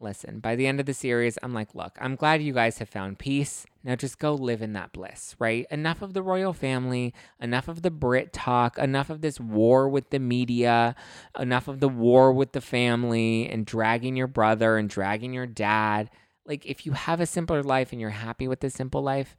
Listen, 0.00 0.40
by 0.40 0.56
the 0.56 0.66
end 0.66 0.80
of 0.80 0.86
the 0.86 0.92
series, 0.92 1.38
I'm 1.42 1.54
like, 1.54 1.74
look, 1.74 1.96
I'm 2.00 2.16
glad 2.16 2.42
you 2.42 2.52
guys 2.52 2.78
have 2.78 2.88
found 2.88 3.18
peace. 3.18 3.64
Now 3.84 3.94
just 3.94 4.18
go 4.18 4.34
live 4.34 4.60
in 4.60 4.72
that 4.72 4.92
bliss, 4.92 5.36
right? 5.38 5.66
Enough 5.70 6.02
of 6.02 6.14
the 6.14 6.22
royal 6.22 6.52
family, 6.52 7.14
enough 7.40 7.68
of 7.68 7.82
the 7.82 7.90
Brit 7.90 8.32
talk, 8.32 8.76
enough 8.76 9.08
of 9.08 9.20
this 9.20 9.38
war 9.38 9.88
with 9.88 10.10
the 10.10 10.18
media, 10.18 10.96
enough 11.38 11.68
of 11.68 11.80
the 11.80 11.88
war 11.88 12.32
with 12.32 12.52
the 12.52 12.60
family 12.60 13.48
and 13.48 13.64
dragging 13.64 14.16
your 14.16 14.26
brother 14.26 14.76
and 14.76 14.90
dragging 14.90 15.32
your 15.32 15.46
dad. 15.46 16.10
Like, 16.44 16.66
if 16.66 16.84
you 16.84 16.92
have 16.92 17.20
a 17.20 17.26
simpler 17.26 17.62
life 17.62 17.92
and 17.92 18.00
you're 18.00 18.10
happy 18.10 18.48
with 18.48 18.60
the 18.60 18.70
simple 18.70 19.02
life, 19.02 19.36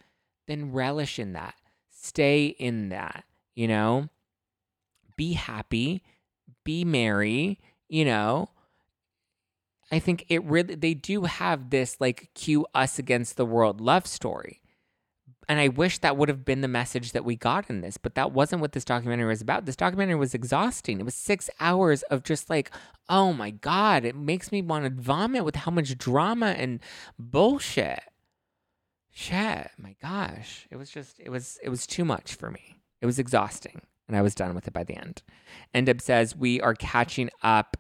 then 0.47 0.71
relish 0.71 1.19
in 1.19 1.33
that. 1.33 1.55
Stay 1.91 2.47
in 2.47 2.89
that, 2.89 3.25
you 3.55 3.67
know? 3.67 4.09
Be 5.17 5.33
happy, 5.33 6.01
be 6.63 6.85
merry, 6.85 7.59
you 7.87 8.05
know? 8.05 8.49
I 9.95 9.99
think 9.99 10.25
it 10.27 10.43
really 10.43 10.75
they 10.75 10.93
do 10.93 11.23
have 11.23 11.69
this 11.69 12.01
like 12.01 12.29
cue 12.35 12.65
us 12.75 12.99
against 12.99 13.37
the 13.37 13.45
world 13.45 13.79
love 13.79 14.05
story. 14.05 14.61
And 15.47 15.57
I 15.57 15.69
wish 15.69 15.99
that 15.99 16.17
would 16.17 16.27
have 16.27 16.43
been 16.43 16.59
the 16.59 16.67
message 16.67 17.13
that 17.13 17.23
we 17.23 17.37
got 17.37 17.69
in 17.69 17.79
this, 17.79 17.97
but 17.97 18.15
that 18.15 18.33
wasn't 18.33 18.61
what 18.61 18.73
this 18.73 18.83
documentary 18.83 19.27
was 19.27 19.41
about. 19.41 19.65
This 19.65 19.77
documentary 19.77 20.15
was 20.15 20.33
exhausting. 20.33 20.99
It 20.99 21.05
was 21.05 21.15
six 21.15 21.49
hours 21.61 22.03
of 22.03 22.23
just 22.23 22.49
like, 22.49 22.71
oh 23.07 23.31
my 23.31 23.51
God, 23.51 24.03
it 24.03 24.17
makes 24.17 24.51
me 24.51 24.61
want 24.61 24.83
to 24.83 25.01
vomit 25.01 25.45
with 25.45 25.55
how 25.55 25.71
much 25.71 25.97
drama 25.97 26.47
and 26.47 26.81
bullshit. 27.17 28.01
Shit, 29.13 29.69
my 29.77 29.95
gosh. 30.01 30.67
It 30.71 30.75
was 30.75 30.89
just, 30.89 31.21
it 31.21 31.29
was, 31.29 31.57
it 31.63 31.69
was 31.69 31.87
too 31.87 32.03
much 32.03 32.33
for 32.33 32.51
me. 32.51 32.75
It 32.99 33.05
was 33.05 33.17
exhausting. 33.17 33.81
And 34.09 34.17
I 34.17 34.21
was 34.21 34.35
done 34.35 34.55
with 34.55 34.67
it 34.67 34.73
by 34.73 34.83
the 34.83 34.97
end. 34.97 35.23
End 35.73 35.87
up 35.87 36.01
says, 36.01 36.35
we 36.35 36.59
are 36.59 36.73
catching 36.73 37.29
up 37.43 37.77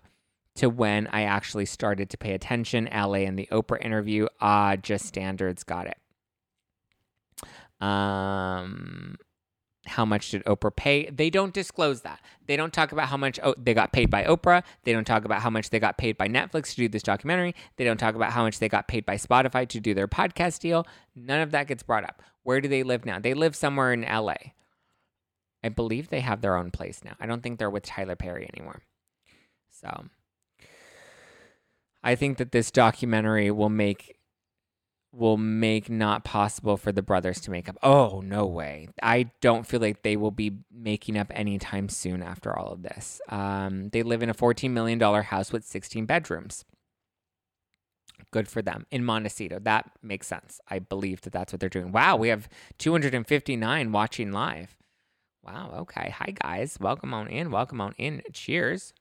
to 0.55 0.69
when 0.69 1.07
I 1.07 1.23
actually 1.23 1.65
started 1.65 2.09
to 2.11 2.17
pay 2.17 2.33
attention. 2.33 2.89
LA 2.93 3.19
and 3.19 3.37
the 3.37 3.47
Oprah 3.51 3.83
interview, 3.83 4.27
ah, 4.39 4.75
just 4.75 5.05
standards, 5.05 5.63
got 5.63 5.87
it. 5.87 5.97
Um, 7.85 9.17
how 9.85 10.05
much 10.05 10.31
did 10.31 10.43
Oprah 10.45 10.75
pay? 10.75 11.09
They 11.09 11.29
don't 11.29 11.53
disclose 11.53 12.01
that. 12.01 12.19
They 12.47 12.55
don't 12.55 12.73
talk 12.73 12.91
about 12.91 13.09
how 13.09 13.17
much 13.17 13.39
oh, 13.43 13.53
they 13.57 13.73
got 13.73 13.91
paid 13.91 14.09
by 14.09 14.23
Oprah. 14.23 14.63
They 14.83 14.93
don't 14.93 15.05
talk 15.05 15.25
about 15.25 15.41
how 15.41 15.49
much 15.49 15.69
they 15.69 15.79
got 15.79 15.97
paid 15.97 16.17
by 16.17 16.27
Netflix 16.27 16.71
to 16.71 16.77
do 16.77 16.89
this 16.89 17.03
documentary. 17.03 17.53
They 17.77 17.83
don't 17.83 17.97
talk 17.97 18.15
about 18.15 18.31
how 18.31 18.43
much 18.43 18.59
they 18.59 18.69
got 18.69 18.87
paid 18.87 19.05
by 19.05 19.15
Spotify 19.15 19.67
to 19.67 19.79
do 19.79 19.93
their 19.93 20.07
podcast 20.07 20.59
deal. 20.59 20.87
None 21.15 21.41
of 21.41 21.51
that 21.51 21.67
gets 21.67 21.83
brought 21.83 22.03
up. 22.03 22.21
Where 22.43 22.61
do 22.61 22.67
they 22.67 22.83
live 22.83 23.05
now? 23.05 23.19
They 23.19 23.33
live 23.33 23.55
somewhere 23.55 23.93
in 23.93 24.01
LA. 24.01 24.35
I 25.63 25.69
believe 25.69 26.09
they 26.09 26.21
have 26.21 26.41
their 26.41 26.55
own 26.55 26.71
place 26.71 27.01
now. 27.03 27.15
I 27.19 27.25
don't 27.25 27.41
think 27.41 27.59
they're 27.59 27.69
with 27.69 27.83
Tyler 27.83 28.15
Perry 28.15 28.47
anymore. 28.53 28.81
So 29.69 30.05
I 32.05 32.13
think 32.13 32.37
that 32.37 32.51
this 32.51 32.69
documentary 32.69 33.49
will 33.49 33.69
make 33.69 34.15
will 35.11 35.37
make 35.37 35.89
not 35.89 36.23
possible 36.23 36.77
for 36.77 36.91
the 36.91 37.01
brothers 37.01 37.39
to 37.39 37.49
make 37.49 37.69
up. 37.69 37.77
Oh, 37.81 38.21
no 38.23 38.45
way. 38.45 38.89
I 39.01 39.31
don't 39.41 39.65
feel 39.65 39.79
like 39.79 40.03
they 40.03 40.17
will 40.17 40.31
be 40.31 40.57
making 40.69 41.17
up 41.17 41.31
anytime 41.33 41.87
soon 41.87 42.21
after 42.21 42.55
all 42.55 42.73
of 42.73 42.83
this. 42.83 43.21
Um, 43.29 43.89
they 43.89 44.03
live 44.03 44.21
in 44.21 44.29
a 44.29 44.33
$14 44.33 44.71
million 44.71 44.99
house 44.99 45.53
with 45.53 45.63
16 45.63 46.05
bedrooms. 46.05 46.65
Good 48.31 48.49
for 48.49 48.61
them 48.61 48.85
in 48.91 49.05
Montecito. 49.05 49.59
That 49.59 49.89
makes 50.03 50.27
sense. 50.27 50.59
I 50.69 50.79
believe 50.79 51.21
that 51.21 51.31
that's 51.31 51.53
what 51.53 51.61
they're 51.61 51.69
doing. 51.69 51.93
Wow, 51.93 52.17
we 52.17 52.27
have 52.27 52.49
259 52.77 53.91
watching 53.93 54.33
live. 54.33 54.75
Wow, 55.43 55.71
okay. 55.79 56.13
Hi, 56.17 56.33
guys. 56.41 56.77
Welcome 56.79 57.13
on 57.13 57.27
in. 57.27 57.51
Welcome 57.51 57.79
on 57.79 57.93
in. 57.97 58.21
Cheers. 58.33 58.93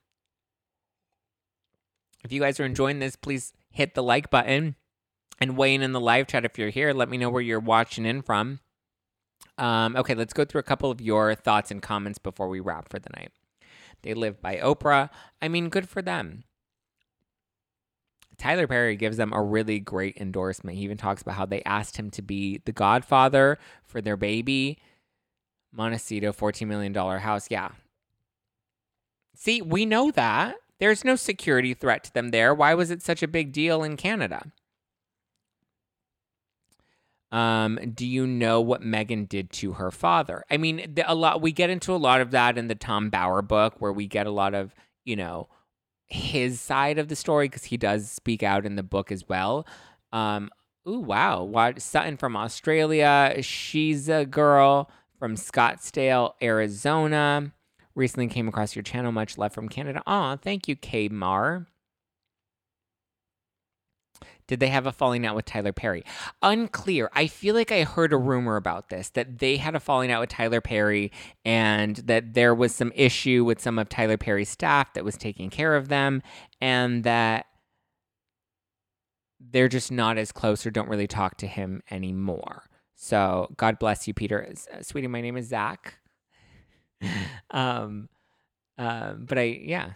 If 2.24 2.32
you 2.32 2.40
guys 2.40 2.58
are 2.58 2.64
enjoying 2.64 2.98
this, 2.98 3.16
please 3.16 3.52
hit 3.70 3.94
the 3.94 4.02
like 4.02 4.30
button 4.30 4.76
and 5.38 5.56
weigh 5.56 5.74
in 5.74 5.82
in 5.82 5.92
the 5.92 6.00
live 6.00 6.26
chat 6.26 6.44
if 6.44 6.58
you're 6.58 6.70
here. 6.70 6.92
Let 6.92 7.10
me 7.10 7.18
know 7.18 7.28
where 7.30 7.42
you're 7.42 7.60
watching 7.60 8.06
in 8.06 8.22
from. 8.22 8.60
Um, 9.58 9.94
okay, 9.94 10.14
let's 10.14 10.32
go 10.32 10.44
through 10.44 10.60
a 10.60 10.64
couple 10.64 10.90
of 10.90 11.00
your 11.00 11.34
thoughts 11.34 11.70
and 11.70 11.82
comments 11.82 12.18
before 12.18 12.48
we 12.48 12.60
wrap 12.60 12.88
for 12.88 12.98
the 12.98 13.10
night. 13.14 13.30
They 14.02 14.14
live 14.14 14.40
by 14.40 14.56
Oprah. 14.56 15.10
I 15.40 15.48
mean, 15.48 15.68
good 15.68 15.88
for 15.88 16.02
them. 16.02 16.44
Tyler 18.36 18.66
Perry 18.66 18.96
gives 18.96 19.16
them 19.16 19.32
a 19.32 19.42
really 19.42 19.78
great 19.78 20.16
endorsement. 20.16 20.76
He 20.76 20.84
even 20.84 20.96
talks 20.96 21.22
about 21.22 21.36
how 21.36 21.46
they 21.46 21.62
asked 21.62 21.96
him 21.96 22.10
to 22.10 22.22
be 22.22 22.60
the 22.64 22.72
godfather 22.72 23.58
for 23.84 24.00
their 24.00 24.16
baby. 24.16 24.78
Montecito, 25.72 26.32
$14 26.32 26.66
million 26.66 26.94
house. 26.94 27.48
Yeah. 27.50 27.70
See, 29.36 29.62
we 29.62 29.86
know 29.86 30.10
that. 30.12 30.56
There's 30.84 31.02
no 31.02 31.16
security 31.16 31.72
threat 31.72 32.04
to 32.04 32.12
them 32.12 32.28
there. 32.28 32.52
Why 32.52 32.74
was 32.74 32.90
it 32.90 33.00
such 33.00 33.22
a 33.22 33.26
big 33.26 33.52
deal 33.52 33.82
in 33.82 33.96
Canada? 33.96 34.52
Um, 37.32 37.78
do 37.94 38.06
you 38.06 38.26
know 38.26 38.60
what 38.60 38.82
Meghan 38.82 39.26
did 39.26 39.50
to 39.52 39.72
her 39.72 39.90
father? 39.90 40.44
I 40.50 40.58
mean, 40.58 40.92
the, 40.92 41.10
a 41.10 41.14
lot. 41.14 41.40
We 41.40 41.52
get 41.52 41.70
into 41.70 41.94
a 41.94 41.96
lot 41.96 42.20
of 42.20 42.32
that 42.32 42.58
in 42.58 42.68
the 42.68 42.74
Tom 42.74 43.08
Bower 43.08 43.40
book, 43.40 43.80
where 43.80 43.94
we 43.94 44.06
get 44.06 44.26
a 44.26 44.30
lot 44.30 44.52
of 44.52 44.74
you 45.06 45.16
know 45.16 45.48
his 46.06 46.60
side 46.60 46.98
of 46.98 47.08
the 47.08 47.16
story 47.16 47.48
because 47.48 47.64
he 47.64 47.78
does 47.78 48.10
speak 48.10 48.42
out 48.42 48.66
in 48.66 48.76
the 48.76 48.82
book 48.82 49.10
as 49.10 49.26
well. 49.26 49.66
Um, 50.12 50.50
ooh, 50.86 51.00
wow! 51.00 51.44
What 51.44 51.80
Sutton 51.80 52.18
from 52.18 52.36
Australia? 52.36 53.36
She's 53.40 54.10
a 54.10 54.26
girl 54.26 54.90
from 55.18 55.36
Scottsdale, 55.36 56.34
Arizona. 56.42 57.54
Recently 57.94 58.26
came 58.26 58.48
across 58.48 58.74
your 58.74 58.82
channel. 58.82 59.12
Much 59.12 59.38
love 59.38 59.52
from 59.52 59.68
Canada. 59.68 60.02
Aw, 60.06 60.36
thank 60.36 60.66
you, 60.68 60.76
K 60.76 61.08
Mar. 61.08 61.66
Did 64.46 64.60
they 64.60 64.68
have 64.68 64.86
a 64.86 64.92
falling 64.92 65.24
out 65.24 65.36
with 65.36 65.46
Tyler 65.46 65.72
Perry? 65.72 66.04
Unclear. 66.42 67.10
I 67.14 67.28
feel 67.28 67.54
like 67.54 67.72
I 67.72 67.84
heard 67.84 68.12
a 68.12 68.18
rumor 68.18 68.56
about 68.56 68.90
this 68.90 69.08
that 69.10 69.38
they 69.38 69.56
had 69.56 69.74
a 69.74 69.80
falling 69.80 70.10
out 70.10 70.20
with 70.20 70.30
Tyler 70.30 70.60
Perry 70.60 71.12
and 71.44 71.96
that 71.96 72.34
there 72.34 72.54
was 72.54 72.74
some 72.74 72.92
issue 72.94 73.44
with 73.44 73.60
some 73.60 73.78
of 73.78 73.88
Tyler 73.88 74.18
Perry's 74.18 74.50
staff 74.50 74.92
that 74.94 75.04
was 75.04 75.16
taking 75.16 75.48
care 75.48 75.76
of 75.76 75.88
them 75.88 76.22
and 76.60 77.04
that 77.04 77.46
they're 79.40 79.68
just 79.68 79.90
not 79.90 80.18
as 80.18 80.32
close 80.32 80.66
or 80.66 80.70
don't 80.70 80.88
really 80.88 81.06
talk 81.06 81.36
to 81.38 81.46
him 81.46 81.82
anymore. 81.90 82.64
So 82.96 83.48
God 83.56 83.78
bless 83.78 84.06
you, 84.06 84.14
Peter. 84.14 84.52
Uh, 84.72 84.82
sweetie, 84.82 85.08
my 85.08 85.20
name 85.20 85.36
is 85.36 85.48
Zack. 85.48 85.98
um, 87.50 88.08
um, 88.78 89.24
but 89.26 89.38
I, 89.38 89.60
yeah, 89.62 89.90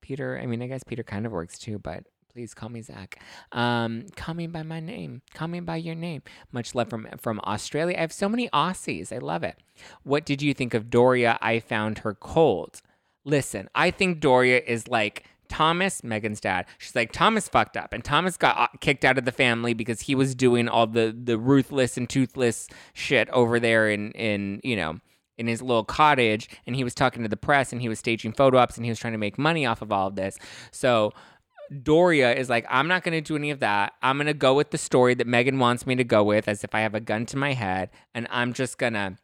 Peter, 0.00 0.38
I 0.42 0.46
mean, 0.46 0.62
I 0.62 0.66
guess 0.66 0.82
Peter 0.84 1.02
kind 1.02 1.26
of 1.26 1.32
works 1.32 1.58
too, 1.58 1.78
but 1.78 2.04
Please 2.38 2.54
call 2.54 2.68
me 2.68 2.82
Zack. 2.82 3.18
Um, 3.50 4.06
call 4.14 4.32
me 4.32 4.46
by 4.46 4.62
my 4.62 4.78
name. 4.78 5.22
Call 5.34 5.48
me 5.48 5.58
by 5.58 5.74
your 5.74 5.96
name. 5.96 6.22
Much 6.52 6.72
love 6.72 6.88
from 6.88 7.08
from 7.18 7.40
Australia. 7.42 7.96
I 7.96 8.02
have 8.02 8.12
so 8.12 8.28
many 8.28 8.48
Aussies. 8.50 9.12
I 9.12 9.18
love 9.18 9.42
it. 9.42 9.56
What 10.04 10.24
did 10.24 10.40
you 10.40 10.54
think 10.54 10.72
of 10.72 10.88
Doria? 10.88 11.36
I 11.42 11.58
found 11.58 11.98
her 11.98 12.14
cold. 12.14 12.80
Listen, 13.24 13.68
I 13.74 13.90
think 13.90 14.20
Doria 14.20 14.62
is 14.64 14.86
like 14.86 15.24
Thomas, 15.48 16.02
Meghan's 16.02 16.40
dad. 16.40 16.66
She's 16.78 16.94
like 16.94 17.10
Thomas 17.10 17.48
fucked 17.48 17.76
up, 17.76 17.92
and 17.92 18.04
Thomas 18.04 18.36
got 18.36 18.56
uh, 18.56 18.68
kicked 18.80 19.04
out 19.04 19.18
of 19.18 19.24
the 19.24 19.32
family 19.32 19.74
because 19.74 20.02
he 20.02 20.14
was 20.14 20.36
doing 20.36 20.68
all 20.68 20.86
the 20.86 21.16
the 21.20 21.38
ruthless 21.38 21.96
and 21.96 22.08
toothless 22.08 22.68
shit 22.92 23.28
over 23.30 23.58
there 23.58 23.90
in 23.90 24.12
in 24.12 24.60
you 24.62 24.76
know 24.76 25.00
in 25.38 25.46
his 25.46 25.62
little 25.62 25.84
cottage, 25.84 26.48
and 26.66 26.76
he 26.76 26.84
was 26.84 26.94
talking 26.94 27.22
to 27.22 27.28
the 27.28 27.36
press, 27.36 27.72
and 27.72 27.80
he 27.80 27.88
was 27.88 27.98
staging 27.98 28.32
photo 28.32 28.58
ops, 28.58 28.76
and 28.76 28.84
he 28.84 28.90
was 28.90 28.98
trying 28.98 29.14
to 29.14 29.18
make 29.18 29.38
money 29.38 29.64
off 29.64 29.82
of 29.82 29.92
all 29.92 30.08
of 30.08 30.16
this. 30.16 30.38
So 30.70 31.12
Doria 31.82 32.34
is 32.34 32.48
like, 32.48 32.66
I'm 32.68 32.88
not 32.88 33.04
going 33.04 33.12
to 33.12 33.20
do 33.20 33.36
any 33.36 33.50
of 33.50 33.60
that. 33.60 33.92
I'm 34.02 34.16
going 34.16 34.26
to 34.26 34.34
go 34.34 34.54
with 34.54 34.70
the 34.70 34.78
story 34.78 35.14
that 35.14 35.26
Meghan 35.26 35.58
wants 35.58 35.86
me 35.86 35.94
to 35.96 36.04
go 36.04 36.22
with, 36.24 36.48
as 36.48 36.64
if 36.64 36.74
I 36.74 36.80
have 36.80 36.94
a 36.94 37.00
gun 37.00 37.26
to 37.26 37.36
my 37.36 37.52
head, 37.52 37.90
and 38.14 38.26
I'm 38.30 38.52
just 38.52 38.78
going 38.78 38.94
to 38.94 39.16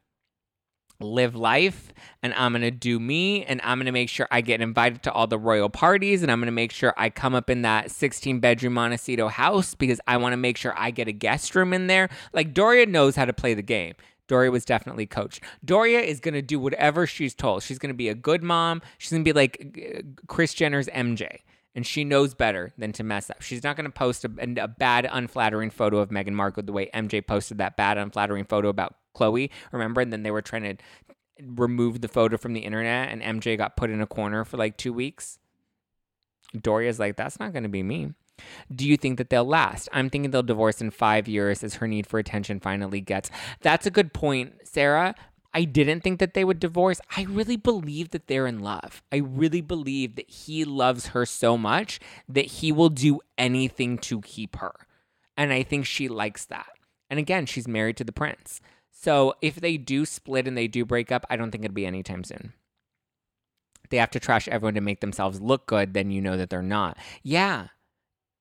live 1.00 1.34
life 1.34 1.92
and 2.22 2.32
I'm 2.34 2.52
going 2.52 2.62
to 2.62 2.70
do 2.70 2.98
me 2.98 3.44
and 3.44 3.60
I'm 3.62 3.78
going 3.78 3.86
to 3.86 3.92
make 3.92 4.08
sure 4.08 4.28
I 4.30 4.40
get 4.40 4.60
invited 4.60 5.02
to 5.04 5.12
all 5.12 5.26
the 5.26 5.38
royal 5.38 5.68
parties 5.68 6.22
and 6.22 6.30
I'm 6.30 6.38
going 6.38 6.46
to 6.46 6.52
make 6.52 6.72
sure 6.72 6.94
I 6.96 7.10
come 7.10 7.34
up 7.34 7.50
in 7.50 7.62
that 7.62 7.90
16 7.90 8.40
bedroom 8.40 8.74
Montecito 8.74 9.28
house 9.28 9.74
because 9.74 10.00
I 10.06 10.16
want 10.16 10.32
to 10.34 10.36
make 10.36 10.56
sure 10.56 10.72
I 10.76 10.90
get 10.90 11.08
a 11.08 11.12
guest 11.12 11.54
room 11.54 11.72
in 11.72 11.88
there. 11.88 12.08
Like 12.32 12.54
Doria 12.54 12.86
knows 12.86 13.16
how 13.16 13.24
to 13.24 13.32
play 13.32 13.54
the 13.54 13.62
game. 13.62 13.94
Doria 14.26 14.50
was 14.50 14.64
definitely 14.64 15.06
coached. 15.06 15.42
Doria 15.64 16.00
is 16.00 16.20
going 16.20 16.34
to 16.34 16.42
do 16.42 16.58
whatever 16.58 17.06
she's 17.06 17.34
told. 17.34 17.62
She's 17.62 17.78
going 17.78 17.92
to 17.92 17.96
be 17.96 18.08
a 18.08 18.14
good 18.14 18.42
mom. 18.42 18.82
She's 18.98 19.10
going 19.10 19.24
to 19.24 19.28
be 19.28 19.34
like 19.34 19.78
uh, 19.96 20.02
Kris 20.26 20.54
Jenner's 20.54 20.88
MJ 20.88 21.40
and 21.74 21.86
she 21.86 22.04
knows 22.04 22.34
better 22.34 22.72
than 22.78 22.92
to 22.92 23.02
mess 23.02 23.30
up. 23.30 23.42
She's 23.42 23.64
not 23.64 23.76
going 23.76 23.86
to 23.86 23.92
post 23.92 24.24
a, 24.24 24.30
a, 24.62 24.68
bad, 24.68 25.08
unflattering 25.10 25.70
photo 25.70 25.98
of 25.98 26.10
Meghan 26.10 26.32
Markle 26.32 26.62
the 26.62 26.72
way 26.72 26.88
MJ 26.94 27.26
posted 27.26 27.58
that 27.58 27.76
bad, 27.76 27.98
unflattering 27.98 28.44
photo 28.44 28.68
about 28.68 28.94
Chloe. 29.12 29.50
Remember? 29.72 30.00
And 30.00 30.12
then 30.12 30.22
they 30.22 30.30
were 30.30 30.42
trying 30.42 30.62
to 30.62 30.76
remove 31.42 32.00
the 32.00 32.08
photo 32.08 32.36
from 32.36 32.52
the 32.52 32.60
internet, 32.60 33.08
and 33.08 33.20
MJ 33.22 33.58
got 33.58 33.76
put 33.76 33.90
in 33.90 34.00
a 34.00 34.06
corner 34.06 34.44
for 34.44 34.56
like 34.56 34.76
two 34.76 34.92
weeks. 34.92 35.38
Doria's 36.58 37.00
like, 37.00 37.16
that's 37.16 37.40
not 37.40 37.52
going 37.52 37.64
to 37.64 37.68
be 37.68 37.82
me. 37.82 38.12
Do 38.74 38.86
you 38.88 38.96
think 38.96 39.18
that 39.18 39.30
they'll 39.30 39.44
last? 39.44 39.88
I'm 39.92 40.10
thinking 40.10 40.30
they'll 40.30 40.42
divorce 40.42 40.80
in 40.80 40.90
five 40.90 41.28
years 41.28 41.62
as 41.62 41.76
her 41.76 41.86
need 41.86 42.06
for 42.06 42.18
attention 42.18 42.60
finally 42.60 43.00
gets. 43.00 43.30
That's 43.60 43.86
a 43.86 43.90
good 43.90 44.12
point, 44.12 44.54
Sarah. 44.64 45.14
I 45.56 45.64
didn't 45.64 46.00
think 46.00 46.18
that 46.18 46.34
they 46.34 46.44
would 46.44 46.58
divorce. 46.58 47.00
I 47.16 47.22
really 47.22 47.56
believe 47.56 48.10
that 48.10 48.26
they're 48.26 48.48
in 48.48 48.58
love. 48.58 49.04
I 49.12 49.18
really 49.18 49.60
believe 49.60 50.16
that 50.16 50.28
he 50.28 50.64
loves 50.64 51.08
her 51.08 51.24
so 51.24 51.56
much 51.56 52.00
that 52.28 52.46
he 52.46 52.72
will 52.72 52.88
do 52.88 53.20
anything 53.38 53.98
to 53.98 54.20
keep 54.20 54.56
her. 54.56 54.72
And 55.36 55.52
I 55.52 55.62
think 55.62 55.86
she 55.86 56.08
likes 56.08 56.44
that. 56.46 56.66
And 57.08 57.20
again, 57.20 57.46
she's 57.46 57.68
married 57.68 57.96
to 57.98 58.04
the 58.04 58.12
prince. 58.12 58.60
So 58.90 59.34
if 59.40 59.56
they 59.56 59.76
do 59.76 60.04
split 60.06 60.48
and 60.48 60.58
they 60.58 60.66
do 60.66 60.84
break 60.84 61.12
up, 61.12 61.24
I 61.30 61.36
don't 61.36 61.52
think 61.52 61.62
it'd 61.64 61.74
be 61.74 61.86
anytime 61.86 62.24
soon. 62.24 62.52
They 63.90 63.98
have 63.98 64.10
to 64.10 64.20
trash 64.20 64.48
everyone 64.48 64.74
to 64.74 64.80
make 64.80 65.00
themselves 65.00 65.40
look 65.40 65.66
good, 65.66 65.94
then 65.94 66.10
you 66.10 66.20
know 66.20 66.36
that 66.36 66.50
they're 66.50 66.62
not. 66.62 66.96
Yeah. 67.22 67.68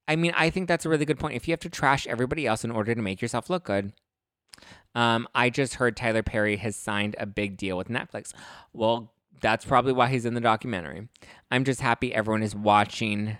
I 0.07 0.15
mean, 0.15 0.33
I 0.35 0.49
think 0.49 0.67
that's 0.67 0.85
a 0.85 0.89
really 0.89 1.05
good 1.05 1.19
point. 1.19 1.35
If 1.35 1.47
you 1.47 1.53
have 1.53 1.59
to 1.61 1.69
trash 1.69 2.07
everybody 2.07 2.45
else 2.45 2.63
in 2.63 2.71
order 2.71 2.93
to 2.93 3.01
make 3.01 3.21
yourself 3.21 3.49
look 3.49 3.63
good, 3.63 3.93
um, 4.95 5.27
I 5.33 5.49
just 5.49 5.75
heard 5.75 5.95
Tyler 5.95 6.23
Perry 6.23 6.57
has 6.57 6.75
signed 6.75 7.15
a 7.19 7.25
big 7.25 7.57
deal 7.57 7.77
with 7.77 7.87
Netflix. 7.87 8.33
Well, 8.73 9.13
that's 9.41 9.65
probably 9.65 9.93
why 9.93 10.09
he's 10.09 10.25
in 10.25 10.33
the 10.33 10.41
documentary. 10.41 11.07
I'm 11.51 11.63
just 11.63 11.81
happy 11.81 12.13
everyone 12.13 12.43
is 12.43 12.55
watching 12.55 13.37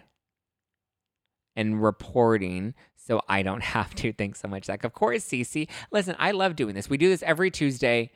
and 1.55 1.83
reporting 1.83 2.73
so 2.95 3.21
I 3.27 3.43
don't 3.43 3.63
have 3.63 3.93
to. 3.95 4.13
Thanks 4.13 4.41
so 4.41 4.47
much, 4.47 4.65
Zack. 4.65 4.83
Of 4.83 4.93
course, 4.93 5.23
Cece. 5.25 5.69
Listen, 5.91 6.15
I 6.19 6.31
love 6.31 6.55
doing 6.55 6.75
this. 6.75 6.89
We 6.89 6.97
do 6.97 7.09
this 7.09 7.23
every 7.23 7.51
Tuesday 7.51 8.11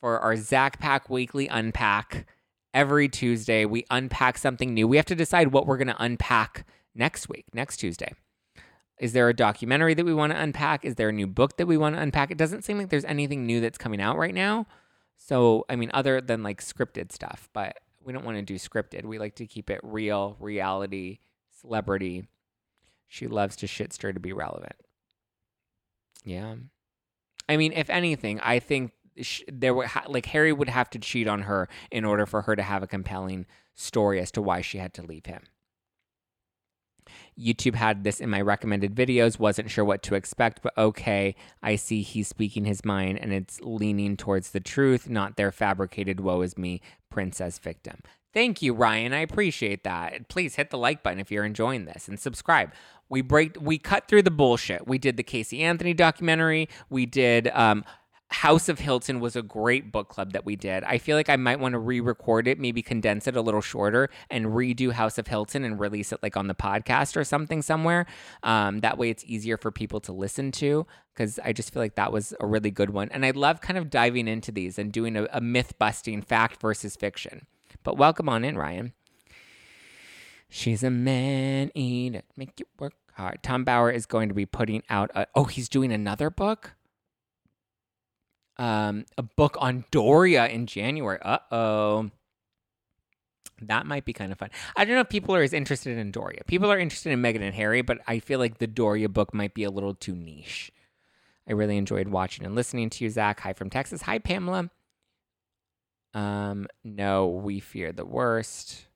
for 0.00 0.18
our 0.20 0.36
Zack 0.36 0.78
Pack 0.78 1.08
Weekly 1.08 1.48
Unpack. 1.48 2.26
Every 2.74 3.08
Tuesday, 3.08 3.64
we 3.64 3.86
unpack 3.90 4.36
something 4.36 4.74
new. 4.74 4.86
We 4.86 4.98
have 4.98 5.06
to 5.06 5.14
decide 5.14 5.50
what 5.50 5.66
we're 5.66 5.78
going 5.78 5.86
to 5.86 5.96
unpack 6.02 6.66
next 6.96 7.28
week, 7.28 7.46
next 7.52 7.76
Tuesday. 7.78 8.12
Is 8.98 9.12
there 9.12 9.28
a 9.28 9.34
documentary 9.34 9.94
that 9.94 10.06
we 10.06 10.14
want 10.14 10.32
to 10.32 10.40
unpack? 10.40 10.84
Is 10.84 10.94
there 10.94 11.10
a 11.10 11.12
new 11.12 11.26
book 11.26 11.58
that 11.58 11.66
we 11.66 11.76
want 11.76 11.96
to 11.96 12.00
unpack? 12.00 12.30
It 12.30 12.38
doesn't 12.38 12.62
seem 12.64 12.78
like 12.78 12.88
there's 12.88 13.04
anything 13.04 13.44
new 13.44 13.60
that's 13.60 13.78
coming 13.78 14.00
out 14.00 14.16
right 14.16 14.34
now. 14.34 14.66
So, 15.18 15.66
I 15.68 15.76
mean, 15.76 15.90
other 15.92 16.20
than 16.20 16.42
like 16.42 16.62
scripted 16.62 17.12
stuff, 17.12 17.48
but 17.52 17.76
we 18.02 18.12
don't 18.12 18.24
want 18.24 18.38
to 18.38 18.42
do 18.42 18.54
scripted. 18.54 19.04
We 19.04 19.18
like 19.18 19.34
to 19.36 19.46
keep 19.46 19.68
it 19.68 19.80
real, 19.82 20.36
reality, 20.40 21.18
celebrity. 21.60 22.26
She 23.06 23.26
loves 23.26 23.56
to 23.56 23.66
shit 23.66 23.92
stir 23.92 24.12
to 24.12 24.20
be 24.20 24.32
relevant. 24.32 24.76
Yeah. 26.24 26.54
I 27.48 27.56
mean, 27.56 27.72
if 27.72 27.90
anything, 27.90 28.40
I 28.40 28.58
think 28.58 28.92
sh- 29.20 29.42
there 29.48 29.74
were 29.74 29.86
ha- 29.86 30.04
like 30.08 30.26
Harry 30.26 30.52
would 30.52 30.68
have 30.68 30.90
to 30.90 30.98
cheat 30.98 31.28
on 31.28 31.42
her 31.42 31.68
in 31.90 32.04
order 32.04 32.26
for 32.26 32.42
her 32.42 32.56
to 32.56 32.62
have 32.62 32.82
a 32.82 32.86
compelling 32.86 33.46
story 33.74 34.20
as 34.20 34.30
to 34.32 34.42
why 34.42 34.60
she 34.60 34.78
had 34.78 34.94
to 34.94 35.02
leave 35.02 35.26
him. 35.26 35.42
YouTube 37.38 37.74
had 37.74 38.04
this 38.04 38.20
in 38.20 38.30
my 38.30 38.40
recommended 38.40 38.94
videos, 38.94 39.38
wasn't 39.38 39.70
sure 39.70 39.84
what 39.84 40.02
to 40.04 40.14
expect, 40.14 40.62
but 40.62 40.76
okay, 40.78 41.34
I 41.62 41.76
see 41.76 42.02
he's 42.02 42.28
speaking 42.28 42.64
his 42.64 42.84
mind 42.84 43.18
and 43.18 43.32
it's 43.32 43.60
leaning 43.60 44.16
towards 44.16 44.50
the 44.50 44.60
truth, 44.60 45.08
not 45.08 45.36
their 45.36 45.52
fabricated 45.52 46.20
woe 46.20 46.40
is 46.40 46.56
me 46.56 46.80
princess 47.10 47.58
victim. 47.58 48.00
Thank 48.32 48.60
you, 48.60 48.74
Ryan. 48.74 49.14
I 49.14 49.20
appreciate 49.20 49.84
that. 49.84 50.28
Please 50.28 50.56
hit 50.56 50.70
the 50.70 50.78
like 50.78 51.02
button 51.02 51.20
if 51.20 51.30
you're 51.30 51.44
enjoying 51.44 51.86
this 51.86 52.06
and 52.06 52.20
subscribe. 52.20 52.72
We 53.08 53.22
break 53.22 53.56
we 53.60 53.78
cut 53.78 54.08
through 54.08 54.22
the 54.22 54.30
bullshit. 54.30 54.86
We 54.86 54.98
did 54.98 55.16
the 55.16 55.22
Casey 55.22 55.62
Anthony 55.62 55.94
documentary. 55.94 56.68
We 56.90 57.06
did 57.06 57.48
um 57.54 57.84
House 58.28 58.68
of 58.68 58.80
Hilton 58.80 59.20
was 59.20 59.36
a 59.36 59.42
great 59.42 59.92
book 59.92 60.08
club 60.08 60.32
that 60.32 60.44
we 60.44 60.56
did. 60.56 60.82
I 60.82 60.98
feel 60.98 61.16
like 61.16 61.30
I 61.30 61.36
might 61.36 61.60
want 61.60 61.74
to 61.74 61.78
re 61.78 62.00
record 62.00 62.48
it, 62.48 62.58
maybe 62.58 62.82
condense 62.82 63.28
it 63.28 63.36
a 63.36 63.40
little 63.40 63.60
shorter 63.60 64.10
and 64.30 64.46
redo 64.46 64.90
House 64.92 65.16
of 65.16 65.28
Hilton 65.28 65.64
and 65.64 65.78
release 65.78 66.12
it 66.12 66.20
like 66.22 66.36
on 66.36 66.48
the 66.48 66.54
podcast 66.54 67.16
or 67.16 67.22
something 67.22 67.62
somewhere. 67.62 68.04
Um, 68.42 68.80
that 68.80 68.98
way 68.98 69.10
it's 69.10 69.24
easier 69.24 69.56
for 69.56 69.70
people 69.70 70.00
to 70.00 70.12
listen 70.12 70.50
to 70.52 70.86
because 71.14 71.38
I 71.44 71.52
just 71.52 71.72
feel 71.72 71.82
like 71.82 71.94
that 71.94 72.12
was 72.12 72.34
a 72.40 72.46
really 72.46 72.70
good 72.70 72.90
one. 72.90 73.08
And 73.10 73.24
I 73.24 73.30
love 73.30 73.60
kind 73.60 73.78
of 73.78 73.90
diving 73.90 74.26
into 74.26 74.50
these 74.50 74.78
and 74.78 74.92
doing 74.92 75.16
a, 75.16 75.28
a 75.32 75.40
myth 75.40 75.74
busting 75.78 76.22
fact 76.22 76.60
versus 76.60 76.96
fiction. 76.96 77.46
But 77.84 77.96
welcome 77.96 78.28
on 78.28 78.44
in, 78.44 78.58
Ryan. 78.58 78.92
She's 80.48 80.82
a 80.82 80.90
man 80.90 81.70
eater. 81.74 82.22
Make 82.36 82.58
you 82.58 82.66
work 82.78 82.94
hard. 83.14 83.42
Tom 83.42 83.64
Bower 83.64 83.90
is 83.90 84.06
going 84.06 84.28
to 84.28 84.34
be 84.34 84.46
putting 84.46 84.82
out 84.90 85.10
a 85.14 85.26
oh, 85.34 85.44
he's 85.44 85.68
doing 85.68 85.92
another 85.92 86.30
book? 86.30 86.75
Um, 88.58 89.04
a 89.18 89.22
book 89.22 89.56
on 89.60 89.84
Doria 89.90 90.46
in 90.46 90.66
January. 90.66 91.18
Uh 91.22 91.38
oh. 91.50 92.10
That 93.62 93.86
might 93.86 94.04
be 94.04 94.12
kind 94.12 94.32
of 94.32 94.38
fun. 94.38 94.50
I 94.76 94.84
don't 94.84 94.94
know 94.94 95.00
if 95.00 95.08
people 95.08 95.34
are 95.34 95.42
as 95.42 95.54
interested 95.54 95.96
in 95.96 96.10
Doria. 96.10 96.42
People 96.46 96.70
are 96.70 96.78
interested 96.78 97.12
in 97.12 97.22
Meghan 97.22 97.40
and 97.40 97.54
Harry, 97.54 97.80
but 97.80 97.98
I 98.06 98.18
feel 98.18 98.38
like 98.38 98.58
the 98.58 98.66
Doria 98.66 99.08
book 99.08 99.32
might 99.32 99.54
be 99.54 99.64
a 99.64 99.70
little 99.70 99.94
too 99.94 100.14
niche. 100.14 100.70
I 101.48 101.52
really 101.52 101.76
enjoyed 101.78 102.08
watching 102.08 102.44
and 102.44 102.54
listening 102.54 102.90
to 102.90 103.04
you, 103.04 103.10
Zack. 103.10 103.40
Hi 103.40 103.52
from 103.52 103.70
Texas. 103.70 104.02
Hi, 104.02 104.18
Pamela. 104.18 104.70
Um, 106.12 106.66
no, 106.82 107.28
we 107.28 107.60
fear 107.60 107.92
the 107.92 108.04
worst. 108.04 108.86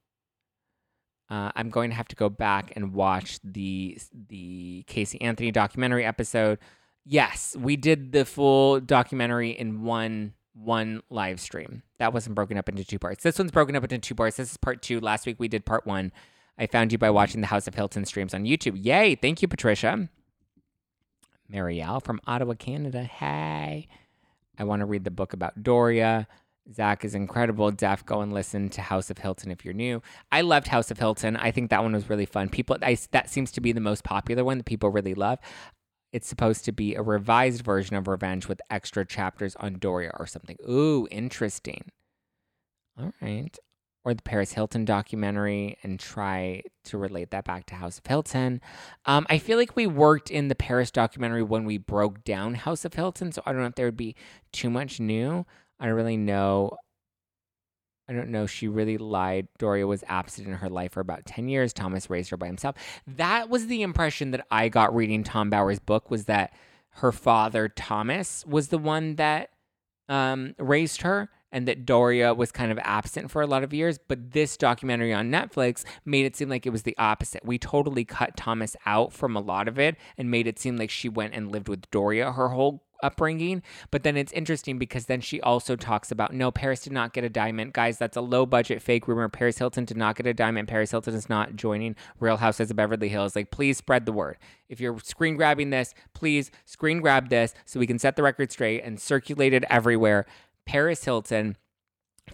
Uh, 1.31 1.53
I'm 1.55 1.70
going 1.70 1.91
to 1.91 1.97
have 1.97 2.09
to 2.09 2.16
go 2.16 2.28
back 2.28 2.73
and 2.74 2.93
watch 2.93 3.39
the 3.45 3.99
the 4.28 4.85
Casey 4.89 5.20
Anthony 5.20 5.53
documentary 5.53 6.05
episode. 6.05 6.59
Yes, 7.11 7.57
we 7.59 7.74
did 7.74 8.12
the 8.12 8.24
full 8.24 8.78
documentary 8.78 9.51
in 9.51 9.82
one 9.82 10.35
one 10.55 11.03
live 11.11 11.41
stream. 11.41 11.82
That 11.99 12.12
wasn't 12.12 12.37
broken 12.37 12.57
up 12.57 12.69
into 12.69 12.85
two 12.85 13.01
parts. 13.01 13.24
This 13.24 13.37
one's 13.37 13.51
broken 13.51 13.74
up 13.74 13.82
into 13.82 13.99
two 13.99 14.15
parts. 14.15 14.37
This 14.37 14.53
is 14.53 14.57
part 14.57 14.81
two. 14.81 15.01
Last 15.01 15.27
week 15.27 15.41
we 15.41 15.49
did 15.49 15.65
part 15.66 15.85
one. 15.85 16.12
I 16.57 16.69
found 16.69 16.93
you 16.93 16.99
by 16.99 17.11
watching 17.11 17.41
the 17.41 17.49
House 17.49 17.66
of 17.66 17.74
Hilton 17.74 18.05
streams 18.05 18.32
on 18.32 18.45
YouTube. 18.45 18.78
Yay! 18.81 19.16
Thank 19.16 19.43
you, 19.43 19.49
Patricia. 19.49 20.09
Marielle 21.53 22.01
from 22.01 22.20
Ottawa, 22.28 22.55
Canada. 22.55 23.03
Hey, 23.03 23.89
I 24.57 24.62
want 24.62 24.78
to 24.78 24.87
read 24.87 25.03
the 25.03 25.11
book 25.11 25.32
about 25.32 25.65
Doria. 25.65 26.28
Zack 26.73 27.05
is 27.05 27.16
incredible. 27.16 27.73
Def, 27.73 28.07
go 28.07 28.20
and 28.20 28.32
listen 28.32 28.69
to 28.69 28.82
House 28.82 29.11
of 29.11 29.19
Hilton 29.19 29.51
if 29.51 29.65
you're 29.65 29.74
new. 29.74 30.01
I 30.31 30.43
loved 30.43 30.69
House 30.69 30.93
of 30.93 30.99
Hilton. 31.01 31.37
I 31.37 31.51
think 31.51 31.70
that 31.70 31.82
one 31.82 31.93
was 31.93 32.09
really 32.09 32.27
fun. 32.27 32.51
People, 32.51 32.77
I, 32.82 32.97
that 33.11 33.28
seems 33.28 33.51
to 33.53 33.61
be 33.61 33.73
the 33.73 33.81
most 33.81 34.05
popular 34.05 34.45
one 34.45 34.59
that 34.59 34.66
people 34.66 34.91
really 34.91 35.15
love. 35.15 35.41
It's 36.12 36.27
supposed 36.27 36.65
to 36.65 36.73
be 36.73 36.95
a 36.95 37.03
revised 37.03 37.62
version 37.62 37.97
of 37.97 38.09
Revenge 38.09 38.49
with 38.49 38.61
extra 38.70 39.07
chapters 39.07 39.55
on 39.57 39.74
Doria 39.74 40.12
or 40.19 40.27
something. 40.27 40.57
Ooh, 40.69 41.07
interesting. 41.11 41.91
All 42.99 43.12
right. 43.20 43.57
Or 44.03 44.15
the 44.15 44.23
Paris 44.23 44.53
Hilton 44.53 44.85
documentary 44.85 45.77
and 45.82 46.01
try 46.01 46.62
to 46.85 46.99
relate 46.99 47.31
that 47.31 47.45
back 47.45 47.66
to 47.66 47.74
House 47.74 47.99
of 47.99 48.07
Hilton. 48.07 48.61
Um, 49.05 49.27
I 49.28 49.39
feel 49.39 49.59
like 49.59 49.77
we 49.77 49.87
worked 49.87 50.31
in 50.31 50.49
the 50.49 50.55
Paris 50.55 50.91
documentary 50.91 51.43
when 51.43 51.65
we 51.65 51.77
broke 51.78 52.24
down 52.24 52.55
House 52.55 52.85
of 52.85 52.95
Hilton, 52.95 53.31
so 53.31 53.43
I 53.45 53.53
don't 53.53 53.61
know 53.61 53.66
if 53.69 53.74
there 53.74 53.87
would 53.87 53.97
be 53.97 54.16
too 54.53 54.70
much 54.70 55.01
new. 55.01 55.45
I 55.78 55.87
don't 55.87 55.95
really 55.95 56.16
know. 56.16 56.77
I 58.11 58.12
don't 58.12 58.31
know. 58.31 58.47
She 58.47 58.66
really 58.66 58.99
lied. 58.99 59.47
Doria 59.59 59.87
was 59.87 60.03
absent 60.09 60.49
in 60.49 60.55
her 60.55 60.69
life 60.69 60.93
for 60.93 61.01
about 61.01 61.27
10 61.27 61.49
years. 61.49 61.73
Thomas 61.73 62.11
raised 62.11 62.31
her 62.31 62.37
by 62.37 62.47
himself. 62.47 62.74
That 63.07 63.49
was 63.49 63.69
the 63.69 63.82
impression 63.82 64.32
that 64.32 64.45
I 64.51 64.69
got 64.69 64.93
reading 64.93 65.23
Tom 65.23 65.49
Bower's 65.49 65.78
book 65.78 66.11
was 66.11 66.24
that 66.24 66.53
her 66.95 67.12
father, 67.12 67.69
Thomas, 67.69 68.45
was 68.47 68.69
the 68.69 68.78
one 68.78 69.15
that 69.15 69.51
um, 70.09 70.57
raised 70.59 71.03
her 71.03 71.31
and 71.53 71.69
that 71.69 71.87
Doria 71.87 72.35
was 72.35 72.51
kind 72.51 72.73
of 72.73 72.81
absent 72.82 73.31
for 73.31 73.43
a 73.43 73.47
lot 73.47 73.62
of 73.62 73.73
years. 73.73 73.97
But 73.97 74.32
this 74.32 74.57
documentary 74.57 75.15
on 75.15 75.31
Netflix 75.31 75.85
made 76.05 76.27
it 76.27 76.35
seem 76.35 76.49
like 76.49 76.66
it 76.66 76.70
was 76.70 76.82
the 76.82 76.99
opposite. 76.99 77.45
We 77.45 77.59
totally 77.59 78.05
cut 78.05 78.37
Thomas 78.37 78.77
out 78.87 79.12
from 79.12 79.37
a 79.37 79.41
lot 79.41 79.69
of 79.69 79.78
it 79.78 79.97
and 80.19 80.32
made 80.32 80.49
it 80.49 80.59
seem 80.59 80.77
like 80.77 80.91
she 80.91 81.09
went 81.09 81.35
and 81.35 81.53
lived 81.53 81.69
with 81.69 81.89
Doria 81.93 82.32
her 82.32 82.49
whole 82.49 82.82
upbringing. 83.03 83.63
But 83.91 84.03
then 84.03 84.17
it's 84.17 84.33
interesting 84.33 84.79
because 84.79 85.07
then 85.07 85.21
she 85.21 85.41
also 85.41 85.77
talks 85.77 86.11
about 86.11 86.35
no, 86.35 86.51
Paris 86.51 86.81
did 86.81 86.93
not 86.93 87.13
get 87.13 87.25
a 87.25 87.29
diamond. 87.29 87.73
Guys, 87.73 87.99
that's 87.99 88.17
a 88.17 88.21
low 88.21 88.47
budget 88.47 88.83
fake 88.83 89.09
rumor. 89.09 89.29
Paris 89.29 89.59
Hilton 89.59 89.85
did 89.85 89.97
not 89.97 90.17
get 90.17 90.27
a 90.27 90.35
diamond. 90.35 90.69
Paris 90.69 90.91
Hilton 90.91 91.15
is 91.15 91.29
not 91.29 91.57
joining 91.57 91.97
Real 92.19 92.37
Housewives 92.37 92.71
of 92.71 92.77
Beverly 92.77 93.09
Hills. 93.09 93.37
Like, 93.37 93.51
please 93.51 93.79
spread 93.79 94.07
the 94.07 94.13
word. 94.13 94.39
If 94.69 94.81
you're 94.81 94.99
screen 95.01 95.37
grabbing 95.37 95.71
this, 95.71 95.95
please 96.15 96.51
screen 96.65 97.01
grab 97.01 97.29
this 97.29 97.55
so 97.65 97.81
we 97.81 97.87
can 97.87 97.99
set 97.99 98.17
the 98.17 98.23
record 98.23 98.53
straight 98.53 98.83
and 98.83 99.01
circulate 99.01 99.53
it 99.53 99.65
everywhere. 99.69 100.27
Paris 100.67 101.05
Hilton 101.05 101.57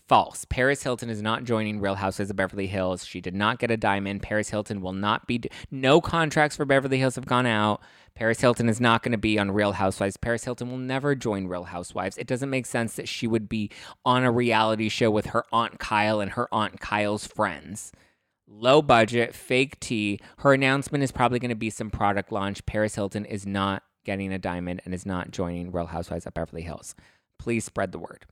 False. 0.08 0.44
Paris 0.44 0.82
Hilton 0.82 1.10
is 1.10 1.22
not 1.22 1.44
joining 1.44 1.80
Real 1.80 1.94
Housewives 1.94 2.30
of 2.30 2.36
Beverly 2.36 2.66
Hills. 2.66 3.04
She 3.04 3.20
did 3.20 3.34
not 3.34 3.58
get 3.58 3.70
a 3.70 3.76
diamond. 3.76 4.22
Paris 4.22 4.50
Hilton 4.50 4.80
will 4.80 4.92
not 4.92 5.26
be. 5.26 5.40
No 5.70 6.00
contracts 6.00 6.56
for 6.56 6.64
Beverly 6.64 6.98
Hills 6.98 7.16
have 7.16 7.26
gone 7.26 7.46
out. 7.46 7.80
Paris 8.16 8.40
Hilton 8.40 8.68
is 8.68 8.80
not 8.80 9.02
going 9.02 9.12
to 9.12 9.18
be 9.18 9.38
on 9.38 9.50
Real 9.50 9.72
Housewives. 9.72 10.16
Paris 10.16 10.44
Hilton 10.44 10.70
will 10.70 10.78
never 10.78 11.14
join 11.14 11.46
Real 11.46 11.64
Housewives. 11.64 12.16
It 12.16 12.26
doesn't 12.26 12.48
make 12.48 12.64
sense 12.64 12.96
that 12.96 13.08
she 13.08 13.26
would 13.26 13.46
be 13.46 13.70
on 14.06 14.24
a 14.24 14.32
reality 14.32 14.88
show 14.88 15.10
with 15.10 15.26
her 15.26 15.44
Aunt 15.52 15.78
Kyle 15.78 16.20
and 16.20 16.32
her 16.32 16.48
Aunt 16.50 16.80
Kyle's 16.80 17.26
friends. 17.26 17.92
Low 18.48 18.80
budget, 18.80 19.34
fake 19.34 19.78
tea. 19.80 20.18
Her 20.38 20.54
announcement 20.54 21.04
is 21.04 21.12
probably 21.12 21.38
going 21.38 21.50
to 21.50 21.54
be 21.54 21.68
some 21.68 21.90
product 21.90 22.32
launch. 22.32 22.64
Paris 22.64 22.94
Hilton 22.94 23.26
is 23.26 23.44
not 23.44 23.82
getting 24.04 24.32
a 24.32 24.38
diamond 24.38 24.80
and 24.84 24.94
is 24.94 25.04
not 25.04 25.30
joining 25.30 25.70
Real 25.70 25.86
Housewives 25.86 26.26
of 26.26 26.32
Beverly 26.32 26.62
Hills. 26.62 26.94
Please 27.38 27.66
spread 27.66 27.92
the 27.92 27.98
word. 27.98 28.24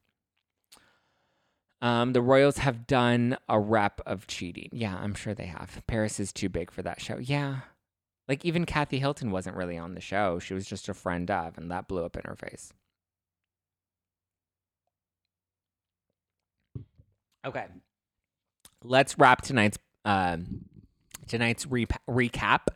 Um, 1.82 2.14
the 2.14 2.22
Royals 2.22 2.58
have 2.58 2.86
done 2.86 3.36
a 3.50 3.60
rep 3.60 4.00
of 4.06 4.26
cheating. 4.26 4.70
Yeah, 4.72 4.96
I'm 4.96 5.12
sure 5.12 5.34
they 5.34 5.46
have. 5.46 5.82
Paris 5.86 6.18
is 6.18 6.32
too 6.32 6.48
big 6.48 6.70
for 6.70 6.80
that 6.80 7.02
show. 7.02 7.18
Yeah. 7.18 7.60
Like 8.28 8.44
even 8.44 8.64
Kathy 8.64 8.98
Hilton 8.98 9.30
wasn't 9.30 9.56
really 9.56 9.76
on 9.76 9.94
the 9.94 10.00
show. 10.00 10.38
She 10.38 10.54
was 10.54 10.66
just 10.66 10.88
a 10.88 10.94
friend 10.94 11.30
of, 11.30 11.58
and 11.58 11.70
that 11.70 11.88
blew 11.88 12.04
up 12.04 12.16
in 12.16 12.22
her 12.24 12.36
face. 12.36 12.72
Okay. 17.44 17.66
Let's 18.82 19.18
wrap 19.18 19.42
tonight's 19.42 19.78
um, 20.04 20.64
tonight's 21.26 21.66
re- 21.66 21.86
recap, 22.08 22.68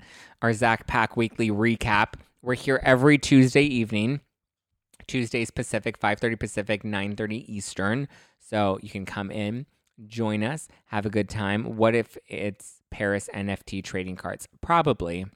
our 0.42 0.52
Zack 0.52 0.86
Pack 0.86 1.16
weekly 1.16 1.50
recap. 1.50 2.14
We're 2.42 2.54
here 2.54 2.80
every 2.82 3.18
Tuesday 3.18 3.62
evening. 3.62 4.20
Tuesdays 5.06 5.50
Pacific, 5.50 5.98
5:30 5.98 6.38
Pacific, 6.38 6.82
9:30 6.82 7.44
Eastern. 7.48 8.08
So 8.38 8.78
you 8.82 8.90
can 8.90 9.06
come 9.06 9.30
in, 9.30 9.66
join 10.06 10.42
us, 10.42 10.68
have 10.86 11.06
a 11.06 11.10
good 11.10 11.28
time. 11.28 11.76
What 11.76 11.94
if 11.94 12.16
it's 12.28 12.82
Paris 12.90 13.28
NFT 13.34 13.82
trading 13.82 14.16
cards? 14.16 14.48
Probably. 14.60 15.26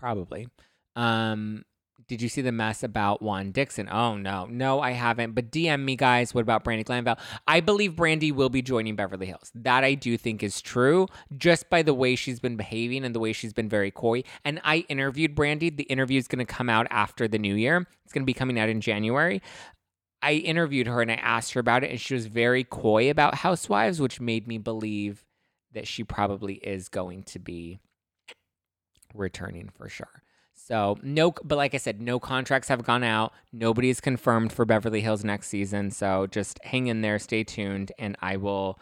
Probably. 0.00 0.48
Um, 0.96 1.64
did 2.08 2.22
you 2.22 2.28
see 2.28 2.40
the 2.40 2.50
mess 2.50 2.82
about 2.82 3.22
Juan 3.22 3.52
Dixon? 3.52 3.88
Oh 3.88 4.16
no, 4.16 4.46
no, 4.46 4.80
I 4.80 4.92
haven't. 4.92 5.32
But 5.32 5.52
DM 5.52 5.84
me, 5.84 5.94
guys. 5.94 6.34
What 6.34 6.40
about 6.40 6.64
Brandi 6.64 6.84
Glanville? 6.84 7.18
I 7.46 7.60
believe 7.60 7.92
Brandi 7.92 8.32
will 8.32 8.48
be 8.48 8.62
joining 8.62 8.96
Beverly 8.96 9.26
Hills. 9.26 9.52
That 9.54 9.84
I 9.84 9.94
do 9.94 10.16
think 10.16 10.42
is 10.42 10.60
true, 10.60 11.06
just 11.36 11.70
by 11.70 11.82
the 11.82 11.94
way 11.94 12.16
she's 12.16 12.40
been 12.40 12.56
behaving 12.56 13.04
and 13.04 13.14
the 13.14 13.20
way 13.20 13.32
she's 13.32 13.52
been 13.52 13.68
very 13.68 13.90
coy. 13.90 14.24
And 14.44 14.60
I 14.64 14.78
interviewed 14.88 15.36
Brandi. 15.36 15.76
The 15.76 15.84
interview 15.84 16.18
is 16.18 16.26
going 16.26 16.44
to 16.44 16.52
come 16.52 16.68
out 16.68 16.88
after 16.90 17.28
the 17.28 17.38
new 17.38 17.54
year. 17.54 17.86
It's 18.04 18.12
going 18.12 18.22
to 18.22 18.26
be 18.26 18.34
coming 18.34 18.58
out 18.58 18.68
in 18.68 18.80
January. 18.80 19.42
I 20.22 20.32
interviewed 20.32 20.86
her 20.86 21.00
and 21.00 21.12
I 21.12 21.14
asked 21.14 21.52
her 21.52 21.60
about 21.60 21.84
it, 21.84 21.90
and 21.90 22.00
she 22.00 22.14
was 22.14 22.26
very 22.26 22.64
coy 22.64 23.10
about 23.10 23.36
Housewives, 23.36 24.00
which 24.00 24.20
made 24.20 24.48
me 24.48 24.58
believe 24.58 25.24
that 25.72 25.86
she 25.86 26.02
probably 26.02 26.54
is 26.54 26.88
going 26.88 27.22
to 27.24 27.38
be 27.38 27.78
returning 29.14 29.70
for 29.76 29.88
sure. 29.88 30.22
So, 30.54 30.98
no, 31.02 31.32
but 31.42 31.56
like 31.56 31.74
I 31.74 31.78
said, 31.78 32.00
no 32.00 32.20
contracts 32.20 32.68
have 32.68 32.84
gone 32.84 33.02
out. 33.02 33.32
Nobody's 33.52 34.00
confirmed 34.00 34.52
for 34.52 34.64
Beverly 34.64 35.00
Hills 35.00 35.24
next 35.24 35.48
season. 35.48 35.90
So, 35.90 36.26
just 36.26 36.62
hang 36.62 36.86
in 36.86 37.00
there, 37.00 37.18
stay 37.18 37.44
tuned, 37.44 37.92
and 37.98 38.16
I 38.20 38.36
will 38.36 38.78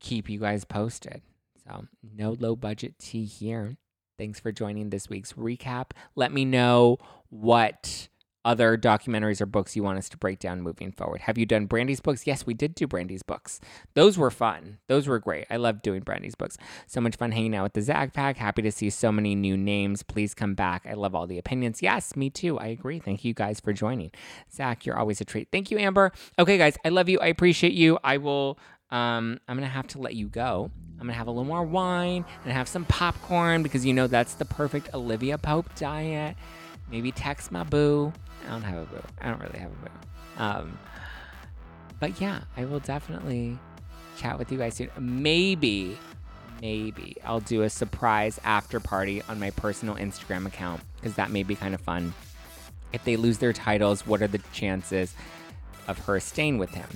keep 0.00 0.28
you 0.28 0.40
guys 0.40 0.64
posted. 0.64 1.22
So, 1.64 1.86
no 2.16 2.32
low 2.32 2.56
budget 2.56 2.98
tea 2.98 3.24
here. 3.24 3.76
Thanks 4.18 4.40
for 4.40 4.52
joining 4.52 4.90
this 4.90 5.08
week's 5.08 5.32
recap. 5.34 5.92
Let 6.14 6.32
me 6.32 6.44
know 6.44 6.98
what 7.30 8.08
other 8.44 8.76
documentaries 8.76 9.40
or 9.40 9.46
books 9.46 9.76
you 9.76 9.82
want 9.82 9.98
us 9.98 10.08
to 10.08 10.16
break 10.16 10.38
down 10.38 10.60
moving 10.60 10.92
forward. 10.92 11.22
Have 11.22 11.38
you 11.38 11.46
done 11.46 11.66
Brandi's 11.66 12.00
books? 12.00 12.26
Yes, 12.26 12.46
we 12.46 12.54
did 12.54 12.74
do 12.74 12.86
Brandi's 12.86 13.22
books. 13.22 13.60
Those 13.94 14.18
were 14.18 14.30
fun. 14.30 14.78
Those 14.88 15.06
were 15.06 15.18
great. 15.18 15.46
I 15.50 15.56
love 15.56 15.82
doing 15.82 16.00
Brandi's 16.02 16.34
books. 16.34 16.56
So 16.86 17.00
much 17.00 17.16
fun 17.16 17.32
hanging 17.32 17.54
out 17.54 17.64
with 17.64 17.72
the 17.74 17.82
Zack 17.82 18.12
Pack. 18.12 18.36
Happy 18.36 18.62
to 18.62 18.72
see 18.72 18.90
so 18.90 19.12
many 19.12 19.34
new 19.34 19.56
names. 19.56 20.02
Please 20.02 20.34
come 20.34 20.54
back. 20.54 20.84
I 20.88 20.94
love 20.94 21.14
all 21.14 21.26
the 21.26 21.38
opinions. 21.38 21.82
Yes, 21.82 22.16
me 22.16 22.30
too. 22.30 22.58
I 22.58 22.66
agree. 22.66 22.98
Thank 22.98 23.24
you 23.24 23.34
guys 23.34 23.60
for 23.60 23.72
joining. 23.72 24.10
Zack, 24.52 24.86
you're 24.86 24.98
always 24.98 25.20
a 25.20 25.24
treat. 25.24 25.48
Thank 25.52 25.70
you, 25.70 25.78
Amber. 25.78 26.12
Okay, 26.38 26.58
guys, 26.58 26.76
I 26.84 26.88
love 26.88 27.08
you. 27.08 27.18
I 27.20 27.26
appreciate 27.26 27.72
you. 27.74 27.98
I 28.02 28.16
will. 28.16 28.58
Um, 28.90 29.40
I'm 29.48 29.56
gonna 29.56 29.68
have 29.68 29.86
to 29.88 29.98
let 29.98 30.14
you 30.14 30.28
go. 30.28 30.70
I'm 31.00 31.06
gonna 31.06 31.14
have 31.14 31.26
a 31.26 31.30
little 31.30 31.44
more 31.44 31.64
wine 31.64 32.24
and 32.44 32.52
have 32.52 32.68
some 32.68 32.84
popcorn 32.84 33.62
because 33.62 33.86
you 33.86 33.94
know 33.94 34.06
that's 34.06 34.34
the 34.34 34.44
perfect 34.44 34.92
Olivia 34.94 35.38
Pope 35.38 35.74
diet. 35.76 36.36
Maybe 36.90 37.10
text 37.10 37.50
my 37.50 37.64
boo. 37.64 38.12
I 38.46 38.50
don't 38.50 38.62
have 38.62 38.78
a 38.78 38.86
boo. 38.86 39.02
I 39.20 39.28
don't 39.28 39.40
really 39.40 39.58
have 39.58 39.70
a 39.70 39.74
boo. 39.74 39.90
Um, 40.38 40.78
but 42.00 42.20
yeah, 42.20 42.40
I 42.56 42.64
will 42.64 42.80
definitely 42.80 43.58
chat 44.16 44.38
with 44.38 44.50
you 44.50 44.58
guys 44.58 44.74
soon. 44.74 44.90
Maybe, 44.98 45.98
maybe 46.60 47.16
I'll 47.24 47.40
do 47.40 47.62
a 47.62 47.70
surprise 47.70 48.40
after 48.44 48.80
party 48.80 49.22
on 49.28 49.38
my 49.38 49.50
personal 49.50 49.94
Instagram 49.96 50.46
account 50.46 50.82
because 50.96 51.14
that 51.14 51.30
may 51.30 51.42
be 51.42 51.54
kind 51.54 51.74
of 51.74 51.80
fun. 51.80 52.12
If 52.92 53.04
they 53.04 53.16
lose 53.16 53.38
their 53.38 53.52
titles, 53.52 54.06
what 54.06 54.20
are 54.20 54.28
the 54.28 54.40
chances 54.52 55.14
of 55.88 55.98
her 56.00 56.20
staying 56.20 56.58
with 56.58 56.70
him? 56.70 56.88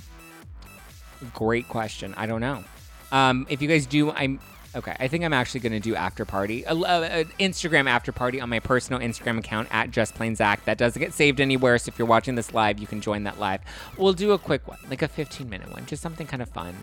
Great 1.33 1.67
question. 1.67 2.13
I 2.17 2.25
don't 2.27 2.41
know. 2.41 2.63
Um, 3.11 3.47
if 3.49 3.61
you 3.61 3.67
guys 3.67 3.85
do, 3.85 4.11
I'm 4.11 4.39
Okay, 4.77 4.95
I 4.99 5.07
think 5.07 5.23
I'm 5.23 5.33
actually 5.33 5.61
going 5.61 5.73
to 5.73 5.79
do 5.79 5.95
after 5.95 6.23
party, 6.23 6.63
uh, 6.63 6.79
uh, 6.79 7.23
Instagram 7.39 7.89
after 7.89 8.11
party 8.11 8.39
on 8.39 8.47
my 8.47 8.59
personal 8.59 9.01
Instagram 9.01 9.39
account 9.39 9.69
at 9.71 9.89
Just 9.89 10.13
Plain 10.13 10.35
Zack. 10.35 10.63
That 10.65 10.77
doesn't 10.77 10.99
get 11.01 11.13
saved 11.13 11.41
anywhere, 11.41 11.79
so 11.79 11.89
if 11.89 11.97
you're 11.97 12.07
watching 12.07 12.35
this 12.35 12.53
live, 12.53 12.77
you 12.77 12.85
can 12.85 13.01
join 13.01 13.23
that 13.23 13.39
live. 13.39 13.61
We'll 13.97 14.13
do 14.13 14.33
a 14.33 14.37
quick 14.37 14.67
one, 14.67 14.77
like 14.87 15.01
a 15.01 15.07
15 15.07 15.49
minute 15.49 15.73
one, 15.73 15.87
just 15.87 16.03
something 16.03 16.27
kind 16.27 16.43
of 16.43 16.49
fun. 16.49 16.75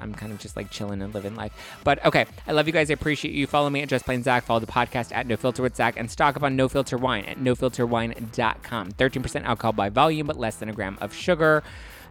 I'm 0.00 0.14
kind 0.14 0.30
of 0.30 0.38
just 0.38 0.56
like 0.56 0.70
chilling 0.70 1.02
and 1.02 1.12
living 1.12 1.34
life. 1.34 1.52
But 1.82 2.04
okay, 2.04 2.26
I 2.46 2.52
love 2.52 2.68
you 2.68 2.72
guys. 2.72 2.90
I 2.90 2.94
appreciate 2.94 3.34
you. 3.34 3.48
Follow 3.48 3.70
me 3.70 3.82
at 3.82 3.88
Just 3.88 4.04
Plain 4.04 4.22
Zack. 4.22 4.44
Follow 4.44 4.60
the 4.60 4.66
podcast 4.66 5.10
at 5.12 5.26
No 5.26 5.36
Filter 5.36 5.62
with 5.62 5.74
Zack, 5.74 5.96
and 5.96 6.08
stock 6.08 6.36
up 6.36 6.44
on 6.44 6.54
No 6.54 6.68
Filter 6.68 6.96
Wine 6.96 7.24
at 7.24 7.38
NoFilterWine.com. 7.38 8.92
13% 8.92 9.44
alcohol 9.44 9.72
by 9.72 9.88
volume, 9.88 10.28
but 10.28 10.38
less 10.38 10.56
than 10.56 10.68
a 10.68 10.72
gram 10.72 10.96
of 11.00 11.12
sugar 11.12 11.64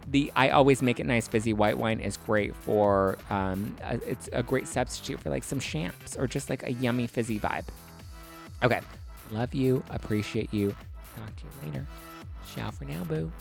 the 0.08 0.32
I 0.36 0.50
always 0.50 0.82
make 0.82 1.00
it 1.00 1.06
nice 1.06 1.28
fizzy 1.28 1.54
white 1.54 1.78
wine 1.78 2.00
is 2.00 2.18
great 2.18 2.56
for 2.56 3.18
um, 3.30 3.76
uh, 3.84 3.98
it's 4.06 4.30
a 4.34 4.44
great 4.44 4.68
substitute 4.68 5.20
for 5.20 5.30
like 5.30 5.44
some 5.44 5.60
champs 5.60 6.16
or 6.18 6.28
just 6.28 6.50
like 6.50 6.64
a 6.64 6.72
yummy 6.74 7.08
fizzy 7.08 7.40
vibe. 7.40 7.66
Okay, 8.64 8.82
love 9.32 9.54
you, 9.54 9.84
appreciate 9.90 10.54
you. 10.54 10.76
Talk 11.16 11.36
to 11.36 11.44
you 11.44 11.72
later. 11.72 11.88
Ciao 12.54 12.72
for 12.72 12.86
now, 12.86 13.04
boo. 13.04 13.32